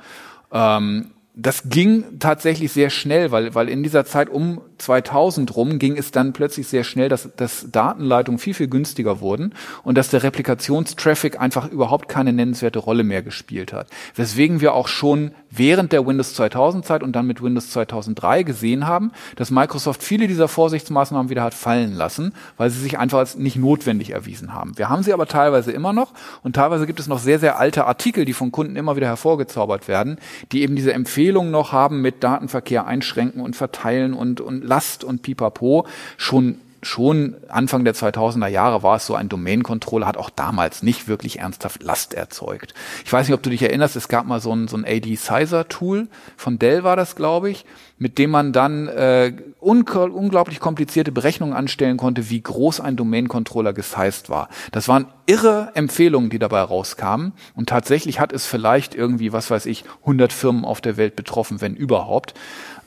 Ähm, 0.52 1.12
das 1.38 1.64
ging 1.70 2.06
tatsächlich 2.20 2.72
sehr 2.72 2.90
schnell, 2.90 3.32
weil, 3.32 3.54
weil 3.54 3.68
in 3.68 3.84
dieser 3.84 4.06
Zeit 4.06 4.30
um 4.30 4.62
2000 4.78 5.54
rum 5.56 5.80
ging 5.80 5.98
es 5.98 6.12
dann 6.12 6.32
plötzlich 6.32 6.68
sehr 6.68 6.86
schnell, 6.86 7.10
dass, 7.10 7.30
dass 7.36 7.68
Datenleitungen 7.72 8.40
viel, 8.40 8.54
viel 8.54 8.70
günstiger 8.70 9.20
wurden 9.20 9.54
und 9.84 9.98
dass 9.98 10.10
der 10.10 10.24
Replikationstraffic 10.24 11.40
einfach 11.40 11.70
überhaupt 11.70 12.08
keine 12.08 12.32
nennenswerte 12.32 12.80
Rolle 12.80 13.04
mehr 13.04 13.22
gespielt 13.22 13.74
hat. 13.74 13.88
Weswegen 14.16 14.62
wir 14.62 14.74
auch 14.74 14.88
schon 14.88 15.32
während 15.58 15.92
der 15.92 16.06
Windows 16.06 16.34
2000 16.34 16.86
Zeit 16.86 17.04
und 17.04 17.14
dann 17.14 17.28
mit 17.28 17.42
Windows 17.42 17.70
2003 17.72 18.44
gesehen 18.44 18.88
haben, 18.88 19.12
dass 19.36 19.52
Microsoft 19.52 20.04
viele 20.04 20.28
dieser 20.28 20.48
Vorsichtsmaßnahmen 20.48 21.30
wieder 21.30 21.44
hat 21.44 21.54
fallen 21.54 21.94
lassen, 21.94 22.34
weil 22.58 22.70
sie 22.70 22.80
sich 22.80 23.00
einfach 23.00 23.20
als 23.20 23.36
nicht 23.36 23.56
notwendig 23.56 24.12
erwiesen 24.12 24.54
haben. 24.54 24.78
Wir 24.78 24.90
haben 24.90 25.04
sie 25.04 25.14
aber 25.14 25.28
teilweise 25.28 25.72
immer 25.72 25.94
noch 25.94 26.14
und 26.44 26.56
teilweise 26.56 26.86
gibt 26.86 27.00
es 27.00 27.08
noch 27.08 27.20
sehr, 27.20 27.40
sehr 27.40 27.60
alte 27.60 27.86
Artikel, 27.86 28.26
die 28.26 28.34
von 28.34 28.52
Kunden 28.52 28.76
immer 28.76 28.96
wieder 28.96 29.08
hervorgezaubert 29.08 29.88
werden, 29.88 30.18
die 30.52 30.62
eben 30.62 30.76
diese 30.76 30.94
Empfehlungen 30.94 31.52
noch 31.52 31.72
haben 31.72 32.02
mit 32.02 32.24
Datenverkehr 32.24 32.86
einschränken 32.86 33.42
und 33.42 33.56
verteilen 33.56 34.14
und, 34.14 34.42
und 34.42 34.64
Last 34.64 35.04
und 35.04 35.22
Pipapo 35.22 35.86
schon 36.18 36.60
schon 36.86 37.36
Anfang 37.50 37.84
der 37.84 37.96
2000er 37.96 38.48
Jahre 38.48 38.84
war 38.84 38.98
es 38.98 39.06
so, 39.06 39.16
ein 39.16 39.30
Domain-Controller 39.30 40.06
hat 40.08 40.18
auch 40.18 40.30
damals 40.30 40.84
nicht 40.84 41.08
wirklich 41.08 41.40
ernsthaft 41.40 41.84
Last 41.84 42.14
erzeugt. 42.14 42.74
Ich 43.04 43.12
weiß 43.12 43.28
nicht, 43.28 43.36
ob 43.36 43.44
du 43.44 43.50
dich 43.50 43.62
erinnerst, 43.62 43.96
es 43.96 44.08
gab 44.08 44.26
mal 44.26 44.40
so 44.40 44.54
ein, 44.54 44.68
so 44.68 44.78
ein 44.78 44.86
AD-Sizer-Tool, 44.86 46.08
von 46.38 46.60
Dell 46.60 46.84
war 46.84 46.96
das, 46.96 47.16
glaube 47.16 47.50
ich, 47.50 47.66
mit 47.98 48.18
dem 48.18 48.30
man 48.30 48.52
dann 48.52 48.88
äh, 48.88 49.34
un 49.62 49.84
unglaublich 49.84 50.60
komplizierte 50.60 51.12
Berechnungen 51.12 51.56
anstellen 51.56 51.98
konnte, 51.98 52.30
wie 52.30 52.42
groß 52.42 52.82
ein 52.82 52.98
Domain-Controller 52.98 53.72
gesized 53.74 54.30
war. 54.30 54.50
Das 54.72 54.88
waren 54.88 55.08
irre 55.28 55.72
Empfehlungen, 55.76 56.30
die 56.30 56.40
dabei 56.40 56.62
rauskamen 56.62 57.34
und 57.56 57.70
tatsächlich 57.70 58.20
hat 58.20 58.34
es 58.34 58.46
vielleicht 58.46 58.96
irgendwie, 58.96 59.32
was 59.32 59.50
weiß 59.50 59.66
ich, 59.66 59.86
100 60.02 60.34
Firmen 60.34 60.66
auf 60.66 60.82
der 60.82 60.98
Welt 60.98 61.16
betroffen, 61.16 61.62
wenn 61.62 61.76
überhaupt. 61.76 62.34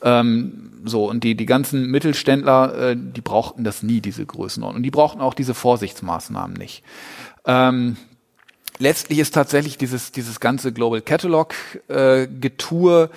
Ähm, 0.02 0.70
so, 0.84 1.08
und 1.08 1.24
die, 1.24 1.34
die 1.34 1.46
ganzen 1.46 1.90
Mittelständler, 1.90 2.90
äh, 2.90 2.96
die 2.96 3.20
brauchten 3.20 3.64
das 3.64 3.82
nie, 3.82 4.00
diese 4.00 4.24
Größenordnung. 4.24 4.78
Und 4.78 4.82
die 4.82 4.90
brauchten 4.90 5.20
auch 5.20 5.34
diese 5.34 5.54
Vorsichtsmaßnahmen 5.54 6.56
nicht. 6.56 6.82
Ähm, 7.44 7.96
letztlich 8.78 9.18
ist 9.18 9.34
tatsächlich 9.34 9.78
dieses, 9.78 10.12
dieses 10.12 10.40
ganze 10.40 10.72
Global 10.72 11.00
Catalog 11.00 11.54
äh, 11.88 12.26
Getue 12.26 13.10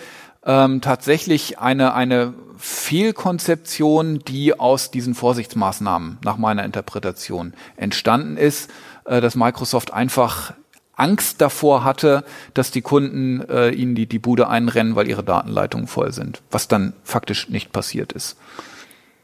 ähm, 0.44 0.82
tatsächlich 0.82 1.60
eine, 1.60 1.94
eine 1.94 2.34
Fehlkonzeption, 2.58 4.20
die 4.20 4.60
aus 4.60 4.92
diesen 4.92 5.14
Vorsichtsmaßnahmen 5.14 6.18
nach 6.24 6.38
meiner 6.38 6.64
Interpretation 6.64 7.54
entstanden 7.76 8.38
ist, 8.38 8.70
äh, 9.06 9.22
dass 9.22 9.36
Microsoft 9.36 9.94
einfach 9.94 10.54
Angst 11.02 11.42
davor 11.42 11.84
hatte, 11.84 12.24
dass 12.54 12.72
die 12.72 12.82
Kunden 12.82 13.42
äh, 13.50 13.72
ihnen 13.72 13.96
die, 13.96 14.06
die 14.06 14.20
Bude 14.20 14.48
einrennen, 14.48 14.96
weil 14.96 15.08
ihre 15.08 15.24
Datenleitungen 15.24 15.88
voll 15.88 16.12
sind, 16.14 16.42
was 16.52 16.68
dann 16.68 16.94
faktisch 17.04 17.50
nicht 17.50 17.72
passiert 17.72 18.14
ist. 18.14 18.38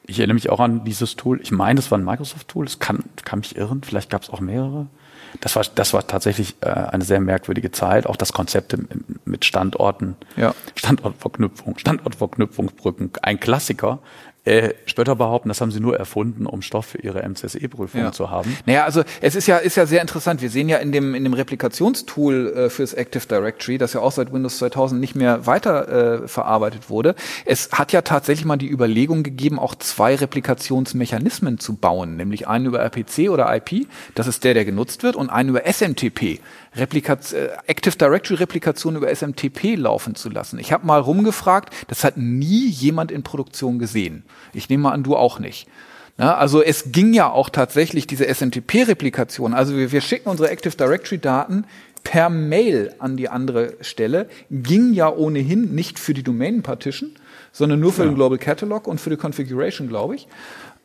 Ich 0.08 0.20
erinnere 0.20 0.36
mich 0.36 0.50
auch 0.50 0.60
an 0.60 0.86
dieses 0.86 1.18
Tool. 1.18 1.40
Ich 1.42 1.52
meine, 1.52 1.80
es 1.80 1.92
war 1.92 1.98
ein 1.98 2.06
Microsoft-Tool. 2.06 2.66
Es 2.66 2.80
kann, 2.80 3.04
kann 3.26 3.40
mich 3.40 3.58
irren. 3.58 3.82
Vielleicht 3.84 4.10
gab 4.10 4.24
es 4.24 4.30
auch 4.30 4.40
mehrere. 4.40 4.88
Das 5.42 5.56
war, 5.56 5.64
das 5.76 5.94
war 5.94 6.08
tatsächlich 6.08 6.56
äh, 6.62 6.70
eine 6.70 7.04
sehr 7.04 7.20
merkwürdige 7.20 7.72
Zeit. 7.72 8.08
Auch 8.08 8.16
das 8.16 8.34
Konzept 8.34 8.76
mit 9.26 9.46
Standorten, 9.46 10.16
ja. 10.38 10.56
Standortverknüpfung, 10.76 11.78
Standortverknüpfungsbrücken, 11.78 13.12
ein 13.22 13.40
Klassiker 13.40 14.00
äh, 14.48 14.74
Spötter 14.86 15.16
behaupten, 15.16 15.50
das 15.50 15.60
haben 15.60 15.72
sie 15.72 15.82
nur 15.82 15.98
erfunden, 15.98 16.45
um 16.45 16.62
Stoff 16.62 16.86
für 16.86 17.00
ihre 17.00 17.28
MCSE-Prüfung 17.28 18.02
ja. 18.02 18.12
zu 18.14 18.32
haben. 18.32 18.58
Naja, 18.66 18.86
also 18.86 19.04
es 19.20 19.36
ist 19.36 19.45
ja, 19.48 19.58
ist 19.58 19.76
ja 19.76 19.86
sehr 19.86 20.02
interessant. 20.02 20.41
Wir 20.41 20.50
sehen 20.50 20.70
ja 20.70 20.78
in 20.78 20.93
dem, 20.93 21.14
in 21.16 21.24
dem 21.26 21.34
Replikationstool 21.34 22.54
äh, 22.56 22.70
fürs 22.70 22.93
Active 22.93 23.28
Directory, 23.28 23.78
das 23.78 23.91
ja 23.93 24.00
auch 24.00 24.14
seit 24.14 24.32
Windows 24.32 24.58
2000 24.60 25.02
nicht 25.02 25.16
mehr 25.16 25.45
weiter 25.45 26.24
äh, 26.24 26.28
verarbeitet 26.28 26.89
wurde, 26.89 27.16
es 27.45 27.72
hat 27.74 27.91
ja 27.91 28.02
tatsächlich 28.02 28.45
mal 28.45 28.58
die 28.58 28.70
Überlegung 28.70 29.24
gegeben, 29.24 29.60
auch 29.60 29.76
zwei 29.76 30.16
Replikationsmechanismen 30.16 31.60
zu 31.60 31.76
bauen, 31.76 32.16
nämlich 32.16 32.48
einen 32.48 32.68
über 32.68 32.80
RPC 32.80 33.30
oder 33.30 33.54
IP, 33.54 33.88
das 34.16 34.28
ist 34.28 34.45
der, 34.45 34.54
der 34.54 34.64
genutzt 34.64 35.04
wird, 35.04 35.18
und 35.18 35.30
einen 35.30 35.50
über 35.50 35.64
SMTP. 35.66 36.39
Replikat 36.76 37.34
äh, 37.34 37.49
Active 37.68 37.95
Directory 37.97 38.36
Replikation 38.36 38.95
über 38.95 39.13
SMTP 39.13 39.76
laufen 39.76 40.15
zu 40.15 40.30
lassen. 40.30 40.59
Ich 40.59 40.72
habe 40.72 40.86
mal 40.86 40.99
rumgefragt, 40.99 41.74
das 41.88 42.03
hat 42.03 42.18
nie 42.18 42.68
jemand 42.68 43.11
in 43.11 43.24
Produktion 43.24 43.80
gesehen. 43.80 44.24
Ich 44.53 44.70
nehme 44.70 44.84
mal 44.84 44.91
an, 44.91 45.03
du 45.03 45.15
auch 45.15 45.39
nicht. 45.39 45.68
Na, 46.18 46.36
also 46.36 46.63
es 46.63 46.91
ging 46.91 47.13
ja 47.13 47.30
auch 47.30 47.49
tatsächlich 47.49 48.07
diese 48.07 48.26
SMTP-Replikation. 48.26 49.53
Also 49.53 49.78
wir, 49.78 49.91
wir 49.91 50.01
schicken 50.01 50.30
unsere 50.30 50.49
Active 50.49 50.76
Directory-Daten 50.76 51.65
per 52.03 52.30
Mail 52.30 52.93
an 52.99 53.18
die 53.18 53.30
andere 53.30 53.76
Stelle, 53.82 54.28
ging 54.49 54.93
ja 54.93 55.09
ohnehin 55.09 55.76
nicht 55.76 55.99
für 55.99 56.13
die 56.13 56.24
Domain 56.24 56.63
Partition, 56.63 57.11
sondern 57.51 57.80
nur 57.80 57.93
für 57.93 58.03
ja. 58.03 58.09
den 58.09 58.15
Global 58.15 58.38
Catalog 58.38 58.88
und 58.88 58.99
für 58.99 59.09
die 59.09 59.18
Configuration, 59.18 59.88
glaube 59.88 60.15
ich. 60.15 60.28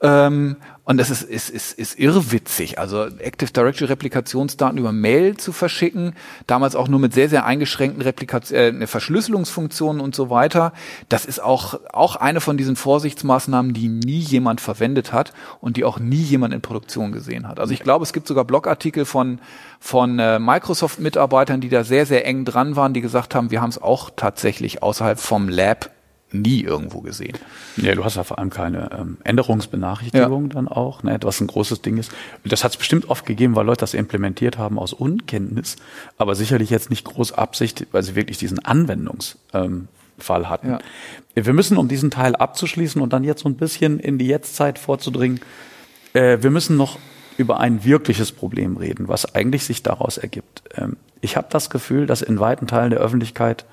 Ähm, 0.02 0.56
und 0.84 0.96
das 0.96 1.10
ist, 1.10 1.22
ist, 1.22 1.48
ist, 1.48 1.78
ist 1.78 1.96
irrwitzig. 1.96 2.80
Also 2.80 3.06
Active 3.06 3.52
Directory 3.52 3.86
Replikationsdaten 3.86 4.78
über 4.78 4.90
Mail 4.90 5.36
zu 5.36 5.52
verschicken, 5.52 6.14
damals 6.48 6.74
auch 6.74 6.88
nur 6.88 6.98
mit 6.98 7.14
sehr, 7.14 7.28
sehr 7.28 7.46
eingeschränkten 7.46 8.02
Replikation, 8.02 8.82
äh, 8.82 8.86
Verschlüsselungsfunktionen 8.88 10.02
und 10.02 10.16
so 10.16 10.28
weiter. 10.28 10.72
Das 11.08 11.24
ist 11.24 11.40
auch, 11.40 11.78
auch 11.92 12.16
eine 12.16 12.40
von 12.40 12.56
diesen 12.56 12.74
Vorsichtsmaßnahmen, 12.74 13.74
die 13.74 13.86
nie 13.86 14.18
jemand 14.18 14.60
verwendet 14.60 15.12
hat 15.12 15.32
und 15.60 15.76
die 15.76 15.84
auch 15.84 16.00
nie 16.00 16.16
jemand 16.16 16.52
in 16.52 16.60
Produktion 16.60 17.12
gesehen 17.12 17.46
hat. 17.46 17.60
Also 17.60 17.72
ich 17.72 17.80
glaube, 17.84 18.02
es 18.02 18.12
gibt 18.12 18.26
sogar 18.26 18.44
Blogartikel 18.44 19.04
von, 19.04 19.38
von 19.78 20.18
äh, 20.18 20.40
Microsoft-Mitarbeitern, 20.40 21.60
die 21.60 21.68
da 21.68 21.84
sehr, 21.84 22.06
sehr 22.06 22.26
eng 22.26 22.44
dran 22.44 22.74
waren, 22.74 22.92
die 22.92 23.02
gesagt 23.02 23.36
haben, 23.36 23.52
wir 23.52 23.62
haben 23.62 23.70
es 23.70 23.80
auch 23.80 24.10
tatsächlich 24.16 24.82
außerhalb 24.82 25.20
vom 25.20 25.48
Lab 25.48 25.90
nie 26.32 26.62
irgendwo 26.62 27.00
gesehen. 27.00 27.36
Ja, 27.76 27.94
du 27.94 28.04
hast 28.04 28.16
ja 28.16 28.24
vor 28.24 28.38
allem 28.38 28.50
keine 28.50 28.90
ähm, 28.92 29.16
Änderungsbenachrichtigung 29.24 30.44
ja. 30.44 30.54
dann 30.54 30.68
auch, 30.68 31.02
ne, 31.02 31.18
was 31.22 31.40
ein 31.40 31.46
großes 31.46 31.82
Ding 31.82 31.98
ist. 31.98 32.12
Das 32.44 32.64
hat 32.64 32.72
es 32.72 32.76
bestimmt 32.76 33.08
oft 33.08 33.26
gegeben, 33.26 33.56
weil 33.56 33.66
Leute 33.66 33.80
das 33.80 33.94
implementiert 33.94 34.58
haben 34.58 34.78
aus 34.78 34.92
Unkenntnis, 34.92 35.76
aber 36.18 36.34
sicherlich 36.34 36.70
jetzt 36.70 36.90
nicht 36.90 37.04
groß 37.04 37.32
Absicht, 37.32 37.86
weil 37.92 38.02
sie 38.02 38.14
wirklich 38.14 38.38
diesen 38.38 38.64
Anwendungsfall 38.64 39.38
ähm, 39.54 39.88
hatten. 40.48 40.70
Ja. 40.70 40.78
Wir 41.34 41.52
müssen, 41.52 41.76
um 41.76 41.88
diesen 41.88 42.10
Teil 42.10 42.36
abzuschließen 42.36 43.00
und 43.00 43.12
dann 43.12 43.24
jetzt 43.24 43.42
so 43.42 43.48
ein 43.48 43.56
bisschen 43.56 43.98
in 43.98 44.18
die 44.18 44.26
Jetztzeit 44.26 44.78
vorzudringen, 44.78 45.40
äh, 46.12 46.38
wir 46.40 46.50
müssen 46.50 46.76
noch 46.76 46.98
über 47.38 47.60
ein 47.60 47.84
wirkliches 47.84 48.32
Problem 48.32 48.76
reden, 48.76 49.08
was 49.08 49.34
eigentlich 49.34 49.64
sich 49.64 49.82
daraus 49.82 50.18
ergibt. 50.18 50.62
Ähm, 50.76 50.96
ich 51.20 51.36
habe 51.36 51.46
das 51.50 51.70
Gefühl, 51.70 52.06
dass 52.06 52.20
in 52.22 52.40
weiten 52.40 52.66
Teilen 52.66 52.90
der 52.90 53.00
Öffentlichkeit 53.00 53.64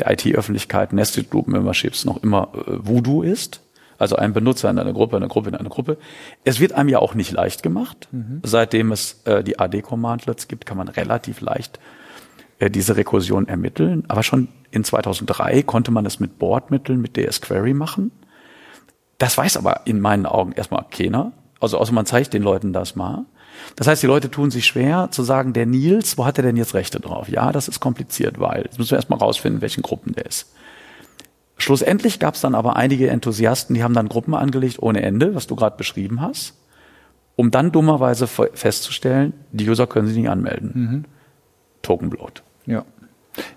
der 0.00 0.10
IT-Öffentlichkeit 0.10 0.92
Nested 0.92 1.30
Group 1.30 1.48
Memberships 1.48 2.04
noch 2.04 2.22
immer 2.22 2.48
äh, 2.54 2.86
Voodoo 2.86 3.22
ist. 3.22 3.60
Also 3.98 4.14
ein 4.14 4.32
Benutzer 4.32 4.70
in 4.70 4.78
einer 4.78 4.92
Gruppe, 4.92 5.16
eine 5.16 5.26
Gruppe 5.26 5.48
in 5.48 5.56
einer 5.56 5.68
Gruppe. 5.68 5.98
Es 6.44 6.60
wird 6.60 6.72
einem 6.72 6.88
ja 6.88 7.00
auch 7.00 7.14
nicht 7.14 7.32
leicht 7.32 7.64
gemacht. 7.64 8.08
Mhm. 8.12 8.40
Seitdem 8.44 8.92
es 8.92 9.22
äh, 9.24 9.42
die 9.42 9.58
AD-Commandlets 9.58 10.46
gibt, 10.46 10.66
kann 10.66 10.76
man 10.76 10.88
relativ 10.88 11.40
leicht 11.40 11.80
äh, 12.60 12.70
diese 12.70 12.96
Rekursion 12.96 13.48
ermitteln. 13.48 14.04
Aber 14.06 14.22
schon 14.22 14.48
in 14.70 14.84
2003 14.84 15.62
konnte 15.64 15.90
man 15.90 16.06
es 16.06 16.20
mit 16.20 16.38
Bordmitteln, 16.38 17.00
mit 17.00 17.16
DS-Query 17.16 17.74
machen. 17.74 18.12
Das 19.18 19.36
weiß 19.36 19.56
aber 19.56 19.82
in 19.84 20.00
meinen 20.00 20.26
Augen 20.26 20.52
erstmal 20.52 20.84
keiner. 20.90 21.32
Also 21.60 21.78
außer 21.78 21.92
man 21.92 22.06
zeigt 22.06 22.34
den 22.34 22.42
Leuten 22.42 22.72
das 22.72 22.94
mal. 22.94 23.24
Das 23.76 23.86
heißt, 23.86 24.02
die 24.02 24.06
Leute 24.06 24.30
tun 24.30 24.50
sich 24.50 24.66
schwer 24.66 25.08
zu 25.10 25.22
sagen, 25.22 25.52
der 25.52 25.66
Nils, 25.66 26.18
wo 26.18 26.26
hat 26.26 26.38
er 26.38 26.44
denn 26.44 26.56
jetzt 26.56 26.74
Rechte 26.74 27.00
drauf? 27.00 27.28
Ja, 27.28 27.52
das 27.52 27.68
ist 27.68 27.80
kompliziert, 27.80 28.40
weil 28.40 28.62
jetzt 28.62 28.78
müssen 28.78 28.90
wir 28.90 28.98
erstmal 28.98 29.18
rausfinden, 29.18 29.60
welchen 29.60 29.82
Gruppen 29.82 30.14
der 30.14 30.26
ist. 30.26 30.52
Schlussendlich 31.56 32.20
gab 32.20 32.34
es 32.34 32.40
dann 32.40 32.54
aber 32.54 32.76
einige 32.76 33.10
Enthusiasten, 33.10 33.74
die 33.74 33.82
haben 33.82 33.94
dann 33.94 34.08
Gruppen 34.08 34.34
angelegt 34.34 34.78
ohne 34.80 35.02
Ende, 35.02 35.34
was 35.34 35.46
du 35.46 35.56
gerade 35.56 35.76
beschrieben 35.76 36.20
hast, 36.20 36.54
um 37.36 37.50
dann 37.50 37.72
dummerweise 37.72 38.26
festzustellen, 38.26 39.32
die 39.52 39.68
User 39.68 39.86
können 39.86 40.06
sich 40.06 40.16
nicht 40.16 40.30
anmelden. 40.30 40.72
Mhm. 40.74 41.04
Tokenbloat. 41.82 42.42
Ja. 42.66 42.84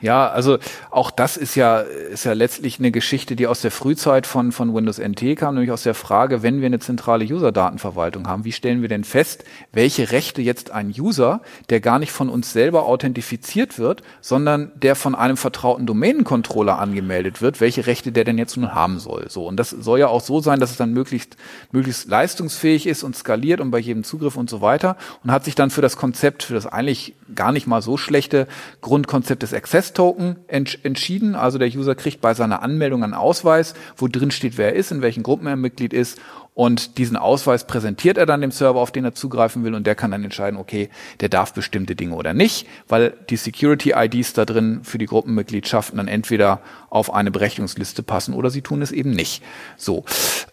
Ja, 0.02 0.30
also 0.30 0.58
auch 0.90 1.12
das 1.12 1.38
ist 1.38 1.56
ja, 1.56 1.80
ist 1.80 2.26
ja 2.26 2.34
letztlich 2.34 2.80
eine 2.80 2.92
Geschichte, 2.92 3.36
die 3.36 3.48
aus 3.48 3.62
der 3.62 3.72
Frühzeit 3.72 4.28
von, 4.28 4.52
von 4.52 4.74
Windows 4.74 5.00
NT 5.00 5.36
kam, 5.38 5.56
nämlich 5.56 5.72
aus 5.72 5.84
der 5.84 5.94
Frage, 5.94 6.44
wenn 6.44 6.60
wir 6.60 6.66
eine 6.68 6.80
zentrale 6.80 7.26
User-Datenverwaltung 7.26 8.28
haben, 8.28 8.46
wie 8.46 8.52
stellen 8.52 8.82
wir 8.82 8.90
denn 8.90 9.04
fest, 9.04 9.44
welche 9.72 10.12
Rechte 10.12 10.42
jetzt 10.42 10.72
ein 10.72 10.94
User, 10.98 11.42
der 11.70 11.80
gar 11.80 12.00
nicht 12.00 12.12
von 12.12 12.30
uns 12.30 12.54
selber 12.54 12.86
authentifiziert 12.86 13.80
wird, 13.80 14.04
sondern 14.22 14.72
der 14.76 14.96
von 14.96 15.16
einem 15.16 15.38
vertrauten 15.38 15.86
Domänencontroller 15.86 16.80
angemeldet 16.80 17.42
wird, 17.42 17.62
welche 17.62 17.88
Rechte 17.88 18.12
der 18.12 18.24
denn 18.24 18.38
jetzt 18.38 18.58
nun 18.58 18.74
haben 18.74 19.00
soll. 19.00 19.30
So. 19.30 19.48
Und 19.48 19.58
das 19.58 19.70
soll 19.70 20.00
ja 20.00 20.08
auch 20.08 20.22
so 20.22 20.42
sein, 20.42 20.60
dass 20.60 20.72
es 20.72 20.78
dann 20.78 20.94
möglichst, 20.94 21.38
möglichst 21.72 22.10
leistungsfähig 22.10 22.88
ist 22.88 23.04
und 23.04 23.16
skaliert 23.16 23.62
und 23.62 23.72
bei 23.72 23.80
jedem 23.80 24.04
Zugriff 24.04 24.36
und 24.36 24.50
so 24.50 24.62
weiter 24.62 24.98
und 25.24 25.32
hat 25.32 25.46
sich 25.46 25.56
dann 25.56 25.70
für 25.70 25.82
das 25.82 25.98
Konzept, 25.98 26.44
für 26.44 26.54
das 26.54 26.66
eigentlich 26.66 27.16
gar 27.36 27.52
nicht 27.52 27.68
mal 27.68 27.82
so 27.82 27.98
schlechte 27.98 28.48
Grundkonzept 28.82 29.44
des 29.44 29.54
Access 29.72 29.94
Token 29.94 30.36
entsch 30.50 30.80
entschieden. 30.84 31.34
Also 31.34 31.58
der 31.58 31.70
User 31.70 31.96
kriegt 31.96 32.20
bei 32.20 32.34
seiner 32.34 32.62
Anmeldung 32.62 33.06
einen 33.06 33.14
Ausweis, 33.14 33.74
wo 33.96 34.10
drin 34.10 34.30
steht, 34.30 34.58
wer 34.58 34.74
er 34.74 34.76
ist, 34.76 34.92
in 34.92 35.02
welchen 35.02 35.24
Gruppen 35.24 35.48
er 35.48 35.56
Mitglied 35.56 35.94
ist. 35.94 36.20
Und 36.54 36.98
diesen 36.98 37.16
Ausweis 37.16 37.66
präsentiert 37.66 38.18
er 38.18 38.26
dann 38.26 38.42
dem 38.42 38.52
Server, 38.52 38.82
auf 38.82 38.92
den 38.92 39.06
er 39.06 39.14
zugreifen 39.14 39.64
will. 39.64 39.74
Und 39.74 39.88
der 39.88 39.96
kann 39.96 40.12
dann 40.12 40.26
entscheiden, 40.26 40.60
okay, 40.60 40.90
der 41.22 41.30
darf 41.30 41.54
bestimmte 41.54 41.96
Dinge 41.96 42.16
oder 42.16 42.34
nicht, 42.34 42.68
weil 42.90 43.14
die 43.30 43.38
Security-IDs 43.38 44.34
da 44.34 44.44
drin 44.44 44.82
für 44.84 44.98
die 44.98 45.06
Gruppenmitgliedschaften 45.06 45.96
dann 45.96 46.10
entweder 46.10 46.60
auf 46.90 47.14
eine 47.14 47.32
Berechtigungsliste 47.32 48.04
passen 48.04 48.34
oder 48.34 48.50
sie 48.50 48.62
tun 48.62 48.82
es 48.82 48.92
eben 48.92 49.12
nicht. 49.12 49.42
So. 49.78 50.04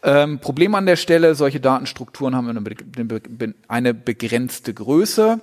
Ähm, 0.05 0.39
Problem 0.39 0.77
an 0.77 0.87
der 0.87 0.95
Stelle, 0.95 1.35
solche 1.35 1.59
Datenstrukturen 1.59 2.37
haben 2.37 2.49
eine, 2.49 3.21
eine 3.67 3.95
begrenzte 3.95 4.73
Größe. 4.73 5.41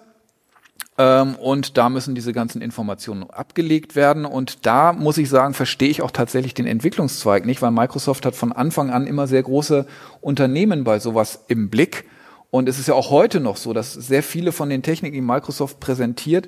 Ähm, 0.98 1.36
und 1.36 1.78
da 1.78 1.90
müssen 1.90 2.16
diese 2.16 2.32
ganzen 2.32 2.62
Informationen 2.62 3.30
abgelegt 3.30 3.96
werden. 3.96 4.26
Und 4.26 4.66
da 4.66 4.94
muss 4.94 5.18
ich 5.18 5.30
sagen, 5.30 5.54
verstehe 5.54 5.90
ich 5.90 6.02
auch 6.02 6.12
tatsächlich 6.12 6.54
den 6.54 6.68
Entwicklungszweig 6.68 7.46
nicht, 7.46 7.62
weil 7.62 7.72
Microsoft 7.72 8.26
hat 8.26 8.36
von 8.36 8.52
Anfang 8.52 8.90
an 8.90 9.08
immer 9.08 9.28
sehr 9.28 9.44
große 9.44 9.86
Unternehmen 10.22 10.84
bei 10.84 11.00
sowas 11.00 11.44
im 11.48 11.70
Blick. 11.70 12.06
Und 12.50 12.70
es 12.70 12.80
ist 12.80 12.88
ja 12.88 12.94
auch 12.94 13.10
heute 13.10 13.42
noch 13.42 13.58
so, 13.58 13.74
dass 13.74 13.94
sehr 13.94 14.24
viele 14.24 14.54
von 14.54 14.70
den 14.70 14.84
Techniken, 14.84 15.16
die 15.16 15.22
Microsoft 15.22 15.80
präsentiert, 15.82 16.48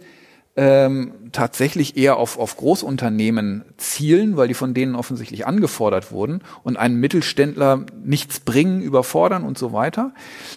ähm, 0.58 1.14
tatsächlich 1.32 1.98
eher 1.98 2.18
auf, 2.18 2.40
auf 2.40 2.58
Großunternehmen 2.58 3.64
zielen, 3.78 4.38
weil 4.38 4.48
die 4.48 4.56
von 4.56 4.74
denen 4.74 4.96
offensichtlich 4.96 5.46
angefordert 5.46 6.12
wurden 6.12 6.42
und 6.64 6.78
einen 6.78 7.00
Mittelständler 7.00 7.86
nichts 8.04 8.40
bringen, 8.40 8.82
überfordern 8.82 9.44
und 9.44 9.60
so 9.60 9.72
weiter. 9.72 10.14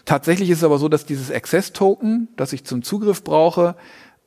Tatsächlich 0.07 0.48
ist 0.48 0.59
es 0.59 0.64
aber 0.64 0.78
so, 0.78 0.88
dass 0.88 1.05
dieses 1.05 1.30
Access-Token, 1.30 2.28
das 2.36 2.55
ich 2.55 2.64
zum 2.64 2.82
Zugriff 2.82 3.22
brauche, 3.22 3.76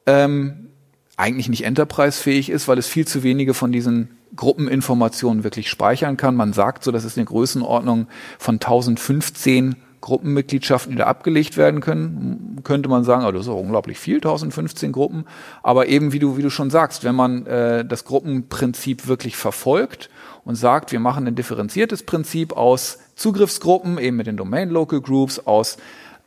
ähm, 0.05 0.69
eigentlich 1.17 1.49
nicht 1.49 1.65
enterprise-fähig 1.65 2.51
ist, 2.51 2.67
weil 2.67 2.77
es 2.77 2.87
viel 2.87 3.07
zu 3.07 3.23
wenige 3.23 3.55
von 3.55 3.71
diesen 3.71 4.09
Gruppeninformationen 4.35 5.43
wirklich 5.43 5.69
speichern 5.69 6.17
kann. 6.17 6.35
Man 6.35 6.53
sagt 6.53 6.83
so, 6.83 6.91
das 6.91 7.03
ist 7.03 7.17
eine 7.17 7.25
Größenordnung 7.25 8.07
von 8.37 8.55
1015 8.55 9.75
Gruppenmitgliedschaften, 10.03 10.91
die 10.91 10.97
da 10.97 11.05
abgelegt 11.05 11.55
werden 11.55 11.79
können, 11.79 12.59
könnte 12.65 12.89
man 12.89 13.05
sagen, 13.05 13.25
oh, 13.25 13.31
das 13.31 13.43
ist 13.43 13.47
auch 13.47 13.59
unglaublich 13.59 13.97
viel, 13.97 14.17
1015 14.17 14.91
Gruppen. 14.91 15.23
Aber 15.63 15.87
eben, 15.87 16.11
wie 16.11 16.19
du, 16.19 16.35
wie 16.35 16.41
du 16.41 16.49
schon 16.49 16.69
sagst, 16.69 17.05
wenn 17.05 17.15
man 17.15 17.45
äh, 17.45 17.85
das 17.85 18.03
Gruppenprinzip 18.03 19.07
wirklich 19.07 19.37
verfolgt 19.37 20.09
und 20.43 20.55
sagt, 20.55 20.91
wir 20.91 20.99
machen 20.99 21.25
ein 21.25 21.35
differenziertes 21.35 22.03
Prinzip 22.03 22.51
aus 22.51 22.99
Zugriffsgruppen, 23.15 23.97
eben 23.97 24.17
mit 24.17 24.27
den 24.27 24.35
Domain 24.35 24.69
Local 24.69 24.99
Groups, 24.99 25.39
aus 25.39 25.77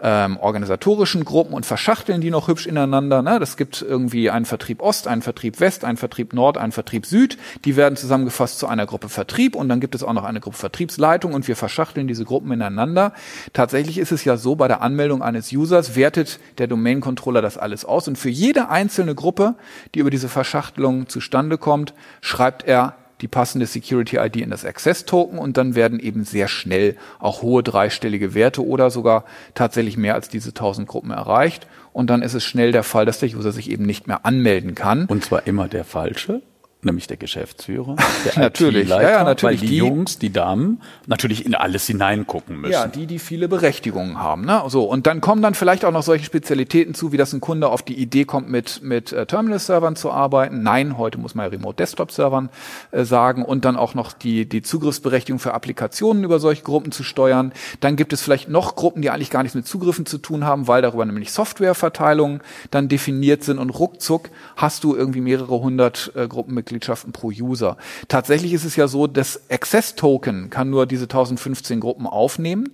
ähm, 0.01 0.36
organisatorischen 0.36 1.24
Gruppen 1.24 1.55
und 1.55 1.64
verschachteln 1.64 2.20
die 2.20 2.30
noch 2.30 2.49
hübsch 2.49 2.66
ineinander. 2.66 3.22
Ne? 3.22 3.38
Das 3.38 3.57
gibt 3.57 3.80
irgendwie 3.80 4.30
einen 4.30 4.44
Vertrieb 4.44 4.82
Ost, 4.82 5.09
einen 5.09 5.22
Vertrieb 5.22 5.59
West, 5.61 5.84
einen 5.84 5.97
Vertrieb 5.97 6.34
Nord, 6.34 6.59
einen 6.59 6.72
Vertrieb 6.72 7.07
Süd. 7.07 7.38
Die 7.64 7.76
werden 7.76 7.97
zusammengefasst 7.97 8.59
zu 8.59 8.66
einer 8.66 8.84
Gruppe 8.84 9.09
Vertrieb 9.09 9.57
und 9.57 9.68
dann 9.68 9.80
gibt 9.80 9.94
es 9.94 10.03
auch 10.03 10.12
noch 10.12 10.24
eine 10.24 10.40
Gruppe 10.40 10.57
Vertriebsleitung 10.57 11.32
und 11.32 11.49
wir 11.49 11.57
verschachteln 11.57 12.07
diese 12.09 12.24
Gruppen 12.24 12.53
ineinander. 12.53 13.12
Tatsächlich 13.55 13.97
ist 13.99 14.12
es 14.12 14.24
ja 14.24 14.36
so, 14.36 14.57
bei 14.57 14.68
der 14.68 14.82
Anmeldung 14.82 15.22
eines 15.22 15.51
Users 15.51 15.97
wertet 15.97 16.40
der 16.59 16.66
Domain 16.66 17.01
Controller 17.01 17.40
das 17.40 17.57
alles 17.57 17.84
aus 17.84 18.07
und 18.07 18.16
für 18.18 18.30
jede 18.30 18.68
einzelne 18.68 19.14
Gruppe, 19.14 19.55
die 19.94 20.01
über 20.01 20.11
diese 20.11 20.28
Verschachtelung 20.28 21.09
zustande 21.09 21.57
kommt, 21.57 21.94
schreibt 22.20 22.64
er 22.64 22.97
die 23.21 23.29
passende 23.29 23.67
Security 23.67 24.17
ID 24.17 24.37
in 24.37 24.51
das 24.51 24.64
Access 24.64 25.05
Token 25.05 25.39
und 25.39 25.57
dann 25.57 25.75
werden 25.75 26.01
eben 26.01 26.25
sehr 26.25 26.49
schnell 26.49 26.97
auch 27.19 27.43
hohe 27.43 27.62
dreistellige 27.62 28.35
Werte 28.35 28.64
oder 28.64 28.91
sogar 28.91 29.25
tatsächlich 29.55 29.97
mehr 29.97 30.14
als 30.14 30.29
diese 30.29 30.51
1000 30.51 30.87
Gruppen 30.87 31.11
erreicht. 31.11 31.67
Und 31.93 32.11
dann 32.11 32.23
ist 32.23 32.35
es 32.35 32.45
schnell 32.45 32.73
der 32.73 32.83
Fall, 32.83 33.07
dass 33.07 33.21
der 33.21 33.31
User 33.31 33.53
sich 33.53 33.71
eben 33.71 33.87
nicht 33.87 34.07
mehr 34.07 34.27
anmelden 34.27 34.75
kann. 34.75 35.07
Und 35.07 35.25
zwar 35.25 35.47
immer 35.47 35.67
der 35.67 35.85
falsche? 35.85 36.43
Nämlich 36.83 37.07
der 37.07 37.16
Geschäftsführer, 37.16 37.97
der 38.24 38.39
natürlich, 38.39 38.89
ja, 38.89 39.03
ja, 39.03 39.24
natürlich 39.24 39.61
weil 39.61 39.66
die, 39.68 39.74
die, 39.74 39.77
Jungs, 39.77 40.18
die 40.18 40.33
Damen 40.33 40.81
natürlich 41.07 41.45
in 41.45 41.55
alles 41.55 41.87
hineingucken 41.87 42.61
müssen. 42.61 42.72
Ja, 42.72 42.87
die, 42.87 43.07
die 43.07 43.18
viele 43.18 43.49
Berechtigungen 43.49 44.18
haben. 44.18 44.45
Ne? 44.45 44.62
So 44.68 44.85
und 44.85 45.07
dann 45.07 45.20
kommen 45.20 45.43
dann 45.43 45.55
vielleicht 45.55 45.85
auch 45.85 45.91
noch 45.91 46.03
solche 46.03 46.24
Spezialitäten 46.24 46.95
zu, 46.95 47.12
wie 47.12 47.16
dass 47.16 47.33
ein 47.33 47.41
Kunde 47.41 47.68
auf 47.68 47.83
die 47.83 47.95
Idee 47.95 48.24
kommt, 48.24 48.49
mit 48.49 48.83
mit 48.83 49.12
äh, 49.12 49.27
Terminal-Servern 49.27 49.97
zu 49.97 50.11
arbeiten. 50.11 50.62
Nein, 50.62 50.97
heute 50.97 51.18
muss 51.18 51.35
man 51.35 51.47
ja 51.47 51.51
Remote-Desktop-Servern 51.51 52.51
äh, 52.93 53.05
sagen 53.05 53.45
und 53.45 53.64
dann 53.64 53.77
auch 53.77 53.95
noch 53.95 54.12
die 54.12 54.49
die 54.49 54.62
Zugriffsberechtigung 54.62 55.39
für 55.39 55.55
Applikationen 55.55 56.24
über 56.24 56.39
solche 56.39 56.62
Gruppen 56.62 56.93
zu 56.93 57.03
steuern. 57.03 57.53
Dann 57.81 57.97
gibt 57.97 58.12
es 58.12 58.22
vielleicht 58.22 58.49
noch 58.49 58.77
Gruppen, 58.77 59.03
die 59.03 59.11
eigentlich 59.11 59.31
gar 59.31 59.43
nichts 59.43 59.57
mit 59.57 59.66
Zugriffen 59.66 60.07
zu 60.07 60.18
tun 60.18 60.45
haben, 60.45 60.68
weil 60.68 60.83
darüber 60.83 61.05
nämlich 61.05 61.33
Softwareverteilungen 61.33 62.41
dann 62.70 62.89
definiert 62.89 63.43
sind 63.43 63.59
und 63.59 63.70
ruckzuck 63.70 64.31
hast 64.57 64.85
du 64.85 64.95
irgendwie 64.95 65.20
mehrere 65.20 65.61
hundert 65.61 66.12
äh, 66.14 66.29
Gruppenmitglieder 66.29 66.66
Mitgliedschaften 66.67 67.12
pro 67.12 67.29
User. 67.29 67.77
Tatsächlich 68.09 68.53
ist 68.53 68.64
es 68.64 68.77
ja 68.77 68.89
so, 68.89 69.07
das 69.07 69.51
Access 69.51 69.95
Token 69.95 70.51
kann 70.51 70.69
nur 70.69 70.87
diese 70.87 71.05
1015 71.05 71.81
Gruppen 71.81 72.07
aufnehmen. 72.07 72.73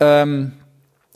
Ähm, 0.00 0.52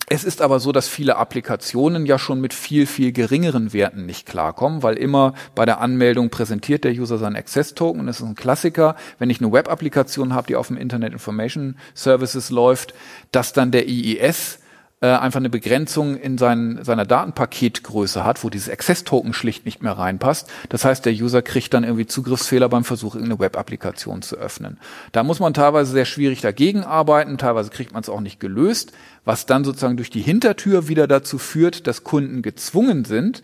es 0.07 0.23
ist 0.23 0.43
aber 0.43 0.61
so, 0.61 0.71
dass 0.71 0.87
viele 0.87 1.17
Applikationen 1.17 2.05
ja 2.05 2.19
schon 2.19 2.41
mit 2.41 2.53
viel, 2.53 2.87
viel 2.87 3.11
geringeren 3.11 3.73
Werten 3.73 4.05
nicht 4.05 4.27
klarkommen, 4.27 4.83
weil 4.83 4.97
immer 4.97 5.33
bei 5.55 5.65
der 5.65 5.81
Anmeldung 5.81 6.29
präsentiert 6.29 6.85
der 6.85 6.93
User 6.93 7.17
seinen 7.17 7.37
Access 7.37 7.75
Token. 7.75 8.07
Das 8.07 8.21
ist 8.21 8.27
ein 8.27 8.35
Klassiker. 8.35 8.97
Wenn 9.19 9.31
ich 9.31 9.41
eine 9.41 9.51
Web-Applikation 9.51 10.35
habe, 10.35 10.47
die 10.47 10.57
auf 10.57 10.69
dem 10.69 10.77
Internet 10.77 11.15
Information 11.15 11.77
Services 11.95 12.51
läuft, 12.51 12.95
dass 13.33 13.55
dann 13.55 13.71
der 13.71 13.89
IIS 13.89 14.59
äh, 15.01 15.09
einfach 15.09 15.41
eine 15.41 15.51
Begrenzung 15.51 16.17
in 16.17 16.39
sein, 16.39 16.79
seiner 16.83 17.05
Datenpaketgröße 17.05 18.25
hat, 18.25 18.43
wo 18.43 18.49
dieses 18.49 18.71
Access-Token 18.71 19.33
schlicht 19.33 19.67
nicht 19.67 19.83
mehr 19.83 19.93
reinpasst. 19.93 20.51
Das 20.69 20.85
heißt, 20.85 21.05
der 21.05 21.13
User 21.13 21.43
kriegt 21.43 21.75
dann 21.75 21.85
irgendwie 21.85 22.07
Zugriffsfehler 22.07 22.69
beim 22.69 22.85
Versuch, 22.85 23.15
irgendeine 23.15 23.41
Web-Applikation 23.41 24.23
zu 24.23 24.37
öffnen. 24.37 24.79
Da 25.13 25.23
muss 25.23 25.41
man 25.41 25.53
teilweise 25.53 25.93
sehr 25.93 26.05
schwierig 26.05 26.41
dagegen 26.41 26.85
arbeiten, 26.85 27.39
teilweise 27.39 27.71
kriegt 27.71 27.93
man 27.93 28.03
es 28.03 28.09
auch 28.09 28.21
nicht 28.21 28.41
gelöst, 28.41 28.93
was 29.25 29.47
dann 29.47 29.65
sozusagen 29.65 29.97
durch 29.97 30.11
die 30.11 30.23
Hintertür 30.23 30.89
wieder 30.89 31.07
dazu 31.07 31.39
führt, 31.39 31.87
dass 31.87 32.05
Kunden 32.05 32.41
gezwungen 32.41 33.05
sind, 33.05 33.43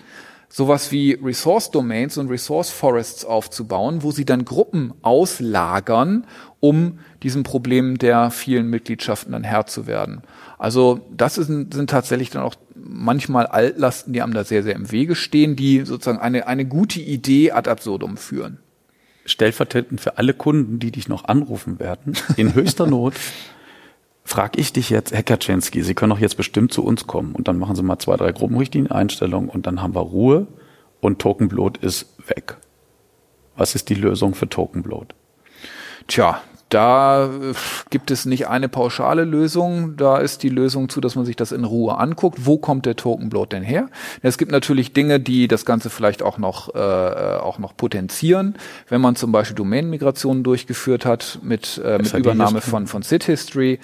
sowas 0.49 0.91
wie 0.91 1.13
Resource 1.13 1.71
Domains 1.71 2.19
und 2.19 2.29
Resource 2.29 2.71
Forests 2.71 3.25
aufzubauen, 3.25 4.03
wo 4.03 4.11
sie 4.11 4.25
dann 4.25 4.45
Gruppen 4.45 4.93
auslagern, 5.03 6.27
um 6.59 6.99
diesem 7.23 7.43
Problem 7.43 7.99
der 7.99 8.31
vielen 8.31 8.69
Mitgliedschaften 8.69 9.33
dann 9.33 9.45
Herr 9.45 9.67
zu 9.67 9.87
werden. 9.87 10.23
Also 10.61 11.01
das 11.11 11.37
sind, 11.37 11.73
sind 11.73 11.89
tatsächlich 11.89 12.29
dann 12.29 12.43
auch 12.43 12.55
manchmal 12.75 13.47
Altlasten, 13.47 14.13
die 14.13 14.21
einem 14.21 14.35
da 14.35 14.45
sehr, 14.45 14.63
sehr 14.63 14.75
im 14.75 14.93
Wege 14.93 15.15
stehen, 15.15 15.57
die 15.57 15.87
sozusagen 15.87 16.19
eine, 16.19 16.47
eine 16.47 16.67
gute 16.67 17.01
Idee 17.01 17.53
ad 17.53 17.69
absurdum 17.71 18.19
führen. 18.19 18.59
Stellvertretend 19.25 20.03
für 20.03 20.19
alle 20.19 20.35
Kunden, 20.35 20.79
die 20.79 20.91
dich 20.91 21.09
noch 21.09 21.25
anrufen 21.25 21.79
werden, 21.81 22.13
in 22.37 22.55
höchster 22.55 22.87
Not, 22.91 23.15
frage 24.23 24.61
ich 24.61 24.75
dich 24.75 24.91
jetzt, 24.91 25.15
Herr 25.15 25.23
Kaczynski, 25.23 25.83
Sie 25.83 25.95
können 25.95 26.11
doch 26.11 26.19
jetzt 26.19 26.37
bestimmt 26.37 26.75
zu 26.75 26.85
uns 26.85 27.07
kommen 27.07 27.35
und 27.35 27.49
dann 27.49 27.59
machen 27.59 27.75
Sie 27.75 27.83
mal 27.83 27.99
zwei, 27.99 28.19
drei 28.19 28.33
Gruppenrichtlinieneinstellungen 28.33 29.49
und 29.49 29.67
dann 29.67 29.81
haben 29.81 29.95
wir 29.95 30.03
Ruhe 30.03 30.47
und 31.01 31.21
Tokenbloat 31.21 31.79
ist 31.79 32.19
weg. 32.29 32.59
Was 33.57 33.75
ist 33.75 33.89
die 33.89 33.95
Lösung 33.95 34.35
für 34.35 34.47
Tokenbloat? 34.47 35.15
Tja, 36.07 36.43
da 36.71 37.27
äh, 37.27 37.55
gibt 37.91 38.11
es 38.11 38.25
nicht 38.25 38.49
eine 38.49 38.69
pauschale 38.69 39.25
Lösung. 39.25 39.97
Da 39.97 40.19
ist 40.19 40.43
die 40.43 40.49
Lösung 40.49 40.89
zu, 40.89 41.01
dass 41.01 41.17
man 41.17 41.27
sich 41.27 41.37
das 41.37 41.53
in 41.53 41.65
Ruhe 41.65 41.99
anguckt. 41.99 42.47
Wo 42.47 42.59
kommt 42.59 42.87
der 42.87 42.97
Tokenbloat 42.97 43.53
denn 43.53 43.63
her? 43.63 43.89
Es 44.23 44.39
gibt 44.39 44.53
natürlich 44.53 44.93
Dinge, 44.93 45.21
die 45.21 45.49
das 45.49 45.67
Ganze 45.67 45.91
vielleicht 45.91 46.23
auch 46.23 46.39
noch, 46.39 46.75
äh, 46.75 46.79
auch 46.79 47.59
noch 47.59 47.77
potenzieren. 47.77 48.55
Wenn 48.89 49.01
man 49.01 49.17
zum 49.17 49.33
Beispiel 49.33 49.57
Domänenmigrationen 49.57 50.45
durchgeführt 50.45 51.05
hat 51.05 51.41
mit, 51.43 51.81
äh, 51.85 51.99
mit 51.99 52.15
Übernahme 52.15 52.61
von, 52.61 52.87
von 52.87 53.03
Sit 53.03 53.25
History, 53.25 53.81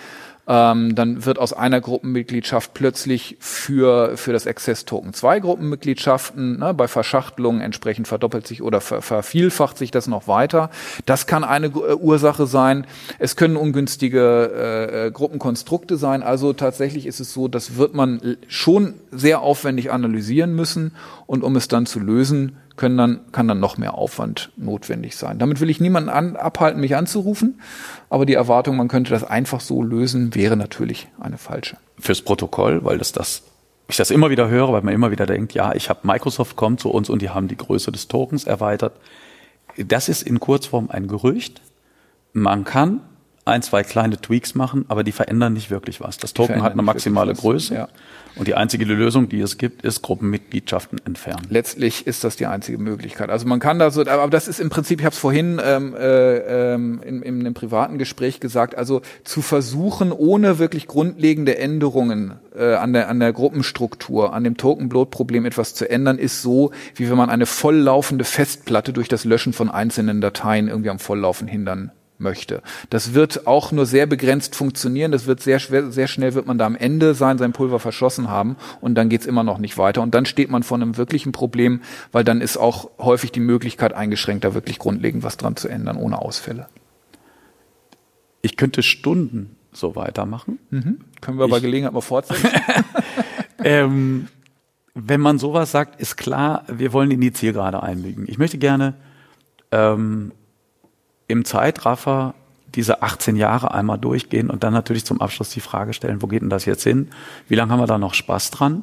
ähm, 0.49 0.95
dann 0.95 1.25
wird 1.25 1.39
aus 1.39 1.53
einer 1.53 1.81
Gruppenmitgliedschaft 1.81 2.73
plötzlich 2.73 3.37
für, 3.41 4.17
für 4.17 4.33
das 4.33 4.47
Access 4.47 4.85
Token 4.85 5.13
zwei 5.13 5.41
Gruppenmitgliedschaften. 5.41 6.61
Ne, 6.61 6.73
bei 6.73 6.87
Verschachtelungen 6.87 7.61
entsprechend 7.61 8.07
verdoppelt 8.07 8.47
sich 8.47 8.63
oder 8.63 8.81
ver, 8.81 9.03
vervielfacht 9.03 9.77
sich 9.77 9.91
das 9.91 10.07
noch 10.07 10.29
weiter. 10.29 10.71
Das 11.05 11.27
kann 11.27 11.43
eine 11.43 11.67
äh, 11.67 11.95
Ursache 11.95 12.47
sein. 12.47 12.87
Es 13.19 13.35
können 13.35 13.57
ungünstige 13.57 14.53
äh, 14.55 15.07
äh, 15.07 15.11
Gruppenkonstrukte 15.11 15.97
sein. 15.97 16.23
Also 16.23 16.53
tatsächlich 16.53 17.07
ist 17.07 17.19
es 17.19 17.33
so, 17.33 17.49
das 17.49 17.77
wird 17.77 17.95
man 17.95 18.37
schon 18.47 18.95
sehr 19.11 19.41
aufwendig 19.41 19.91
analysieren 19.91 20.55
müssen. 20.55 20.93
Und 21.27 21.43
um 21.43 21.57
es 21.57 21.67
dann 21.67 21.87
zu 21.87 21.99
lösen, 21.99 22.57
können 22.77 22.97
dann, 22.97 23.33
kann 23.33 23.49
dann 23.49 23.61
noch 23.61 23.79
mehr 23.79 23.95
Aufwand 23.95 24.51
notwendig 24.57 25.17
sein. 25.17 25.39
Damit 25.39 25.61
will 25.61 25.71
ich 25.71 25.81
niemanden 25.81 26.11
an, 26.11 26.37
abhalten, 26.37 26.81
mich 26.81 26.95
anzurufen, 26.95 27.61
aber 28.11 28.27
die 28.27 28.35
Erwartung, 28.35 28.77
man 28.77 28.89
könnte 28.89 29.11
das 29.11 29.25
einfach 29.25 29.61
so 29.61 29.83
lösen, 29.83 30.35
wäre 30.35 30.57
natürlich 30.57 31.09
eine 31.19 31.39
falsche. 31.39 31.79
Fürs 31.99 32.23
Protokoll, 32.23 32.85
weil 32.85 32.99
das 32.99 33.13
das 33.13 33.43
ich 33.89 33.97
das 33.97 34.11
immer 34.11 34.31
wieder 34.31 34.49
höre, 34.49 34.73
weil 34.73 34.83
man 34.83 34.95
immer 34.95 35.11
wieder 35.11 35.27
denkt, 35.27 35.55
ja, 35.55 35.73
ich 35.75 35.89
habe 35.89 36.01
Microsoft 36.03 36.57
kommt 36.57 36.81
zu 36.81 36.91
uns 36.91 37.09
und 37.09 37.23
die 37.23 37.31
haben 37.31 37.47
die 37.47 37.57
Größe 37.57 37.93
des 37.93 38.09
Tokens 38.09 38.45
erweitert. 38.45 38.95
Das 39.77 40.09
ist 40.09 40.23
in 40.23 40.41
Kurzform 40.41 40.91
ein 40.91 41.07
Gerücht. 41.07 41.61
Man 42.33 42.65
kann 42.65 43.01
ein, 43.45 43.63
zwei 43.63 43.85
kleine 43.85 44.21
Tweaks 44.21 44.55
machen, 44.55 44.87
aber 44.89 45.05
die 45.05 45.13
verändern 45.13 45.53
nicht 45.53 45.71
wirklich 45.71 46.01
was. 46.01 46.17
Das 46.19 46.35
Token 46.35 46.63
hat 46.63 46.73
eine 46.73 46.83
maximale 46.83 47.33
Größe. 47.35 47.75
Ja. 47.75 47.89
Und 48.37 48.49
die 48.49 48.55
einzige 48.55 48.85
Lösung, 48.85 49.31
die 49.31 49.41
es 49.41 49.57
gibt, 49.57 49.83
ist 49.83 50.03
Gruppenmitgliedschaften 50.03 51.01
entfernen. 51.07 51.47
Letztlich 51.49 52.07
ist 52.07 52.23
das 52.23 52.37
die 52.37 52.47
einzige 52.47 52.77
Möglichkeit. 52.77 53.31
Also 53.31 53.47
man 53.47 53.61
kann 53.61 53.79
da 53.79 53.91
so, 53.91 54.03
aber 54.03 54.29
das 54.29 54.47
ist 54.47 54.61
im 54.61 54.69
Prinzip, 54.69 55.01
ich 55.01 55.07
habe 55.07 55.15
es 55.15 55.19
vorhin 55.19 55.59
ähm, 55.65 55.95
äh, 55.95 56.75
ähm, 56.75 57.01
in, 57.03 57.23
in 57.23 57.41
einem 57.41 57.55
privaten 57.55 57.97
Gespräch 57.97 58.39
gesagt, 58.39 58.77
also 58.77 59.01
zu 59.25 59.41
versuchen, 59.41 60.13
ohne 60.13 60.59
wirklich 60.59 60.87
grundlegende 60.87 61.57
Änderungen 61.57 62.35
äh, 62.55 62.75
an, 62.75 62.93
der, 62.93 63.09
an 63.09 63.21
der 63.21 63.33
Gruppenstruktur, 63.33 64.35
an 64.35 64.45
dem 64.45 64.59
Token-Bloat-Problem 64.59 65.47
etwas 65.47 65.75
zu 65.75 65.89
ändern, 65.89 66.19
ist 66.19 66.43
so, 66.43 66.73
wie 66.95 67.09
wenn 67.09 67.17
man 67.17 67.31
eine 67.31 67.47
volllaufende 67.47 68.25
Festplatte 68.25 68.93
durch 68.93 69.09
das 69.09 69.25
Löschen 69.25 69.55
von 69.55 69.71
einzelnen 69.71 70.21
Dateien 70.21 70.69
irgendwie 70.69 70.91
am 70.91 70.99
Volllaufen 70.99 71.49
hindern 71.49 71.91
möchte. 72.19 72.63
Das 72.91 73.15
wird 73.15 73.47
auch 73.47 73.73
nur 73.73 73.87
sehr 73.87 74.07
begrenzt 74.07 74.55
funktionieren. 74.55 75.13
Das 75.13 75.27
wird 75.27 75.41
sehr 75.41 75.59
schwer, 75.59 75.91
sehr 75.91 76.09
schnell 76.09 76.35
wird 76.35 76.47
man 76.47 76.59
da 76.59 76.67
am 76.67 76.77
Ende 76.77 77.15
sein, 77.15 77.39
sein 77.39 77.53
Pulver 77.53 77.79
verschossen 77.79 78.29
haben 78.29 78.57
und 78.81 78.95
dann 78.95 79.09
geht's 79.09 79.27
immer 79.27 79.43
noch 79.43 79.59
nicht 79.59 79.79
weiter. 79.79 80.03
Und 80.03 80.15
dann 80.15 80.27
steht 80.27 80.51
man 80.51 80.63
vor 80.63 80.77
einem 80.77 80.97
wirklichen 80.97 81.33
Problem, 81.33 81.81
weil 82.13 82.25
dann 82.25 82.41
ist 82.41 82.57
auch 82.57 82.91
häufig 82.99 83.33
die 83.33 83.41
Möglichkeit 83.41 83.93
eingeschränkt, 83.93 84.45
da 84.45 84.55
wirklich 84.55 84.79
grundlegend 84.79 85.23
was 85.23 85.37
dran 85.37 85.57
zu 85.57 85.69
ändern, 85.69 85.97
ohne 85.97 86.21
Ausfälle. 86.21 86.69
Ich 88.43 88.57
könnte 88.57 88.83
Stunden 88.83 89.57
so 89.73 89.97
weitermachen. 89.97 90.59
Mhm. 90.71 90.99
Können 91.21 91.39
wir 91.39 91.49
bei 91.49 91.61
Gelegenheit 91.61 91.93
mal 91.93 92.01
fortsetzen? 92.01 92.49
ähm, 93.65 94.29
wenn 94.95 95.21
man 95.21 95.39
sowas 95.39 95.71
sagt, 95.71 96.01
ist 96.01 96.17
klar, 96.17 96.65
wir 96.69 96.95
wollen 96.95 97.11
in 97.11 97.21
die 97.21 97.33
Zielgerade 97.33 97.83
einbiegen. 97.83 98.25
Ich 98.29 98.39
möchte 98.39 98.57
gerne 98.57 98.95
ähm, 99.71 100.33
im 101.29 101.45
Zeitraffer 101.45 102.35
diese 102.75 103.03
18 103.03 103.37
Jahre 103.37 103.73
einmal 103.73 103.99
durchgehen 103.99 104.51
und 104.51 104.63
dann 104.63 104.73
natürlich 104.73 105.05
zum 105.05 105.21
Abschluss 105.21 105.51
die 105.51 105.61
Frage 105.61 105.93
stellen, 105.93 106.21
wo 106.21 106.27
geht 106.27 106.43
denn 106.43 106.51
das 106.51 106.65
jetzt 106.65 106.83
hin? 106.83 107.09
Wie 107.49 107.55
lange 107.55 107.73
haben 107.73 107.81
wir 107.81 107.87
da 107.87 107.99
noch 107.99 108.15
Spaß 108.15 108.51
dran? 108.51 108.83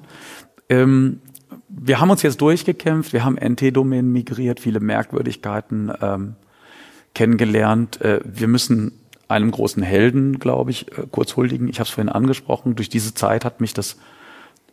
Ähm, 0.69 1.21
wir 1.69 1.99
haben 1.99 2.09
uns 2.09 2.21
jetzt 2.21 2.41
durchgekämpft, 2.41 3.13
wir 3.13 3.23
haben 3.23 3.37
NT-Domänen 3.37 4.11
migriert, 4.11 4.59
viele 4.59 4.79
Merkwürdigkeiten 4.79 5.91
ähm, 6.01 6.35
kennengelernt. 7.13 8.01
Äh, 8.01 8.21
wir 8.23 8.47
müssen 8.47 8.93
einem 9.27 9.51
großen 9.51 9.83
Helden, 9.83 10.39
glaube 10.39 10.71
ich, 10.71 10.91
äh, 10.97 11.05
kurz 11.09 11.35
huldigen. 11.35 11.67
Ich 11.67 11.79
habe 11.79 11.87
es 11.87 11.93
vorhin 11.93 12.09
angesprochen. 12.09 12.75
Durch 12.75 12.89
diese 12.89 13.13
Zeit 13.13 13.45
hat 13.45 13.61
mich 13.61 13.73
das 13.73 13.97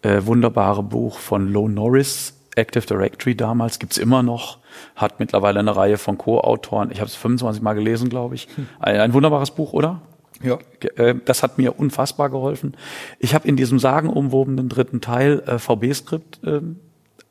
äh, 0.02 0.24
wunderbare 0.24 0.82
Buch 0.82 1.18
von 1.18 1.48
Low 1.52 1.68
Norris, 1.68 2.34
Active 2.56 2.86
Directory 2.86 3.34
damals, 3.34 3.78
gibt's 3.78 3.98
immer 3.98 4.22
noch 4.22 4.58
hat 4.96 5.20
mittlerweile 5.20 5.60
eine 5.60 5.74
Reihe 5.74 5.98
von 5.98 6.18
Co-Autoren. 6.18 6.90
Ich 6.90 7.00
habe 7.00 7.08
es 7.08 7.16
25 7.16 7.62
Mal 7.62 7.74
gelesen, 7.74 8.08
glaube 8.08 8.34
ich. 8.34 8.48
Ein, 8.78 9.00
ein, 9.00 9.12
wunderbares 9.12 9.50
Buch, 9.52 9.72
oder? 9.72 10.02
Ja. 10.42 10.58
Äh, 10.96 11.16
das 11.24 11.42
hat 11.42 11.58
mir 11.58 11.78
unfassbar 11.78 12.30
geholfen. 12.30 12.76
Ich 13.18 13.34
habe 13.34 13.46
in 13.48 13.56
diesem 13.56 13.78
sagenumwobenen 13.78 14.68
dritten 14.68 15.00
Teil 15.00 15.42
äh, 15.46 15.58
VB-Skript 15.58 16.40
äh, 16.44 16.60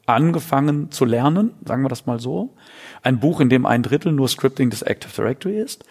angefangen 0.06 0.92
zu 0.92 1.06
lernen, 1.06 1.52
sagen 1.66 1.84
wir 1.84 1.90
das 1.90 2.06
mal 2.06 2.20
so. 2.20 2.56
Ein 3.04 3.20
Buch, 3.20 3.40
in 3.40 3.50
dem 3.50 3.66
ein 3.66 3.84
Drittel 3.84 4.12
nur 4.12 4.28
Scripting 4.28 4.70
des 4.70 4.82
Active 4.82 5.14
Directory 5.16 5.60
ist. 5.60 5.86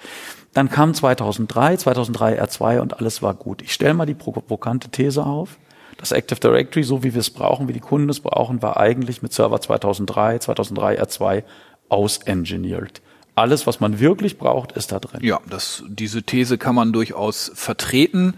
Dann 0.55 0.69
kam 0.71 0.93
2003, 0.93 1.77
2003 1.77 2.43
R2 2.43 2.81
und 2.81 2.99
alles 2.99 3.23
war 3.23 3.35
gut. 3.35 3.63
Ich 3.63 3.73
stelle 3.73 3.95
mal 3.95 4.07
die 4.07 4.15
provokante 4.15 4.89
These 4.89 5.25
auf. 5.25 5.59
Das 5.99 6.13
Active 6.13 6.39
Directory, 6.39 6.85
so 6.85 7.03
wie 7.03 7.13
wir 7.13 7.21
es 7.21 7.31
brauchen, 7.31 7.69
wie 7.69 7.73
die 7.73 7.81
Kunden 7.81 8.09
es 8.09 8.21
brauchen, 8.21 8.63
war 8.63 8.79
eigentlich 8.79 9.21
mit 9.21 9.33
Server 9.33 9.61
2003, 9.61 10.39
2003 10.39 11.03
R2 11.03 11.43
ausengineert. 11.89 13.03
Alles, 13.35 13.67
was 13.67 13.81
man 13.81 14.01
wirklich 14.01 14.39
braucht, 14.39 14.73
ist 14.73 14.93
da 14.93 15.01
drin. 15.01 15.21
Ja, 15.23 15.41
das, 15.51 15.85
diese 15.89 16.23
These 16.23 16.57
kann 16.57 16.75
man 16.75 16.93
durchaus 16.93 17.51
vertreten. 17.55 18.35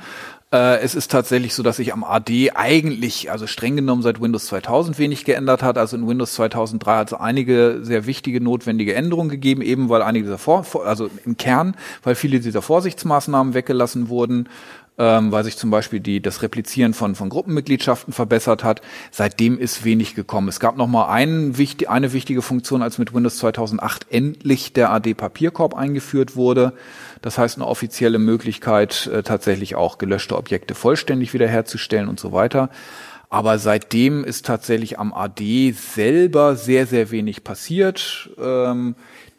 Äh, 0.53 0.81
es 0.81 0.95
ist 0.95 1.11
tatsächlich 1.11 1.55
so, 1.55 1.63
dass 1.63 1.77
sich 1.77 1.93
am 1.93 2.03
AD 2.03 2.53
eigentlich, 2.55 3.31
also 3.31 3.47
streng 3.47 3.77
genommen 3.77 4.03
seit 4.03 4.21
Windows 4.21 4.47
2000 4.47 4.99
wenig 4.99 5.25
geändert 5.25 5.63
hat. 5.63 5.79
Also 5.79 5.97
in 5.97 6.09
Windows 6.09 6.35
2003 6.35 6.97
hat 6.97 7.13
es 7.13 7.15
einige 7.15 7.81
sehr 7.83 8.07
wichtige, 8.07 8.41
notwendige 8.41 8.95
Änderungen 8.95 9.31
gegeben, 9.31 9.63
eben 9.63 9.89
weil 9.89 10.03
einige 10.03 10.25
dieser 10.25 10.39
Vor 10.39 10.65
also 10.85 11.09
im 11.25 11.37
Kern, 11.37 11.77
weil 12.03 12.15
viele 12.15 12.41
dieser 12.41 12.63
Vorsichtsmaßnahmen 12.63 13.55
weggelassen 13.55 14.09
wurden 14.09 14.49
ähm, 15.01 15.33
weil 15.33 15.45
sich 15.45 15.57
zum 15.57 15.71
Beispiel 15.71 15.99
die, 15.99 16.21
das 16.21 16.43
Replizieren 16.43 16.93
von, 16.93 17.15
von 17.15 17.31
Gruppenmitgliedschaften 17.31 18.13
verbessert 18.13 18.63
hat. 18.63 18.83
Seitdem 19.11 19.59
ist 19.59 19.83
wenig 19.83 20.15
gekommen. 20.15 20.49
Es 20.49 20.61
gab 20.61 20.77
noch 20.77 20.87
mal 20.87 21.09
einen, 21.09 21.57
eine 21.89 22.13
wichtige 22.13 22.43
Funktion, 22.43 22.83
als 22.83 22.99
mit 22.99 23.15
Windows 23.15 23.39
2008 23.39 24.09
endlich 24.11 24.75
der 24.75 24.93
AD 24.93 25.15
Papierkorb 25.15 25.75
eingeführt 25.75 26.37
wurde. 26.37 26.75
Das 27.23 27.39
heißt, 27.39 27.57
eine 27.57 27.67
offizielle 27.67 28.19
Möglichkeit, 28.19 29.07
äh, 29.07 29.23
tatsächlich 29.23 29.75
auch 29.75 29.97
gelöschte 29.97 30.37
Objekte 30.37 30.75
vollständig 30.75 31.33
wiederherzustellen 31.33 32.09
und 32.09 32.21
so 32.21 32.33
weiter. 32.33 32.69
Aber 33.31 33.59
seitdem 33.59 34.23
ist 34.23 34.45
tatsächlich 34.45 34.99
am 34.99 35.15
AD 35.15 35.73
selber 35.73 36.57
sehr, 36.57 36.87
sehr 36.87 37.11
wenig 37.11 37.43
passiert. 37.43 38.29
Ähm, 38.39 38.97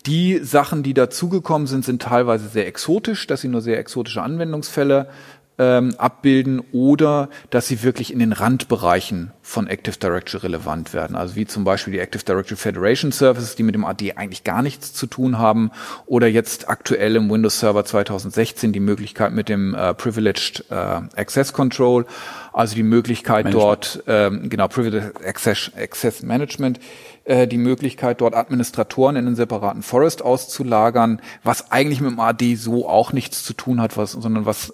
die 0.08 0.40
Sachen, 0.40 0.82
die 0.82 0.96
dazugekommen 0.96 1.68
sind, 1.68 1.86
sind 1.86 2.02
teilweise 2.02 2.48
sehr 2.48 2.66
exotisch, 2.66 3.28
dass 3.28 3.42
sie 3.42 3.48
nur 3.48 3.62
sehr 3.62 3.78
exotische 3.78 4.24
Anwendungsfälle 4.24 5.08
ähm, 5.58 5.94
abbilden 5.98 6.62
oder 6.72 7.30
dass 7.50 7.68
sie 7.68 7.84
wirklich 7.84 8.12
in 8.12 8.20
den 8.20 8.34
Randbereichen 8.34 9.32
von 9.42 9.68
Active 9.68 9.98
Directory 9.98 10.48
relevant 10.48 10.94
werden. 10.94 11.16
Also 11.16 11.36
wie 11.36 11.46
zum 11.46 11.64
Beispiel 11.64 11.94
die 11.94 12.00
Active 12.00 12.24
Directory 12.24 12.56
Federation 12.56 13.12
Services, 13.12 13.56
die 13.56 13.64
mit 13.64 13.76
dem 13.76 13.86
AD 13.86 14.14
eigentlich 14.14 14.44
gar 14.44 14.62
nichts 14.62 14.94
zu 14.94 15.08
tun 15.08 15.38
haben 15.38 15.72
oder 16.06 16.28
jetzt 16.28 16.70
aktuell 16.70 17.16
im 17.16 17.30
Windows 17.30 17.60
Server 17.60 17.84
2016 17.86 18.72
die 18.72 18.80
Möglichkeit 18.80 19.34
mit 19.34 19.50
dem 19.50 19.76
äh, 19.76 19.94
Privileged 19.94 20.66
äh, 20.70 20.74
Access 20.74 21.54
Control, 21.54 22.06
also 22.54 22.76
die 22.76 22.84
Möglichkeit 22.84 23.46
Management. 23.46 23.64
dort, 23.64 24.04
ähm, 24.08 24.50
genau, 24.50 24.68
Privileged 24.68 25.24
Access, 25.26 25.72
Access 25.76 26.24
Management, 26.24 26.80
äh, 27.24 27.48
die 27.48 27.58
Möglichkeit, 27.58 28.22
dort 28.22 28.36
Administratoren 28.36 29.16
in 29.16 29.28
einen 29.28 29.36
separaten 29.36 29.84
Forest 29.84 30.24
auszulagern, 30.24 31.22
was 31.44 31.72
eigentlich 31.72 32.02
mit 32.02 32.12
dem 32.12 32.20
AD 32.20 32.56
so 32.56 32.88
auch 32.90 33.14
nichts 33.14 33.44
zu 33.44 33.54
tun 33.54 33.80
hat, 33.80 33.96
was, 33.96 34.14
sondern 34.14 34.46
was 34.46 34.74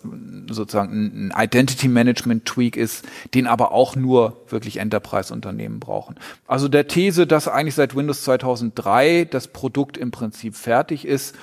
sozusagen 0.49 1.31
ein 1.31 1.33
Identity 1.37 1.87
Management 1.87 2.45
Tweak 2.45 2.77
ist, 2.77 3.05
den 3.33 3.47
aber 3.47 3.73
auch 3.73 3.95
nur 3.95 4.41
wirklich 4.47 4.77
Enterprise-Unternehmen 4.77 5.79
brauchen. 5.79 6.15
Also 6.47 6.67
der 6.69 6.87
These, 6.87 7.27
dass 7.27 7.47
eigentlich 7.47 7.75
seit 7.75 7.95
Windows 7.95 8.23
2003 8.23 9.25
das 9.29 9.49
Produkt 9.49 9.97
im 9.97 10.11
Prinzip 10.11 10.55
fertig 10.55 11.05
ist, 11.05 11.35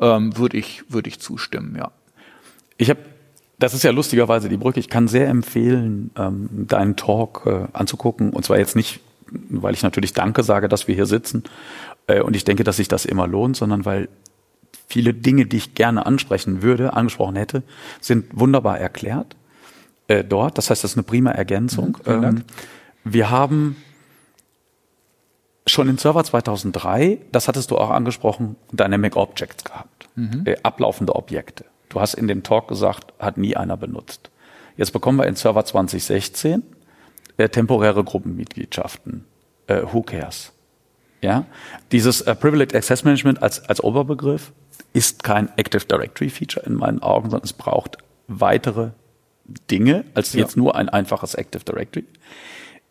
ähm, 0.00 0.36
würde 0.38 0.56
ich, 0.56 0.84
würde 0.88 1.08
ich 1.08 1.20
zustimmen, 1.20 1.76
ja. 1.76 1.90
Ich 2.78 2.90
habe 2.90 3.00
das 3.58 3.72
ist 3.72 3.84
ja 3.84 3.90
lustigerweise 3.90 4.48
die 4.48 4.58
Brücke. 4.58 4.80
Ich 4.80 4.90
kann 4.90 5.08
sehr 5.08 5.28
empfehlen, 5.28 6.10
ähm, 6.16 6.48
deinen 6.52 6.96
Talk 6.96 7.44
äh, 7.46 7.66
anzugucken. 7.72 8.30
Und 8.30 8.44
zwar 8.44 8.58
jetzt 8.58 8.76
nicht, 8.76 9.00
weil 9.30 9.74
ich 9.74 9.82
natürlich 9.82 10.12
Danke 10.12 10.42
sage, 10.42 10.68
dass 10.68 10.88
wir 10.88 10.94
hier 10.94 11.06
sitzen. 11.06 11.44
Äh, 12.06 12.20
und 12.20 12.36
ich 12.36 12.44
denke, 12.44 12.64
dass 12.64 12.76
sich 12.76 12.88
das 12.88 13.04
immer 13.04 13.26
lohnt, 13.26 13.56
sondern 13.56 13.84
weil 13.84 14.08
viele 14.88 15.14
Dinge, 15.14 15.46
die 15.46 15.56
ich 15.56 15.74
gerne 15.74 16.06
ansprechen 16.06 16.62
würde, 16.62 16.92
angesprochen 16.92 17.36
hätte, 17.36 17.62
sind 18.00 18.26
wunderbar 18.32 18.78
erklärt 18.78 19.36
äh, 20.08 20.24
dort. 20.24 20.58
Das 20.58 20.70
heißt, 20.70 20.84
das 20.84 20.92
ist 20.92 20.96
eine 20.96 21.04
prima 21.04 21.30
Ergänzung. 21.30 21.98
Mhm, 22.04 22.24
ähm, 22.24 22.44
wir 23.04 23.30
haben 23.30 23.76
schon 25.66 25.88
in 25.88 25.98
Server 25.98 26.22
2003, 26.22 27.18
das 27.32 27.48
hattest 27.48 27.70
du 27.70 27.78
auch 27.78 27.90
angesprochen, 27.90 28.56
Dynamic 28.70 29.16
Objects 29.16 29.64
gehabt, 29.64 30.08
mhm. 30.14 30.42
äh, 30.44 30.56
ablaufende 30.62 31.14
Objekte. 31.16 31.64
Du 31.88 32.00
hast 32.00 32.14
in 32.14 32.28
dem 32.28 32.42
Talk 32.42 32.68
gesagt, 32.68 33.12
hat 33.18 33.36
nie 33.36 33.56
einer 33.56 33.76
benutzt. 33.76 34.30
Jetzt 34.76 34.92
bekommen 34.92 35.18
wir 35.18 35.26
in 35.26 35.34
Server 35.34 35.64
2016 35.64 36.62
äh, 37.36 37.48
temporäre 37.48 38.04
Gruppenmitgliedschaften. 38.04 39.24
Äh, 39.66 39.82
who 39.92 40.02
cares? 40.02 40.52
Ja, 41.22 41.46
dieses 41.92 42.20
äh, 42.20 42.34
Privileged 42.34 42.74
Access 42.74 43.04
Management 43.04 43.42
als, 43.42 43.66
als 43.68 43.82
Oberbegriff 43.82 44.52
ist 44.92 45.24
kein 45.24 45.48
Active 45.56 45.84
Directory 45.84 46.30
Feature 46.30 46.64
in 46.66 46.74
meinen 46.74 47.02
Augen, 47.02 47.30
sondern 47.30 47.44
es 47.44 47.52
braucht 47.52 47.98
weitere 48.28 48.90
Dinge 49.70 50.04
als 50.14 50.32
ja. 50.32 50.40
jetzt 50.40 50.56
nur 50.56 50.76
ein 50.76 50.88
einfaches 50.88 51.34
Active 51.34 51.64
Directory. 51.64 52.04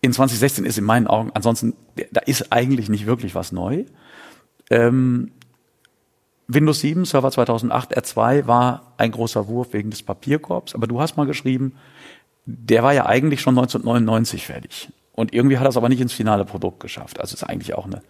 In 0.02 0.14
2016 0.14 0.66
ist 0.66 0.78
in 0.78 0.84
meinen 0.84 1.08
Augen 1.08 1.32
ansonsten, 1.34 1.74
da 2.12 2.22
ist 2.22 2.52
eigentlich 2.52 2.90
nicht 2.90 3.06
wirklich 3.06 3.36
was 3.36 3.52
neu. 3.52 3.86
Ähm, 4.70 5.32
Windows 6.48 6.80
7, 6.82 7.06
Server 7.06 7.32
2008, 7.32 7.98
R2 7.98 8.48
war 8.48 8.94
ein 8.98 9.12
großer 9.12 9.48
Wurf 9.48 9.74
wegen 9.74 9.90
des 9.90 10.04
Papierkorbs, 10.04 10.76
aber 10.76 10.86
du 10.86 11.02
hast 11.02 11.18
mal 11.18 11.26
geschrieben, 11.26 11.74
der 12.46 12.84
war 12.84 12.94
ja 12.94 13.06
eigentlich 13.06 13.42
schon 13.42 13.58
1999 13.58 14.46
fertig. 14.46 14.90
Und 15.14 15.34
irgendwie 15.34 15.58
hat 15.58 15.66
er 15.66 15.70
es 15.70 15.78
aber 15.78 15.90
nicht 15.90 16.02
ins 16.02 16.14
finale 16.14 16.46
Produkt 16.46 16.80
geschafft. 16.80 17.20
Also 17.20 17.34
ist 17.34 17.44
eigentlich 17.44 17.74
auch 17.74 17.86
eine 17.86 18.02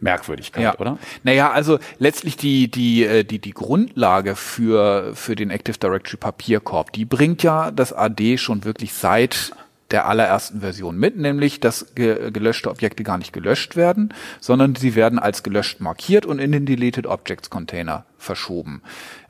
Merkwürdigkeit, 0.00 0.62
ja. 0.62 0.78
oder? 0.78 0.98
Naja, 1.22 1.50
also 1.50 1.78
letztlich 1.98 2.36
die, 2.36 2.70
die, 2.70 3.04
äh, 3.04 3.24
die, 3.24 3.38
die 3.38 3.52
Grundlage 3.52 4.36
für, 4.36 5.14
für 5.14 5.36
den 5.36 5.50
Active 5.50 5.78
Directory 5.78 6.16
Papierkorb, 6.16 6.92
die 6.92 7.04
bringt 7.04 7.42
ja 7.42 7.70
das 7.70 7.92
AD 7.92 8.36
schon 8.38 8.64
wirklich 8.64 8.92
seit 8.92 9.52
der 9.92 10.06
allerersten 10.06 10.60
Version 10.60 10.96
mit, 10.96 11.18
nämlich 11.18 11.60
dass 11.60 11.94
ge 11.94 12.30
gelöschte 12.30 12.70
Objekte 12.70 13.02
gar 13.02 13.18
nicht 13.18 13.32
gelöscht 13.32 13.76
werden, 13.76 14.14
sondern 14.40 14.74
sie 14.74 14.94
werden 14.94 15.18
als 15.18 15.42
gelöscht 15.42 15.80
markiert 15.80 16.24
und 16.26 16.38
in 16.38 16.50
den 16.50 16.66
Deleted 16.66 17.06
Objects 17.06 17.50
Container 17.50 18.06
verschoben. 18.16 18.82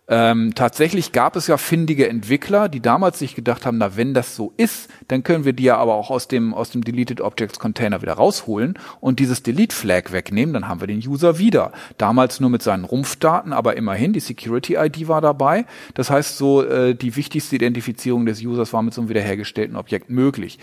Ähm, 0.09 0.53
tatsächlich 0.57 1.13
gab 1.13 1.37
es 1.37 1.47
ja 1.47 1.57
findige 1.57 2.09
Entwickler, 2.09 2.69
die 2.69 2.81
damals 2.81 3.21
sich 3.21 3.37
gedacht 3.37 3.65
haben, 3.65 3.79
na 3.79 3.97
wenn 3.97 4.15
das 4.15 4.35
so 4.35 4.53
ist, 4.57 4.91
dann 5.07 5.23
können 5.23 5.45
wir 5.45 5.53
die 5.53 5.63
ja 5.63 5.77
aber 5.77 5.95
auch 5.95 6.11
aus 6.11 6.27
dem 6.27 6.55
aus 6.55 6.71
dem 6.71 6.83
Deleted 6.83 7.21
Objects 7.21 7.61
Container 7.61 8.03
wieder 8.03 8.15
rausholen 8.15 8.77
und 9.01 9.21
dieses 9.21 9.45
Delete 9.45 9.75
Flag 9.75 10.11
wegnehmen, 10.11 10.55
dann 10.55 10.67
haben 10.67 10.81
wir 10.81 10.89
den 10.89 10.99
User 10.99 11.39
wieder. 11.39 11.71
Damals 11.99 12.41
nur 12.41 12.51
mit 12.51 12.63
seinen 12.63 12.85
Rumpfdaten, 12.85 13.53
aber 13.53 13.77
immerhin 13.77 14.13
die 14.13 14.21
Security 14.21 14.75
ID 14.75 15.07
war 15.07 15.21
dabei. 15.21 15.67
Das 15.95 16.11
heißt 16.11 16.37
so 16.37 16.65
äh, 16.65 16.97
die 16.97 17.15
wichtigste 17.15 17.55
Identifizierung 17.55 18.27
des 18.27 18.43
Users 18.43 18.73
war 18.73 18.83
mit 18.83 18.95
so 18.95 19.03
einem 19.03 19.09
wiederhergestellten 19.09 19.77
Objekt 19.77 20.11
möglich. 20.11 20.59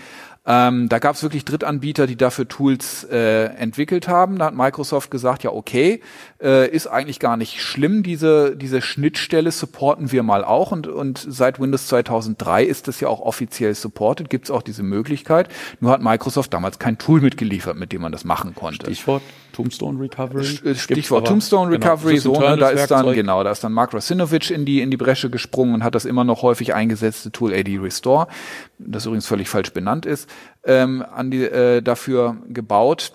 Ähm, 0.45 0.89
da 0.89 0.99
gab 0.99 1.15
es 1.15 1.23
wirklich 1.23 1.45
Drittanbieter, 1.45 2.07
die 2.07 2.15
dafür 2.15 2.47
Tools 2.47 3.03
äh, 3.03 3.45
entwickelt 3.45 4.07
haben. 4.07 4.39
Da 4.39 4.45
hat 4.45 4.55
Microsoft 4.55 5.11
gesagt, 5.11 5.43
ja 5.43 5.51
okay, 5.51 6.01
äh, 6.41 6.69
ist 6.69 6.87
eigentlich 6.87 7.19
gar 7.19 7.37
nicht 7.37 7.61
schlimm, 7.61 8.03
diese, 8.03 8.55
diese 8.55 8.81
Schnittstelle 8.81 9.51
supporten 9.51 10.11
wir 10.11 10.23
mal 10.23 10.43
auch. 10.43 10.71
Und, 10.71 10.87
und 10.87 11.23
seit 11.27 11.59
Windows 11.59 11.87
2003 11.87 12.63
ist 12.63 12.87
das 12.87 12.99
ja 12.99 13.09
auch 13.09 13.21
offiziell 13.21 13.75
supported, 13.75 14.29
gibt 14.29 14.45
es 14.45 14.51
auch 14.51 14.61
diese 14.61 14.83
Möglichkeit. 14.83 15.49
Nur 15.79 15.91
hat 15.91 16.01
Microsoft 16.01 16.53
damals 16.53 16.79
kein 16.79 16.97
Tool 16.97 17.21
mitgeliefert, 17.21 17.77
mit 17.77 17.91
dem 17.91 18.01
man 18.01 18.11
das 18.11 18.23
machen 18.23 18.55
konnte. 18.55 18.85
Stichwort 18.85 19.21
Tombstone 19.59 19.99
Recovery. 19.99 20.75
Stichwort 20.75 21.27
Tombstone 21.27 21.69
genau, 21.71 21.85
Recovery, 21.85 22.19
genau, 22.19 22.33
so, 22.35 22.39
ne, 22.39 22.55
da 22.55 22.69
ist 22.69 22.89
dann, 22.89 23.13
genau, 23.13 23.43
da 23.43 23.51
ist 23.51 23.61
dann 23.61 23.73
Mark 23.73 23.93
Rasinovich 23.93 24.51
in 24.51 24.63
die, 24.63 24.81
in 24.81 24.89
die 24.89 24.95
Bresche 24.95 25.29
gesprungen 25.29 25.73
und 25.73 25.83
hat 25.83 25.95
das 25.95 26.05
immer 26.05 26.23
noch 26.23 26.43
häufig 26.43 26.73
eingesetzte 26.73 27.29
Tool 27.33 27.53
AD 27.53 27.77
Restore, 27.79 28.27
das 28.77 29.05
übrigens 29.05 29.27
völlig 29.27 29.49
falsch 29.49 29.73
benannt 29.73 30.05
ist, 30.05 30.29
ähm, 30.63 31.03
an 31.13 31.29
die, 31.29 31.43
äh, 31.43 31.81
dafür 31.81 32.37
gebaut. 32.47 33.11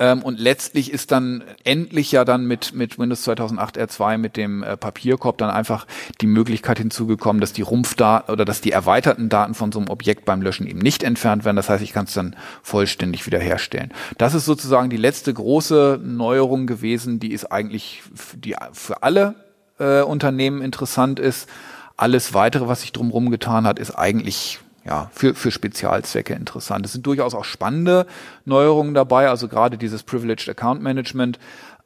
Ähm, 0.00 0.22
und 0.22 0.40
letztlich 0.40 0.92
ist 0.92 1.12
dann 1.12 1.44
endlich 1.62 2.10
ja 2.10 2.24
dann 2.24 2.46
mit, 2.46 2.74
mit 2.74 2.98
Windows 2.98 3.22
2008 3.22 3.78
R2 3.78 4.18
mit 4.18 4.36
dem 4.36 4.64
äh, 4.64 4.76
Papierkorb 4.76 5.38
dann 5.38 5.50
einfach 5.50 5.86
die 6.20 6.26
Möglichkeit 6.26 6.78
hinzugekommen, 6.78 7.40
dass 7.40 7.52
die 7.52 7.62
Rumpfdaten 7.62 8.32
oder 8.32 8.44
dass 8.44 8.60
die 8.60 8.72
erweiterten 8.72 9.28
Daten 9.28 9.54
von 9.54 9.70
so 9.70 9.78
einem 9.78 9.88
Objekt 9.88 10.24
beim 10.24 10.42
Löschen 10.42 10.66
eben 10.66 10.80
nicht 10.80 11.04
entfernt 11.04 11.44
werden. 11.44 11.56
Das 11.56 11.68
heißt, 11.68 11.82
ich 11.82 11.92
kann 11.92 12.06
es 12.06 12.14
dann 12.14 12.34
vollständig 12.62 13.24
wiederherstellen. 13.24 13.92
Das 14.18 14.34
ist 14.34 14.46
sozusagen 14.46 14.90
die 14.90 14.96
letzte 14.96 15.32
große 15.32 16.00
Neuerung 16.02 16.66
gewesen, 16.66 17.20
die 17.20 17.32
ist 17.32 17.52
eigentlich 17.52 18.02
die 18.34 18.56
für 18.72 19.04
alle 19.04 19.36
äh, 19.78 20.02
Unternehmen 20.02 20.60
interessant 20.60 21.20
ist. 21.20 21.48
Alles 21.96 22.34
weitere, 22.34 22.66
was 22.66 22.80
sich 22.80 22.90
drumherum 22.90 23.30
getan 23.30 23.64
hat, 23.64 23.78
ist 23.78 23.92
eigentlich 23.92 24.58
ja, 24.86 25.10
für, 25.12 25.34
für 25.34 25.50
Spezialzwecke 25.50 26.34
interessant. 26.34 26.84
Es 26.84 26.92
sind 26.92 27.06
durchaus 27.06 27.34
auch 27.34 27.44
spannende 27.44 28.06
Neuerungen 28.44 28.94
dabei, 28.94 29.28
also 29.28 29.48
gerade 29.48 29.78
dieses 29.78 30.02
Privileged 30.02 30.48
Account 30.48 30.82
Management 30.82 31.38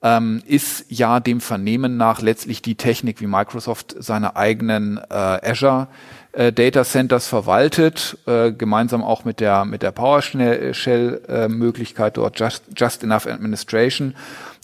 ähm, 0.03 0.43
ist 0.47 0.85
ja 0.89 1.20
dem 1.20 1.41
Vernehmen 1.41 1.97
nach 1.97 2.20
letztlich 2.23 2.62
die 2.62 2.77
Technik, 2.77 3.20
wie 3.20 3.27
Microsoft 3.27 3.97
seine 3.99 4.37
eigenen 4.37 4.99
äh, 4.99 5.12
Azure 5.12 5.89
äh, 6.33 6.53
Data 6.53 6.85
Centers 6.85 7.27
verwaltet, 7.27 8.16
äh, 8.27 8.53
gemeinsam 8.53 9.03
auch 9.03 9.25
mit 9.25 9.41
der 9.41 9.65
mit 9.65 9.83
der 9.83 9.91
PowerShell 9.91 11.20
äh, 11.29 11.49
Möglichkeit 11.49 12.16
dort 12.16 12.39
Just, 12.39 12.65
Just 12.77 13.03
Enough 13.03 13.27
Administration 13.27 14.15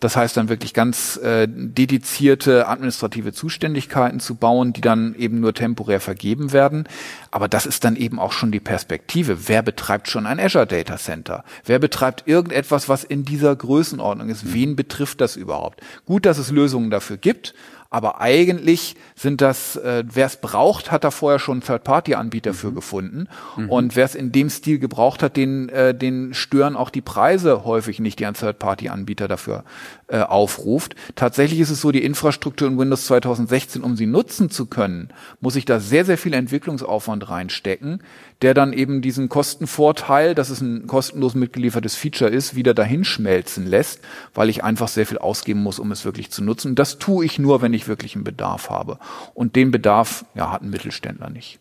das 0.00 0.16
heißt 0.16 0.36
dann 0.36 0.48
wirklich 0.48 0.74
ganz 0.74 1.16
äh, 1.18 1.46
dedizierte 1.48 2.68
administrative 2.68 3.32
Zuständigkeiten 3.32 4.20
zu 4.20 4.34
bauen, 4.34 4.72
die 4.72 4.80
dann 4.80 5.14
eben 5.14 5.40
nur 5.40 5.54
temporär 5.54 6.00
vergeben 6.00 6.52
werden. 6.52 6.88
Aber 7.30 7.48
das 7.48 7.66
ist 7.66 7.84
dann 7.84 7.96
eben 7.96 8.18
auch 8.18 8.32
schon 8.32 8.52
die 8.52 8.60
Perspektive. 8.60 9.48
Wer 9.48 9.62
betreibt 9.62 10.08
schon 10.08 10.26
ein 10.26 10.40
Azure 10.40 10.66
Data 10.66 10.96
Center? 10.96 11.44
Wer 11.64 11.78
betreibt 11.78 12.24
irgendetwas, 12.26 12.88
was 12.88 13.04
in 13.04 13.24
dieser 13.24 13.54
Größenordnung 13.54 14.28
ist? 14.28 14.52
Wen 14.52 14.76
betrifft 14.76 15.20
das 15.20 15.36
überhaupt? 15.36 15.80
Gut, 16.06 16.26
dass 16.26 16.38
es 16.38 16.50
Lösungen 16.50 16.90
dafür 16.90 17.16
gibt, 17.16 17.54
aber 17.94 18.20
eigentlich 18.20 18.96
sind 19.14 19.40
das, 19.40 19.76
äh, 19.76 20.02
wer 20.04 20.26
es 20.26 20.38
braucht, 20.38 20.90
hat 20.90 21.04
da 21.04 21.12
vorher 21.12 21.38
schon 21.38 21.60
Third-Party-Anbieter 21.60 22.50
mhm. 22.50 22.56
für 22.56 22.72
gefunden. 22.72 23.28
Mhm. 23.56 23.70
Und 23.70 23.94
wer 23.94 24.04
es 24.04 24.16
in 24.16 24.32
dem 24.32 24.50
Stil 24.50 24.80
gebraucht 24.80 25.22
hat, 25.22 25.36
den, 25.36 25.68
äh, 25.68 25.94
den 25.94 26.34
stören 26.34 26.74
auch 26.74 26.90
die 26.90 27.02
Preise 27.02 27.64
häufig 27.64 28.00
nicht, 28.00 28.18
die 28.18 28.26
ein 28.26 28.34
Third-Party-Anbieter 28.34 29.28
dafür 29.28 29.62
äh, 30.08 30.20
aufruft. 30.20 30.96
Tatsächlich 31.14 31.60
ist 31.60 31.70
es 31.70 31.80
so, 31.80 31.90
die 31.90 32.04
Infrastruktur 32.04 32.68
in 32.68 32.78
Windows 32.78 33.06
2016, 33.06 33.82
um 33.82 33.96
sie 33.96 34.06
nutzen 34.06 34.50
zu 34.50 34.66
können, 34.66 35.08
muss 35.40 35.56
ich 35.56 35.64
da 35.64 35.80
sehr, 35.80 36.04
sehr 36.04 36.18
viel 36.18 36.34
Entwicklungsaufwand 36.34 37.28
reinstecken, 37.30 38.02
der 38.42 38.54
dann 38.54 38.72
eben 38.72 39.00
diesen 39.00 39.28
Kostenvorteil, 39.28 40.34
dass 40.34 40.50
es 40.50 40.60
ein 40.60 40.86
kostenlos 40.86 41.34
mitgeliefertes 41.34 41.94
Feature 41.94 42.30
ist, 42.30 42.54
wieder 42.54 42.74
dahinschmelzen 42.74 43.66
lässt, 43.66 44.00
weil 44.34 44.50
ich 44.50 44.62
einfach 44.62 44.88
sehr 44.88 45.06
viel 45.06 45.18
ausgeben 45.18 45.62
muss, 45.62 45.78
um 45.78 45.90
es 45.92 46.04
wirklich 46.04 46.30
zu 46.30 46.44
nutzen. 46.44 46.74
das 46.74 46.98
tue 46.98 47.24
ich 47.24 47.38
nur, 47.38 47.62
wenn 47.62 47.72
ich 47.74 47.88
wirklich 47.88 48.14
einen 48.14 48.24
Bedarf 48.24 48.70
habe. 48.70 48.98
Und 49.32 49.56
den 49.56 49.70
Bedarf 49.70 50.24
ja, 50.34 50.52
hat 50.52 50.62
ein 50.62 50.70
Mittelständler 50.70 51.30
nicht. 51.30 51.60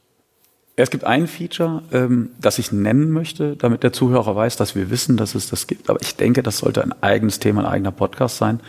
Es 0.76 0.90
gibt 0.90 1.04
ein 1.04 1.28
Feature, 1.28 1.84
ähm, 1.92 2.32
das 2.42 2.58
ich 2.58 2.72
nennen 2.72 3.12
möchte, 3.12 3.56
damit 3.56 3.84
der 3.84 3.94
Zuhörer 3.94 4.36
weiß, 4.36 4.58
dass 4.58 4.76
wir 4.76 4.90
wissen, 4.90 5.18
dass 5.18 5.36
es 5.36 5.50
das 5.50 5.68
gibt. 5.68 5.90
Aber 5.90 6.02
ich 6.02 6.16
denke, 6.16 6.42
das 6.42 6.58
sollte 6.58 6.82
ein 6.82 6.94
eigenes 7.04 7.40
Thema, 7.40 7.62
ein 7.62 7.68
eigener 7.68 7.92
Podcast 7.92 8.38
sein. 8.38 8.60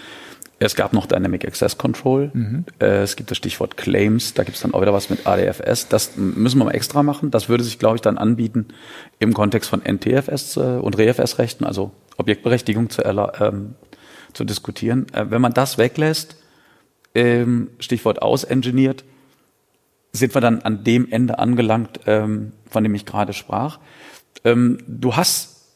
Es 0.58 0.76
gab 0.76 0.92
noch 0.92 1.06
Dynamic 1.06 1.46
Access 1.46 1.78
Control. 1.78 2.30
Mhm. 2.32 2.64
Äh, 2.78 3.02
es 3.02 3.16
gibt 3.16 3.30
das 3.30 3.38
Stichwort 3.38 3.76
Claims. 3.76 4.34
Da 4.34 4.44
gibt 4.44 4.56
es 4.56 4.62
dann 4.62 4.74
auch 4.74 4.82
wieder 4.82 4.92
was 4.92 5.08
mit 5.08 5.26
ADFS. 5.26 5.88
Das 5.88 6.16
müssen 6.16 6.58
wir 6.58 6.66
mal 6.66 6.72
extra 6.72 7.02
machen. 7.02 7.30
Das 7.30 7.48
würde 7.48 7.64
sich, 7.64 7.78
glaube 7.78 7.96
ich, 7.96 8.02
dann 8.02 8.18
anbieten 8.18 8.68
im 9.18 9.32
Kontext 9.32 9.70
von 9.70 9.80
NTFS 9.80 10.58
äh, 10.58 10.60
und 10.60 10.98
REFS-Rechten, 10.98 11.64
also 11.64 11.90
Objektberechtigung 12.18 12.90
zu, 12.90 13.02
ähm, 13.02 13.74
zu 14.34 14.44
diskutieren. 14.44 15.06
Äh, 15.14 15.30
wenn 15.30 15.40
man 15.40 15.54
das 15.54 15.78
weglässt, 15.78 16.36
ähm, 17.14 17.70
Stichwort 17.78 18.20
ausengineert, 18.20 19.04
sind 20.14 20.34
wir 20.34 20.40
dann 20.40 20.62
an 20.62 20.82
dem 20.84 21.10
Ende 21.10 21.38
angelangt, 21.38 22.00
ähm, 22.06 22.52
von 22.70 22.82
dem 22.82 22.94
ich 22.94 23.04
gerade 23.04 23.34
sprach. 23.34 23.78
Ähm, 24.44 24.78
du 24.86 25.16
hast 25.16 25.66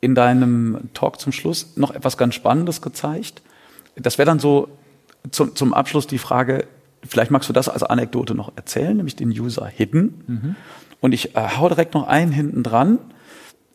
in 0.00 0.14
deinem 0.14 0.88
Talk 0.94 1.20
zum 1.20 1.32
Schluss 1.32 1.76
noch 1.76 1.90
etwas 1.90 2.16
ganz 2.16 2.34
Spannendes 2.34 2.80
gezeigt 2.80 3.42
das 4.00 4.18
wäre 4.18 4.26
dann 4.26 4.38
so 4.38 4.68
zum, 5.30 5.54
zum 5.54 5.74
Abschluss 5.74 6.06
die 6.06 6.18
Frage, 6.18 6.66
vielleicht 7.06 7.30
magst 7.30 7.48
du 7.48 7.52
das 7.52 7.68
als 7.68 7.82
Anekdote 7.82 8.34
noch 8.34 8.52
erzählen, 8.56 8.96
nämlich 8.96 9.16
den 9.16 9.30
User 9.30 9.66
Hidden. 9.66 10.24
Mhm. 10.26 10.56
Und 11.00 11.12
ich 11.12 11.36
äh, 11.36 11.48
hau 11.56 11.68
direkt 11.68 11.94
noch 11.94 12.06
einen 12.06 12.32
hinten 12.32 12.62
dran. 12.62 12.98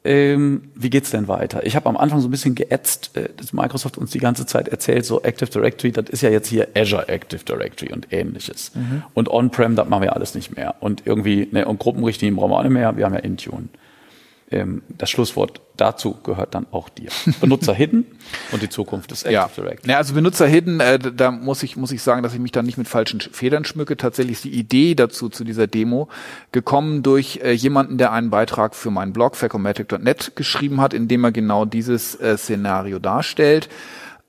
Ähm, 0.06 0.64
wie 0.76 0.90
geht's 0.90 1.12
denn 1.12 1.30
weiter? 1.30 1.66
Ich 1.66 1.78
habe 1.78 1.88
am 1.88 1.96
Anfang 1.96 2.20
so 2.20 2.28
ein 2.28 2.32
bisschen 2.32 2.56
geätzt, 2.56 3.12
äh, 3.16 3.30
dass 3.38 3.54
Microsoft 3.54 3.98
uns 3.98 4.12
die 4.12 4.20
ganze 4.20 4.46
Zeit 4.46 4.68
erzählt, 4.68 5.06
so 5.06 5.22
Active 5.22 5.50
Directory, 5.50 5.94
das 5.94 6.10
ist 6.10 6.22
ja 6.22 6.30
jetzt 6.30 6.48
hier 6.48 6.68
Azure 6.76 7.08
Active 7.08 7.44
Directory 7.46 7.94
und 7.94 8.12
ähnliches. 8.12 8.72
Mhm. 8.76 9.04
Und 9.14 9.30
On-Prem, 9.30 9.76
das 9.78 9.88
machen 9.88 10.04
wir 10.04 10.14
alles 10.14 10.36
nicht 10.36 10.56
mehr. 10.58 10.76
Und 10.82 11.04
irgendwie, 11.06 11.48
ne, 11.52 11.66
und 11.66 11.80
Gruppenrichtlinien 11.80 12.36
brauchen 12.36 12.52
wir 12.52 12.58
auch 12.58 12.64
nicht 12.64 12.74
mehr, 12.74 12.98
wir 12.98 13.06
haben 13.06 13.14
ja 13.14 13.20
Intune 13.20 13.70
das 14.98 15.10
Schlusswort 15.10 15.62
dazu 15.78 16.16
gehört 16.24 16.54
dann 16.56 16.68
auch 16.72 16.90
dir. 16.90 17.10
Benutzer 17.42 17.74
Hidden 17.74 18.06
und 18.52 18.62
die 18.62 18.70
Zukunft 18.70 19.12
des 19.12 19.24
Active 19.24 19.34
ja. 19.34 19.50
Directory. 19.56 19.92
Ja, 19.92 19.98
also 19.98 20.14
Benutzer 20.14 20.48
Hidden, 20.48 20.80
äh, 20.80 21.00
da 21.00 21.32
muss 21.32 21.64
ich, 21.64 21.76
muss 21.76 21.92
ich 21.92 22.02
sagen, 22.02 22.24
dass 22.24 22.34
ich 22.34 22.40
mich 22.40 22.52
dann 22.52 22.66
nicht 22.66 22.78
mit 22.78 22.88
falschen 22.88 23.22
Federn 23.22 23.66
schmücke. 23.66 23.98
Tatsächlich 23.98 24.34
ist 24.34 24.44
die 24.46 24.54
Idee 24.54 24.96
dazu, 24.96 25.30
zu 25.30 25.44
dieser 25.44 25.68
Demo, 25.68 26.10
gekommen 26.52 27.04
durch 27.04 27.40
äh, 27.44 27.52
jemanden, 27.52 27.98
der 27.98 28.12
einen 28.12 28.30
Beitrag 28.30 28.76
für 28.76 28.92
meinen 28.92 29.14
Blog 29.14 29.36
facomatic.net 29.36 30.36
geschrieben 30.36 30.82
hat, 30.82 30.94
in 30.94 31.08
dem 31.08 31.24
er 31.24 31.32
genau 31.32 31.66
dieses 31.66 32.16
äh, 32.20 32.38
Szenario 32.38 33.00
darstellt. 33.00 33.70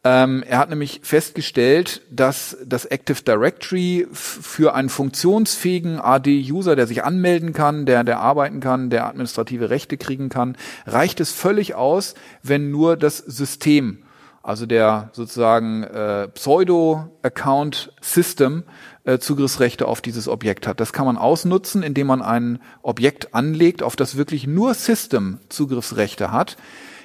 Ähm, 0.07 0.45
er 0.47 0.59
hat 0.59 0.69
nämlich 0.69 1.01
festgestellt, 1.03 2.03
dass 2.11 2.59
das 2.63 2.85
Active 2.85 3.23
Directory 3.23 4.07
für 4.13 4.75
einen 4.75 4.91
funktionsfähigen 4.91 5.99
AD-User, 5.99 6.77
der 6.77 6.87
sich 6.87 7.05
anmelden 7.05 7.55
kann, 7.55 7.87
der, 7.87 8.05
der 8.05 8.21
arbeiten 8.21 8.61
kann, 8.61 8.91
der 8.91 9.07
administrative 9.07 9.71
Rechte 9.71 9.97
kriegen 9.97 10.29
kann, 10.29 10.59
reicht 10.85 11.21
es 11.21 11.33
völlig 11.33 11.75
aus, 11.75 12.13
wenn 12.43 12.71
nur 12.71 12.99
das 12.99 13.17
System, 13.17 14.03
also 14.43 14.67
der 14.67 15.09
sozusagen 15.15 15.85
äh, 15.85 16.29
Pseudo-Account-System, 16.29 18.65
äh, 19.05 19.19
Zugriffsrechte 19.19 19.89
auf 19.89 20.03
dieses 20.03 20.29
Objekt 20.29 20.67
hat. 20.67 20.81
Das 20.81 20.93
kann 20.93 21.07
man 21.07 21.17
ausnutzen, 21.17 21.83
indem 21.83 22.09
man 22.09 22.21
ein 22.21 22.61
Objekt 22.83 23.35
anlegt, 23.35 23.83
auf 23.83 23.97
das 23.97 24.19
wirklich 24.19 24.47
nur 24.47 24.75
System 24.75 25.39
Zugriffsrechte 25.49 26.31
hat. 26.31 26.59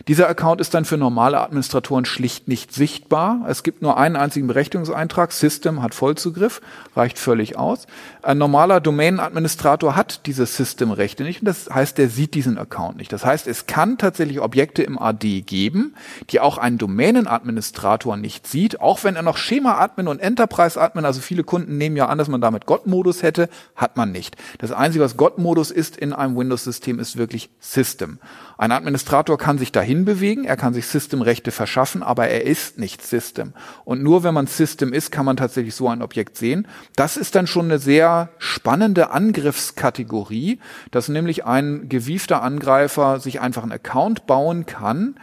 Dieser 0.07 0.29
Account 0.29 0.61
ist 0.61 0.73
dann 0.73 0.85
für 0.85 0.97
normale 0.97 1.39
Administratoren 1.39 2.05
schlicht 2.05 2.47
nicht 2.47 2.73
sichtbar. 2.73 3.45
Es 3.47 3.63
gibt 3.63 3.81
nur 3.81 3.97
einen 3.97 4.15
einzigen 4.15 4.47
Berechtigungseintrag. 4.47 5.31
System 5.31 5.81
hat 5.81 5.93
Vollzugriff, 5.93 6.61
reicht 6.95 7.19
völlig 7.19 7.57
aus. 7.57 7.85
Ein 8.21 8.37
normaler 8.37 8.79
Domain-Administrator 8.79 9.95
hat 9.95 10.25
diese 10.25 10.45
System-Rechte 10.45 11.23
nicht 11.23 11.41
und 11.41 11.45
das 11.45 11.69
heißt, 11.69 11.97
der 11.97 12.09
sieht 12.09 12.33
diesen 12.33 12.57
Account 12.57 12.97
nicht. 12.97 13.11
Das 13.11 13.25
heißt, 13.25 13.47
es 13.47 13.65
kann 13.65 13.97
tatsächlich 13.97 14.39
Objekte 14.39 14.83
im 14.83 14.97
AD 14.97 15.41
geben, 15.41 15.95
die 16.29 16.39
auch 16.39 16.57
ein 16.57 16.77
Domänen-Administrator 16.77 18.17
nicht 18.17 18.47
sieht, 18.47 18.81
auch 18.81 19.03
wenn 19.03 19.15
er 19.15 19.21
noch 19.21 19.37
Schema-Admin 19.37 20.07
und 20.07 20.19
Enterprise-Admin, 20.19 21.05
also 21.05 21.21
viele 21.21 21.43
Kunden 21.43 21.77
nehmen 21.77 21.97
ja 21.97 22.07
an, 22.07 22.17
dass 22.17 22.27
man 22.27 22.41
damit 22.41 22.65
God-Modus 22.65 23.23
hätte, 23.23 23.49
hat 23.75 23.97
man 23.97 24.11
nicht. 24.11 24.35
Das 24.59 24.71
Einzige, 24.71 25.03
was 25.03 25.17
God-Modus 25.17 25.71
ist 25.71 25.97
in 25.97 26.13
einem 26.13 26.37
Windows-System, 26.37 26.99
ist 26.99 27.17
wirklich 27.17 27.49
System. 27.59 28.19
Ein 28.59 28.73
Administrator 28.73 29.37
kann 29.37 29.57
sich 29.57 29.71
dahin 29.71 30.03
bewegen, 30.03 30.43
er 30.43 30.57
kann 30.57 30.73
sich 30.73 30.85
Systemrechte 30.85 31.49
verschaffen, 31.51 32.03
aber 32.03 32.27
er 32.27 32.45
ist 32.45 32.77
nicht 32.77 33.01
System. 33.01 33.53
Und 33.85 34.03
nur 34.03 34.23
wenn 34.23 34.33
man 34.33 34.47
System 34.47 34.91
ist, 34.91 35.13
kann 35.13 35.25
man 35.25 35.37
tatsächlich 35.37 35.73
so 35.75 35.87
ein 35.87 36.01
Objekt 36.01 36.35
sehen. 36.35 36.67
Das 36.97 37.15
ist 37.15 37.35
dann 37.35 37.47
schon 37.47 37.67
eine 37.67 37.79
sehr 37.79 38.31
spannende 38.37 39.11
Angriffskategorie, 39.11 40.59
dass 40.91 41.07
nämlich 41.07 41.45
ein 41.45 41.87
gewiefter 41.87 42.43
Angreifer 42.43 43.21
sich 43.21 43.39
einfach 43.39 43.63
einen 43.63 43.71
Account 43.71 44.27
bauen 44.27 44.65
kann 44.65 45.15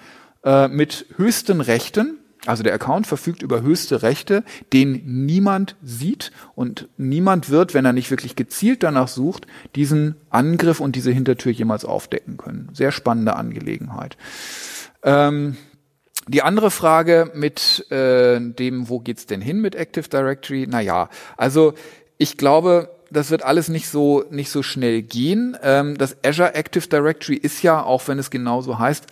äh, 0.43 0.69
mit 0.69 1.05
höchsten 1.19 1.61
Rechten, 1.61 2.17
also 2.47 2.63
der 2.63 2.75
Account 2.75 3.07
verfügt 3.07 3.43
über 3.43 3.63
höchste 3.63 4.03
Rechte, 4.03 4.45
den 4.73 5.27
niemand 5.27 5.77
sieht 5.83 6.33
und 6.55 6.89
niemand 6.97 7.51
wird, 7.51 7.75
wenn 7.75 7.85
er 7.85 7.93
nicht 7.93 8.11
wirklich 8.11 8.37
gezielt 8.37 8.83
danach 8.83 9.09
sucht, 9.09 9.47
diesen 9.75 10.17
Angriff 10.31 10.81
und 10.81 10.97
diese 10.97 11.11
Hintertür 11.11 11.53
jemals 11.53 11.85
aufdecken 11.85 12.37
können. 12.37 12.69
Sehr 12.73 12.93
spannende 12.93 13.37
Angelegenheit. 13.37 14.17
Ähm, 15.03 15.57
die 16.29 16.43
andere 16.43 16.71
Frage 16.71 17.31
mit 17.35 17.91
äh, 17.91 18.41
dem, 18.41 18.89
wo 18.89 18.99
geht's 18.99 19.27
denn 19.27 19.41
hin 19.41 19.61
mit 19.61 19.75
Active 19.75 20.09
Directory? 20.09 20.67
Naja, 20.67 21.09
also 21.37 21.75
ich 22.19 22.37
glaube, 22.37 22.91
das 23.11 23.31
wird 23.31 23.45
alles 23.45 23.69
nicht 23.69 23.89
so 23.89 24.25
nicht 24.31 24.51
so 24.51 24.63
schnell 24.63 25.03
gehen. 25.03 25.57
Ähm, 25.63 25.97
das 25.97 26.17
Azure 26.25 26.55
Active 26.55 26.89
Directory 26.89 27.37
ist 27.37 27.63
ja, 27.63 27.83
auch 27.83 28.09
wenn 28.09 28.19
es 28.19 28.31
genauso 28.31 28.79
heißt, 28.79 29.07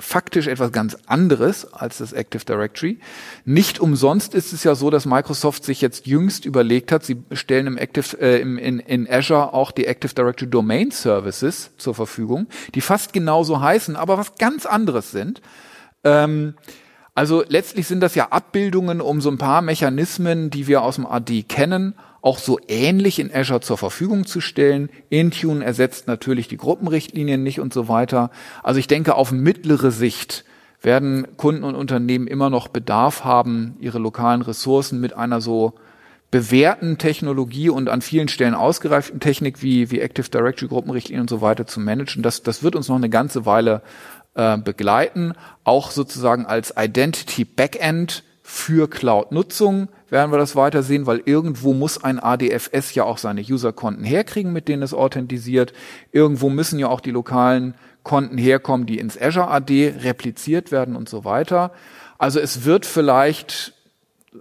faktisch 0.00 0.46
etwas 0.46 0.72
ganz 0.72 0.96
anderes 1.06 1.72
als 1.72 1.98
das 1.98 2.12
Active 2.12 2.44
Directory. 2.44 2.98
Nicht 3.44 3.78
umsonst 3.80 4.34
ist 4.34 4.52
es 4.52 4.64
ja 4.64 4.74
so, 4.74 4.90
dass 4.90 5.06
Microsoft 5.06 5.64
sich 5.64 5.80
jetzt 5.80 6.06
jüngst 6.06 6.44
überlegt 6.44 6.92
hat, 6.92 7.04
sie 7.04 7.22
stellen 7.32 7.66
im 7.66 7.78
Active, 7.78 8.20
äh, 8.20 8.40
im, 8.40 8.58
in, 8.58 8.80
in 8.80 9.08
Azure 9.10 9.52
auch 9.52 9.70
die 9.70 9.86
Active 9.86 10.14
Directory 10.14 10.50
Domain 10.50 10.90
Services 10.90 11.70
zur 11.76 11.94
Verfügung, 11.94 12.46
die 12.74 12.80
fast 12.80 13.12
genauso 13.12 13.60
heißen, 13.60 13.96
aber 13.96 14.18
was 14.18 14.36
ganz 14.36 14.66
anderes 14.66 15.10
sind. 15.10 15.40
Ähm, 16.04 16.54
also 17.14 17.44
letztlich 17.46 17.86
sind 17.86 18.00
das 18.00 18.14
ja 18.14 18.28
Abbildungen 18.28 19.00
um 19.00 19.20
so 19.20 19.30
ein 19.30 19.38
paar 19.38 19.62
Mechanismen, 19.62 20.50
die 20.50 20.66
wir 20.66 20.82
aus 20.82 20.94
dem 20.94 21.06
AD 21.06 21.42
kennen, 21.44 21.94
auch 22.22 22.38
so 22.38 22.58
ähnlich 22.68 23.18
in 23.18 23.34
Azure 23.34 23.60
zur 23.60 23.78
Verfügung 23.78 24.26
zu 24.26 24.40
stellen. 24.40 24.90
Intune 25.08 25.64
ersetzt 25.64 26.06
natürlich 26.06 26.48
die 26.48 26.56
Gruppenrichtlinien 26.56 27.42
nicht 27.42 27.60
und 27.60 27.72
so 27.72 27.88
weiter. 27.88 28.30
Also 28.62 28.78
ich 28.78 28.88
denke, 28.88 29.14
auf 29.14 29.32
mittlere 29.32 29.90
Sicht 29.90 30.44
werden 30.82 31.26
Kunden 31.36 31.64
und 31.64 31.74
Unternehmen 31.74 32.26
immer 32.26 32.50
noch 32.50 32.68
Bedarf 32.68 33.24
haben, 33.24 33.76
ihre 33.80 33.98
lokalen 33.98 34.42
Ressourcen 34.42 35.00
mit 35.00 35.14
einer 35.14 35.40
so 35.40 35.74
bewährten 36.30 36.96
Technologie 36.96 37.70
und 37.70 37.88
an 37.88 38.02
vielen 38.02 38.28
Stellen 38.28 38.54
ausgereiften 38.54 39.18
Technik 39.20 39.62
wie, 39.62 39.90
wie 39.90 40.00
Active 40.00 40.28
Directory, 40.28 40.68
Gruppenrichtlinien 40.68 41.22
und 41.22 41.30
so 41.30 41.40
weiter 41.40 41.66
zu 41.66 41.80
managen. 41.80 42.22
Das, 42.22 42.42
das 42.42 42.62
wird 42.62 42.76
uns 42.76 42.88
noch 42.88 42.96
eine 42.96 43.10
ganze 43.10 43.46
Weile 43.46 43.82
äh, 44.34 44.56
begleiten. 44.56 45.34
Auch 45.64 45.90
sozusagen 45.90 46.46
als 46.46 46.74
Identity 46.76 47.44
Backend 47.44 48.22
für 48.42 48.88
Cloud-Nutzung 48.88 49.88
werden 50.10 50.32
wir 50.32 50.38
das 50.38 50.56
weiter 50.56 50.82
sehen, 50.82 51.06
weil 51.06 51.22
irgendwo 51.24 51.72
muss 51.72 52.02
ein 52.02 52.18
ADFS 52.18 52.94
ja 52.94 53.04
auch 53.04 53.18
seine 53.18 53.40
User-Konten 53.40 54.04
herkriegen, 54.04 54.52
mit 54.52 54.68
denen 54.68 54.82
es 54.82 54.94
authentisiert. 54.94 55.72
Irgendwo 56.12 56.50
müssen 56.50 56.78
ja 56.78 56.88
auch 56.88 57.00
die 57.00 57.10
lokalen 57.10 57.74
Konten 58.02 58.38
herkommen, 58.38 58.86
die 58.86 58.98
ins 58.98 59.20
Azure 59.20 59.48
AD 59.48 59.94
repliziert 60.02 60.72
werden 60.72 60.96
und 60.96 61.08
so 61.08 61.24
weiter. 61.24 61.72
Also 62.18 62.40
es 62.40 62.64
wird 62.64 62.86
vielleicht, 62.86 63.74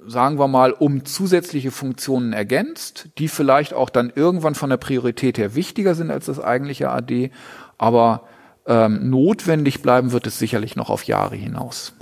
sagen 0.08 0.40
wir 0.40 0.48
mal, 0.48 0.72
um 0.72 1.06
zusätzliche 1.06 1.72
Funktionen 1.72 2.34
ergänzt, 2.34 3.10
die 3.18 3.28
vielleicht 3.28 3.74
auch 3.74 3.90
dann 3.90 4.12
irgendwann 4.14 4.56
von 4.56 4.70
der 4.70 4.78
Priorität 4.78 5.38
her 5.38 5.56
wichtiger 5.56 5.96
sind 5.96 6.12
als 6.12 6.26
das 6.26 6.40
eigentliche 6.40 6.90
AD, 6.90 7.32
aber 7.78 8.28
ähm, 8.66 9.10
notwendig 9.10 9.82
bleiben 9.82 10.12
wird 10.12 10.28
es 10.28 10.40
sicherlich 10.40 10.76
noch 10.76 10.90
auf 10.90 11.04
Jahre 11.04 11.36
hinaus. 11.36 11.94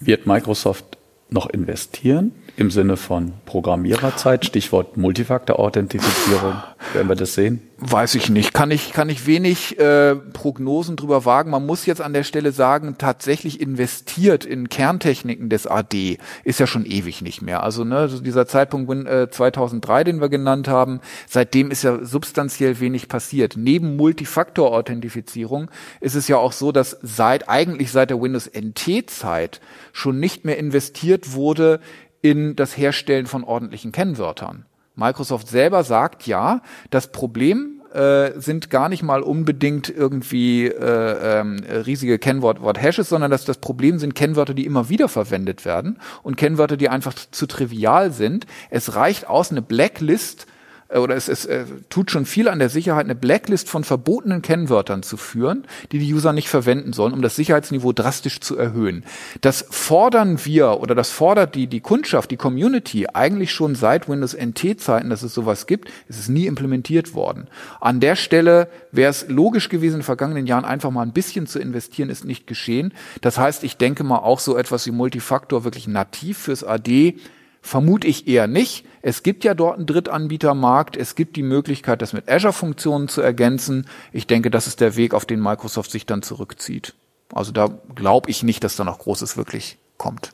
Wird 0.00 0.26
Microsoft 0.26 0.98
noch 1.28 1.48
investieren 1.48 2.32
im 2.56 2.70
Sinne 2.70 2.96
von 2.96 3.32
Programmiererzeit, 3.46 4.44
Stichwort 4.44 4.96
Multifaktor-Authentifizierung? 4.96 6.54
Werden 6.92 7.08
wir 7.08 7.16
das 7.16 7.34
sehen? 7.34 7.62
Weiß 7.78 8.14
ich 8.14 8.28
nicht. 8.28 8.52
Kann 8.52 8.70
ich, 8.70 8.92
kann 8.92 9.08
ich 9.08 9.26
wenig 9.26 9.78
äh, 9.78 10.14
Prognosen 10.14 10.96
drüber 10.96 11.24
wagen. 11.24 11.50
Man 11.50 11.64
muss 11.64 11.86
jetzt 11.86 12.02
an 12.02 12.12
der 12.12 12.24
Stelle 12.24 12.52
sagen, 12.52 12.96
tatsächlich 12.98 13.58
investiert 13.58 14.44
in 14.44 14.68
Kerntechniken 14.68 15.48
des 15.48 15.66
AD 15.66 16.18
ist 16.44 16.60
ja 16.60 16.66
schon 16.66 16.84
ewig 16.84 17.22
nicht 17.22 17.40
mehr. 17.40 17.62
Also 17.62 17.84
ne, 17.84 18.08
dieser 18.22 18.46
Zeitpunkt 18.46 18.90
äh, 19.06 19.30
2003, 19.30 20.04
den 20.04 20.20
wir 20.20 20.28
genannt 20.28 20.68
haben, 20.68 21.00
seitdem 21.26 21.70
ist 21.70 21.82
ja 21.82 22.04
substanziell 22.04 22.80
wenig 22.80 23.08
passiert. 23.08 23.54
Neben 23.56 23.96
Multifaktor-Authentifizierung 23.96 25.70
ist 26.00 26.16
es 26.16 26.28
ja 26.28 26.36
auch 26.36 26.52
so, 26.52 26.72
dass 26.72 26.98
seit 27.02 27.48
eigentlich 27.48 27.92
seit 27.92 28.10
der 28.10 28.20
Windows 28.20 28.50
NT-Zeit 28.52 29.60
schon 29.92 30.20
nicht 30.20 30.44
mehr 30.44 30.58
investiert 30.58 31.32
wurde 31.32 31.80
in 32.22 32.56
das 32.56 32.76
Herstellen 32.76 33.26
von 33.26 33.44
ordentlichen 33.44 33.92
Kennwörtern. 33.92 34.66
Microsoft 34.94 35.48
selber 35.48 35.84
sagt 35.84 36.26
ja, 36.26 36.62
das 36.90 37.12
Problem 37.12 37.80
äh, 37.92 38.38
sind 38.38 38.70
gar 38.70 38.88
nicht 38.88 39.02
mal 39.02 39.22
unbedingt 39.22 39.88
irgendwie 39.88 40.66
äh, 40.66 41.40
ähm, 41.40 41.60
riesige 41.86 42.18
Kennwort-Hashes, 42.18 43.08
sondern 43.08 43.30
dass 43.30 43.44
das 43.44 43.58
Problem 43.58 43.98
sind 43.98 44.14
Kennwörter, 44.14 44.54
die 44.54 44.66
immer 44.66 44.88
wieder 44.88 45.08
verwendet 45.08 45.64
werden 45.64 45.98
und 46.22 46.36
Kennwörter, 46.36 46.76
die 46.76 46.88
einfach 46.88 47.14
zu 47.14 47.46
trivial 47.46 48.12
sind. 48.12 48.46
Es 48.68 48.94
reicht 48.94 49.28
aus, 49.28 49.50
eine 49.50 49.62
Blacklist 49.62 50.42
äh, 50.42 50.59
oder 50.98 51.14
es, 51.14 51.28
es 51.28 51.46
äh, 51.46 51.64
tut 51.88 52.10
schon 52.10 52.26
viel 52.26 52.48
an 52.48 52.58
der 52.58 52.68
Sicherheit, 52.68 53.04
eine 53.04 53.14
Blacklist 53.14 53.68
von 53.68 53.84
verbotenen 53.84 54.42
Kennwörtern 54.42 55.02
zu 55.02 55.16
führen, 55.16 55.64
die 55.92 55.98
die 55.98 56.12
User 56.12 56.32
nicht 56.32 56.48
verwenden 56.48 56.92
sollen, 56.92 57.12
um 57.12 57.22
das 57.22 57.36
Sicherheitsniveau 57.36 57.92
drastisch 57.92 58.40
zu 58.40 58.56
erhöhen. 58.56 59.04
Das 59.40 59.64
fordern 59.70 60.44
wir 60.44 60.80
oder 60.80 60.94
das 60.94 61.10
fordert 61.10 61.54
die, 61.54 61.68
die 61.68 61.80
Kundschaft, 61.80 62.30
die 62.30 62.36
Community 62.36 63.06
eigentlich 63.12 63.52
schon 63.52 63.74
seit 63.74 64.08
Windows 64.08 64.34
NT-Zeiten, 64.34 65.10
dass 65.10 65.22
es 65.22 65.32
sowas 65.32 65.66
gibt. 65.66 65.88
Es 66.08 66.18
ist 66.18 66.28
nie 66.28 66.46
implementiert 66.46 67.14
worden. 67.14 67.46
An 67.80 68.00
der 68.00 68.16
Stelle 68.16 68.68
wäre 68.90 69.10
es 69.10 69.28
logisch 69.28 69.68
gewesen, 69.68 69.94
in 69.94 70.00
den 70.00 70.04
vergangenen 70.04 70.46
Jahren 70.46 70.64
einfach 70.64 70.90
mal 70.90 71.02
ein 71.02 71.12
bisschen 71.12 71.46
zu 71.46 71.60
investieren, 71.60 72.10
ist 72.10 72.24
nicht 72.24 72.46
geschehen. 72.46 72.92
Das 73.20 73.38
heißt, 73.38 73.62
ich 73.62 73.76
denke 73.76 74.02
mal 74.02 74.18
auch 74.18 74.40
so 74.40 74.56
etwas 74.56 74.86
wie 74.86 74.90
Multifaktor 74.90 75.64
wirklich 75.64 75.86
nativ 75.86 76.38
fürs 76.38 76.64
AD 76.64 77.14
Vermute 77.62 78.06
ich 78.06 78.26
eher 78.26 78.46
nicht. 78.46 78.86
Es 79.02 79.22
gibt 79.22 79.44
ja 79.44 79.54
dort 79.54 79.76
einen 79.76 79.86
Drittanbietermarkt. 79.86 80.96
Es 80.96 81.14
gibt 81.14 81.36
die 81.36 81.42
Möglichkeit, 81.42 82.02
das 82.02 82.12
mit 82.12 82.28
Azure-Funktionen 82.28 83.08
zu 83.08 83.20
ergänzen. 83.20 83.86
Ich 84.12 84.26
denke, 84.26 84.50
das 84.50 84.66
ist 84.66 84.80
der 84.80 84.96
Weg, 84.96 85.14
auf 85.14 85.26
den 85.26 85.40
Microsoft 85.40 85.90
sich 85.90 86.06
dann 86.06 86.22
zurückzieht. 86.22 86.94
Also 87.32 87.52
da 87.52 87.70
glaube 87.94 88.30
ich 88.30 88.42
nicht, 88.42 88.64
dass 88.64 88.76
da 88.76 88.84
noch 88.84 88.98
Großes 88.98 89.36
wirklich 89.36 89.78
kommt. 89.98 90.32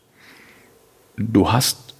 Du 1.16 1.52
hast, 1.52 1.94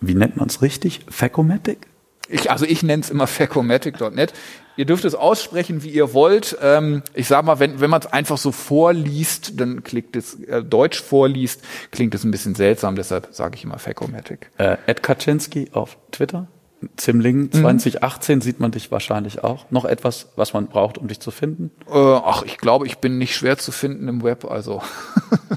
wie 0.00 0.14
nennt 0.14 0.36
man 0.36 0.48
es 0.48 0.62
richtig? 0.62 1.00
Facomatic? 1.08 1.86
Ich, 2.32 2.50
also 2.50 2.64
ich 2.64 2.82
nenne 2.82 3.02
es 3.02 3.10
immer 3.10 3.26
facomatic.net. 3.26 4.32
Ihr 4.76 4.86
dürft 4.86 5.04
es 5.04 5.14
aussprechen, 5.14 5.82
wie 5.82 5.90
ihr 5.90 6.14
wollt. 6.14 6.56
Ähm, 6.62 7.02
ich 7.12 7.28
sage 7.28 7.46
mal, 7.46 7.58
wenn, 7.58 7.80
wenn 7.80 7.90
man 7.90 8.00
es 8.00 8.06
einfach 8.06 8.38
so 8.38 8.52
vorliest, 8.52 9.60
dann 9.60 9.84
klingt 9.84 10.16
es, 10.16 10.40
äh, 10.44 10.64
Deutsch 10.64 11.02
vorliest, 11.02 11.62
klingt 11.90 12.14
es 12.14 12.24
ein 12.24 12.30
bisschen 12.30 12.54
seltsam, 12.54 12.96
deshalb 12.96 13.28
sage 13.32 13.56
ich 13.56 13.64
immer 13.64 13.78
facomatic. 13.78 14.50
Äh, 14.56 14.78
Ed 14.86 15.02
Kaczynski 15.02 15.68
auf 15.72 15.98
Twitter. 16.10 16.48
Zimling 16.96 17.52
2018 17.52 18.38
mhm. 18.38 18.42
sieht 18.42 18.60
man 18.60 18.70
dich 18.70 18.90
wahrscheinlich 18.90 19.44
auch. 19.44 19.70
Noch 19.70 19.84
etwas, 19.84 20.32
was 20.34 20.54
man 20.54 20.66
braucht, 20.68 20.98
um 20.98 21.08
dich 21.08 21.20
zu 21.20 21.30
finden? 21.30 21.70
Äh, 21.86 21.92
ach, 21.92 22.42
ich 22.44 22.56
glaube, 22.56 22.86
ich 22.86 22.98
bin 22.98 23.18
nicht 23.18 23.36
schwer 23.36 23.58
zu 23.58 23.72
finden 23.72 24.08
im 24.08 24.22
Web, 24.22 24.46
also. 24.46 24.82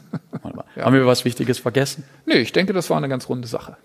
ja. 0.75 0.83
Haben 0.83 0.93
wir 0.93 1.07
was 1.07 1.23
Wichtiges 1.23 1.57
vergessen? 1.57 2.03
Nee, 2.25 2.39
ich 2.39 2.51
denke, 2.51 2.73
das 2.73 2.89
war 2.89 2.97
eine 2.97 3.09
ganz 3.09 3.29
runde 3.29 3.47
Sache. 3.47 3.77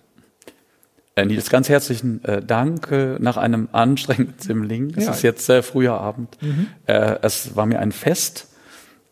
Äh, 1.17 1.27
Nils, 1.27 1.51
ganz 1.51 1.69
herzlichen 1.69 2.25
äh, 2.25 2.43
Dank 2.43 2.91
äh, 2.93 3.17
nach 3.19 3.37
einem 3.37 3.69
anstrengenden 3.73 4.39
Simling. 4.39 4.93
Es 4.97 5.07
ja. 5.07 5.11
ist 5.13 5.23
jetzt 5.23 5.49
äh, 5.51 5.63
früher 5.63 5.95
Abend. 5.95 6.37
Mhm. 6.41 6.69
Äh, 6.87 7.17
es 7.23 7.57
war 7.57 7.67
mir 7.67 7.81
ein 7.81 7.93
Fest. 7.93 8.49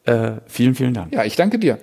Äh, 0.05 0.33
vielen, 0.47 0.75
vielen 0.75 0.95
Dank. 0.95 1.13
Ja, 1.13 1.25
ich 1.25 1.37
danke 1.37 1.59
dir. 1.59 1.79